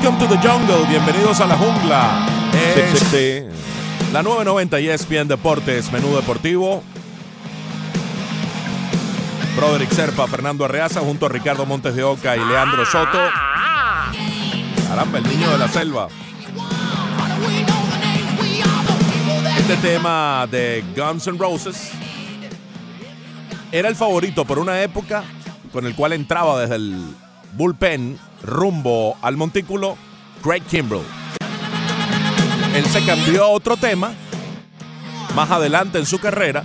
Welcome 0.06 0.28
to 0.28 0.36
the 0.36 0.48
jungle, 0.48 0.86
bienvenidos 0.88 1.40
a 1.40 1.48
la 1.48 1.58
jungla. 1.58 2.28
Es 2.54 3.12
La 4.14 4.22
990 4.22 4.80
y 4.80 4.90
ESPN 4.90 5.28
Deportes, 5.28 5.92
menú 5.92 6.16
deportivo. 6.16 6.84
Broderick 9.56 9.90
Serpa, 9.90 10.28
Fernando 10.28 10.64
Arreaza, 10.64 11.00
junto 11.00 11.26
a 11.26 11.30
Ricardo 11.30 11.66
Montes 11.66 11.96
de 11.96 12.04
Oca 12.04 12.38
y 12.38 12.40
Leandro 12.40 12.86
Soto. 12.86 13.18
Caramba, 14.88 15.18
el 15.18 15.28
niño 15.28 15.50
de 15.50 15.58
la 15.58 15.68
selva. 15.70 16.08
Este 19.58 19.76
tema 19.78 20.48
de 20.52 20.86
Guns 20.96 21.26
N' 21.26 21.40
Roses 21.40 21.90
era 23.72 23.90
el 23.90 23.96
favorito 23.96 24.46
por 24.46 24.60
una 24.60 24.84
época 24.84 25.24
con 25.74 25.88
el 25.88 25.96
cual 25.96 26.14
entraba 26.14 26.62
desde 26.62 26.76
el 26.76 26.96
bullpen 27.54 28.20
rumbo 28.46 29.18
al 29.22 29.38
montículo 29.38 29.98
Craig 30.42 30.64
Kimbrell. 30.64 31.04
Él 32.76 32.86
se 32.86 33.04
cambió 33.06 33.46
a 33.46 33.48
otro 33.48 33.78
tema 33.78 34.14
más 35.36 35.52
adelante 35.52 35.98
en 35.98 36.06
su 36.06 36.20
carrera 36.20 36.64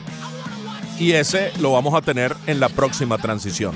y 0.99 1.13
ese 1.13 1.51
lo 1.61 1.73
vamos 1.73 1.95
a 1.95 2.03
tener 2.03 2.37
en 2.47 2.61
la 2.61 2.69
próxima 2.69 3.17
transición. 3.17 3.75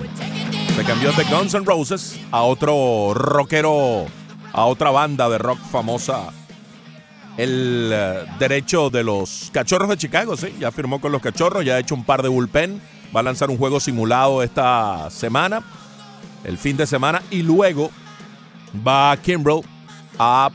Se 0.77 0.85
cambió 0.85 1.13
de 1.13 1.25
Guns 1.25 1.55
N' 1.55 1.65
Roses 1.65 2.21
a 2.31 2.43
otro 2.43 3.15
rockero, 3.15 4.07
a 4.53 4.65
otra 4.67 4.91
banda 4.91 5.29
de 5.29 5.39
rock 5.39 5.59
famosa. 5.71 6.33
El 7.37 7.91
eh, 7.93 8.27
derecho 8.39 8.91
de 8.91 9.03
los 9.03 9.51
cachorros 9.53 9.89
de 9.89 9.97
Chicago, 9.97 10.37
sí, 10.37 10.55
ya 10.59 10.71
firmó 10.71 11.01
con 11.01 11.13
los 11.13 11.23
cachorros, 11.23 11.65
ya 11.65 11.75
ha 11.75 11.79
hecho 11.79 11.95
un 11.95 12.05
par 12.05 12.23
de 12.23 12.29
bullpen, 12.29 12.81
va 13.15 13.21
a 13.21 13.23
lanzar 13.23 13.51
un 13.51 13.57
juego 13.57 13.81
simulado 13.81 14.43
esta 14.43 15.09
semana, 15.11 15.63
el 16.45 16.59
fin 16.59 16.77
de 16.77 16.87
semana, 16.87 17.23
y 17.31 17.43
luego 17.43 17.91
va 18.87 19.17
Kimbrell 19.17 19.63
a 20.19 20.51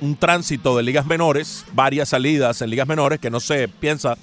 un 0.00 0.16
tránsito 0.16 0.76
de 0.76 0.82
ligas 0.82 1.06
menores, 1.06 1.64
varias 1.72 2.10
salidas 2.10 2.62
en 2.62 2.70
ligas 2.70 2.86
menores 2.86 3.18
que 3.18 3.30
no 3.30 3.40
se 3.40 3.68
piensa 3.68 4.16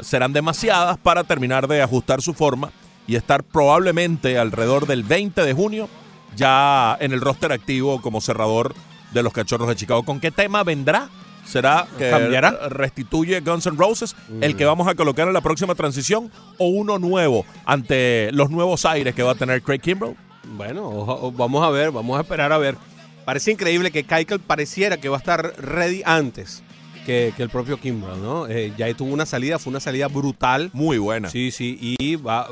serán 0.00 0.32
demasiadas 0.32 0.98
para 0.98 1.24
terminar 1.24 1.68
de 1.68 1.82
ajustar 1.82 2.20
su 2.20 2.34
forma 2.34 2.70
y 3.06 3.16
estar 3.16 3.42
probablemente 3.44 4.38
alrededor 4.38 4.86
del 4.86 5.02
20 5.02 5.42
de 5.42 5.52
junio 5.52 5.88
ya 6.36 6.96
en 7.00 7.12
el 7.12 7.20
roster 7.20 7.52
activo 7.52 8.00
como 8.02 8.20
cerrador 8.20 8.74
de 9.12 9.22
los 9.22 9.32
Cachorros 9.32 9.68
de 9.68 9.76
Chicago. 9.76 10.02
¿Con 10.02 10.20
qué 10.20 10.30
tema 10.30 10.64
vendrá? 10.64 11.08
¿Será 11.46 11.86
que 11.98 12.10
¿Cambiará? 12.10 12.68
restituye 12.68 13.40
Guns 13.40 13.66
N' 13.66 13.76
Roses 13.76 14.16
el 14.40 14.56
que 14.56 14.64
vamos 14.64 14.88
a 14.88 14.94
colocar 14.94 15.28
en 15.28 15.34
la 15.34 15.42
próxima 15.42 15.74
transición 15.74 16.30
o 16.58 16.68
uno 16.68 16.98
nuevo 16.98 17.44
ante 17.66 18.30
los 18.32 18.50
nuevos 18.50 18.86
aires 18.86 19.14
que 19.14 19.22
va 19.22 19.32
a 19.32 19.34
tener 19.34 19.62
Craig 19.62 19.80
Kimbrell? 19.80 20.16
Bueno, 20.56 20.88
o- 20.88 21.32
vamos 21.32 21.64
a 21.64 21.70
ver, 21.70 21.90
vamos 21.90 22.16
a 22.18 22.22
esperar 22.22 22.52
a 22.52 22.58
ver. 22.58 22.76
Parece 23.24 23.52
increíble 23.52 23.90
que 23.90 24.04
Keikel 24.04 24.40
pareciera 24.40 24.96
que 24.98 25.08
va 25.08 25.16
a 25.16 25.18
estar 25.18 25.54
ready 25.58 26.02
antes 26.04 26.62
que, 27.06 27.32
que 27.36 27.42
el 27.42 27.48
propio 27.50 27.78
Kimbrel, 27.80 28.22
¿no? 28.22 28.46
Eh, 28.48 28.72
ya 28.76 28.92
tuvo 28.94 29.12
una 29.12 29.26
salida, 29.26 29.58
fue 29.58 29.70
una 29.70 29.80
salida 29.80 30.08
brutal. 30.08 30.70
Muy 30.72 30.98
buena. 30.98 31.30
Sí, 31.30 31.50
sí, 31.50 31.76
y 31.98 32.16
va, 32.16 32.48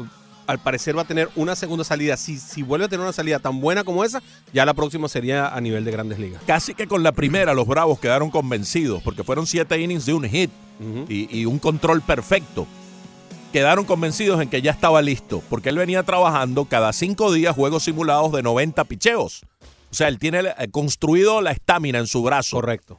al 0.47 0.59
parecer 0.59 0.97
va 0.97 1.03
a 1.03 1.05
tener 1.07 1.29
una 1.37 1.55
segunda 1.57 1.85
salida. 1.85 2.17
Si, 2.17 2.39
si 2.39 2.63
vuelve 2.63 2.87
a 2.87 2.89
tener 2.89 3.03
una 3.03 3.13
salida 3.13 3.39
tan 3.39 3.61
buena 3.61 3.85
como 3.85 4.03
esa, 4.05 4.23
ya 4.53 4.65
la 4.65 4.73
próxima 4.75 5.09
sería 5.09 5.49
a 5.55 5.61
nivel 5.61 5.85
de 5.85 5.91
grandes 5.91 6.19
ligas. 6.19 6.43
Casi 6.47 6.75
que 6.75 6.87
con 6.87 7.03
la 7.03 7.13
primera 7.13 7.53
los 7.55 7.67
Bravos 7.67 7.99
quedaron 8.01 8.31
convencidos 8.31 9.03
porque 9.03 9.25
fueron 9.25 9.47
siete 9.47 9.79
innings 9.81 10.07
de 10.07 10.15
un 10.15 10.25
hit 10.29 10.51
y, 11.09 11.39
y 11.39 11.45
un 11.47 11.59
control 11.59 12.01
perfecto. 12.03 12.67
Quedaron 13.53 13.85
convencidos 13.85 14.41
en 14.41 14.49
que 14.49 14.63
ya 14.63 14.71
estaba 14.71 15.03
listo 15.03 15.43
porque 15.51 15.69
él 15.69 15.77
venía 15.77 16.03
trabajando 16.03 16.65
cada 16.65 16.93
cinco 16.95 17.31
días 17.33 17.55
juegos 17.55 17.85
simulados 17.85 18.33
de 18.33 18.43
90 18.43 18.83
picheos. 18.85 19.43
O 19.91 19.95
sea, 19.95 20.09
él 20.09 20.19
tiene 20.19 20.41
eh, 20.41 20.69
construido 20.71 21.43
la 21.43 21.51
estamina 21.51 21.99
en 21.99 22.07
su 22.07 22.23
brazo, 22.23 22.57
Correcto. 22.57 22.99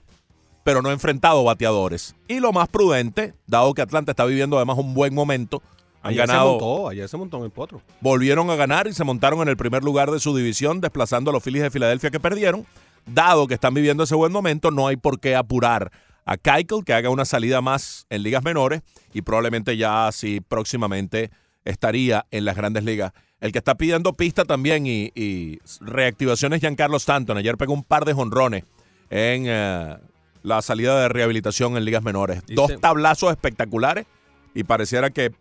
pero 0.64 0.84
no 0.84 0.90
ha 0.90 0.94
enfrentado 0.94 1.44
bateadores. 1.44 2.16
Y 2.28 2.40
lo 2.40 2.54
más 2.54 2.68
prudente, 2.68 3.34
dado 3.48 3.74
que 3.74 3.82
Atlanta 3.82 4.12
está 4.12 4.26
viviendo 4.26 4.58
además 4.58 4.78
un 4.78 4.94
buen 4.94 5.16
momento, 5.16 5.64
han 6.04 6.12
Ayer 6.12 6.28
se 6.28 6.34
ganado, 6.34 6.50
montó, 6.52 6.90
ayer 6.90 7.10
se 7.10 7.18
montó 7.18 7.38
en 7.38 7.46
el 7.46 7.50
potro. 7.52 7.82
volvieron 8.00 8.50
a 8.52 8.56
ganar 8.56 8.88
y 8.88 8.94
se 8.94 9.04
montaron 9.04 9.42
en 9.42 9.48
el 9.48 9.58
primer 9.58 9.84
lugar 9.84 10.12
de 10.12 10.20
su 10.20 10.36
división, 10.36 10.82
desplazando 10.82 11.32
a 11.32 11.34
los 11.34 11.42
Phillies 11.42 11.64
de 11.64 11.72
Filadelfia 11.72 12.12
que 12.12 12.20
perdieron. 12.20 12.66
Dado 13.08 13.48
que 13.48 13.56
están 13.56 13.74
viviendo 13.74 14.04
ese 14.04 14.14
buen 14.14 14.32
momento, 14.32 14.70
no 14.70 14.88
hay 14.88 14.98
por 14.98 15.20
qué 15.20 15.36
apurar 15.36 15.92
a 16.26 16.38
Keuchel 16.38 16.84
que 16.86 16.94
haga 16.94 17.10
una 17.10 17.26
salida 17.26 17.62
más 17.62 18.06
en 18.10 18.24
ligas 18.24 18.44
menores 18.44 18.82
y 19.14 19.22
probablemente 19.22 19.76
ya 19.78 20.08
así 20.08 20.42
próximamente 20.42 21.32
estaría 21.66 22.26
en 22.32 22.46
las 22.46 22.56
grandes 22.56 22.84
ligas. 22.84 23.12
El 23.40 23.52
que 23.52 23.58
está 23.58 23.76
pidiendo 23.76 24.14
pista 24.14 24.46
también 24.46 24.86
y, 24.88 25.12
y 25.16 25.60
reactivación 25.82 26.54
es 26.54 26.62
Giancarlo 26.62 26.98
Stanton. 26.98 27.38
Ayer 27.38 27.58
pegó 27.58 27.74
un 27.74 27.84
par 27.84 28.06
de 28.06 28.14
jonrones 28.14 28.64
en 29.10 29.44
eh, 29.48 29.98
la 30.44 30.62
salida 30.62 31.02
de 31.02 31.10
rehabilitación 31.10 31.76
en 31.78 31.84
ligas 31.86 32.04
menores. 32.04 32.42
Dice- 32.46 32.56
Dos 32.56 32.80
tablazos 32.80 33.32
espectaculares 33.32 34.06
y 34.54 34.64
pareciera 34.64 35.10
que 35.10 35.32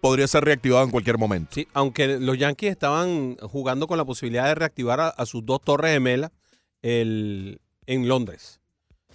podría 0.00 0.26
ser 0.28 0.44
reactivado 0.44 0.84
en 0.84 0.90
cualquier 0.90 1.18
momento. 1.18 1.50
Sí, 1.54 1.66
aunque 1.74 2.18
los 2.18 2.38
Yankees 2.38 2.70
estaban 2.70 3.36
jugando 3.42 3.86
con 3.86 3.98
la 3.98 4.04
posibilidad 4.04 4.46
de 4.46 4.54
reactivar 4.54 5.00
a, 5.00 5.08
a 5.08 5.26
sus 5.26 5.44
dos 5.44 5.60
torres 5.60 5.92
gemelas 5.92 6.30
el, 6.82 7.60
en 7.86 8.08
Londres. 8.08 8.60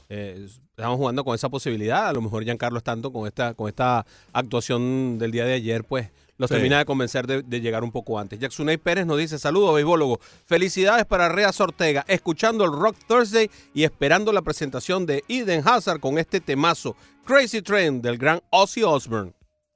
Eh, 0.10 0.48
Estamos 0.78 0.98
jugando 0.98 1.24
con 1.24 1.34
esa 1.34 1.48
posibilidad. 1.48 2.10
A 2.10 2.12
lo 2.14 2.22
mejor 2.22 2.44
Giancarlo 2.44 2.78
Stanton 2.80 3.14
con 3.14 3.26
esta, 3.28 3.54
con 3.54 3.70
esta 3.70 4.06
actuación 4.34 5.18
del 5.18 5.32
día 5.32 5.46
de 5.46 5.54
ayer, 5.54 5.86
pues 5.86 6.10
los 6.38 6.50
Sí. 6.50 6.56
termina 6.56 6.80
de 6.80 6.84
convencer 6.86 7.26
de, 7.28 7.44
de 7.44 7.62
llegar 7.62 7.82
un 7.86 7.94
poco 7.94 8.20
antes. 8.20 8.38
Jackson 8.40 8.68
Pérez 8.84 9.06
nos 9.06 9.18
dice, 9.18 9.40
saludos, 9.40 9.74
béisbólogo. 9.74 10.20
Felicidades 10.46 11.06
para 11.06 11.30
Reas 11.30 11.62
Ortega, 11.62 12.04
escuchando 12.10 12.66
el 12.66 12.74
Rock 12.74 12.98
Thursday 13.08 13.50
y 13.74 13.84
esperando 13.84 14.34
la 14.34 14.42
presentación 14.42 15.06
de 15.06 15.24
Eden 15.30 15.64
Hazard 15.66 16.02
con 16.02 16.18
este 16.18 16.42
temazo, 16.42 16.98
Crazy 17.24 17.62
Train, 17.62 18.02
del 18.02 18.18
gran 18.18 18.42
Ozzy 18.50 18.84
Osbourne. 18.84 19.32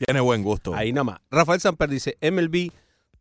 Tiene 0.05 0.19
buen 0.19 0.43
gusto. 0.43 0.75
Ahí 0.75 0.91
nada 0.91 1.05
más. 1.05 1.19
Rafael 1.31 1.61
Samper 1.61 1.89
dice, 1.89 2.17
MLB 2.21 2.71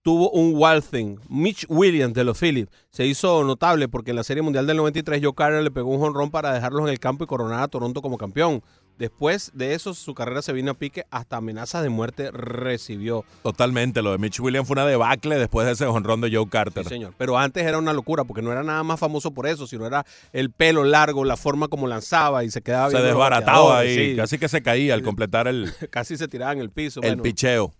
tuvo 0.08 0.30
un 0.30 0.52
wild 0.54 0.84
thing. 0.90 1.18
Mitch 1.28 1.66
Williams 1.68 2.14
de 2.14 2.24
los 2.24 2.38
Phillips 2.38 2.72
se 2.88 3.04
hizo 3.04 3.44
notable 3.44 3.88
porque 3.88 4.12
en 4.12 4.16
la 4.16 4.24
Serie 4.24 4.42
Mundial 4.42 4.66
del 4.66 4.78
93 4.78 5.20
Joe 5.22 5.34
Carter 5.34 5.62
le 5.62 5.70
pegó 5.70 5.90
un 5.90 6.00
jonrón 6.00 6.30
para 6.30 6.54
dejarlos 6.54 6.84
en 6.84 6.88
el 6.88 6.98
campo 6.98 7.24
y 7.24 7.26
coronar 7.26 7.62
a 7.62 7.68
Toronto 7.68 8.00
como 8.00 8.16
campeón. 8.16 8.62
Después 8.96 9.52
de 9.54 9.74
eso, 9.74 9.94
su 9.94 10.12
carrera 10.12 10.42
se 10.42 10.52
vino 10.52 10.72
a 10.72 10.74
pique, 10.74 11.04
hasta 11.10 11.36
amenazas 11.36 11.84
de 11.84 11.88
muerte 11.88 12.32
recibió. 12.32 13.24
Totalmente. 13.44 14.02
Lo 14.02 14.10
de 14.10 14.18
Mitch 14.18 14.40
Williams 14.40 14.66
fue 14.66 14.74
una 14.74 14.86
debacle 14.86 15.38
después 15.38 15.66
de 15.66 15.74
ese 15.74 15.86
jonrón 15.86 16.20
de 16.20 16.34
Joe 16.34 16.48
Carter. 16.48 16.82
Sí, 16.82 16.88
señor. 16.88 17.14
Pero 17.16 17.38
antes 17.38 17.64
era 17.64 17.78
una 17.78 17.92
locura, 17.92 18.24
porque 18.24 18.42
no 18.42 18.50
era 18.50 18.64
nada 18.64 18.82
más 18.82 18.98
famoso 18.98 19.30
por 19.30 19.46
eso, 19.46 19.68
sino 19.68 19.86
era 19.86 20.04
el 20.32 20.50
pelo 20.50 20.82
largo, 20.82 21.24
la 21.24 21.36
forma 21.36 21.68
como 21.68 21.86
lanzaba 21.86 22.42
y 22.42 22.50
se 22.50 22.60
quedaba 22.60 22.90
se 22.90 23.00
desbarataba 23.00 23.78
ahí. 23.78 23.94
sí. 23.94 24.16
Casi 24.16 24.38
que 24.38 24.48
se 24.48 24.62
caía 24.62 24.94
al 24.94 25.02
completar 25.02 25.46
el, 25.46 25.70
Casi 25.90 26.16
se 26.16 26.26
tiraba 26.26 26.52
en 26.52 26.58
el 26.58 26.70
piso. 26.70 27.00
el 27.02 27.10
bueno. 27.10 27.22
picheo. 27.22 27.72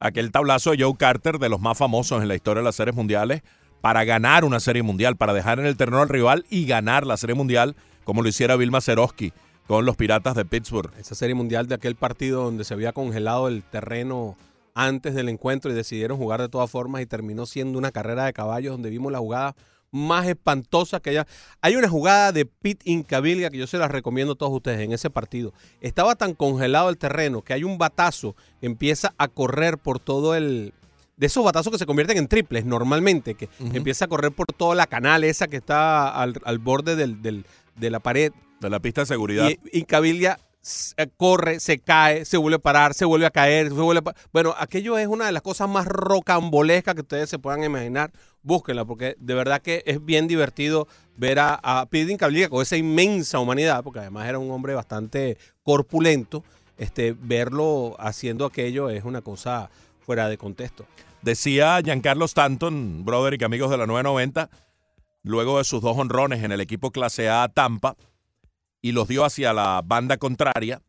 Aquel 0.00 0.30
tablazo 0.30 0.70
de 0.70 0.84
Joe 0.84 0.94
Carter, 0.96 1.38
de 1.38 1.48
los 1.48 1.60
más 1.60 1.76
famosos 1.76 2.22
en 2.22 2.28
la 2.28 2.36
historia 2.36 2.60
de 2.60 2.66
las 2.66 2.76
series 2.76 2.94
mundiales, 2.94 3.42
para 3.80 4.04
ganar 4.04 4.44
una 4.44 4.60
serie 4.60 4.84
mundial, 4.84 5.16
para 5.16 5.32
dejar 5.32 5.58
en 5.58 5.66
el 5.66 5.76
terreno 5.76 6.00
al 6.00 6.08
rival 6.08 6.46
y 6.50 6.66
ganar 6.66 7.04
la 7.04 7.16
serie 7.16 7.34
mundial, 7.34 7.74
como 8.04 8.22
lo 8.22 8.28
hiciera 8.28 8.54
Bill 8.54 8.70
Mazeroski 8.70 9.32
con 9.66 9.84
los 9.84 9.96
Piratas 9.96 10.36
de 10.36 10.44
Pittsburgh. 10.44 10.92
esa 10.98 11.16
serie 11.16 11.34
mundial 11.34 11.66
de 11.66 11.74
aquel 11.74 11.96
partido 11.96 12.44
donde 12.44 12.64
se 12.64 12.74
había 12.74 12.92
congelado 12.92 13.48
el 13.48 13.64
terreno 13.64 14.36
antes 14.74 15.14
del 15.14 15.28
encuentro 15.28 15.70
y 15.70 15.74
decidieron 15.74 16.16
jugar 16.16 16.40
de 16.40 16.48
todas 16.48 16.70
formas 16.70 17.02
y 17.02 17.06
terminó 17.06 17.44
siendo 17.44 17.76
una 17.76 17.90
carrera 17.90 18.24
de 18.24 18.32
caballos 18.32 18.72
donde 18.72 18.90
vimos 18.90 19.10
la 19.10 19.18
jugada 19.18 19.56
más 19.90 20.26
espantosa 20.26 21.00
que 21.00 21.10
haya. 21.10 21.26
Hay 21.60 21.76
una 21.76 21.88
jugada 21.88 22.32
de 22.32 22.44
Pete 22.46 22.90
Incaviglia 22.90 23.50
que 23.50 23.58
yo 23.58 23.66
se 23.66 23.78
la 23.78 23.88
recomiendo 23.88 24.34
a 24.34 24.36
todos 24.36 24.52
ustedes 24.52 24.80
en 24.80 24.92
ese 24.92 25.10
partido. 25.10 25.52
Estaba 25.80 26.14
tan 26.14 26.34
congelado 26.34 26.90
el 26.90 26.98
terreno 26.98 27.42
que 27.42 27.52
hay 27.54 27.64
un 27.64 27.78
batazo 27.78 28.36
que 28.60 28.66
empieza 28.66 29.14
a 29.18 29.28
correr 29.28 29.78
por 29.78 29.98
todo 30.00 30.34
el... 30.34 30.74
De 31.16 31.26
esos 31.26 31.42
batazos 31.44 31.72
que 31.72 31.78
se 31.78 31.86
convierten 31.86 32.16
en 32.16 32.28
triples 32.28 32.64
normalmente, 32.64 33.34
que 33.34 33.48
empieza 33.74 34.04
a 34.04 34.08
correr 34.08 34.30
por 34.30 34.46
toda 34.56 34.76
la 34.76 34.86
canal 34.86 35.24
esa 35.24 35.48
que 35.48 35.56
está 35.56 36.08
al, 36.10 36.34
al 36.44 36.58
borde 36.58 36.94
del- 36.94 37.20
del- 37.22 37.44
de 37.74 37.90
la 37.90 37.98
pared 37.98 38.30
De 38.60 38.70
la 38.70 38.78
pista 38.78 39.00
de 39.00 39.06
seguridad. 39.06 39.48
y, 39.48 39.58
y 39.78 39.82
Cabilia 39.82 40.34
s- 40.34 40.42
eh, 40.42 40.47
corre, 41.16 41.60
se 41.60 41.78
cae, 41.78 42.24
se 42.24 42.36
vuelve 42.36 42.56
a 42.56 42.60
parar, 42.60 42.94
se 42.94 43.04
vuelve 43.04 43.26
a 43.26 43.30
caer, 43.30 43.68
se 43.68 43.74
vuelve 43.74 44.00
a 44.00 44.02
pa- 44.02 44.14
Bueno, 44.32 44.54
aquello 44.58 44.98
es 44.98 45.06
una 45.06 45.26
de 45.26 45.32
las 45.32 45.42
cosas 45.42 45.68
más 45.68 45.86
rocambolescas 45.86 46.94
que 46.94 47.00
ustedes 47.02 47.30
se 47.30 47.38
puedan 47.38 47.64
imaginar. 47.64 48.10
Búsquenla, 48.42 48.84
porque 48.84 49.16
de 49.18 49.34
verdad 49.34 49.60
que 49.60 49.82
es 49.86 50.04
bien 50.04 50.28
divertido 50.28 50.86
ver 51.16 51.38
a, 51.38 51.58
a 51.62 51.86
Incaviglia 51.92 52.48
con 52.48 52.62
esa 52.62 52.76
inmensa 52.76 53.38
humanidad, 53.38 53.82
porque 53.82 53.98
además 54.00 54.28
era 54.28 54.38
un 54.38 54.50
hombre 54.50 54.74
bastante 54.74 55.36
corpulento. 55.62 56.44
Este, 56.78 57.14
verlo 57.18 57.96
haciendo 57.98 58.44
aquello 58.46 58.88
es 58.90 59.04
una 59.04 59.20
cosa 59.20 59.68
fuera 60.00 60.28
de 60.28 60.38
contexto. 60.38 60.86
Decía 61.22 61.80
Giancarlo 61.82 62.24
Stanton, 62.24 63.04
brother 63.04 63.36
y 63.40 63.44
amigos 63.44 63.70
de 63.70 63.78
la 63.78 63.86
990, 63.86 64.48
luego 65.24 65.58
de 65.58 65.64
sus 65.64 65.82
dos 65.82 65.98
honrones 65.98 66.44
en 66.44 66.52
el 66.52 66.60
equipo 66.60 66.92
clase 66.92 67.28
A 67.28 67.48
Tampa 67.48 67.96
y 68.82 68.92
los 68.92 69.08
dio 69.08 69.24
hacia 69.24 69.52
la 69.52 69.82
banda 69.84 70.16
contraria, 70.16 70.82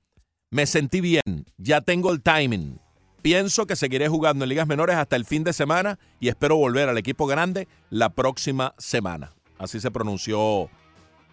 me 0.52 0.66
sentí 0.66 1.02
bien, 1.02 1.45
ya 1.57 1.82
tengo 1.82 2.11
el 2.11 2.22
timing. 2.22 2.80
Pienso 3.22 3.68
que 3.68 3.76
seguiré 3.76 4.07
jugando 4.07 4.45
en 4.45 4.49
ligas 4.49 4.68
menores 4.68 4.95
hasta 4.95 5.16
el 5.16 5.26
fin 5.26 5.44
de 5.44 5.53
semana 5.53 5.99
y 6.20 6.30
espero 6.30 6.56
volver 6.56 6.88
al 6.88 6.98
equipo 6.98 7.28
grande 7.28 7.68
la 7.90 8.10
próxima 8.10 8.74
semana. 8.78 9.34
Así 9.57 9.80
se 9.82 9.91
pronunció 9.91 10.70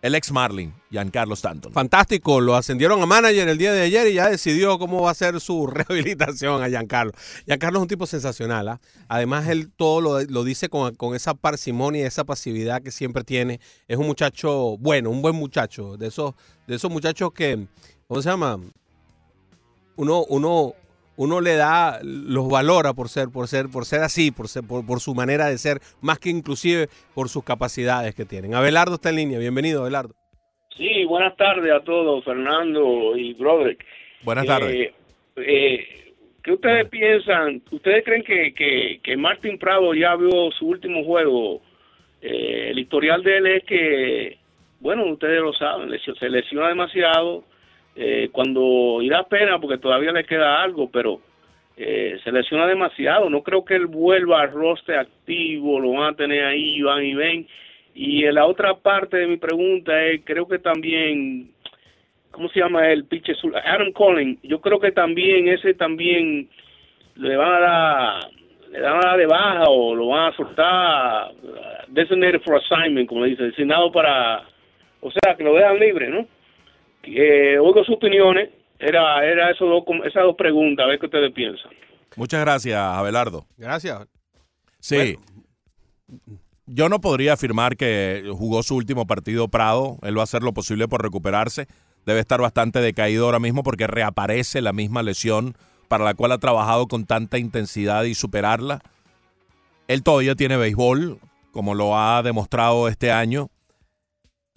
el 0.07 0.15
ex 0.15 0.31
Marlin, 0.31 0.73
Giancarlo 0.89 1.35
Stanton. 1.35 1.73
Fantástico, 1.73 2.41
lo 2.41 2.55
ascendieron 2.55 3.03
a 3.03 3.07
manager 3.07 3.49
el 3.49 3.59
día 3.59 3.73
de 3.73 3.83
ayer 3.83 4.07
y 4.07 4.15
ya 4.15 4.31
decidió 4.31 4.79
cómo 4.79 5.03
va 5.03 5.11
a 5.11 5.15
ser 5.15 5.41
su 5.41 5.67
rehabilitación 5.67 6.63
a 6.63 6.69
Giancarlo. 6.69 7.13
Giancarlo 7.45 7.81
es 7.81 7.83
un 7.83 7.89
tipo 7.89 8.07
sensacional, 8.07 8.69
¿ah? 8.69 8.81
además 9.09 9.49
él 9.49 9.69
todo 9.75 10.01
lo, 10.01 10.45
dice 10.45 10.69
con, 10.69 10.95
esa 11.17 11.35
parsimonia 11.35 12.07
esa 12.07 12.23
pasividad 12.23 12.83
que 12.83 12.93
siempre 12.93 13.25
tiene. 13.25 13.61
Es 13.89 13.99
un 13.99 14.07
muchacho 14.07 14.77
bueno, 14.79 15.11
un 15.11 15.23
buen 15.23 15.35
muchacho, 15.35 15.97
de 15.97 16.07
esos, 16.07 16.35
de 16.69 16.77
esos 16.77 16.91
muchachos 16.91 17.33
que, 17.33 17.67
¿cómo 18.07 18.23
se 18.23 18.29
llama? 18.29 18.61
Uno, 19.97 20.25
uno, 20.29 20.75
uno 21.17 21.41
le 21.41 21.57
da, 21.57 21.99
los 22.03 22.49
valora 22.49 22.93
por 22.93 23.09
ser, 23.09 23.29
por 23.33 23.49
ser, 23.49 23.67
por 23.73 23.85
ser 23.85 24.01
así, 24.03 24.31
por 24.31 24.49
ser, 24.49 24.65
por, 24.67 24.85
por 24.87 25.01
su 25.01 25.15
manera 25.15 25.47
de 25.47 25.59
ser, 25.59 25.79
más 26.01 26.19
que 26.19 26.31
inclusive 26.31 26.89
por 27.15 27.29
sus 27.29 27.43
capacidades 27.45 28.15
que 28.15 28.25
tienen. 28.25 28.55
Abelardo 28.55 28.95
está 28.97 29.11
en 29.11 29.17
línea, 29.17 29.39
bienvenido 29.39 29.83
Abelardo. 29.83 30.15
Sí, 30.77 31.05
buenas 31.05 31.35
tardes 31.37 31.73
a 31.73 31.81
todos, 31.85 32.23
Fernando 32.25 33.17
y 33.17 33.33
Broderick. 33.35 33.83
Buenas 34.23 34.45
Eh, 34.45 34.49
tardes. 34.49 34.93
eh, 35.37 36.13
¿Qué 36.43 36.53
ustedes 36.53 36.89
piensan? 36.91 37.63
¿Ustedes 37.71 38.05
creen 38.05 38.23
que, 38.23 38.55
que, 38.55 39.01
que 39.03 39.17
Martín 39.17 39.59
Prado 39.59 39.95
ya 39.95 40.15
vio 40.17 40.51
su 40.53 40.67
último 40.69 41.03
juego? 41.03 41.61
Eh, 42.21 42.69
el 42.71 42.79
historial 42.79 43.23
de 43.23 43.37
él 43.39 43.47
es 43.47 43.65
que, 43.65 44.39
bueno, 44.81 45.07
ustedes 45.07 45.41
lo 45.41 45.53
saben, 45.55 45.91
se 45.99 46.29
lesiona 46.29 46.69
demasiado. 46.69 47.43
Eh, 47.97 48.29
cuando 48.33 49.01
da 49.09 49.25
pena 49.25 49.59
porque 49.59 49.79
todavía 49.79 50.13
le 50.13 50.25
queda 50.25 50.63
algo, 50.63 50.91
pero 50.91 51.21
eh, 51.77 52.19
se 52.23 52.31
lesiona 52.33 52.67
demasiado. 52.67 53.29
No 53.31 53.43
creo 53.43 53.65
que 53.65 53.75
él 53.75 53.87
vuelva 53.87 54.43
al 54.43 54.53
roster 54.53 54.99
activo, 54.99 55.81
lo 55.81 55.93
van 55.93 56.15
a 56.15 56.17
tener 56.17 56.45
ahí, 56.45 56.83
van 56.83 57.05
y 57.05 57.15
ven. 57.15 57.47
Y 57.95 58.25
en 58.25 58.35
la 58.35 58.45
otra 58.47 58.75
parte 58.75 59.17
de 59.17 59.27
mi 59.27 59.39
pregunta 59.39 60.05
es, 60.05 60.21
creo 60.25 60.47
que 60.47 60.59
también, 60.59 61.51
¿cómo 62.31 62.49
se 62.51 62.61
llama 62.61 62.91
el 62.91 63.05
pitcher? 63.07 63.35
sur- 63.37 63.57
Adam 63.57 63.91
Collins, 63.93 64.39
yo 64.43 64.61
creo 64.61 64.79
que 64.79 64.93
también 64.93 65.49
ese 65.49 65.73
también 65.73 66.49
le 67.15 67.37
van 67.37 67.55
a 67.55 67.61
dar, 67.61 68.21
le 68.71 68.81
van 68.83 68.97
a 68.97 69.09
dar 69.09 69.17
de 69.19 69.27
baja 69.27 69.65
o 69.69 69.95
lo 69.95 70.09
van 70.09 70.31
a 70.33 70.37
soltar 70.37 71.31
uh, 71.43 71.93
designated 71.93 72.43
for 72.43 72.57
assignment, 72.57 73.09
como 73.09 73.23
le 73.25 73.31
dice, 73.31 73.45
designado 73.45 73.91
para, 73.91 74.43
o 75.01 75.11
sea, 75.11 75.35
que 75.35 75.45
lo 75.45 75.55
dejan 75.55 75.79
libre, 75.79 76.11
¿no? 76.11 76.27
Eh, 77.07 77.59
oigo 77.59 77.85
sus 77.85 77.97
opiniones, 77.97 78.51
era, 78.79 79.25
era 79.25 79.53
dos, 79.59 79.85
esas 80.05 80.25
dos 80.25 80.37
preguntas, 80.37 80.85
a 80.85 80.89
ver 80.89 80.99
qué 80.99 81.07
ustedes 81.07 81.33
piensan. 81.33 81.71
Muchas 82.17 82.41
gracias, 82.41 82.79
Abelardo. 82.79 83.47
Gracias. 83.57 84.07
Sí. 84.81 85.17
Yo 86.67 86.89
no 86.89 87.01
podría 87.01 87.35
afirmar 87.35 87.77
que 87.77 88.25
jugó 88.33 88.63
su 88.63 88.77
último 88.77 89.07
partido 89.07 89.49
Prado. 89.49 89.99
Él 90.03 90.17
va 90.17 90.23
a 90.23 90.25
hacer 90.25 90.43
lo 90.43 90.53
posible 90.53 90.89
por 90.89 91.03
recuperarse. 91.03 91.67
Debe 92.07 92.21
estar 92.21 92.41
bastante 92.41 92.81
decaído 92.81 93.27
ahora 93.27 93.39
mismo 93.39 93.63
porque 93.63 93.87
reaparece 93.87 94.63
la 94.63 94.73
misma 94.73 95.03
lesión 95.03 95.55
para 95.89 96.05
la 96.05 96.15
cual 96.15 96.33
ha 96.33 96.39
trabajado 96.39 96.87
con 96.87 97.05
tanta 97.05 97.39
intensidad 97.39 98.05
y 98.05 98.15
superarla. 98.15 98.81
Él 99.89 100.03
todavía 100.03 100.35
tiene 100.35 100.57
béisbol, 100.57 101.19
como 101.53 101.75
lo 101.75 101.97
ha 101.97 102.23
demostrado 102.23 102.89
este 102.89 103.13
año. 103.13 103.49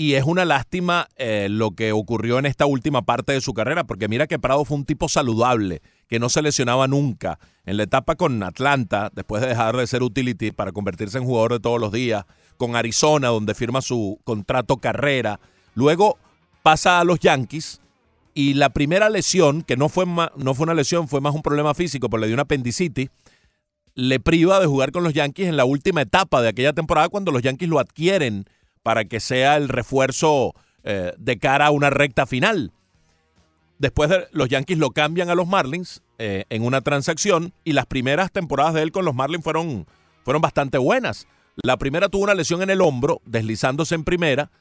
Y 0.01 0.13
es 0.13 0.23
una 0.23 0.45
lástima 0.45 1.09
eh, 1.17 1.47
lo 1.49 1.71
que 1.71 1.91
ocurrió 1.91 2.39
en 2.39 2.45
esta 2.45 2.65
última 2.65 3.01
parte 3.01 3.33
de 3.33 3.41
su 3.41 3.53
carrera, 3.53 3.83
porque 3.83 4.07
mira 4.07 4.27
que 4.27 4.39
Prado 4.39 4.63
fue 4.63 4.77
un 4.77 4.85
tipo 4.85 5.09
saludable, 5.09 5.81
que 6.07 6.19
no 6.19 6.29
se 6.29 6.41
lesionaba 6.41 6.87
nunca. 6.87 7.37
En 7.65 7.75
la 7.75 7.83
etapa 7.83 8.15
con 8.15 8.41
Atlanta, 8.41 9.11
después 9.13 9.41
de 9.41 9.49
dejar 9.49 9.75
de 9.75 9.85
ser 9.87 10.01
utility 10.01 10.53
para 10.53 10.71
convertirse 10.71 11.17
en 11.17 11.25
jugador 11.25 11.51
de 11.51 11.59
todos 11.59 11.81
los 11.81 11.91
días, 11.91 12.23
con 12.55 12.77
Arizona, 12.77 13.27
donde 13.27 13.53
firma 13.53 13.81
su 13.81 14.21
contrato 14.23 14.77
carrera. 14.77 15.41
Luego 15.75 16.17
pasa 16.63 17.01
a 17.01 17.03
los 17.03 17.19
Yankees 17.19 17.81
y 18.33 18.53
la 18.53 18.69
primera 18.69 19.09
lesión, 19.09 19.63
que 19.63 19.75
no 19.75 19.89
fue, 19.89 20.05
no 20.05 20.53
fue 20.53 20.63
una 20.63 20.75
lesión, 20.75 21.09
fue 21.09 21.19
más 21.19 21.35
un 21.35 21.41
problema 21.41 21.73
físico, 21.73 22.09
pero 22.09 22.21
le 22.21 22.27
dio 22.27 22.35
una 22.37 22.43
apendicitis, 22.43 23.09
le 23.95 24.21
priva 24.21 24.61
de 24.61 24.65
jugar 24.65 24.93
con 24.93 25.03
los 25.03 25.11
Yankees 25.11 25.49
en 25.49 25.57
la 25.57 25.65
última 25.65 26.03
etapa 26.03 26.41
de 26.41 26.47
aquella 26.47 26.71
temporada 26.71 27.09
cuando 27.09 27.33
los 27.33 27.41
Yankees 27.41 27.67
lo 27.67 27.79
adquieren 27.79 28.45
para 28.83 29.05
que 29.05 29.19
sea 29.19 29.57
el 29.57 29.69
refuerzo 29.69 30.53
eh, 30.83 31.13
de 31.17 31.39
cara 31.39 31.67
a 31.67 31.71
una 31.71 31.89
recta 31.89 32.25
final. 32.25 32.71
Después 33.77 34.09
de, 34.09 34.27
los 34.31 34.49
Yankees 34.49 34.77
lo 34.77 34.91
cambian 34.91 35.29
a 35.29 35.35
los 35.35 35.47
Marlins 35.47 36.01
eh, 36.17 36.45
en 36.49 36.63
una 36.63 36.81
transacción 36.81 37.53
y 37.63 37.73
las 37.73 37.85
primeras 37.85 38.31
temporadas 38.31 38.73
de 38.73 38.81
él 38.81 38.91
con 38.91 39.05
los 39.05 39.15
Marlins 39.15 39.43
fueron, 39.43 39.87
fueron 40.23 40.41
bastante 40.41 40.77
buenas. 40.77 41.27
La 41.61 41.77
primera 41.77 42.09
tuvo 42.09 42.23
una 42.23 42.33
lesión 42.33 42.61
en 42.61 42.69
el 42.69 42.81
hombro, 42.81 43.21
deslizándose 43.25 43.95
en 43.95 44.03
primera, 44.03 44.51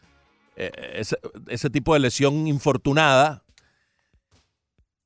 eh, 0.57 0.71
ese, 0.95 1.17
ese 1.49 1.71
tipo 1.71 1.95
de 1.95 2.01
lesión 2.01 2.47
infortunada. 2.47 3.43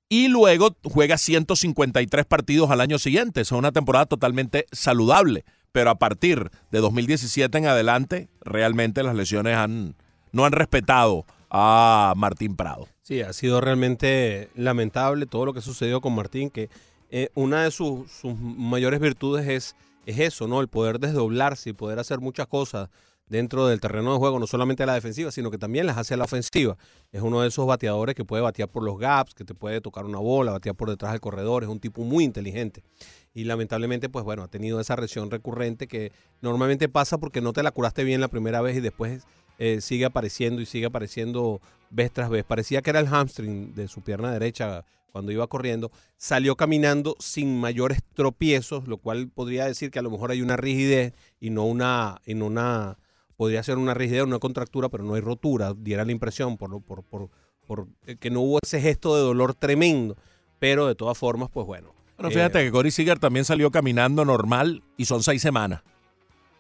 Y 0.09 0.29
luego 0.29 0.77
juega 0.85 1.17
153 1.17 2.27
partidos 2.27 2.71
al 2.71 2.83
año 2.83 2.99
siguiente. 2.99 3.41
Es 3.41 3.53
una 3.53 3.73
temporada 3.73 4.05
totalmente 4.05 4.67
saludable. 4.73 5.45
Pero 5.73 5.91
a 5.91 5.95
partir 5.97 6.51
de 6.71 6.79
2017 6.81 7.57
en 7.59 7.67
adelante, 7.67 8.29
realmente 8.43 9.03
las 9.03 9.15
lesiones 9.15 9.57
han, 9.57 9.95
no 10.31 10.45
han 10.45 10.53
respetado 10.53 11.25
a 11.51 12.15
Martín 12.17 12.57
Prado. 12.57 12.89
Sí, 13.03 13.21
ha 13.21 13.33
sido 13.33 13.61
realmente 13.61 14.51
lamentable 14.55 15.27
todo 15.27 15.47
lo 15.47 15.55
que 15.55 15.61
sucedió 15.61 16.01
con 16.01 16.15
Martín, 16.15 16.51
que 16.51 16.71
eh, 17.11 17.29
una 17.35 17.65
de 17.65 17.71
sus, 17.71 18.11
sus 18.11 18.39
mayores 18.39 19.01
virtudes 19.01 19.49
es, 19.49 19.77
es 20.07 20.19
eso, 20.19 20.47
¿no? 20.47 20.61
El 20.61 20.69
poder 20.69 20.99
desdoblarse 20.99 21.71
y 21.71 21.73
poder 21.75 21.99
hacer 21.99 22.21
muchas 22.21 22.47
cosas 22.47 22.89
dentro 23.33 23.67
del 23.67 23.81
terreno 23.81 24.13
de 24.13 24.19
juego, 24.19 24.39
no 24.39 24.47
solamente 24.47 24.83
a 24.83 24.87
la 24.87 24.93
defensiva, 24.93 25.33
sino 25.33 25.51
que 25.51 25.57
también 25.57 25.87
las 25.87 25.97
hace 25.97 26.13
a 26.13 26.19
la 26.19 26.25
ofensiva. 26.25 26.77
Es 27.13 27.23
uno 27.23 27.41
de 27.41 27.49
esos 27.49 27.67
bateadores 27.67 28.15
que 28.15 28.27
puede 28.27 28.43
batear 28.43 28.69
por 28.69 28.85
los 28.85 28.99
gaps, 28.99 29.35
que 29.35 29.45
te 29.45 29.55
puede 29.55 29.81
tocar 29.81 30.05
una 30.05 30.19
bola, 30.19 30.53
batear 30.53 30.77
por 30.77 30.91
detrás 30.91 31.13
del 31.13 31.23
corredor, 31.23 31.65
es 31.65 31.71
un 31.71 31.81
tipo 31.81 32.03
muy 32.05 32.25
inteligente. 32.25 32.85
Y 33.33 33.45
lamentablemente, 33.45 34.11
pues 34.11 34.23
bueno, 34.23 34.43
ha 34.43 34.49
tenido 34.49 34.79
esa 34.81 34.97
lesión 34.97 35.31
recurrente 35.31 35.89
que 35.89 36.13
normalmente 36.43 36.91
pasa 36.91 37.17
porque 37.17 37.41
no 37.41 37.55
te 37.55 37.63
la 37.63 37.71
curaste 37.71 38.05
bien 38.05 38.21
la 38.21 38.29
primera 38.29 38.61
vez 38.61 38.77
y 38.77 38.81
después 38.81 39.25
eh, 39.59 39.81
sigue 39.81 40.05
apareciendo 40.05 40.61
y 40.61 40.67
sigue 40.67 40.85
apareciendo 40.85 41.63
vez 41.89 42.13
tras 42.13 42.29
vez. 42.29 42.45
Parecía 42.45 42.83
que 42.83 42.91
era 42.91 43.01
el 43.01 43.09
hamstring 43.09 43.75
de 43.75 43.89
su 43.89 44.03
pierna 44.03 44.31
derecha 44.31 44.85
cuando 45.11 45.33
iba 45.33 45.47
corriendo. 45.47 45.91
Salió 46.19 46.55
caminando 46.57 47.17
sin 47.19 47.59
mayores 47.59 48.01
tropiezos, 48.13 48.87
lo 48.87 48.99
cual 48.99 49.29
podría 49.29 49.65
decir 49.65 49.91
que 49.91 50.01
a 50.01 50.03
lo 50.03 50.11
mejor 50.11 50.33
hay 50.33 50.43
una 50.43 50.59
rigidez 50.59 51.15
y 51.41 51.49
no 51.49 51.65
una, 51.65 52.21
y 52.27 52.35
no 52.35 52.47
una 52.47 52.99
podría 53.37 53.63
ser 53.63 53.79
una 53.79 53.95
rigidez, 53.95 54.23
una 54.25 54.39
contractura, 54.39 54.89
pero 54.89 55.05
no 55.05 55.15
hay 55.15 55.21
rotura, 55.21 55.75
diera 55.77 56.05
la 56.05 56.13
impresión 56.13 56.57
por, 56.57 56.83
por, 56.83 57.03
por, 57.05 57.31
por 57.67 57.87
eh, 58.07 58.17
que 58.17 58.31
no 58.31 58.41
hubo 58.41 58.59
ese 58.63 58.81
gesto 58.81 59.15
de 59.17 59.23
dolor 59.23 59.55
tremendo. 59.55 60.17
Pero 60.59 60.87
de 60.87 60.95
todas 60.95 61.19
formas, 61.19 61.49
pues 61.53 61.67
bueno. 61.67 61.95
Bueno, 62.17 62.31
eh, 62.31 62.35
fíjate 62.35 62.63
que 62.65 62.71
Corey 62.71 62.91
Seager 62.93 63.19
también 63.19 63.45
salió 63.45 63.71
caminando 63.71 64.25
normal 64.25 64.83
y 64.97 65.07
son 65.07 65.23
seis 65.23 65.43
semanas. 65.43 65.83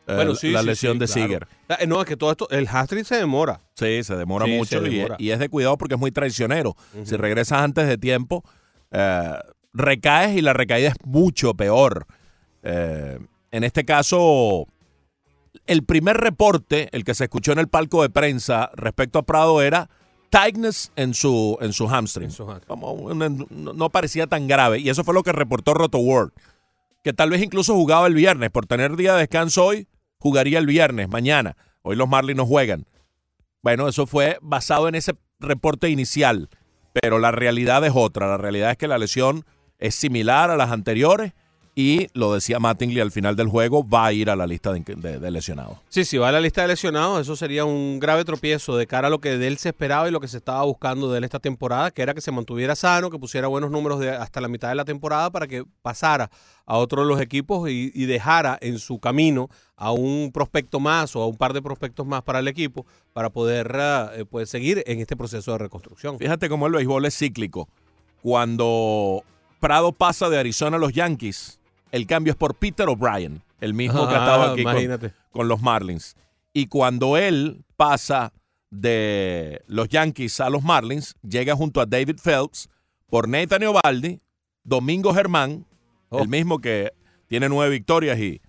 Eh, 0.08 0.16
Bueno, 0.16 0.34
sí, 0.34 0.50
la 0.50 0.60
sí, 0.62 0.66
lesión 0.66 0.94
sí, 0.94 0.98
de. 0.98 1.06
Seager. 1.06 1.46
Ah, 1.68 1.76
eh, 1.80 1.86
No, 1.86 2.00
es 2.00 2.08
que 2.08 2.16
todo 2.16 2.32
esto, 2.32 2.48
el 2.50 2.66
hat-trick 2.66 3.04
se 3.04 3.14
demora. 3.16 3.60
Sí, 3.76 4.02
se 4.02 4.16
demora 4.16 4.46
mucho 4.46 4.80
se 4.80 4.88
y- 4.88 4.96
demora. 4.96 5.14
Y, 5.20 5.30
es 5.30 5.38
de 5.38 5.48
cuidado 5.48 5.78
porque 5.78 5.94
es 5.94 6.00
muy 6.00 6.10
traicionero. 6.10 6.74
Si 7.04 7.16
regresas 7.16 7.60
antes 7.60 7.86
de 7.86 7.96
tiempo, 7.98 8.42
eh, 8.90 9.34
recaes 9.72 10.36
y 10.36 10.42
la 10.42 10.52
recaída 10.52 10.88
es 10.88 10.96
mucho 11.04 11.54
peor. 11.54 12.06
Eh, 12.64 13.20
en 13.52 13.62
este 13.64 13.84
caso, 13.84 14.66
el 15.66 15.84
primer 15.84 16.16
reporte, 16.16 16.88
el 16.92 17.04
que 17.04 17.14
se 17.14 17.24
escuchó 17.24 17.52
en 17.52 17.58
el 17.58 17.68
palco 17.68 18.02
de 18.02 18.10
prensa 18.10 18.70
respecto 18.74 19.18
a 19.18 19.22
Prado 19.22 19.62
era 19.62 19.90
tightness 20.30 20.92
en 20.96 21.14
su, 21.14 21.58
en 21.60 21.72
su 21.72 21.86
hamstring. 21.88 22.26
En 22.26 22.32
su 22.32 22.44
hamstring. 22.44 22.68
Como 22.68 22.92
una- 22.92 23.28
no, 23.28 23.72
no 23.72 23.90
parecía 23.90 24.26
tan 24.26 24.48
grave. 24.48 24.78
Y 24.78 24.88
eso 24.88 25.04
fue 25.04 25.14
lo 25.14 25.22
que 25.22 25.32
reportó 25.32 25.74
Roto 25.74 25.98
World. 25.98 26.32
Que 27.04 27.12
tal 27.12 27.30
vez 27.30 27.42
incluso 27.42 27.74
jugaba 27.74 28.06
el 28.06 28.14
viernes. 28.14 28.50
Por 28.50 28.66
tener 28.66 28.96
día 28.96 29.12
de 29.14 29.20
descanso 29.20 29.64
hoy, 29.64 29.88
jugaría 30.18 30.58
el 30.58 30.66
viernes, 30.66 31.08
mañana. 31.08 31.56
Hoy 31.82 31.96
los 31.96 32.08
Marlins 32.08 32.36
no 32.38 32.46
juegan. 32.46 32.86
Bueno, 33.62 33.88
eso 33.88 34.06
fue 34.06 34.38
basado 34.40 34.88
en 34.88 34.94
ese 34.94 35.14
reporte 35.38 35.88
inicial, 35.90 36.48
pero 36.92 37.18
la 37.18 37.30
realidad 37.30 37.84
es 37.84 37.92
otra. 37.94 38.26
La 38.28 38.38
realidad 38.38 38.70
es 38.70 38.76
que 38.76 38.88
la 38.88 38.98
lesión 38.98 39.44
es 39.78 39.94
similar 39.96 40.50
a 40.50 40.56
las 40.56 40.70
anteriores 40.70 41.32
y 41.74 42.08
lo 42.12 42.34
decía 42.34 42.58
Mattingly 42.58 43.00
al 43.00 43.10
final 43.12 43.34
del 43.34 43.48
juego, 43.48 43.82
va 43.88 44.04
a 44.06 44.12
ir 44.12 44.28
a 44.28 44.36
la 44.36 44.46
lista 44.46 44.72
de, 44.74 44.80
de- 44.94 45.18
de 45.18 45.30
lesionados. 45.30 45.78
Sí, 45.88 46.04
si 46.04 46.18
va 46.18 46.28
a 46.28 46.32
la 46.32 46.40
lista 46.40 46.60
de 46.62 46.68
lesionados, 46.68 47.22
eso 47.22 47.34
sería 47.34 47.64
un 47.64 47.98
grave 47.98 48.26
tropiezo 48.26 48.76
de 48.76 48.86
cara 48.86 49.06
a 49.06 49.10
lo 49.10 49.20
que 49.20 49.38
de 49.38 49.46
él 49.46 49.56
se 49.56 49.70
esperaba 49.70 50.06
y 50.06 50.10
lo 50.12 50.20
que 50.20 50.28
se 50.28 50.36
estaba 50.36 50.62
buscando 50.64 51.10
de 51.10 51.16
él 51.18 51.24
esta 51.24 51.38
temporada, 51.38 51.90
que 51.90 52.02
era 52.02 52.12
que 52.12 52.20
se 52.20 52.30
mantuviera 52.30 52.76
sano, 52.76 53.08
que 53.08 53.18
pusiera 53.18 53.48
buenos 53.48 53.70
números 53.70 54.00
de 54.00 54.10
hasta 54.10 54.42
la 54.42 54.48
mitad 54.48 54.68
de 54.68 54.74
la 54.74 54.84
temporada 54.84 55.30
para 55.30 55.46
que 55.46 55.64
pasara 55.80 56.30
a 56.66 56.76
otro 56.76 57.02
de 57.02 57.08
los 57.08 57.20
equipos 57.22 57.70
y, 57.70 57.90
y 57.94 58.04
dejara 58.04 58.58
en 58.60 58.78
su 58.78 58.98
camino 58.98 59.48
a 59.76 59.92
un 59.92 60.30
prospecto 60.32 60.78
más 60.78 61.16
o 61.16 61.22
a 61.22 61.26
un 61.26 61.36
par 61.38 61.54
de 61.54 61.62
prospectos 61.62 62.06
más 62.06 62.22
para 62.22 62.40
el 62.40 62.48
equipo 62.48 62.84
para 63.14 63.30
poder 63.30 63.74
eh, 64.14 64.24
pues, 64.30 64.50
seguir 64.50 64.82
en 64.86 65.00
este 65.00 65.16
proceso 65.16 65.52
de 65.52 65.58
reconstrucción. 65.58 66.18
Fíjate 66.18 66.50
cómo 66.50 66.66
el 66.66 66.74
béisbol 66.74 67.06
es 67.06 67.16
cíclico. 67.16 67.66
Cuando 68.22 69.22
Prado 69.58 69.92
pasa 69.92 70.28
de 70.28 70.38
Arizona 70.38 70.76
a 70.76 70.80
los 70.80 70.92
Yankees, 70.92 71.58
el 71.92 72.06
cambio 72.08 72.32
es 72.32 72.36
por 72.36 72.56
Peter 72.56 72.88
O'Brien, 72.88 73.42
el 73.60 73.74
mismo 73.74 74.08
que 74.08 74.14
Ah, 74.14 74.18
estaba 74.18 74.52
aquí 74.52 74.64
con, 75.30 75.46
los 75.46 75.62
Marlins. 75.62 76.16
Y 76.52 76.66
cuando 76.66 77.16
él 77.16 77.64
pasa 77.76 78.32
de 78.70 79.62
los 79.66 79.88
Yankees 79.88 80.40
a 80.40 80.50
los 80.50 80.62
Marlins, 80.64 81.14
llega 81.22 81.54
junto 81.54 81.80
a 81.80 81.86
David 81.86 82.16
Phelps 82.22 82.68
por 83.08 83.28
Nathan 83.28 83.62
Eovaldi, 83.62 84.20
Domingo 84.64 85.14
Germán, 85.14 85.64
Oh. 86.14 86.20
el 86.20 86.28
mismo 86.28 86.58
que 86.58 86.92
tiene 87.26 87.48
nueve 87.48 87.70
victorias 87.70 88.18
y, 88.18 88.42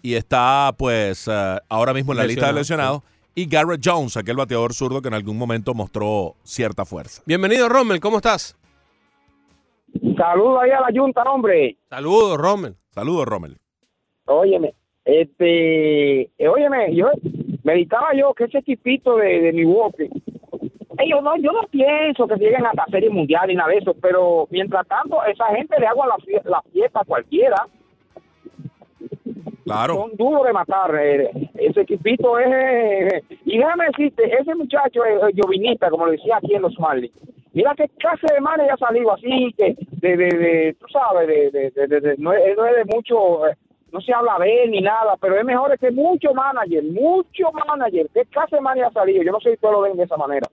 y 0.00 0.14
está 0.14 0.72
pues 0.78 1.26
eh, 1.26 1.58
ahora 1.68 1.92
mismo 1.92 2.12
en 2.12 2.18
la 2.18 2.24
lista 2.24 2.46
de 2.46 2.52
Lesionado, 2.52 2.98
lesionados, 2.98 3.02
y 3.34 3.46
Garrett 3.46 3.80
Jones, 3.84 4.16
aquel 4.16 4.36
bateador 4.36 4.72
zurdo 4.74 5.02
que 5.02 5.08
en 5.08 5.14
algún 5.14 5.36
momento 5.36 5.74
mostró 5.74 6.36
cierta 6.44 6.84
fuerza. 6.84 7.20
Bienvenido, 7.26 7.68
Rommel, 7.68 7.98
¿cómo 7.98 8.18
estás? 8.18 8.56
Saludos 10.16 10.60
ahí 10.62 10.70
a 10.70 10.80
la 10.80 10.88
Junta, 10.94 11.22
hombre. 11.24 11.76
Saludos, 11.88 12.36
Rommel. 12.38 12.74
Saludos, 12.90 13.26
Rommel. 13.26 13.56
Óyeme, 14.26 14.74
este, 15.04 16.22
eh, 16.38 16.48
óyeme, 16.48 16.94
yo 16.94 17.08
meditaba 17.62 18.14
yo 18.14 18.32
que 18.34 18.44
ese 18.44 18.58
equipito 18.58 19.16
de, 19.16 19.40
de 19.40 19.52
Milwaukee, 19.52 20.08
ellos 20.98 21.22
no, 21.22 21.36
yo 21.36 21.52
no 21.52 21.62
pienso 21.70 22.26
que 22.26 22.36
lleguen 22.36 22.64
hasta 22.64 22.86
serie 22.90 23.10
mundial 23.10 23.50
y 23.50 23.54
nada 23.56 23.70
de 23.70 23.78
eso, 23.78 23.94
pero 24.00 24.46
mientras 24.50 24.86
tanto, 24.86 25.22
esa 25.24 25.46
gente 25.54 25.78
le 25.78 25.86
hago 25.86 26.06
la, 26.06 26.16
fie- 26.16 26.42
la 26.44 26.62
fiesta 26.72 27.00
a 27.00 27.04
cualquiera, 27.04 27.66
Claro. 29.64 29.94
son 29.94 30.16
duros 30.16 30.44
de 30.46 30.52
matar, 30.52 30.94
eh, 31.00 31.30
ese 31.54 31.80
equipito 31.80 32.38
es, 32.38 33.24
y 33.46 33.56
déjame 33.58 33.86
decirte, 33.86 34.22
ese 34.38 34.54
muchacho 34.54 35.04
es 35.04 35.34
llovinista, 35.34 35.88
como 35.90 36.06
lo 36.06 36.12
decía 36.12 36.36
aquí 36.36 36.54
en 36.54 36.62
los 36.62 36.78
Marlins, 36.78 37.12
mira 37.54 37.72
qué 37.76 37.88
clase 37.98 38.26
de 38.32 38.40
mano 38.40 38.64
ya 38.66 38.74
ha 38.74 38.76
salido 38.76 39.12
así, 39.12 39.54
que 39.56 39.74
de, 39.92 40.16
de, 40.16 40.26
de 40.36 40.76
tú 40.78 40.86
sabes, 40.92 41.26
de, 41.26 41.70
de, 41.70 42.14
no, 42.18 42.32
es, 42.34 42.56
no 42.56 42.66
es 42.66 42.76
de 42.76 42.84
mucho, 42.94 43.46
eh, 43.48 43.56
no 43.90 44.00
se 44.00 44.12
habla 44.12 44.36
de 44.40 44.64
él 44.64 44.70
ni 44.72 44.80
nada, 44.82 45.16
pero 45.20 45.38
es 45.38 45.44
mejor 45.44 45.78
que 45.78 45.90
mucho 45.90 46.34
manager, 46.34 46.82
mucho 46.84 47.50
manager, 47.66 48.08
qué 48.12 48.24
clase 48.26 48.56
de 48.56 48.60
manager 48.62 48.86
ha 48.88 48.92
salido, 48.92 49.22
yo 49.22 49.32
no 49.32 49.40
sé 49.40 49.52
si 49.52 49.56
todos 49.56 49.74
lo 49.74 49.80
ven 49.82 49.96
de 49.96 50.02
esa 50.04 50.16
manera. 50.16 50.46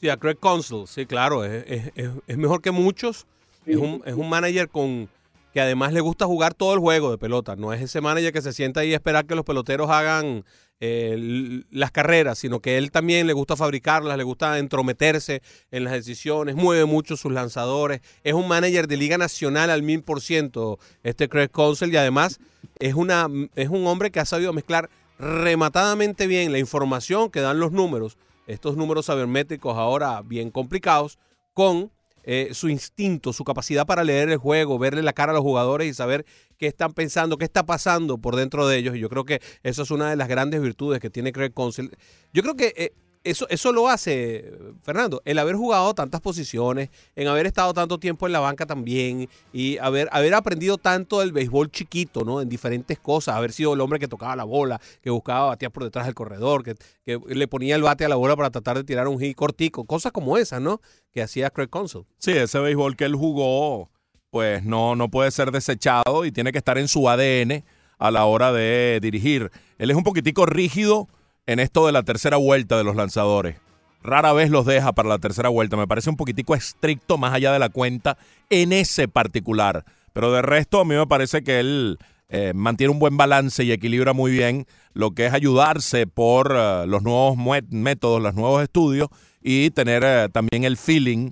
Sí, 0.00 0.08
a 0.10 0.16
Craig 0.18 0.36
Counsell, 0.38 0.86
sí, 0.86 1.06
claro, 1.06 1.44
es, 1.44 1.64
es- 1.70 1.92
es- 1.96 2.10
es 2.26 2.36
mejor 2.36 2.60
que 2.60 2.70
muchos. 2.70 3.26
Es, 3.64 3.76
un, 3.78 4.00
es 4.04 4.14
un 4.14 4.28
manager 4.28 4.68
con 4.68 5.08
que 5.56 5.62
además 5.62 5.94
le 5.94 6.02
gusta 6.02 6.26
jugar 6.26 6.52
todo 6.52 6.74
el 6.74 6.80
juego 6.80 7.10
de 7.10 7.16
pelota. 7.16 7.56
No 7.56 7.72
es 7.72 7.80
ese 7.80 8.02
manager 8.02 8.30
que 8.30 8.42
se 8.42 8.52
sienta 8.52 8.80
ahí 8.80 8.92
a 8.92 8.96
esperar 8.96 9.24
que 9.24 9.34
los 9.34 9.46
peloteros 9.46 9.88
hagan 9.88 10.44
eh, 10.80 11.62
las 11.70 11.90
carreras, 11.92 12.38
sino 12.38 12.60
que 12.60 12.76
él 12.76 12.90
también 12.90 13.26
le 13.26 13.32
gusta 13.32 13.56
fabricarlas, 13.56 14.18
le 14.18 14.24
gusta 14.24 14.58
entrometerse 14.58 15.40
en 15.70 15.84
las 15.84 15.94
decisiones, 15.94 16.56
mueve 16.56 16.84
mucho 16.84 17.16
sus 17.16 17.32
lanzadores. 17.32 18.02
Es 18.22 18.34
un 18.34 18.46
manager 18.46 18.86
de 18.86 18.98
Liga 18.98 19.16
Nacional 19.16 19.70
al 19.70 19.82
mil 19.82 20.02
por 20.02 20.20
ciento, 20.20 20.78
este 21.02 21.26
Craig 21.30 21.48
Counsell, 21.48 21.90
y 21.90 21.96
además 21.96 22.38
es, 22.78 22.92
una, 22.92 23.26
es 23.54 23.70
un 23.70 23.86
hombre 23.86 24.10
que 24.10 24.20
ha 24.20 24.26
sabido 24.26 24.52
mezclar 24.52 24.90
rematadamente 25.18 26.26
bien 26.26 26.52
la 26.52 26.58
información 26.58 27.30
que 27.30 27.40
dan 27.40 27.60
los 27.60 27.72
números, 27.72 28.18
estos 28.46 28.76
números 28.76 29.06
sabermétricos 29.06 29.74
ahora 29.78 30.20
bien 30.20 30.50
complicados, 30.50 31.18
con 31.54 31.90
eh, 32.26 32.50
su 32.52 32.68
instinto, 32.68 33.32
su 33.32 33.44
capacidad 33.44 33.86
para 33.86 34.04
leer 34.04 34.28
el 34.28 34.36
juego, 34.36 34.78
verle 34.78 35.02
la 35.02 35.12
cara 35.12 35.30
a 35.30 35.34
los 35.34 35.42
jugadores 35.42 35.88
y 35.88 35.94
saber 35.94 36.26
qué 36.58 36.66
están 36.66 36.92
pensando, 36.92 37.38
qué 37.38 37.44
está 37.44 37.64
pasando 37.64 38.18
por 38.18 38.34
dentro 38.34 38.66
de 38.66 38.76
ellos. 38.76 38.96
Y 38.96 38.98
yo 38.98 39.08
creo 39.08 39.24
que 39.24 39.40
eso 39.62 39.84
es 39.84 39.90
una 39.92 40.10
de 40.10 40.16
las 40.16 40.26
grandes 40.26 40.60
virtudes 40.60 41.00
que 41.00 41.08
tiene 41.08 41.32
Craig 41.32 41.52
Counsell. 41.54 41.90
Yo 42.32 42.42
creo 42.42 42.56
que 42.56 42.74
eh, 42.76 42.92
eso, 43.26 43.46
eso 43.48 43.72
lo 43.72 43.88
hace, 43.88 44.52
Fernando, 44.82 45.20
el 45.24 45.38
haber 45.38 45.56
jugado 45.56 45.92
tantas 45.94 46.20
posiciones, 46.20 46.90
en 47.16 47.28
haber 47.28 47.46
estado 47.46 47.74
tanto 47.74 47.98
tiempo 47.98 48.26
en 48.26 48.32
la 48.32 48.40
banca 48.40 48.66
también 48.66 49.28
y 49.52 49.78
haber, 49.78 50.08
haber 50.12 50.34
aprendido 50.34 50.78
tanto 50.78 51.20
del 51.20 51.32
béisbol 51.32 51.70
chiquito, 51.70 52.24
¿no? 52.24 52.40
En 52.40 52.48
diferentes 52.48 52.98
cosas, 52.98 53.34
haber 53.34 53.52
sido 53.52 53.74
el 53.74 53.80
hombre 53.80 53.98
que 53.98 54.08
tocaba 54.08 54.36
la 54.36 54.44
bola, 54.44 54.80
que 55.02 55.10
buscaba 55.10 55.46
batear 55.46 55.72
por 55.72 55.84
detrás 55.84 56.06
del 56.06 56.14
corredor, 56.14 56.62
que, 56.62 56.74
que 57.04 57.18
le 57.26 57.48
ponía 57.48 57.74
el 57.74 57.82
bate 57.82 58.04
a 58.04 58.08
la 58.08 58.16
bola 58.16 58.36
para 58.36 58.50
tratar 58.50 58.76
de 58.76 58.84
tirar 58.84 59.08
un 59.08 59.18
hit 59.18 59.36
cortico, 59.36 59.84
cosas 59.84 60.12
como 60.12 60.38
esas, 60.38 60.60
¿no? 60.60 60.80
Que 61.10 61.22
hacía 61.22 61.50
Craig 61.50 61.68
Counsell. 61.68 62.02
Sí, 62.18 62.32
ese 62.32 62.58
béisbol 62.60 62.96
que 62.96 63.04
él 63.04 63.16
jugó, 63.16 63.90
pues 64.30 64.64
no, 64.64 64.94
no 64.94 65.10
puede 65.10 65.30
ser 65.32 65.50
desechado 65.50 66.24
y 66.24 66.32
tiene 66.32 66.52
que 66.52 66.58
estar 66.58 66.78
en 66.78 66.88
su 66.88 67.08
ADN 67.08 67.64
a 67.98 68.10
la 68.10 68.24
hora 68.26 68.52
de 68.52 68.98
dirigir. 69.02 69.50
Él 69.78 69.90
es 69.90 69.96
un 69.96 70.04
poquitico 70.04 70.46
rígido 70.46 71.08
en 71.46 71.60
esto 71.60 71.86
de 71.86 71.92
la 71.92 72.02
tercera 72.02 72.36
vuelta 72.36 72.76
de 72.76 72.84
los 72.84 72.96
lanzadores. 72.96 73.56
Rara 74.02 74.32
vez 74.32 74.50
los 74.50 74.66
deja 74.66 74.92
para 74.92 75.08
la 75.08 75.18
tercera 75.18 75.48
vuelta. 75.48 75.76
Me 75.76 75.88
parece 75.88 76.10
un 76.10 76.16
poquitico 76.16 76.54
estricto 76.54 77.18
más 77.18 77.32
allá 77.32 77.52
de 77.52 77.58
la 77.58 77.68
cuenta 77.68 78.18
en 78.50 78.72
ese 78.72 79.08
particular. 79.08 79.84
Pero 80.12 80.32
de 80.32 80.42
resto 80.42 80.80
a 80.80 80.84
mí 80.84 80.94
me 80.94 81.06
parece 81.06 81.42
que 81.42 81.60
él 81.60 81.98
eh, 82.28 82.52
mantiene 82.54 82.92
un 82.92 82.98
buen 82.98 83.16
balance 83.16 83.64
y 83.64 83.72
equilibra 83.72 84.12
muy 84.12 84.32
bien 84.32 84.66
lo 84.94 85.12
que 85.12 85.26
es 85.26 85.32
ayudarse 85.32 86.06
por 86.06 86.52
eh, 86.56 86.86
los 86.86 87.02
nuevos 87.02 87.36
métodos, 87.70 88.22
los 88.22 88.34
nuevos 88.34 88.62
estudios 88.62 89.08
y 89.42 89.70
tener 89.70 90.02
eh, 90.04 90.28
también 90.32 90.64
el 90.64 90.76
feeling 90.76 91.30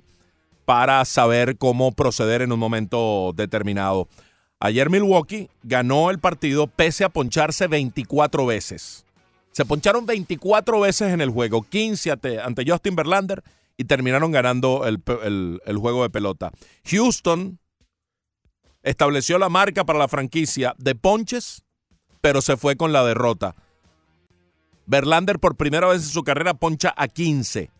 para 0.65 1.03
saber 1.05 1.57
cómo 1.57 1.91
proceder 1.91 2.41
en 2.41 2.51
un 2.51 2.59
momento 2.59 3.33
determinado. 3.35 4.07
Ayer 4.59 4.89
Milwaukee 4.89 5.49
ganó 5.63 6.09
el 6.09 6.19
partido 6.19 6.67
pese 6.67 7.03
a 7.03 7.09
poncharse 7.09 7.67
24 7.67 8.45
veces. 8.45 9.04
Se 9.55 9.63
poncharon 9.63 10.05
24 10.05 10.81
veces 10.81 11.13
en 11.13 11.21
el 11.21 11.29
juego, 11.29 11.61
15 11.61 12.11
ante, 12.11 12.41
ante 12.41 12.69
Justin 12.69 12.93
Verlander 12.93 13.41
y 13.77 13.85
terminaron 13.85 14.33
ganando 14.33 14.85
el, 14.85 15.01
el 15.65 15.77
juego 15.77 16.03
de 16.03 16.09
pelota. 16.09 16.51
Houston 16.83 17.57
estableció 18.83 19.39
la 19.39 19.47
marca 19.47 19.85
para 19.85 19.97
la 19.97 20.09
franquicia 20.09 20.75
de 20.77 20.93
ponches, 20.95 21.63
pero 22.19 22.41
se 22.41 22.57
fue 22.57 22.75
con 22.75 22.91
la 22.91 23.05
derrota. 23.05 23.55
Verlander 24.87 25.39
por 25.39 25.55
primera 25.55 25.87
vez 25.87 26.03
en 26.03 26.09
su 26.09 26.25
carrera 26.25 26.55
poncha 26.55 26.93
a 26.97 27.07
15. 27.07 27.71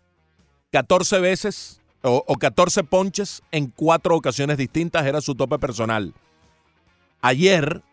14 0.71 1.19
veces 1.19 1.81
o, 2.03 2.23
o 2.25 2.35
14 2.35 2.85
ponches 2.85 3.43
en 3.51 3.67
cuatro 3.67 4.15
ocasiones 4.15 4.55
distintas 4.57 5.05
era 5.05 5.19
su 5.19 5.35
tope 5.35 5.59
personal. 5.59 6.13
Ayer 7.19 7.83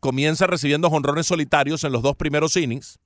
comienza 0.00 0.46
recibiendo 0.46 0.90
jonrones 0.90 1.26
solitarios 1.26 1.84
en 1.84 1.92
los 1.92 2.02
dos 2.02 2.16
primeros 2.16 2.56
innings 2.56 2.98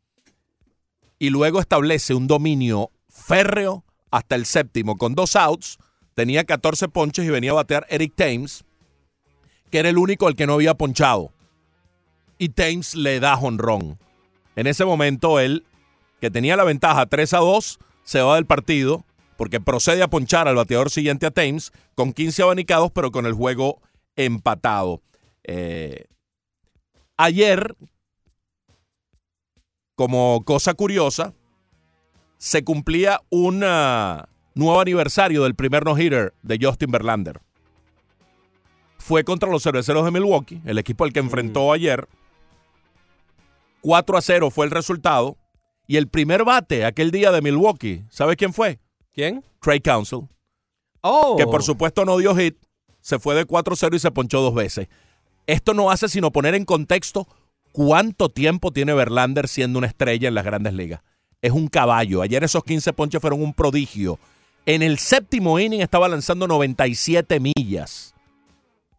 y 1.18 1.30
luego 1.30 1.60
establece 1.60 2.14
un 2.14 2.26
dominio 2.26 2.90
férreo 3.08 3.84
hasta 4.10 4.34
el 4.34 4.46
séptimo 4.46 4.96
con 4.96 5.14
dos 5.14 5.36
outs. 5.36 5.78
Tenía 6.14 6.44
14 6.44 6.88
ponches 6.88 7.24
y 7.24 7.30
venía 7.30 7.50
a 7.50 7.54
batear 7.54 7.86
Eric 7.88 8.14
Thames, 8.14 8.64
que 9.70 9.78
era 9.78 9.88
el 9.88 9.98
único 9.98 10.26
al 10.26 10.36
que 10.36 10.46
no 10.46 10.54
había 10.54 10.74
ponchado. 10.74 11.32
Y 12.38 12.50
Thames 12.50 12.94
le 12.94 13.20
da 13.20 13.36
jonrón. 13.36 13.98
En 14.56 14.66
ese 14.66 14.84
momento 14.84 15.40
él, 15.40 15.64
que 16.20 16.30
tenía 16.30 16.56
la 16.56 16.64
ventaja 16.64 17.06
3 17.06 17.34
a 17.34 17.38
2, 17.38 17.78
se 18.04 18.20
va 18.20 18.36
del 18.36 18.46
partido 18.46 19.04
porque 19.36 19.60
procede 19.60 20.02
a 20.02 20.08
ponchar 20.08 20.46
al 20.46 20.54
bateador 20.54 20.90
siguiente 20.90 21.26
a 21.26 21.30
Thames 21.30 21.72
con 21.94 22.12
15 22.12 22.42
abanicados, 22.42 22.92
pero 22.92 23.10
con 23.10 23.26
el 23.26 23.32
juego 23.32 23.80
empatado. 24.14 25.02
Eh, 25.42 26.04
ayer, 27.16 27.76
como 29.96 30.42
cosa 30.44 30.74
curiosa, 30.74 31.34
se 32.38 32.64
cumplía 32.64 33.20
un 33.30 33.62
ah, 33.64 34.28
nuevo 34.54 34.80
aniversario 34.80 35.44
del 35.44 35.54
primer 35.54 35.84
no-hitter 35.84 36.34
de 36.42 36.58
Justin 36.60 36.90
Verlander. 36.90 37.40
Fue 38.98 39.24
contra 39.24 39.50
los 39.50 39.62
cerveceros 39.62 40.04
de 40.04 40.10
Milwaukee, 40.10 40.60
el 40.64 40.78
equipo 40.78 41.04
al 41.04 41.12
que 41.12 41.20
enfrentó 41.20 41.72
ayer. 41.72 42.08
4 43.82 44.16
a 44.16 44.22
0 44.22 44.50
fue 44.50 44.64
el 44.64 44.70
resultado. 44.70 45.36
Y 45.86 45.98
el 45.98 46.08
primer 46.08 46.44
bate 46.44 46.86
aquel 46.86 47.10
día 47.10 47.30
de 47.30 47.42
Milwaukee, 47.42 48.04
¿sabes 48.08 48.36
quién 48.36 48.54
fue? 48.54 48.78
¿Quién? 49.12 49.44
Trey 49.60 49.80
Council. 49.80 50.28
Oh. 51.02 51.36
Que 51.36 51.44
por 51.44 51.62
supuesto 51.62 52.06
no 52.06 52.16
dio 52.16 52.34
hit, 52.34 52.56
se 53.00 53.18
fue 53.18 53.34
de 53.34 53.46
4-0 53.46 53.94
y 53.94 53.98
se 53.98 54.10
ponchó 54.10 54.40
dos 54.40 54.54
veces. 54.54 54.88
Esto 55.46 55.74
no 55.74 55.90
hace 55.90 56.08
sino 56.08 56.32
poner 56.32 56.54
en 56.54 56.64
contexto 56.64 57.28
cuánto 57.72 58.28
tiempo 58.28 58.72
tiene 58.72 58.94
Verlander 58.94 59.48
siendo 59.48 59.78
una 59.78 59.88
estrella 59.88 60.28
en 60.28 60.34
las 60.34 60.44
grandes 60.44 60.74
ligas. 60.74 61.02
Es 61.42 61.52
un 61.52 61.68
caballo. 61.68 62.22
Ayer 62.22 62.42
esos 62.44 62.64
15 62.64 62.92
ponches 62.92 63.20
fueron 63.20 63.42
un 63.42 63.52
prodigio. 63.52 64.18
En 64.64 64.82
el 64.82 64.98
séptimo 64.98 65.58
inning 65.58 65.82
estaba 65.82 66.08
lanzando 66.08 66.46
97 66.46 67.40
millas. 67.40 68.14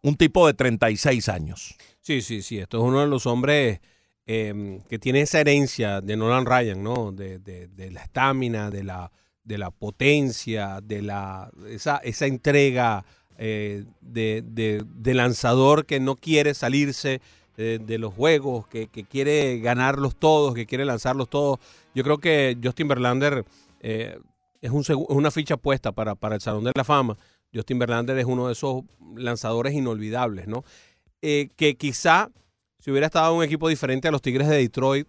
Un 0.02 0.14
tipo 0.16 0.46
de 0.46 0.54
36 0.54 1.28
años. 1.28 1.74
Sí, 2.00 2.22
sí, 2.22 2.42
sí. 2.42 2.58
Esto 2.58 2.78
es 2.78 2.84
uno 2.84 3.00
de 3.00 3.08
los 3.08 3.26
hombres 3.26 3.80
eh, 4.26 4.80
que 4.88 4.98
tiene 5.00 5.22
esa 5.22 5.40
herencia 5.40 6.00
de 6.00 6.16
Nolan 6.16 6.46
Ryan, 6.46 6.82
¿no? 6.82 7.10
De, 7.10 7.40
la 7.90 8.02
estamina, 8.02 8.70
de 8.70 8.84
la, 8.84 9.70
potencia, 9.70 10.80
de 10.82 11.02
la 11.02 11.50
esa 11.68 12.26
entrega 12.26 13.04
eh, 13.38 13.84
de, 14.00 14.42
de- 14.46 15.14
lanzador 15.14 15.84
que 15.86 16.00
no 16.00 16.16
quiere 16.16 16.54
salirse 16.54 17.20
eh, 17.56 17.78
de 17.80 17.98
los 17.98 18.12
juegos, 18.14 18.66
que, 18.68 18.88
que 18.88 19.04
quiere 19.04 19.58
ganarlos 19.60 20.16
todos, 20.16 20.54
que 20.54 20.66
quiere 20.66 20.84
lanzarlos 20.84 21.28
todos. 21.28 21.58
Yo 21.94 22.02
creo 22.04 22.18
que 22.18 22.56
Justin 22.62 22.88
Verlander 22.88 23.44
eh, 23.80 24.18
es, 24.60 24.70
un 24.70 24.80
es 24.82 24.90
una 24.90 25.30
ficha 25.30 25.56
puesta 25.56 25.92
para, 25.92 26.14
para 26.14 26.34
el 26.34 26.40
Salón 26.40 26.64
de 26.64 26.72
la 26.74 26.84
Fama. 26.84 27.16
Justin 27.54 27.78
Verlander 27.78 28.18
es 28.18 28.26
uno 28.26 28.46
de 28.46 28.52
esos 28.52 28.82
lanzadores 29.16 29.72
inolvidables, 29.74 30.46
¿no? 30.46 30.64
Que 31.20 31.76
quizá 31.78 32.30
si 32.78 32.90
hubiera 32.90 33.06
estado 33.06 33.32
en 33.32 33.38
un 33.38 33.44
equipo 33.44 33.68
diferente 33.68 34.06
a 34.06 34.10
los 34.12 34.22
Tigres 34.22 34.46
de 34.48 34.58
Detroit, 34.58 35.08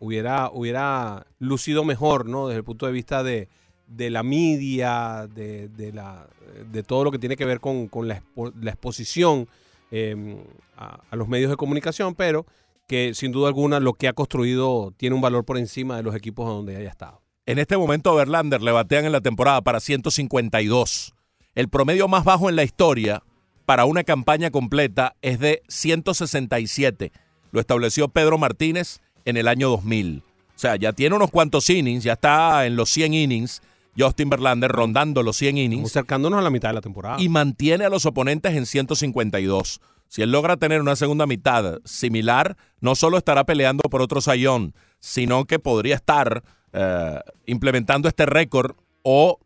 hubiera, 0.00 0.50
hubiera 0.52 1.26
lucido 1.38 1.84
mejor, 1.84 2.26
¿no? 2.28 2.48
Desde 2.48 2.58
el 2.58 2.64
punto 2.64 2.86
de 2.86 2.92
vista 2.92 3.22
de, 3.22 3.48
de 3.86 4.10
la 4.10 4.22
media, 4.22 5.28
de, 5.34 5.68
de 5.68 5.92
la, 5.92 6.26
de 6.70 6.82
todo 6.82 7.04
lo 7.04 7.10
que 7.10 7.18
tiene 7.18 7.36
que 7.36 7.44
ver 7.44 7.60
con, 7.60 7.88
con 7.88 8.08
la, 8.08 8.22
la 8.60 8.70
exposición 8.70 9.48
eh, 9.90 10.36
a, 10.76 11.00
a 11.10 11.16
los 11.16 11.28
medios 11.28 11.50
de 11.50 11.56
comunicación, 11.56 12.14
pero 12.14 12.46
que 12.86 13.14
sin 13.14 13.32
duda 13.32 13.48
alguna 13.48 13.80
lo 13.80 13.94
que 13.94 14.08
ha 14.08 14.12
construido 14.12 14.92
tiene 14.96 15.14
un 15.14 15.22
valor 15.22 15.44
por 15.44 15.58
encima 15.58 15.96
de 15.96 16.02
los 16.02 16.14
equipos 16.14 16.46
donde 16.46 16.76
haya 16.76 16.90
estado. 16.90 17.22
En 17.46 17.58
este 17.58 17.76
momento 17.76 18.10
a 18.10 18.14
Verlander 18.14 18.62
le 18.62 18.72
batean 18.72 19.04
en 19.04 19.12
la 19.12 19.20
temporada 19.20 19.60
para 19.62 19.80
152. 19.80 21.14
El 21.54 21.68
promedio 21.68 22.08
más 22.08 22.24
bajo 22.24 22.48
en 22.48 22.56
la 22.56 22.64
historia 22.64 23.22
para 23.66 23.84
una 23.84 24.04
campaña 24.04 24.50
completa 24.50 25.14
es 25.22 25.38
de 25.38 25.62
167. 25.68 27.12
Lo 27.52 27.60
estableció 27.60 28.08
Pedro 28.08 28.38
Martínez 28.38 29.00
en 29.24 29.36
el 29.36 29.48
año 29.48 29.68
2000. 29.68 30.22
O 30.56 30.58
sea, 30.58 30.76
ya 30.76 30.92
tiene 30.92 31.16
unos 31.16 31.30
cuantos 31.30 31.68
innings, 31.68 32.04
ya 32.04 32.14
está 32.14 32.66
en 32.66 32.76
los 32.76 32.90
100 32.90 33.14
innings. 33.14 33.62
Justin 33.98 34.30
Verlander 34.30 34.70
rondando 34.70 35.22
los 35.22 35.36
100 35.36 35.58
innings. 35.58 35.90
acercándonos 35.90 36.38
a 36.38 36.42
la 36.42 36.50
mitad 36.50 36.70
de 36.70 36.74
la 36.74 36.80
temporada. 36.80 37.20
Y 37.20 37.28
mantiene 37.28 37.84
a 37.84 37.88
los 37.88 38.06
oponentes 38.06 38.54
en 38.54 38.66
152. 38.66 39.80
Si 40.08 40.22
él 40.22 40.30
logra 40.30 40.56
tener 40.56 40.80
una 40.80 40.96
segunda 40.96 41.26
mitad 41.26 41.80
similar, 41.84 42.56
no 42.80 42.94
solo 42.94 43.18
estará 43.18 43.44
peleando 43.44 43.82
por 43.90 44.02
otro 44.02 44.20
sayón, 44.20 44.74
sino 45.00 45.44
que 45.44 45.58
podría 45.58 45.96
estar 45.96 46.42
eh, 46.72 47.20
implementando 47.46 48.08
este 48.08 48.26
récord 48.26 48.76
o 49.02 49.38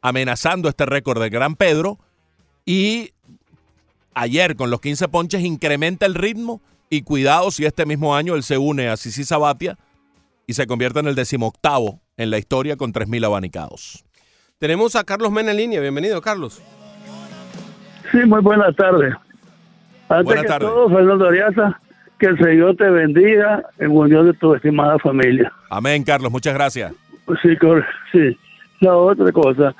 amenazando 0.00 0.68
este 0.68 0.86
récord 0.86 1.20
del 1.20 1.30
Gran 1.30 1.54
Pedro. 1.54 1.98
Y 2.64 3.12
ayer 4.14 4.56
con 4.56 4.70
los 4.70 4.80
15 4.80 5.08
ponches 5.08 5.42
incrementa 5.42 6.06
el 6.06 6.14
ritmo 6.14 6.60
y 6.88 7.02
cuidado 7.02 7.50
si 7.50 7.64
este 7.64 7.86
mismo 7.86 8.14
año 8.14 8.34
él 8.34 8.42
se 8.42 8.58
une 8.58 8.88
a 8.88 8.96
Sisi 8.96 9.24
Sabatia 9.24 9.78
y 10.50 10.52
se 10.52 10.66
convierte 10.66 10.98
en 10.98 11.06
el 11.06 11.14
decimoctavo 11.14 12.00
en 12.16 12.28
la 12.28 12.36
historia 12.36 12.76
con 12.76 12.92
3.000 12.92 13.24
abanicados. 13.24 14.04
Tenemos 14.58 14.96
a 14.96 15.04
Carlos 15.04 15.30
Mena 15.30 15.52
en 15.52 15.58
línea. 15.58 15.80
Bienvenido, 15.80 16.20
Carlos. 16.20 16.60
Sí, 18.10 18.18
muy 18.26 18.40
buenas 18.42 18.74
tardes. 18.74 19.14
Antes 20.08 20.24
Buenas 20.24 20.42
que 20.42 20.48
tardes. 20.48 20.68
todo, 20.68 20.88
Fernando 20.90 21.28
Ariaza, 21.28 21.80
que 22.18 22.26
el 22.26 22.38
Señor 22.38 22.74
te 22.74 22.90
bendiga 22.90 23.62
en 23.78 23.92
unión 23.92 24.26
de 24.26 24.32
tu 24.32 24.52
estimada 24.52 24.98
familia. 24.98 25.52
Amén, 25.70 26.02
Carlos. 26.02 26.32
Muchas 26.32 26.54
gracias. 26.54 26.92
Sí, 27.42 27.56
sí. 28.10 28.36
La 28.80 28.96
otra 28.96 29.30
cosa, 29.30 29.72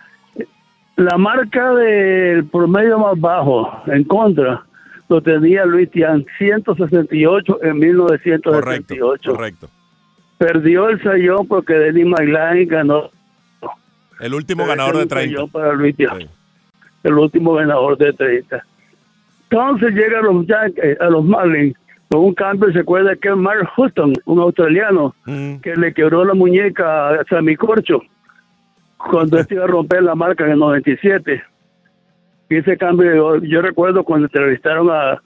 la 0.94 1.18
marca 1.18 1.74
del 1.74 2.44
promedio 2.44 2.97
más 3.01 3.18
bajo 3.18 3.82
en 3.88 4.05
contra 4.05 4.64
lo 5.09 5.20
tenía 5.20 5.64
Luis 5.64 5.90
Tian, 5.90 6.24
168 6.38 7.59
en 7.64 7.76
1978. 7.76 9.32
Correcto. 9.32 9.68
Perdió 10.41 10.89
el 10.89 11.03
sayón 11.03 11.47
porque 11.47 11.75
Denny 11.75 12.07
McLean 12.07 12.67
ganó. 12.67 13.11
El 14.21 14.33
último 14.33 14.65
ganador 14.65 14.95
de 14.95 15.01
es 15.01 15.05
un 15.05 15.09
30. 15.11 15.35
sayón 15.37 15.51
para 15.51 15.73
Luis. 15.75 15.95
El 17.03 17.12
último 17.12 17.53
ganador 17.53 17.99
de 17.99 18.15
30. 18.15 18.65
Entonces 19.51 19.93
llegan 19.93 20.25
los 20.25 20.47
Yankees, 20.47 20.99
a 20.99 21.11
los 21.11 21.23
Marlins 21.27 21.77
con 22.09 22.21
un 22.21 22.33
cambio. 22.33 22.73
Se 22.73 22.79
acuerda 22.79 23.17
que 23.17 23.35
Mark 23.35 23.69
Hutton, 23.77 24.15
un 24.25 24.39
australiano, 24.39 25.15
que 25.27 25.77
le 25.77 25.93
quebró 25.93 26.25
la 26.25 26.33
muñeca 26.33 27.11
a 27.11 27.25
Sammy 27.29 27.57
Corcho 27.57 28.01
cuando 28.97 29.39
este 29.39 29.57
iba 29.57 29.65
a 29.65 29.67
romper 29.67 30.03
la 30.03 30.15
marca 30.15 30.47
en 30.47 30.53
el 30.53 30.59
97. 30.59 31.43
Y 32.49 32.57
ese 32.57 32.79
cambio, 32.79 33.15
yo, 33.15 33.45
yo 33.45 33.61
recuerdo 33.61 34.05
cuando 34.05 34.25
entrevistaron 34.25 34.89
a, 34.91 35.21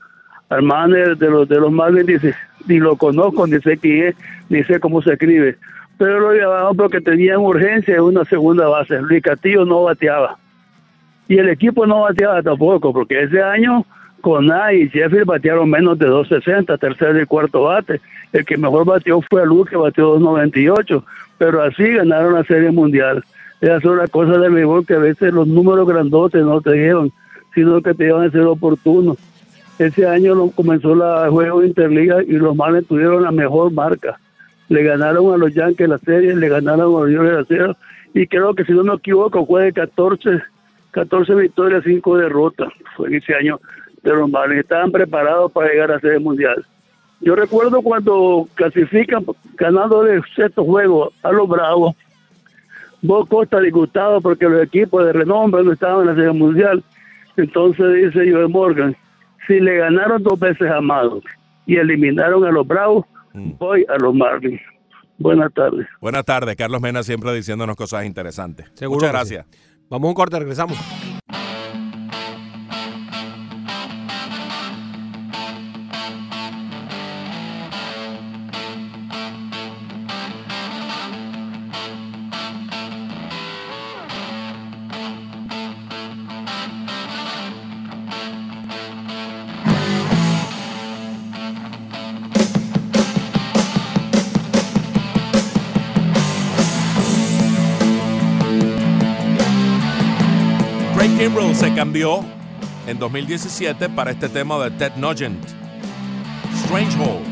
al 0.54 0.62
manager 0.62 1.16
de 1.16 1.30
los, 1.30 1.48
de 1.48 1.56
los 1.56 1.72
Marlins, 1.72 2.06
dice, 2.06 2.34
ni 2.66 2.78
lo 2.78 2.96
conozco, 2.96 3.46
ni 3.46 3.60
sé 3.60 3.76
quién 3.76 4.08
es, 4.08 4.16
ni 4.48 4.62
sé 4.64 4.80
cómo 4.80 5.02
se 5.02 5.12
escribe. 5.12 5.56
Pero 5.98 6.20
lo 6.20 6.34
llamaban 6.34 6.76
porque 6.76 7.00
tenían 7.00 7.38
urgencia 7.38 7.94
en 7.94 8.02
una 8.02 8.24
segunda 8.24 8.66
base. 8.66 9.00
Luis 9.00 9.22
Castillo 9.22 9.64
no 9.64 9.84
bateaba. 9.84 10.36
Y 11.28 11.38
el 11.38 11.48
equipo 11.48 11.86
no 11.86 12.02
bateaba 12.02 12.42
tampoco, 12.42 12.92
porque 12.92 13.22
ese 13.22 13.42
año 13.42 13.84
Conay 14.20 14.82
y 14.82 14.88
Sheffield 14.88 15.26
batearon 15.26 15.70
menos 15.70 15.98
de 15.98 16.08
2.60, 16.08 16.78
tercer 16.78 17.20
y 17.20 17.26
cuarto 17.26 17.64
bate. 17.64 18.00
El 18.32 18.44
que 18.44 18.56
mejor 18.56 18.84
bateó 18.84 19.20
fue 19.22 19.46
Luz, 19.46 19.68
que 19.68 19.76
bateó 19.76 20.18
2.98, 20.18 21.02
pero 21.38 21.62
así 21.62 21.90
ganaron 21.90 22.34
la 22.34 22.44
Serie 22.44 22.70
Mundial. 22.70 23.22
Esa 23.60 23.76
es 23.76 23.84
una 23.84 24.06
cosa 24.08 24.38
del 24.38 24.52
béisbol 24.52 24.86
que 24.86 24.94
a 24.94 24.98
veces 24.98 25.32
los 25.32 25.46
números 25.46 25.86
grandotes 25.86 26.44
no 26.44 26.60
te 26.60 26.72
llevan, 26.72 27.12
sino 27.54 27.80
que 27.80 27.94
te 27.94 28.04
llevan 28.04 28.26
a 28.26 28.30
ser 28.30 28.42
oportunos. 28.42 29.16
Ese 29.78 30.06
año 30.06 30.50
comenzó 30.50 30.94
la 30.94 31.28
juego 31.30 31.64
interliga 31.64 32.22
y 32.22 32.32
los 32.32 32.54
Marlins 32.54 32.86
tuvieron 32.86 33.22
la 33.24 33.32
mejor 33.32 33.72
marca. 33.72 34.18
Le 34.68 34.82
ganaron 34.82 35.34
a 35.34 35.36
los 35.36 35.52
Yankees 35.52 35.88
la 35.88 35.98
serie, 35.98 36.34
le 36.36 36.48
ganaron 36.48 36.80
a 36.80 36.84
los 36.84 36.94
Orioles 36.94 37.32
la 37.32 37.44
serie, 37.44 37.74
y 38.14 38.26
creo 38.26 38.54
que 38.54 38.64
si 38.64 38.72
no 38.72 38.84
me 38.84 38.94
equivoco 38.94 39.44
fue 39.44 39.64
de 39.64 39.72
14, 39.72 40.42
14 40.92 41.34
victorias, 41.34 41.82
5 41.84 42.16
derrotas. 42.18 42.72
Fue 42.96 43.16
ese 43.16 43.34
año 43.34 43.60
de 44.02 44.12
los 44.12 44.30
Marlins. 44.30 44.60
Estaban 44.60 44.92
preparados 44.92 45.50
para 45.50 45.68
llegar 45.68 45.90
a 45.90 46.00
serie 46.00 46.20
mundial. 46.20 46.64
Yo 47.20 47.34
recuerdo 47.34 47.82
cuando 47.82 48.46
clasifican 48.54 49.24
ganando 49.54 50.06
el 50.06 50.22
sexto 50.36 50.64
juego 50.64 51.12
a 51.22 51.32
los 51.32 51.48
Bravos, 51.48 51.96
vos 53.02 53.28
Costa 53.28 53.60
disgustado 53.60 54.20
porque 54.20 54.48
los 54.48 54.62
equipos 54.62 55.04
de 55.04 55.12
renombre 55.12 55.64
no 55.64 55.72
estaban 55.72 56.02
en 56.02 56.06
la 56.08 56.14
Serie 56.14 56.32
Mundial. 56.32 56.84
Entonces 57.36 58.12
dice 58.12 58.30
Joe 58.30 58.48
Morgan, 58.48 58.96
si 59.46 59.60
le 59.60 59.76
ganaron 59.78 60.22
dos 60.22 60.38
veces 60.38 60.70
a 60.70 60.76
Amado 60.78 61.20
y 61.66 61.76
eliminaron 61.76 62.44
a 62.44 62.50
los 62.50 62.66
Bravos, 62.66 63.06
voy 63.58 63.84
a 63.88 63.96
los 63.98 64.14
Marlins. 64.14 64.60
Buenas 65.18 65.52
tardes. 65.54 65.86
Buenas 66.00 66.24
tardes, 66.24 66.56
Carlos 66.56 66.80
Mena 66.80 67.02
siempre 67.02 67.32
diciéndonos 67.34 67.76
cosas 67.76 68.04
interesantes. 68.04 68.70
Seguro 68.74 68.96
Muchas 68.96 69.12
gracias. 69.12 69.46
sí. 69.50 69.58
Vamos 69.90 70.06
a 70.06 70.08
un 70.08 70.14
corte, 70.14 70.38
regresamos. 70.38 70.76
Cambió 101.74 102.24
en 102.86 102.98
2017 102.98 103.88
para 103.88 104.12
este 104.12 104.28
tema 104.28 104.58
de 104.58 104.70
Ted 104.70 104.92
Nugent. 104.96 105.44
Strange 106.62 106.96
Hole. 106.98 107.24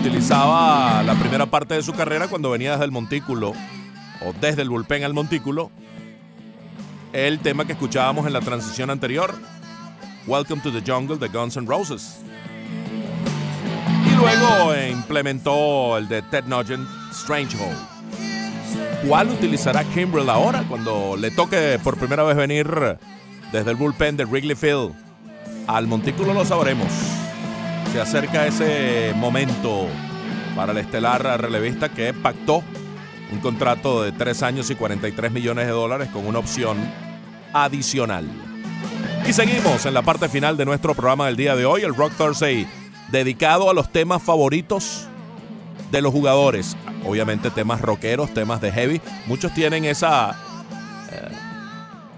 Utilizaba 0.00 1.02
la 1.02 1.14
primera 1.14 1.44
parte 1.46 1.74
de 1.74 1.82
su 1.82 1.92
carrera 1.92 2.28
cuando 2.28 2.50
venía 2.50 2.72
desde 2.72 2.86
el 2.86 2.92
montículo 2.92 3.52
o 4.24 4.32
desde 4.40 4.62
el 4.62 4.70
bullpen 4.70 5.04
al 5.04 5.12
montículo. 5.12 5.70
El 7.12 7.40
tema 7.40 7.66
que 7.66 7.72
escuchábamos 7.72 8.26
en 8.26 8.32
la 8.32 8.40
transición 8.40 8.88
anterior, 8.88 9.34
Welcome 10.26 10.62
to 10.62 10.72
the 10.72 10.80
Jungle 10.80 11.18
de 11.18 11.28
Guns 11.28 11.56
N' 11.56 11.66
Roses. 11.66 12.20
Y 14.06 14.16
luego 14.16 14.74
implementó 14.90 15.98
el 15.98 16.08
de 16.08 16.22
Ted 16.22 16.44
Nugent, 16.44 16.88
Strange 17.12 17.56
Hole. 17.58 17.95
¿Cuál 19.04 19.30
utilizará 19.30 19.84
Kimbrell 19.84 20.28
ahora 20.30 20.64
cuando 20.68 21.16
le 21.16 21.30
toque 21.30 21.78
por 21.82 21.96
primera 21.96 22.22
vez 22.22 22.36
venir 22.36 22.66
desde 23.52 23.70
el 23.70 23.76
bullpen 23.76 24.16
de 24.16 24.24
Wrigley 24.24 24.56
Field? 24.56 24.94
Al 25.66 25.86
montículo 25.86 26.32
lo 26.32 26.44
sabremos. 26.44 26.88
Se 27.92 28.00
acerca 28.00 28.46
ese 28.46 29.12
momento 29.16 29.86
para 30.56 30.72
el 30.72 30.78
estelar 30.78 31.22
relevista 31.40 31.88
que 31.88 32.12
pactó 32.14 32.62
un 33.32 33.38
contrato 33.40 34.02
de 34.02 34.12
3 34.12 34.42
años 34.42 34.70
y 34.70 34.74
43 34.74 35.30
millones 35.30 35.66
de 35.66 35.72
dólares 35.72 36.08
con 36.12 36.26
una 36.26 36.38
opción 36.38 36.76
adicional. 37.52 38.24
Y 39.28 39.32
seguimos 39.32 39.86
en 39.86 39.94
la 39.94 40.02
parte 40.02 40.28
final 40.28 40.56
de 40.56 40.64
nuestro 40.64 40.94
programa 40.94 41.26
del 41.26 41.36
día 41.36 41.56
de 41.56 41.66
hoy, 41.66 41.82
el 41.82 41.94
Rock 41.94 42.12
Thursday, 42.16 42.66
dedicado 43.10 43.70
a 43.70 43.74
los 43.74 43.90
temas 43.90 44.22
favoritos 44.22 45.08
de 45.90 46.00
los 46.00 46.12
jugadores. 46.12 46.76
Obviamente 47.04 47.50
temas 47.50 47.80
rockeros, 47.80 48.32
temas 48.34 48.60
de 48.60 48.72
heavy. 48.72 49.00
Muchos 49.26 49.52
tienen 49.54 49.84
esa, 49.84 50.32
eh, 51.12 51.28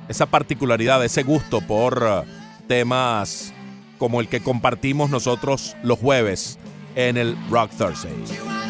esa 0.08 0.26
particularidad, 0.26 1.04
ese 1.04 1.22
gusto 1.22 1.60
por 1.60 2.02
eh, 2.06 2.28
temas 2.66 3.52
como 3.98 4.20
el 4.20 4.28
que 4.28 4.40
compartimos 4.40 5.10
nosotros 5.10 5.76
los 5.82 5.98
jueves 5.98 6.58
en 6.94 7.16
el 7.16 7.36
Rock 7.50 7.70
Thursday. 7.76 8.12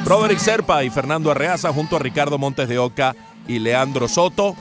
Broderick 0.04 0.38
Serpa 0.38 0.84
y 0.84 0.90
Fernando 0.90 1.30
Arreaza 1.30 1.72
junto 1.72 1.96
a 1.96 1.98
Ricardo 1.98 2.38
Montes 2.38 2.68
de 2.68 2.78
Oca 2.78 3.14
y 3.46 3.58
Leandro 3.58 4.08
Soto. 4.08 4.56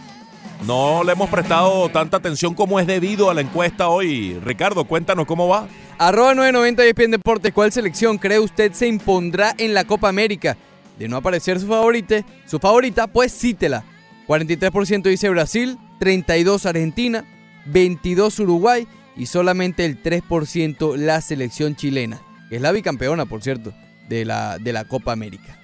No 0.66 1.04
le 1.04 1.12
hemos 1.12 1.30
prestado 1.30 1.88
tanta 1.90 2.18
atención 2.18 2.56
como 2.56 2.80
es 2.80 2.88
debido 2.88 3.30
a 3.30 3.34
la 3.34 3.42
encuesta 3.42 3.90
hoy. 3.90 4.40
Ricardo, 4.44 4.86
cuéntanos 4.86 5.26
cómo 5.28 5.48
va. 5.48 5.68
Arroba 6.00 6.34
990 6.34 6.86
y 6.86 7.08
Deportes, 7.12 7.54
¿cuál 7.54 7.72
selección 7.72 8.18
cree 8.18 8.40
usted 8.40 8.74
se 8.74 8.88
impondrá 8.88 9.54
en 9.58 9.74
la 9.74 9.86
Copa 9.86 10.10
América? 10.10 10.58
De 10.98 11.08
no 11.08 11.18
aparecer 11.18 11.60
su 11.60 11.68
favorita, 11.68 12.26
su 12.46 12.60
favorita, 12.60 13.08
pues 13.08 13.38
cítela. 13.38 13.84
43% 14.28 15.04
dice 15.04 15.30
Brasil, 15.30 15.78
32 16.00 16.66
Argentina, 16.66 17.24
22 17.66 18.40
Uruguay 18.40 18.88
y 19.16 19.26
solamente 19.26 19.86
el 19.86 20.02
3% 20.02 20.96
la 20.96 21.22
selección 21.22 21.76
chilena, 21.76 22.22
es 22.52 22.62
la 22.62 22.72
bicampeona, 22.72 23.26
por 23.26 23.42
cierto, 23.42 23.74
de 24.08 24.26
la, 24.26 24.58
de 24.60 24.74
la 24.74 24.86
Copa 24.86 25.12
América. 25.12 25.58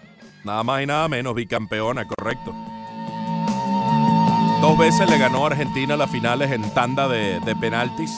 Nada 0.44 0.64
más 0.64 0.84
y 0.84 0.86
nada 0.86 1.08
menos, 1.08 1.36
bicampeona, 1.36 2.06
correcto. 2.06 2.54
Dos 4.62 4.78
veces 4.78 5.10
le 5.10 5.18
ganó 5.18 5.46
Argentina 5.46 5.96
las 5.96 6.10
finales 6.10 6.52
en 6.52 6.62
tanda 6.74 7.08
de, 7.08 7.40
de 7.42 7.56
penaltis, 7.56 8.12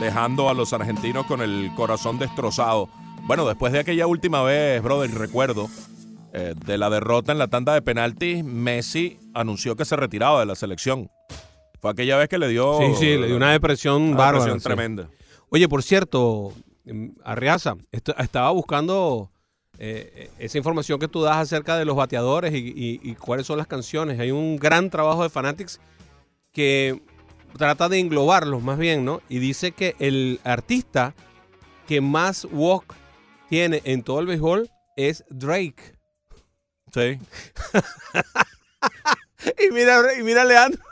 dejando 0.00 0.48
a 0.48 0.54
los 0.54 0.72
argentinos 0.72 1.26
con 1.26 1.40
el 1.42 1.70
corazón 1.76 2.18
destrozado. 2.18 2.88
Bueno, 3.22 3.46
después 3.46 3.72
de 3.72 3.80
aquella 3.80 4.06
última 4.06 4.42
vez, 4.42 4.82
brother, 4.82 5.12
recuerdo, 5.12 5.68
eh, 6.34 6.54
de 6.66 6.76
la 6.78 6.90
derrota 6.90 7.32
en 7.32 7.38
la 7.38 7.48
tanda 7.48 7.72
de 7.74 7.80
penaltis, 7.82 8.44
Messi 8.44 9.18
anunció 9.32 9.76
que 9.76 9.84
se 9.84 9.96
retiraba 9.96 10.40
de 10.40 10.46
la 10.46 10.54
selección. 10.54 11.08
Fue 11.80 11.90
aquella 11.90 12.16
vez 12.18 12.28
que 12.28 12.38
le 12.38 12.48
dio... 12.48 12.78
Sí, 12.78 12.86
sí, 12.98 13.16
le 13.16 13.26
dio 13.28 13.36
una 13.36 13.52
depresión 13.52 14.02
una 14.02 14.16
bárbara. 14.16 14.44
depresión 14.44 14.60
sí. 14.60 14.64
tremenda. 14.64 15.08
Oye, 15.50 15.68
por 15.68 15.82
cierto, 15.82 16.52
em, 16.84 17.14
Arriaza, 17.24 17.76
esto- 17.92 18.14
estaba 18.18 18.50
buscando 18.50 19.30
eh, 19.78 20.30
esa 20.38 20.58
información 20.58 20.98
que 21.00 21.08
tú 21.08 21.22
das 21.22 21.36
acerca 21.38 21.76
de 21.76 21.84
los 21.84 21.96
bateadores 21.96 22.52
y, 22.54 22.58
y- 22.58 23.00
y 23.02 23.14
cuáles 23.14 23.46
son 23.46 23.58
las 23.58 23.66
canciones. 23.66 24.18
Hay 24.20 24.30
un 24.30 24.56
gran 24.56 24.90
trabajo 24.90 25.22
de 25.22 25.30
Fanatics 25.30 25.80
que 26.52 27.00
trata 27.58 27.88
de 27.88 27.98
englobarlos 28.00 28.62
más 28.62 28.78
bien, 28.78 29.04
¿no? 29.04 29.20
Y 29.28 29.38
dice 29.38 29.72
que 29.72 29.94
el 29.98 30.40
artista 30.44 31.14
que 31.86 32.00
más 32.00 32.46
walk 32.50 32.94
tiene 33.48 33.82
en 33.84 34.02
todo 34.02 34.20
el 34.20 34.26
béisbol 34.26 34.70
es 34.96 35.24
Drake. 35.28 35.93
Sí. 36.94 37.18
y 39.68 39.72
mira, 39.72 40.00
y 40.18 40.22
mira 40.22 40.44
Leandro. 40.44 40.80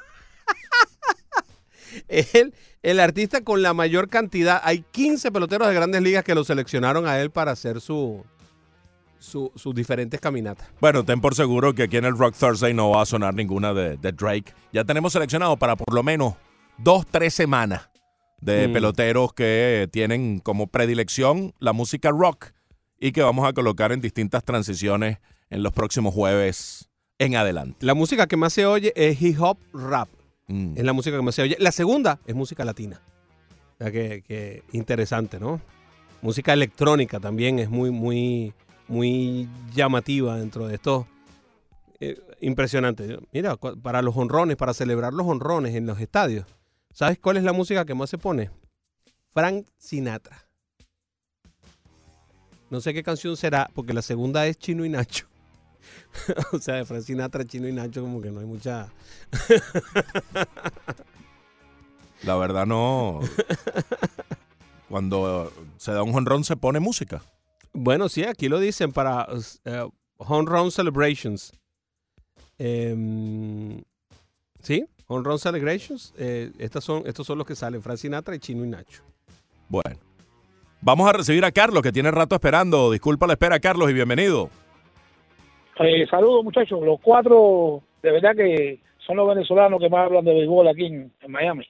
Él, 2.09 2.55
el 2.83 3.01
artista 3.01 3.43
con 3.45 3.63
la 3.63 3.75
mayor 3.75 4.09
cantidad. 4.09 4.61
Hay 4.65 4.85
15 4.91 5.31
peloteros 5.31 5.69
de 5.69 5.75
grandes 5.75 6.03
ligas 6.03 6.25
que 6.25 6.35
lo 6.35 6.45
seleccionaron 6.45 7.07
a 7.07 7.21
él 7.21 7.31
para 7.31 7.53
hacer 7.53 7.81
su, 7.81 8.25
su- 9.19 9.53
sus 9.55 9.75
diferentes 9.75 10.21
caminatas. 10.21 10.69
Bueno, 10.81 11.05
ten 11.05 11.21
por 11.21 11.35
seguro 11.35 11.75
que 11.75 11.85
aquí 11.85 11.99
en 11.99 12.07
el 12.07 12.17
Rock 12.17 12.35
Thursday 12.37 12.73
no 12.75 12.91
va 12.91 13.03
a 13.03 13.07
sonar 13.07 13.35
ninguna 13.35 13.75
de, 13.75 13.97
de 13.99 14.13
Drake. 14.13 14.53
Ya 14.73 14.85
tenemos 14.85 15.13
seleccionado 15.13 15.57
para 15.59 15.77
por 15.77 15.95
lo 15.95 16.03
menos 16.03 16.35
dos, 16.79 17.07
tres 17.11 17.35
semanas 17.35 17.89
de 18.41 18.67
Mm. 18.69 18.73
peloteros 18.73 19.33
que 19.35 19.89
tienen 19.93 20.41
como 20.41 20.67
predilección 20.67 21.55
la 21.61 21.73
música 21.73 22.11
rock 22.11 22.47
y 22.99 23.13
que 23.13 23.23
vamos 23.23 23.47
a 23.47 23.53
colocar 23.53 23.93
en 23.93 24.01
distintas 24.01 24.43
transiciones 24.45 25.19
en 25.53 25.63
los 25.63 25.73
próximos 25.73 26.15
jueves 26.15 26.89
en 27.19 27.37
adelante. 27.37 27.85
La 27.85 27.95
música 27.95 28.27
que 28.27 28.37
más 28.37 28.53
se 28.53 28.67
oye 28.67 28.93
es 28.97 29.21
hip 29.21 29.41
hop 29.41 29.59
rap. 29.73 30.09
Mm. 30.49 30.77
Es 30.77 30.85
la 30.85 30.93
música 30.93 31.17
que 31.17 31.23
más 31.23 31.35
se 31.35 31.43
oye. 31.43 31.57
La 31.61 31.73
segunda 31.73 32.19
es 32.27 32.35
música 32.35 32.65
latina. 32.65 33.01
O 33.75 33.85
sea 33.85 33.93
que, 33.93 34.23
que 34.23 34.63
interesante, 34.73 35.39
¿no? 35.39 35.61
Música 36.23 36.53
electrónica 36.53 37.21
también 37.21 37.59
es 37.59 37.69
muy, 37.69 37.91
muy, 37.91 38.55
muy 38.89 39.49
llamativa 39.75 40.39
dentro 40.39 40.67
de 40.67 40.77
esto. 40.77 41.07
Eh, 42.01 42.19
impresionante. 42.41 43.19
Mira, 43.33 43.57
para 43.57 44.03
los 44.03 44.17
honrones, 44.17 44.57
para 44.57 44.75
celebrar 44.75 45.13
los 45.13 45.27
honrones 45.27 45.75
en 45.75 45.87
los 45.87 46.01
estadios. 46.01 46.47
¿Sabes 46.93 47.19
cuál 47.19 47.37
es 47.37 47.45
la 47.45 47.53
música 47.53 47.85
que 47.85 47.95
más 47.95 48.11
se 48.11 48.19
pone? 48.19 48.51
Frank 49.33 49.67
Sinatra. 49.79 50.45
No 52.71 52.81
sé 52.81 52.95
qué 52.95 53.03
canción 53.03 53.37
será, 53.37 53.71
porque 53.75 53.93
la 53.93 54.03
segunda 54.03 54.47
es 54.47 54.59
Chino 54.59 54.85
y 54.85 54.89
Nacho. 54.89 55.27
o 56.53 56.59
sea, 56.59 56.77
de 56.77 56.85
Frank 56.85 57.03
Sinatra, 57.03 57.45
Chino 57.45 57.69
y 57.69 57.73
Nacho, 57.73 58.03
como 58.03 58.21
que 58.21 58.31
no 58.31 58.41
hay 58.41 58.47
mucha. 58.47 58.93
La 62.23 62.37
verdad 62.37 62.67
no. 62.67 63.21
Cuando 64.89 65.53
se 65.77 65.93
da 65.93 66.03
un 66.03 66.13
jonrón 66.13 66.45
se 66.45 66.57
pone 66.57 66.81
música. 66.81 67.23
Bueno, 67.73 68.09
sí, 68.09 68.25
aquí 68.25 68.49
lo 68.49 68.61
dicen 68.61 68.93
para 68.93 69.27
eh, 69.65 69.89
Home 70.19 70.51
Run 70.51 70.71
Celebrations. 70.71 71.53
Em, 72.59 73.83
sí, 74.63 74.85
Home 75.07 75.25
Run 75.25 75.39
Celebrations. 75.39 76.13
eh, 76.19 76.53
estas 76.59 76.85
son, 76.85 77.03
estos 77.07 77.27
son 77.27 77.39
los 77.39 77.47
que 77.47 77.57
salen, 77.57 77.83
Frank 77.83 77.99
Sinatra 77.99 78.35
y 78.35 78.39
Chino 78.39 78.65
y 78.65 78.69
Nacho. 78.69 79.03
Bueno. 79.69 79.99
Vamos 80.85 81.09
a 81.09 81.13
recibir 81.13 81.45
a 81.45 81.53
Carlos, 81.53 81.81
que 81.81 81.93
tiene 81.93 82.11
rato 82.11 82.35
esperando. 82.35 82.91
Disculpa 82.91 83.29
la 83.29 83.35
espera, 83.35 83.61
Carlos, 83.61 83.89
y 83.89 83.93
bienvenido. 83.93 84.51
Eh, 85.81 86.07
saludos 86.11 86.45
muchachos, 86.45 86.81
los 86.83 87.01
cuatro 87.01 87.83
de 88.03 88.13
verdad 88.13 88.35
que 88.37 88.81
son 89.07 89.17
los 89.17 89.29
venezolanos 89.29 89.81
que 89.81 89.89
más 89.89 90.07
hablan 90.07 90.25
de 90.25 90.35
béisbol 90.35 90.69
aquí 90.69 90.87
en, 90.87 91.11
en 91.21 91.33
Miami. 91.33 91.67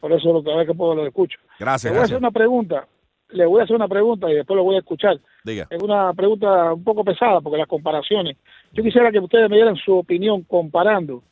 Por 0.00 0.12
eso 0.12 0.32
lo 0.32 0.42
que 0.42 0.52
a 0.52 0.56
ver 0.56 0.66
que 0.66 0.74
puedo 0.74 0.94
lo 0.94 1.06
escucho. 1.06 1.38
Gracias, 1.58 1.90
Te 1.92 1.96
voy 1.96 2.00
a 2.00 2.04
hacer 2.04 2.16
una 2.18 2.30
pregunta. 2.30 2.86
le 3.30 3.46
voy 3.46 3.60
a 3.60 3.64
hacer 3.64 3.76
una 3.76 3.88
pregunta 3.88 4.30
y 4.30 4.34
después 4.34 4.56
lo 4.56 4.64
voy 4.64 4.76
a 4.76 4.80
escuchar. 4.80 5.18
Diga. 5.44 5.66
Es 5.70 5.82
una 5.82 6.12
pregunta 6.14 6.72
un 6.72 6.84
poco 6.84 7.04
pesada 7.04 7.40
porque 7.40 7.58
las 7.58 7.68
comparaciones. 7.68 8.36
Yo 8.72 8.82
quisiera 8.82 9.10
que 9.10 9.18
ustedes 9.20 9.48
me 9.50 9.56
dieran 9.56 9.76
su 9.76 9.96
opinión 9.96 10.42
comparando 10.42 11.22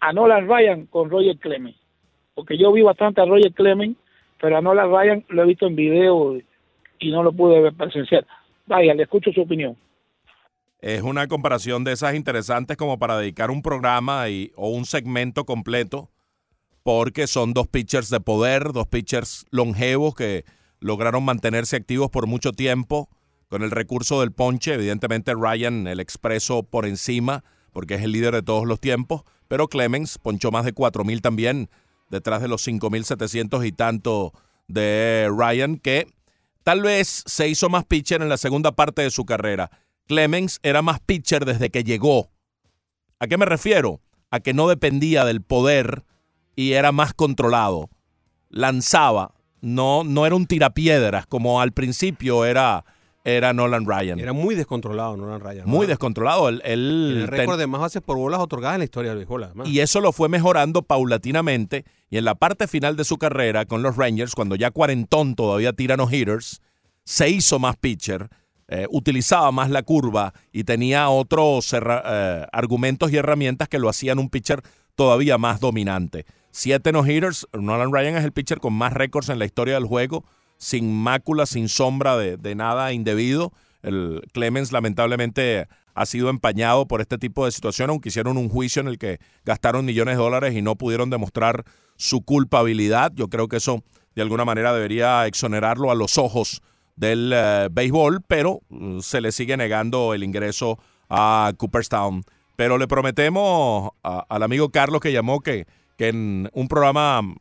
a 0.00 0.12
Nolan 0.12 0.48
Ryan 0.48 0.86
con 0.86 1.10
Roger 1.10 1.36
Clemens. 1.38 1.76
Porque 2.34 2.56
yo 2.56 2.72
vi 2.72 2.82
bastante 2.82 3.20
a 3.20 3.24
Roger 3.24 3.52
Clemens, 3.52 3.96
pero 4.40 4.56
a 4.56 4.60
Nolan 4.60 4.90
Ryan 4.90 5.24
lo 5.28 5.42
he 5.42 5.46
visto 5.46 5.66
en 5.66 5.76
video 5.76 6.38
y 6.98 7.10
no 7.10 7.22
lo 7.22 7.32
pude 7.32 7.60
ver 7.60 7.74
presencial. 7.74 8.26
Vaya, 8.66 8.94
le 8.94 9.02
escucho 9.04 9.32
su 9.32 9.42
opinión. 9.42 9.76
Es 10.82 11.02
una 11.02 11.28
comparación 11.28 11.84
de 11.84 11.92
esas 11.92 12.16
interesantes 12.16 12.76
como 12.76 12.98
para 12.98 13.16
dedicar 13.16 13.52
un 13.52 13.62
programa 13.62 14.28
y, 14.28 14.50
o 14.56 14.70
un 14.70 14.84
segmento 14.84 15.44
completo, 15.46 16.10
porque 16.82 17.28
son 17.28 17.54
dos 17.54 17.68
pitchers 17.68 18.10
de 18.10 18.18
poder, 18.18 18.72
dos 18.72 18.88
pitchers 18.88 19.46
longevos 19.50 20.16
que 20.16 20.44
lograron 20.80 21.24
mantenerse 21.24 21.76
activos 21.76 22.10
por 22.10 22.26
mucho 22.26 22.50
tiempo 22.50 23.08
con 23.46 23.62
el 23.62 23.70
recurso 23.70 24.18
del 24.20 24.32
ponche. 24.32 24.74
Evidentemente 24.74 25.34
Ryan, 25.34 25.86
el 25.86 26.00
expreso 26.00 26.64
por 26.64 26.84
encima, 26.84 27.44
porque 27.72 27.94
es 27.94 28.02
el 28.02 28.10
líder 28.10 28.34
de 28.34 28.42
todos 28.42 28.66
los 28.66 28.80
tiempos, 28.80 29.22
pero 29.46 29.68
Clemens 29.68 30.18
ponchó 30.18 30.50
más 30.50 30.64
de 30.64 30.74
4.000 30.74 31.20
también, 31.20 31.70
detrás 32.10 32.42
de 32.42 32.48
los 32.48 32.66
5.700 32.66 33.64
y 33.64 33.70
tanto 33.70 34.32
de 34.66 35.30
Ryan, 35.30 35.76
que 35.76 36.08
tal 36.64 36.82
vez 36.82 37.22
se 37.24 37.46
hizo 37.46 37.68
más 37.68 37.84
pitcher 37.84 38.20
en 38.20 38.28
la 38.28 38.36
segunda 38.36 38.72
parte 38.72 39.02
de 39.02 39.10
su 39.12 39.24
carrera. 39.24 39.70
Clemens 40.06 40.58
era 40.62 40.82
más 40.82 41.00
pitcher 41.00 41.44
desde 41.44 41.70
que 41.70 41.84
llegó. 41.84 42.30
¿A 43.18 43.26
qué 43.26 43.36
me 43.38 43.46
refiero? 43.46 44.00
A 44.30 44.40
que 44.40 44.52
no 44.54 44.68
dependía 44.68 45.24
del 45.24 45.42
poder 45.42 46.04
y 46.56 46.72
era 46.72 46.92
más 46.92 47.14
controlado. 47.14 47.88
Lanzaba, 48.50 49.34
no, 49.60 50.04
no 50.04 50.26
era 50.26 50.34
un 50.34 50.46
tirapiedras 50.46 51.26
como 51.26 51.60
al 51.60 51.72
principio 51.72 52.44
era, 52.44 52.84
era 53.24 53.52
Nolan 53.52 53.86
Ryan. 53.86 54.18
Era 54.18 54.32
muy 54.32 54.54
descontrolado 54.54 55.16
Nolan 55.16 55.40
Ryan. 55.40 55.66
Muy 55.68 55.86
descontrolado. 55.86 56.48
Él, 56.48 56.60
el 56.64 57.26
ten- 57.30 57.38
récord 57.38 57.58
de 57.58 57.66
más 57.66 57.80
bases 57.80 58.02
por 58.02 58.16
bolas 58.18 58.40
otorgadas 58.40 58.74
en 58.74 58.80
la 58.80 58.84
historia 58.84 59.10
del 59.14 59.18
béisbol, 59.24 59.52
y 59.64 59.78
eso 59.80 60.00
lo 60.00 60.12
fue 60.12 60.28
mejorando 60.28 60.82
paulatinamente. 60.82 61.84
Y 62.10 62.18
en 62.18 62.24
la 62.26 62.34
parte 62.34 62.66
final 62.68 62.96
de 62.96 63.04
su 63.04 63.16
carrera 63.16 63.64
con 63.64 63.82
los 63.82 63.96
Rangers, 63.96 64.34
cuando 64.34 64.56
ya 64.56 64.70
cuarentón 64.70 65.34
todavía 65.34 65.72
tira 65.72 65.96
no 65.96 66.10
hitters, 66.10 66.60
se 67.04 67.30
hizo 67.30 67.58
más 67.58 67.76
pitcher, 67.76 68.28
eh, 68.74 68.86
utilizaba 68.88 69.52
más 69.52 69.68
la 69.68 69.82
curva 69.82 70.32
y 70.50 70.64
tenía 70.64 71.10
otros 71.10 71.74
eh, 71.74 72.46
argumentos 72.52 73.12
y 73.12 73.18
herramientas 73.18 73.68
que 73.68 73.78
lo 73.78 73.90
hacían 73.90 74.18
un 74.18 74.30
pitcher 74.30 74.62
todavía 74.94 75.36
más 75.36 75.60
dominante. 75.60 76.24
Siete 76.52 76.90
no 76.90 77.04
hitters, 77.06 77.46
Nolan 77.52 77.92
Ryan 77.92 78.16
es 78.16 78.24
el 78.24 78.32
pitcher 78.32 78.60
con 78.60 78.72
más 78.72 78.94
récords 78.94 79.28
en 79.28 79.38
la 79.38 79.44
historia 79.44 79.74
del 79.74 79.84
juego, 79.84 80.24
sin 80.56 80.90
mácula, 80.90 81.44
sin 81.44 81.68
sombra 81.68 82.16
de, 82.16 82.38
de 82.38 82.54
nada 82.54 82.94
indebido. 82.94 83.52
El 83.82 84.22
Clemens 84.32 84.72
lamentablemente 84.72 85.68
ha 85.92 86.06
sido 86.06 86.30
empañado 86.30 86.88
por 86.88 87.02
este 87.02 87.18
tipo 87.18 87.44
de 87.44 87.52
situación, 87.52 87.90
aunque 87.90 88.08
hicieron 88.08 88.38
un 88.38 88.48
juicio 88.48 88.80
en 88.80 88.88
el 88.88 88.96
que 88.96 89.18
gastaron 89.44 89.84
millones 89.84 90.16
de 90.16 90.22
dólares 90.22 90.54
y 90.54 90.62
no 90.62 90.76
pudieron 90.76 91.10
demostrar 91.10 91.64
su 91.96 92.22
culpabilidad. 92.22 93.12
Yo 93.14 93.28
creo 93.28 93.48
que 93.48 93.58
eso 93.58 93.84
de 94.14 94.22
alguna 94.22 94.46
manera 94.46 94.72
debería 94.72 95.26
exonerarlo 95.26 95.90
a 95.90 95.94
los 95.94 96.16
ojos 96.16 96.62
del 96.96 97.32
eh, 97.34 97.68
béisbol, 97.70 98.22
pero 98.26 98.60
mm, 98.68 99.00
se 99.00 99.20
le 99.20 99.32
sigue 99.32 99.56
negando 99.56 100.14
el 100.14 100.22
ingreso 100.22 100.78
a 101.08 101.52
Cooperstown. 101.56 102.24
Pero 102.56 102.78
le 102.78 102.86
prometemos 102.86 103.90
a- 104.02 104.24
al 104.28 104.42
amigo 104.42 104.68
Carlos 104.70 105.00
que 105.00 105.12
llamó 105.12 105.40
que, 105.40 105.66
que 105.96 106.08
en 106.08 106.50
un 106.52 106.68
programa 106.68 107.22
mm, 107.22 107.34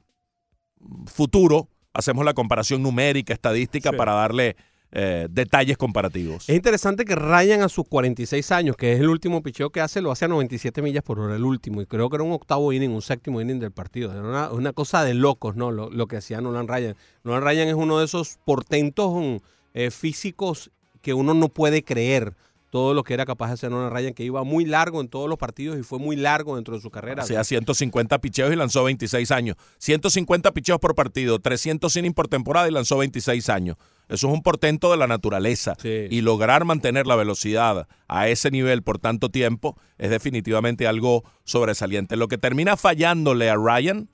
futuro 1.05 1.67
hacemos 1.93 2.23
la 2.25 2.33
comparación 2.33 2.81
numérica, 2.81 3.33
estadística, 3.33 3.91
para 3.91 4.13
darle 4.13 4.55
eh, 4.93 5.27
detalles 5.29 5.77
comparativos. 5.77 6.49
Es 6.49 6.55
interesante 6.55 7.05
que 7.05 7.15
Ryan 7.15 7.61
a 7.61 7.69
sus 7.69 7.87
46 7.87 8.51
años, 8.51 8.75
que 8.75 8.93
es 8.93 8.99
el 8.99 9.07
último 9.07 9.41
picheo 9.41 9.69
que 9.69 9.79
hace, 9.79 10.01
lo 10.01 10.11
hace 10.11 10.25
a 10.25 10.27
97 10.27 10.81
millas 10.81 11.01
por 11.01 11.19
hora, 11.19 11.35
el 11.35 11.45
último. 11.45 11.81
Y 11.81 11.85
creo 11.85 12.09
que 12.09 12.17
era 12.17 12.23
un 12.23 12.33
octavo 12.33 12.73
inning, 12.73 12.91
un 12.91 13.01
séptimo 13.01 13.39
inning 13.39 13.59
del 13.59 13.71
partido. 13.71 14.11
Era 14.11 14.21
una, 14.21 14.51
una 14.51 14.73
cosa 14.73 15.03
de 15.05 15.13
locos, 15.13 15.55
¿no? 15.55 15.71
Lo, 15.71 15.89
lo 15.89 16.07
que 16.07 16.17
hacía 16.17 16.41
Nolan 16.41 16.67
Ryan. 16.67 16.95
Nolan 17.23 17.43
Ryan 17.43 17.69
es 17.69 17.75
uno 17.75 17.99
de 17.99 18.05
esos 18.05 18.37
portentos 18.45 19.13
mm, 19.15 19.35
eh, 19.73 19.91
físicos 19.91 20.71
que 21.01 21.13
uno 21.13 21.33
no 21.33 21.47
puede 21.47 21.83
creer 21.83 22.35
todo 22.71 22.93
lo 22.93 23.03
que 23.03 23.13
era 23.13 23.25
capaz 23.25 23.47
de 23.47 23.53
hacer 23.53 23.69
Nolan 23.69 23.91
Ryan, 23.91 24.13
que 24.13 24.23
iba 24.23 24.43
muy 24.43 24.65
largo 24.65 25.01
en 25.01 25.09
todos 25.09 25.29
los 25.29 25.37
partidos 25.37 25.77
y 25.77 25.83
fue 25.83 25.99
muy 25.99 26.15
largo 26.15 26.55
dentro 26.55 26.73
de 26.73 26.81
su 26.81 26.89
carrera. 26.89 27.23
Hacía 27.23 27.43
150 27.43 28.19
picheos 28.19 28.51
y 28.51 28.55
lanzó 28.55 28.83
26 28.85 29.29
años. 29.31 29.57
150 29.77 30.51
picheos 30.53 30.79
por 30.79 30.95
partido, 30.95 31.39
300 31.39 31.93
innings 31.97 32.15
por 32.15 32.29
temporada 32.29 32.67
y 32.69 32.71
lanzó 32.71 32.97
26 32.97 33.49
años. 33.49 33.77
Eso 34.11 34.27
es 34.27 34.33
un 34.33 34.43
portento 34.43 34.91
de 34.91 34.97
la 34.97 35.07
naturaleza. 35.07 35.75
Y 35.83 36.19
lograr 36.19 36.65
mantener 36.65 37.07
la 37.07 37.15
velocidad 37.15 37.87
a 38.09 38.27
ese 38.27 38.51
nivel 38.51 38.83
por 38.83 38.99
tanto 38.99 39.29
tiempo 39.29 39.77
es 39.97 40.09
definitivamente 40.09 40.85
algo 40.85 41.23
sobresaliente. 41.45 42.17
Lo 42.17 42.27
que 42.27 42.37
termina 42.37 42.75
fallándole 42.75 43.49
a 43.49 43.55
Ryan 43.55 44.09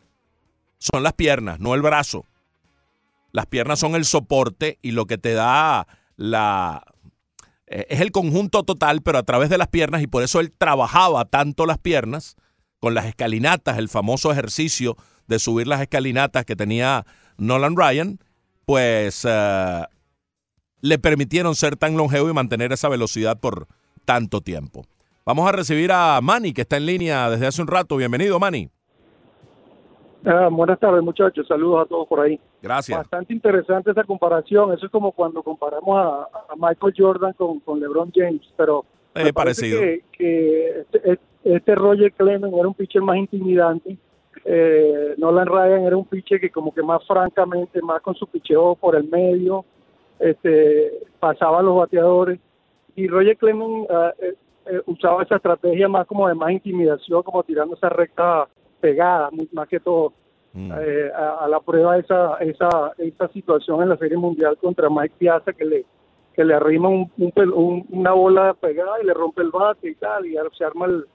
son 0.78 1.02
las 1.02 1.14
piernas, 1.14 1.60
no 1.60 1.74
el 1.74 1.82
brazo. 1.82 2.26
Las 3.32 3.48
piernas 3.48 3.80
son 3.80 3.96
el 3.96 4.06
soporte 4.06 4.78
y 4.84 4.92
lo 4.92 5.08
que 5.08 5.18
te 5.18 5.34
da 5.34 5.88
la... 6.16 6.84
eh, 7.66 7.88
es 7.90 8.00
el 8.00 8.12
conjunto 8.12 8.62
total, 8.62 9.02
pero 9.02 9.18
a 9.18 9.24
través 9.24 9.50
de 9.50 9.58
las 9.58 9.68
piernas, 9.68 10.04
y 10.04 10.08
por 10.08 10.22
eso 10.22 10.40
él 10.40 10.54
trabajaba 10.56 11.26
tanto 11.26 11.66
las 11.66 11.80
piernas 11.80 12.36
con 12.80 12.94
las 12.94 13.06
escalinatas, 13.06 13.80
el 13.80 13.90
famoso 13.90 14.32
ejercicio 14.32 14.96
de 15.26 15.40
subir 15.40 15.68
las 15.68 15.82
escalinatas 15.82 16.46
que 16.46 16.56
tenía 16.56 17.06
Nolan 17.38 17.76
Ryan, 17.76 18.20
pues 18.68 19.26
eh, 19.26 19.82
le 20.82 21.00
permitieron 21.00 21.56
ser 21.56 21.78
tan 21.78 21.96
longevo 21.96 22.30
y 22.30 22.34
mantener 22.34 22.74
esa 22.74 22.90
velocidad 22.90 23.40
por 23.40 23.66
tanto 24.04 24.42
tiempo. 24.42 24.84
Vamos 25.26 25.48
a 25.48 25.54
recibir 25.54 25.90
a 25.94 26.20
Manny, 26.22 26.54
que 26.54 26.62
está 26.62 26.76
en 26.76 26.86
línea 26.86 27.30
desde 27.30 27.48
hace 27.48 27.62
un 27.62 27.70
rato. 27.70 27.96
Bienvenido, 27.96 28.38
Manny. 28.40 28.70
Ah, 30.26 30.50
buenas 30.52 30.78
tardes, 30.80 31.02
muchachos. 31.02 31.48
Saludos 31.48 31.86
a 31.86 31.88
todos 31.88 32.08
por 32.10 32.20
ahí. 32.20 32.38
Gracias. 32.62 32.98
Bastante 32.98 33.34
interesante 33.34 33.92
esa 33.92 34.04
comparación. 34.04 34.74
Eso 34.74 34.86
es 34.88 34.92
como 34.92 35.14
cuando 35.14 35.42
comparamos 35.44 35.98
a, 35.98 36.24
a 36.50 36.56
Michael 36.58 36.94
Jordan 36.98 37.34
con, 37.34 37.62
con 37.62 37.80
LeBron 37.80 38.12
James. 38.14 38.42
Pero 38.58 38.84
Eh, 39.16 39.24
me 39.24 39.34
parece 39.34 39.62
parecido. 39.62 39.80
que, 39.80 40.04
que 40.12 40.80
este, 40.92 41.20
este 41.46 41.76
Roger 41.76 42.12
Clemens 42.12 42.54
era 42.54 42.68
un 42.68 42.74
pitcher 42.74 43.02
más 43.02 43.16
intimidante. 43.18 43.98
Eh, 44.50 45.16
Nolan 45.18 45.46
Ryan 45.48 45.84
era 45.84 45.98
un 45.98 46.06
pitcher 46.06 46.40
que 46.40 46.50
como 46.50 46.74
que 46.74 46.82
más 46.82 47.06
francamente, 47.06 47.82
más 47.82 48.02
con 48.02 48.16
su 48.16 48.26
picheo 48.28 48.76
por 48.76 48.96
el 48.96 49.04
medio, 49.10 49.66
este, 50.20 51.00
pasaba 51.20 51.60
a 51.60 51.64
los 51.64 51.76
bateadores. 51.76 52.40
Y 52.96 53.08
Roger 53.08 53.36
Clemens 53.38 53.88
ah, 53.90 54.14
eh, 54.20 54.34
eh, 54.68 54.82
usaba 54.86 55.24
esa 55.24 55.36
estrategia 55.36 55.88
más 55.90 56.08
como 56.08 56.28
de 56.28 56.34
más 56.36 56.52
intimidación, 56.52 57.24
como 57.24 57.44
tirando 57.44 57.76
esa 57.76 57.90
recta 57.90 58.48
pegada, 58.80 59.30
más 59.52 59.68
que 59.68 59.80
todo 59.80 60.14
eh, 60.80 61.12
a, 61.16 61.44
a 61.46 61.48
la 61.50 61.60
prueba 61.60 61.98
esa, 61.98 62.38
esa, 62.38 62.94
esa 62.98 63.28
situación 63.30 63.84
en 63.84 63.90
la 63.90 63.98
Serie 63.98 64.18
Mundial 64.18 64.58
contra 64.58 64.90
Mike 64.90 65.16
Piazza 65.18 65.54
que 65.54 65.66
le 65.66 65.86
que 66.34 66.46
le 66.46 66.54
arrima 66.54 66.88
un, 66.88 67.12
un- 67.18 67.86
una 67.90 68.12
bola 68.14 68.54
pegada 68.54 69.02
y 69.02 69.06
le 69.08 69.14
rompe 69.14 69.42
el 69.42 69.50
bate 69.50 69.90
y 69.90 69.96
tal, 69.96 70.24
y 70.28 70.36
se 70.56 70.64
arma 70.64 70.86
el, 70.86 71.06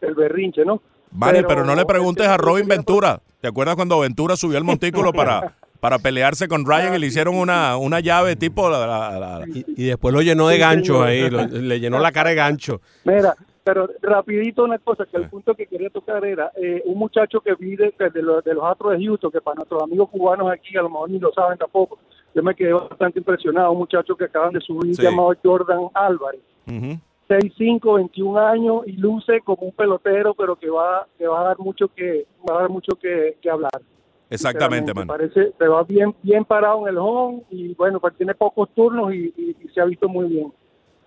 el 0.00 0.14
berrinche, 0.14 0.64
¿no? 0.64 0.80
Manny, 1.12 1.40
pero, 1.46 1.64
no 1.64 1.74
le 1.74 1.84
preguntes 1.84 2.26
a 2.26 2.36
Robin 2.36 2.66
Ventura. 2.68 3.20
¿Te 3.40 3.48
acuerdas 3.48 3.74
cuando 3.76 3.98
Ventura 4.00 4.36
subió 4.36 4.58
al 4.58 4.64
montículo 4.64 5.12
para, 5.12 5.54
para 5.80 5.98
pelearse 5.98 6.46
con 6.46 6.64
Ryan 6.66 6.94
y 6.94 6.98
le 6.98 7.06
hicieron 7.06 7.34
una, 7.36 7.76
una 7.76 8.00
llave 8.00 8.36
tipo... 8.36 8.68
La, 8.68 8.86
la- 8.86 9.18
la- 9.18 9.46
Y, 9.48 9.64
y 9.76 9.84
después 9.86 10.14
lo 10.14 10.20
llenó 10.22 10.48
de 10.48 10.58
gancho 10.58 11.02
ahí, 11.02 11.28
lo- 11.30 11.46
le 11.46 11.80
llenó 11.80 11.98
la 11.98 12.12
cara 12.12 12.30
de 12.30 12.36
gancho. 12.36 12.80
Mira, 13.04 13.34
pero 13.64 13.88
rapidito 14.02 14.64
una 14.64 14.78
cosa, 14.78 15.04
que 15.06 15.16
el 15.16 15.28
punto 15.28 15.54
que 15.54 15.66
quería 15.66 15.90
tocar 15.90 16.24
era 16.24 16.50
eh, 16.56 16.82
un 16.86 16.98
muchacho 16.98 17.40
que 17.40 17.54
vive 17.54 17.94
de, 17.98 18.10
de 18.10 18.22
los, 18.22 18.44
de 18.44 18.54
los 18.54 18.64
Astros 18.64 18.98
de 18.98 19.04
Houston, 19.06 19.30
que 19.30 19.40
para 19.40 19.56
nuestros 19.56 19.82
amigos 19.82 20.08
cubanos 20.10 20.50
aquí 20.52 20.76
a 20.76 20.82
lo 20.82 20.90
mejor 20.90 21.10
ni 21.10 21.18
lo 21.18 21.32
saben 21.32 21.58
tampoco. 21.58 21.98
Yo 22.34 22.42
me 22.42 22.54
quedé 22.54 22.72
bastante 22.72 23.18
impresionado, 23.18 23.72
un 23.72 23.78
muchacho 23.78 24.14
que 24.16 24.24
acaban 24.24 24.52
de 24.52 24.60
subir 24.60 24.94
Sí. 24.94 25.02
llamado 25.02 25.32
Jordan 25.42 25.88
Álvarez. 25.94 26.40
Ujú. 26.66 26.98
6'5", 27.30 27.94
21 27.96 28.38
años 28.38 28.82
y 28.86 28.92
luce 28.92 29.40
como 29.42 29.62
un 29.62 29.72
pelotero, 29.72 30.34
pero 30.34 30.56
que 30.56 30.68
va 30.68 31.06
que 31.16 31.26
va 31.26 31.40
a 31.40 31.44
dar 31.44 31.58
mucho 31.60 31.88
que 31.94 32.26
va 32.48 32.56
a 32.56 32.60
dar 32.62 32.70
mucho 32.70 32.96
que, 33.00 33.36
que 33.40 33.48
hablar. 33.48 33.70
Exactamente, 34.28 34.92
man. 34.94 35.06
Parece 35.06 35.52
se 35.58 35.66
va 35.68 35.82
bien 35.84 36.14
bien 36.22 36.44
parado 36.44 36.82
en 36.86 36.94
el 36.94 36.98
home 36.98 37.42
y 37.50 37.74
bueno, 37.74 38.00
pues 38.00 38.16
tiene 38.16 38.34
pocos 38.34 38.68
turnos 38.74 39.12
y, 39.14 39.32
y- 39.36 39.56
y 39.64 39.68
se 39.74 39.80
ha 39.80 39.84
visto 39.84 40.08
muy 40.08 40.26
bien. 40.28 40.52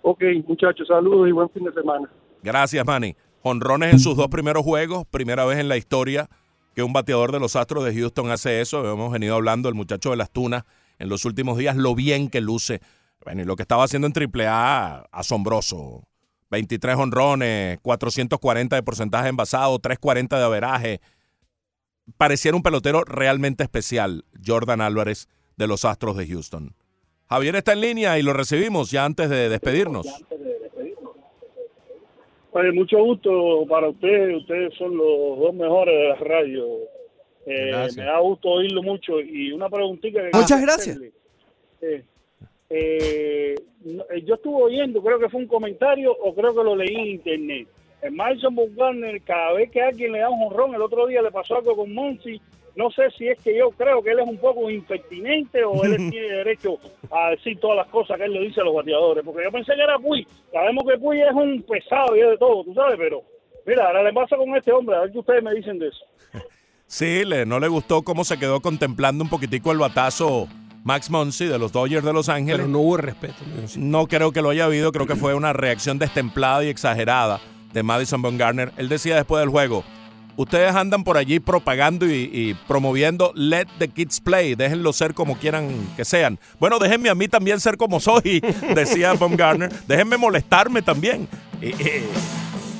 Ok, 0.02 0.22
muchachos, 0.48 0.88
saludos 0.88 1.28
y 1.30 1.32
buen 1.32 1.50
fin 1.50 1.64
de 1.64 1.72
semana. 1.74 2.10
Gracias, 2.42 2.86
Manny. 2.86 3.16
Honrones 3.42 3.94
en 3.94 4.00
sus 4.00 4.16
dos 4.18 4.28
primeros 4.30 4.64
juegos, 4.64 5.06
primera 5.10 5.46
vez 5.46 5.60
en 5.60 5.68
la 5.70 5.78
historia 5.78 6.30
que 6.76 6.84
un 6.84 6.92
bateador 6.94 7.32
de 7.32 7.40
los 7.40 7.56
Astros 7.56 7.86
de 7.86 7.94
Houston 7.94 8.32
hace 8.32 8.60
eso. 8.62 8.90
Hemos 8.92 9.12
venido 9.12 9.36
hablando 9.36 9.68
del 9.70 9.76
muchacho 9.76 10.10
de 10.12 10.18
las 10.18 10.32
Tunas 10.32 10.64
en 11.00 11.08
los 11.10 11.24
últimos 11.26 11.58
días, 11.58 11.76
lo 11.78 11.94
bien 11.96 12.30
que 12.30 12.42
luce. 12.42 12.82
Bueno, 13.24 13.42
y 13.42 13.46
lo 13.46 13.56
que 13.56 13.62
estaba 13.62 13.84
haciendo 13.84 14.08
en 14.08 14.14
AAA, 14.14 15.06
asombroso. 15.12 16.04
23 16.54 16.96
honrones, 16.96 17.80
440 17.82 18.76
de 18.76 18.84
porcentaje 18.84 19.28
envasado, 19.28 19.80
340 19.80 20.38
de 20.38 20.44
averaje. 20.44 21.00
Pareciera 22.18 22.56
un 22.56 22.64
pelotero 22.64 23.04
realmente 23.04 23.64
especial, 23.64 24.24
Jordan 24.46 24.82
Álvarez 24.82 25.28
de 25.58 25.68
los 25.68 25.84
Astros 25.84 26.16
de 26.16 26.28
Houston. 26.28 26.76
Javier 27.28 27.56
está 27.56 27.74
en 27.74 27.82
línea 27.82 28.20
y 28.20 28.22
lo 28.22 28.34
recibimos 28.34 28.92
ya 28.92 29.04
antes 29.04 29.30
de 29.30 29.50
despedirnos. 29.50 30.06
Oye, 32.52 32.72
mucho 32.72 33.04
gusto 33.04 33.66
para 33.68 33.90
ustedes. 33.90 34.38
Ustedes 34.38 34.76
son 34.78 34.96
los 34.96 35.40
dos 35.40 35.56
mejores 35.56 35.96
de 35.96 36.10
la 36.10 36.16
radio. 36.16 36.66
Eh, 37.48 37.88
me 37.98 38.04
da 38.04 38.20
gusto 38.20 38.50
oírlo 38.50 38.84
mucho. 38.84 39.20
Y 39.20 39.52
una 39.52 39.70
preguntita. 39.70 40.22
que 40.22 40.38
Muchas 40.38 40.62
gracias. 40.62 40.98
hacerle. 40.98 41.14
Eh, 41.82 42.04
eh, 42.70 43.56
eh, 43.86 44.24
yo 44.26 44.36
estuve 44.36 44.64
oyendo, 44.64 45.02
creo 45.04 45.20
que 45.20 45.30
fue 45.30 45.42
un 45.42 45.48
comentario 45.48 46.12
o 46.12 46.34
creo 46.34 46.56
que 46.56 46.64
lo 46.64 46.76
leí 46.76 46.96
en 46.96 47.08
internet. 47.08 47.68
El 48.02 48.12
Madison 48.12 48.56
Bumgarner, 48.56 49.22
cada 49.22 49.54
vez 49.54 49.72
que 49.72 49.82
alguien 49.82 50.12
le 50.12 50.20
da 50.20 50.30
un 50.30 50.40
jonrón, 50.40 50.76
el 50.76 50.82
otro 50.82 51.08
día 51.08 51.22
le 51.22 51.32
pasó 51.32 51.58
algo 51.58 51.76
con 51.76 51.94
Monsi. 51.94 52.42
No 52.76 52.90
sé 52.90 53.04
si 53.18 53.28
es 53.28 53.42
que 53.42 53.56
yo 53.56 53.70
creo 53.72 54.02
que 54.02 54.12
él 54.12 54.20
es 54.20 54.28
un 54.28 54.38
poco 54.38 54.70
impertinente 54.70 55.64
o 55.64 55.84
él 55.84 55.96
tiene 56.12 56.28
derecho 56.28 56.80
a 57.12 57.30
decir 57.30 57.60
todas 57.60 57.78
las 57.78 57.88
cosas 57.88 58.18
que 58.18 58.26
él 58.26 58.34
le 58.34 58.42
dice 58.42 58.62
a 58.62 58.64
los 58.64 58.76
bateadores. 58.76 59.24
Porque 59.24 59.44
yo 59.44 59.52
pensé 59.52 59.76
que 59.76 59.82
era 59.82 60.00
Puy. 60.00 60.28
Sabemos 60.52 60.84
que 60.86 60.98
Puy 60.98 61.22
es 61.22 61.32
un 61.32 61.62
pesado 61.62 62.16
y 62.16 62.22
es 62.22 62.30
de 62.30 62.38
todo, 62.38 62.64
tú 62.64 62.74
sabes, 62.74 62.98
pero 62.98 63.22
mira, 63.66 63.88
ahora 63.88 64.04
le 64.04 64.12
pasa 64.12 64.36
con 64.36 64.54
este 64.56 64.72
hombre. 64.72 64.96
A 64.96 65.02
ver 65.02 65.12
qué 65.12 65.20
ustedes 65.20 65.44
me 65.44 65.54
dicen 65.54 65.80
de 65.80 65.88
eso. 65.88 66.06
Sí, 66.86 67.26
le, 67.26 67.44
no 67.48 67.60
le 67.60 67.70
gustó 67.70 68.04
cómo 68.04 68.24
se 68.24 68.38
quedó 68.38 68.60
contemplando 68.62 69.24
un 69.24 69.30
poquitico 69.30 69.72
el 69.72 69.80
batazo 69.80 70.48
Max 70.84 71.10
Monsi 71.10 71.46
de 71.46 71.58
los 71.58 71.72
Dodgers 71.72 72.04
de 72.06 72.14
Los 72.14 72.30
Ángeles. 72.30 72.58
Pero 72.58 72.68
no 72.68 72.80
hubo 72.80 72.98
respeto. 72.98 73.36
No 73.78 74.08
creo 74.08 74.32
que 74.32 74.42
lo 74.42 74.50
haya 74.50 74.66
habido, 74.66 74.92
creo 74.92 75.08
que 75.08 75.16
fue 75.16 75.34
una 75.34 75.54
reacción 75.54 75.98
destemplada 76.00 76.64
y 76.64 76.68
exagerada 76.68 77.40
de 77.74 77.84
Madison 77.84 78.22
Bumgarner. 78.22 78.72
Él 78.78 78.90
decía 78.90 79.16
después 79.16 79.40
del 79.40 79.50
juego, 79.50 79.84
ustedes 80.36 80.76
andan 80.76 81.04
por 81.04 81.18
allí 81.18 81.40
propagando 81.40 82.06
y, 82.06 82.30
y 82.34 82.54
promoviendo 82.68 83.32
let 83.36 83.68
the 83.80 83.88
kids 83.88 84.20
play, 84.20 84.56
déjenlo 84.56 84.92
ser 84.94 85.14
como 85.14 85.38
quieran 85.38 85.70
que 85.96 86.04
sean. 86.06 86.38
Bueno, 86.60 86.80
déjenme 86.80 87.10
a 87.10 87.16
mí 87.16 87.28
también 87.30 87.60
ser 87.62 87.78
como 87.78 88.00
soy, 88.00 88.42
decía 88.76 89.14
Bumgarner. 89.14 89.72
Déjenme 89.88 90.18
molestarme 90.18 90.82
también. 90.82 91.28
Y- 91.62 91.68
y 91.68 92.04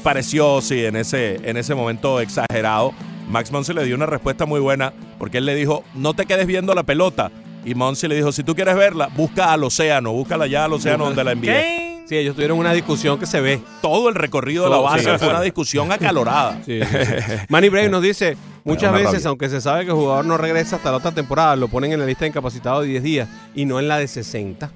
pareció, 0.04 0.60
sí, 0.62 0.84
en 0.86 0.98
ese, 0.98 1.36
en 1.50 1.56
ese 1.58 1.74
momento 1.74 2.20
exagerado. 2.20 2.94
Max 3.30 3.52
Monsi 3.54 3.74
le 3.74 3.86
dio 3.86 3.96
una 3.96 4.06
respuesta 4.06 4.46
muy 4.46 4.60
buena 4.60 4.92
porque 5.18 5.38
él 5.38 5.46
le 5.46 5.56
dijo, 5.56 5.86
no 5.96 6.14
te 6.14 6.26
quedes 6.26 6.46
viendo 6.46 6.76
la 6.76 6.84
pelota. 6.84 7.32
Y 7.66 7.76
Monsi 7.76 8.08
le 8.08 8.16
dijo, 8.16 8.32
si 8.32 8.44
tú 8.44 8.56
quieres 8.56 8.76
verla, 8.76 9.10
busca 9.16 9.54
al 9.54 9.64
océano, 9.64 10.12
búscala 10.12 10.46
allá 10.46 10.66
al 10.66 10.74
océano 10.74 11.06
donde 11.06 11.24
la 11.24 11.32
envié. 11.32 12.04
Sí, 12.06 12.18
ellos 12.18 12.36
tuvieron 12.36 12.58
una 12.58 12.74
discusión 12.74 13.18
que 13.18 13.26
se 13.26 13.40
ve. 13.40 13.62
Todo 13.82 14.10
el 14.10 14.16
recorrido 14.16 14.66
de 14.66 14.70
la 14.72 14.78
base 14.78 15.10
sí. 15.10 15.18
fue 15.18 15.30
una 15.30 15.42
discusión 15.42 15.92
acalorada. 15.92 16.60
Sí, 16.66 16.80
sí, 16.82 16.98
sí. 17.06 17.34
Manny 17.50 17.70
Brave 17.70 17.90
nos 17.90 18.02
dice, 18.02 18.36
muchas 18.64 18.92
veces, 18.92 19.14
rabia. 19.14 19.30
aunque 19.30 19.50
se 19.50 19.62
sabe 19.62 19.86
que 19.86 19.92
el 19.92 19.96
jugador 19.96 20.26
no 20.26 20.38
regresa 20.38 20.76
hasta 20.76 20.92
la 20.92 20.98
otra 20.98 21.12
temporada, 21.12 21.56
lo 21.56 21.68
ponen 21.70 21.94
en 21.94 22.00
la 22.00 22.06
lista 22.06 22.26
de 22.26 22.30
incapacitados 22.30 22.84
de 22.84 22.90
10 22.90 23.04
días 23.04 23.30
y 23.56 23.66
no 23.66 23.80
en 23.80 23.88
la 23.88 23.98
de 23.98 24.08
60. 24.08 24.70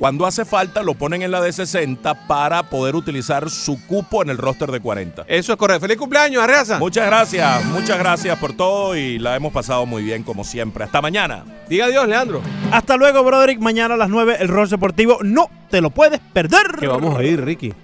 Cuando 0.00 0.24
hace 0.24 0.46
falta, 0.46 0.82
lo 0.82 0.94
ponen 0.94 1.20
en 1.20 1.30
la 1.30 1.42
de 1.42 1.52
60 1.52 2.26
para 2.26 2.62
poder 2.62 2.96
utilizar 2.96 3.50
su 3.50 3.84
cupo 3.86 4.22
en 4.22 4.30
el 4.30 4.38
roster 4.38 4.70
de 4.70 4.80
40. 4.80 5.26
Eso 5.28 5.52
es 5.52 5.58
correcto. 5.58 5.82
¡Feliz 5.82 5.98
cumpleaños, 5.98 6.42
Arreaza! 6.42 6.78
Muchas 6.78 7.04
gracias, 7.04 7.66
muchas 7.66 7.98
gracias 7.98 8.38
por 8.38 8.54
todo 8.54 8.96
y 8.96 9.18
la 9.18 9.36
hemos 9.36 9.52
pasado 9.52 9.84
muy 9.84 10.02
bien 10.02 10.22
como 10.22 10.42
siempre. 10.42 10.84
Hasta 10.84 11.02
mañana. 11.02 11.44
Diga 11.68 11.84
adiós, 11.84 12.08
Leandro. 12.08 12.40
Hasta 12.72 12.96
luego, 12.96 13.22
Broderick. 13.22 13.60
Mañana 13.60 13.92
a 13.92 13.96
las 13.98 14.08
9 14.08 14.38
el 14.40 14.48
Ross 14.48 14.70
Deportivo. 14.70 15.18
No 15.22 15.50
te 15.68 15.82
lo 15.82 15.90
puedes 15.90 16.18
perder. 16.32 16.78
Que 16.80 16.86
vamos 16.86 17.18
a 17.18 17.22
ir, 17.22 17.44
Ricky. 17.44 17.74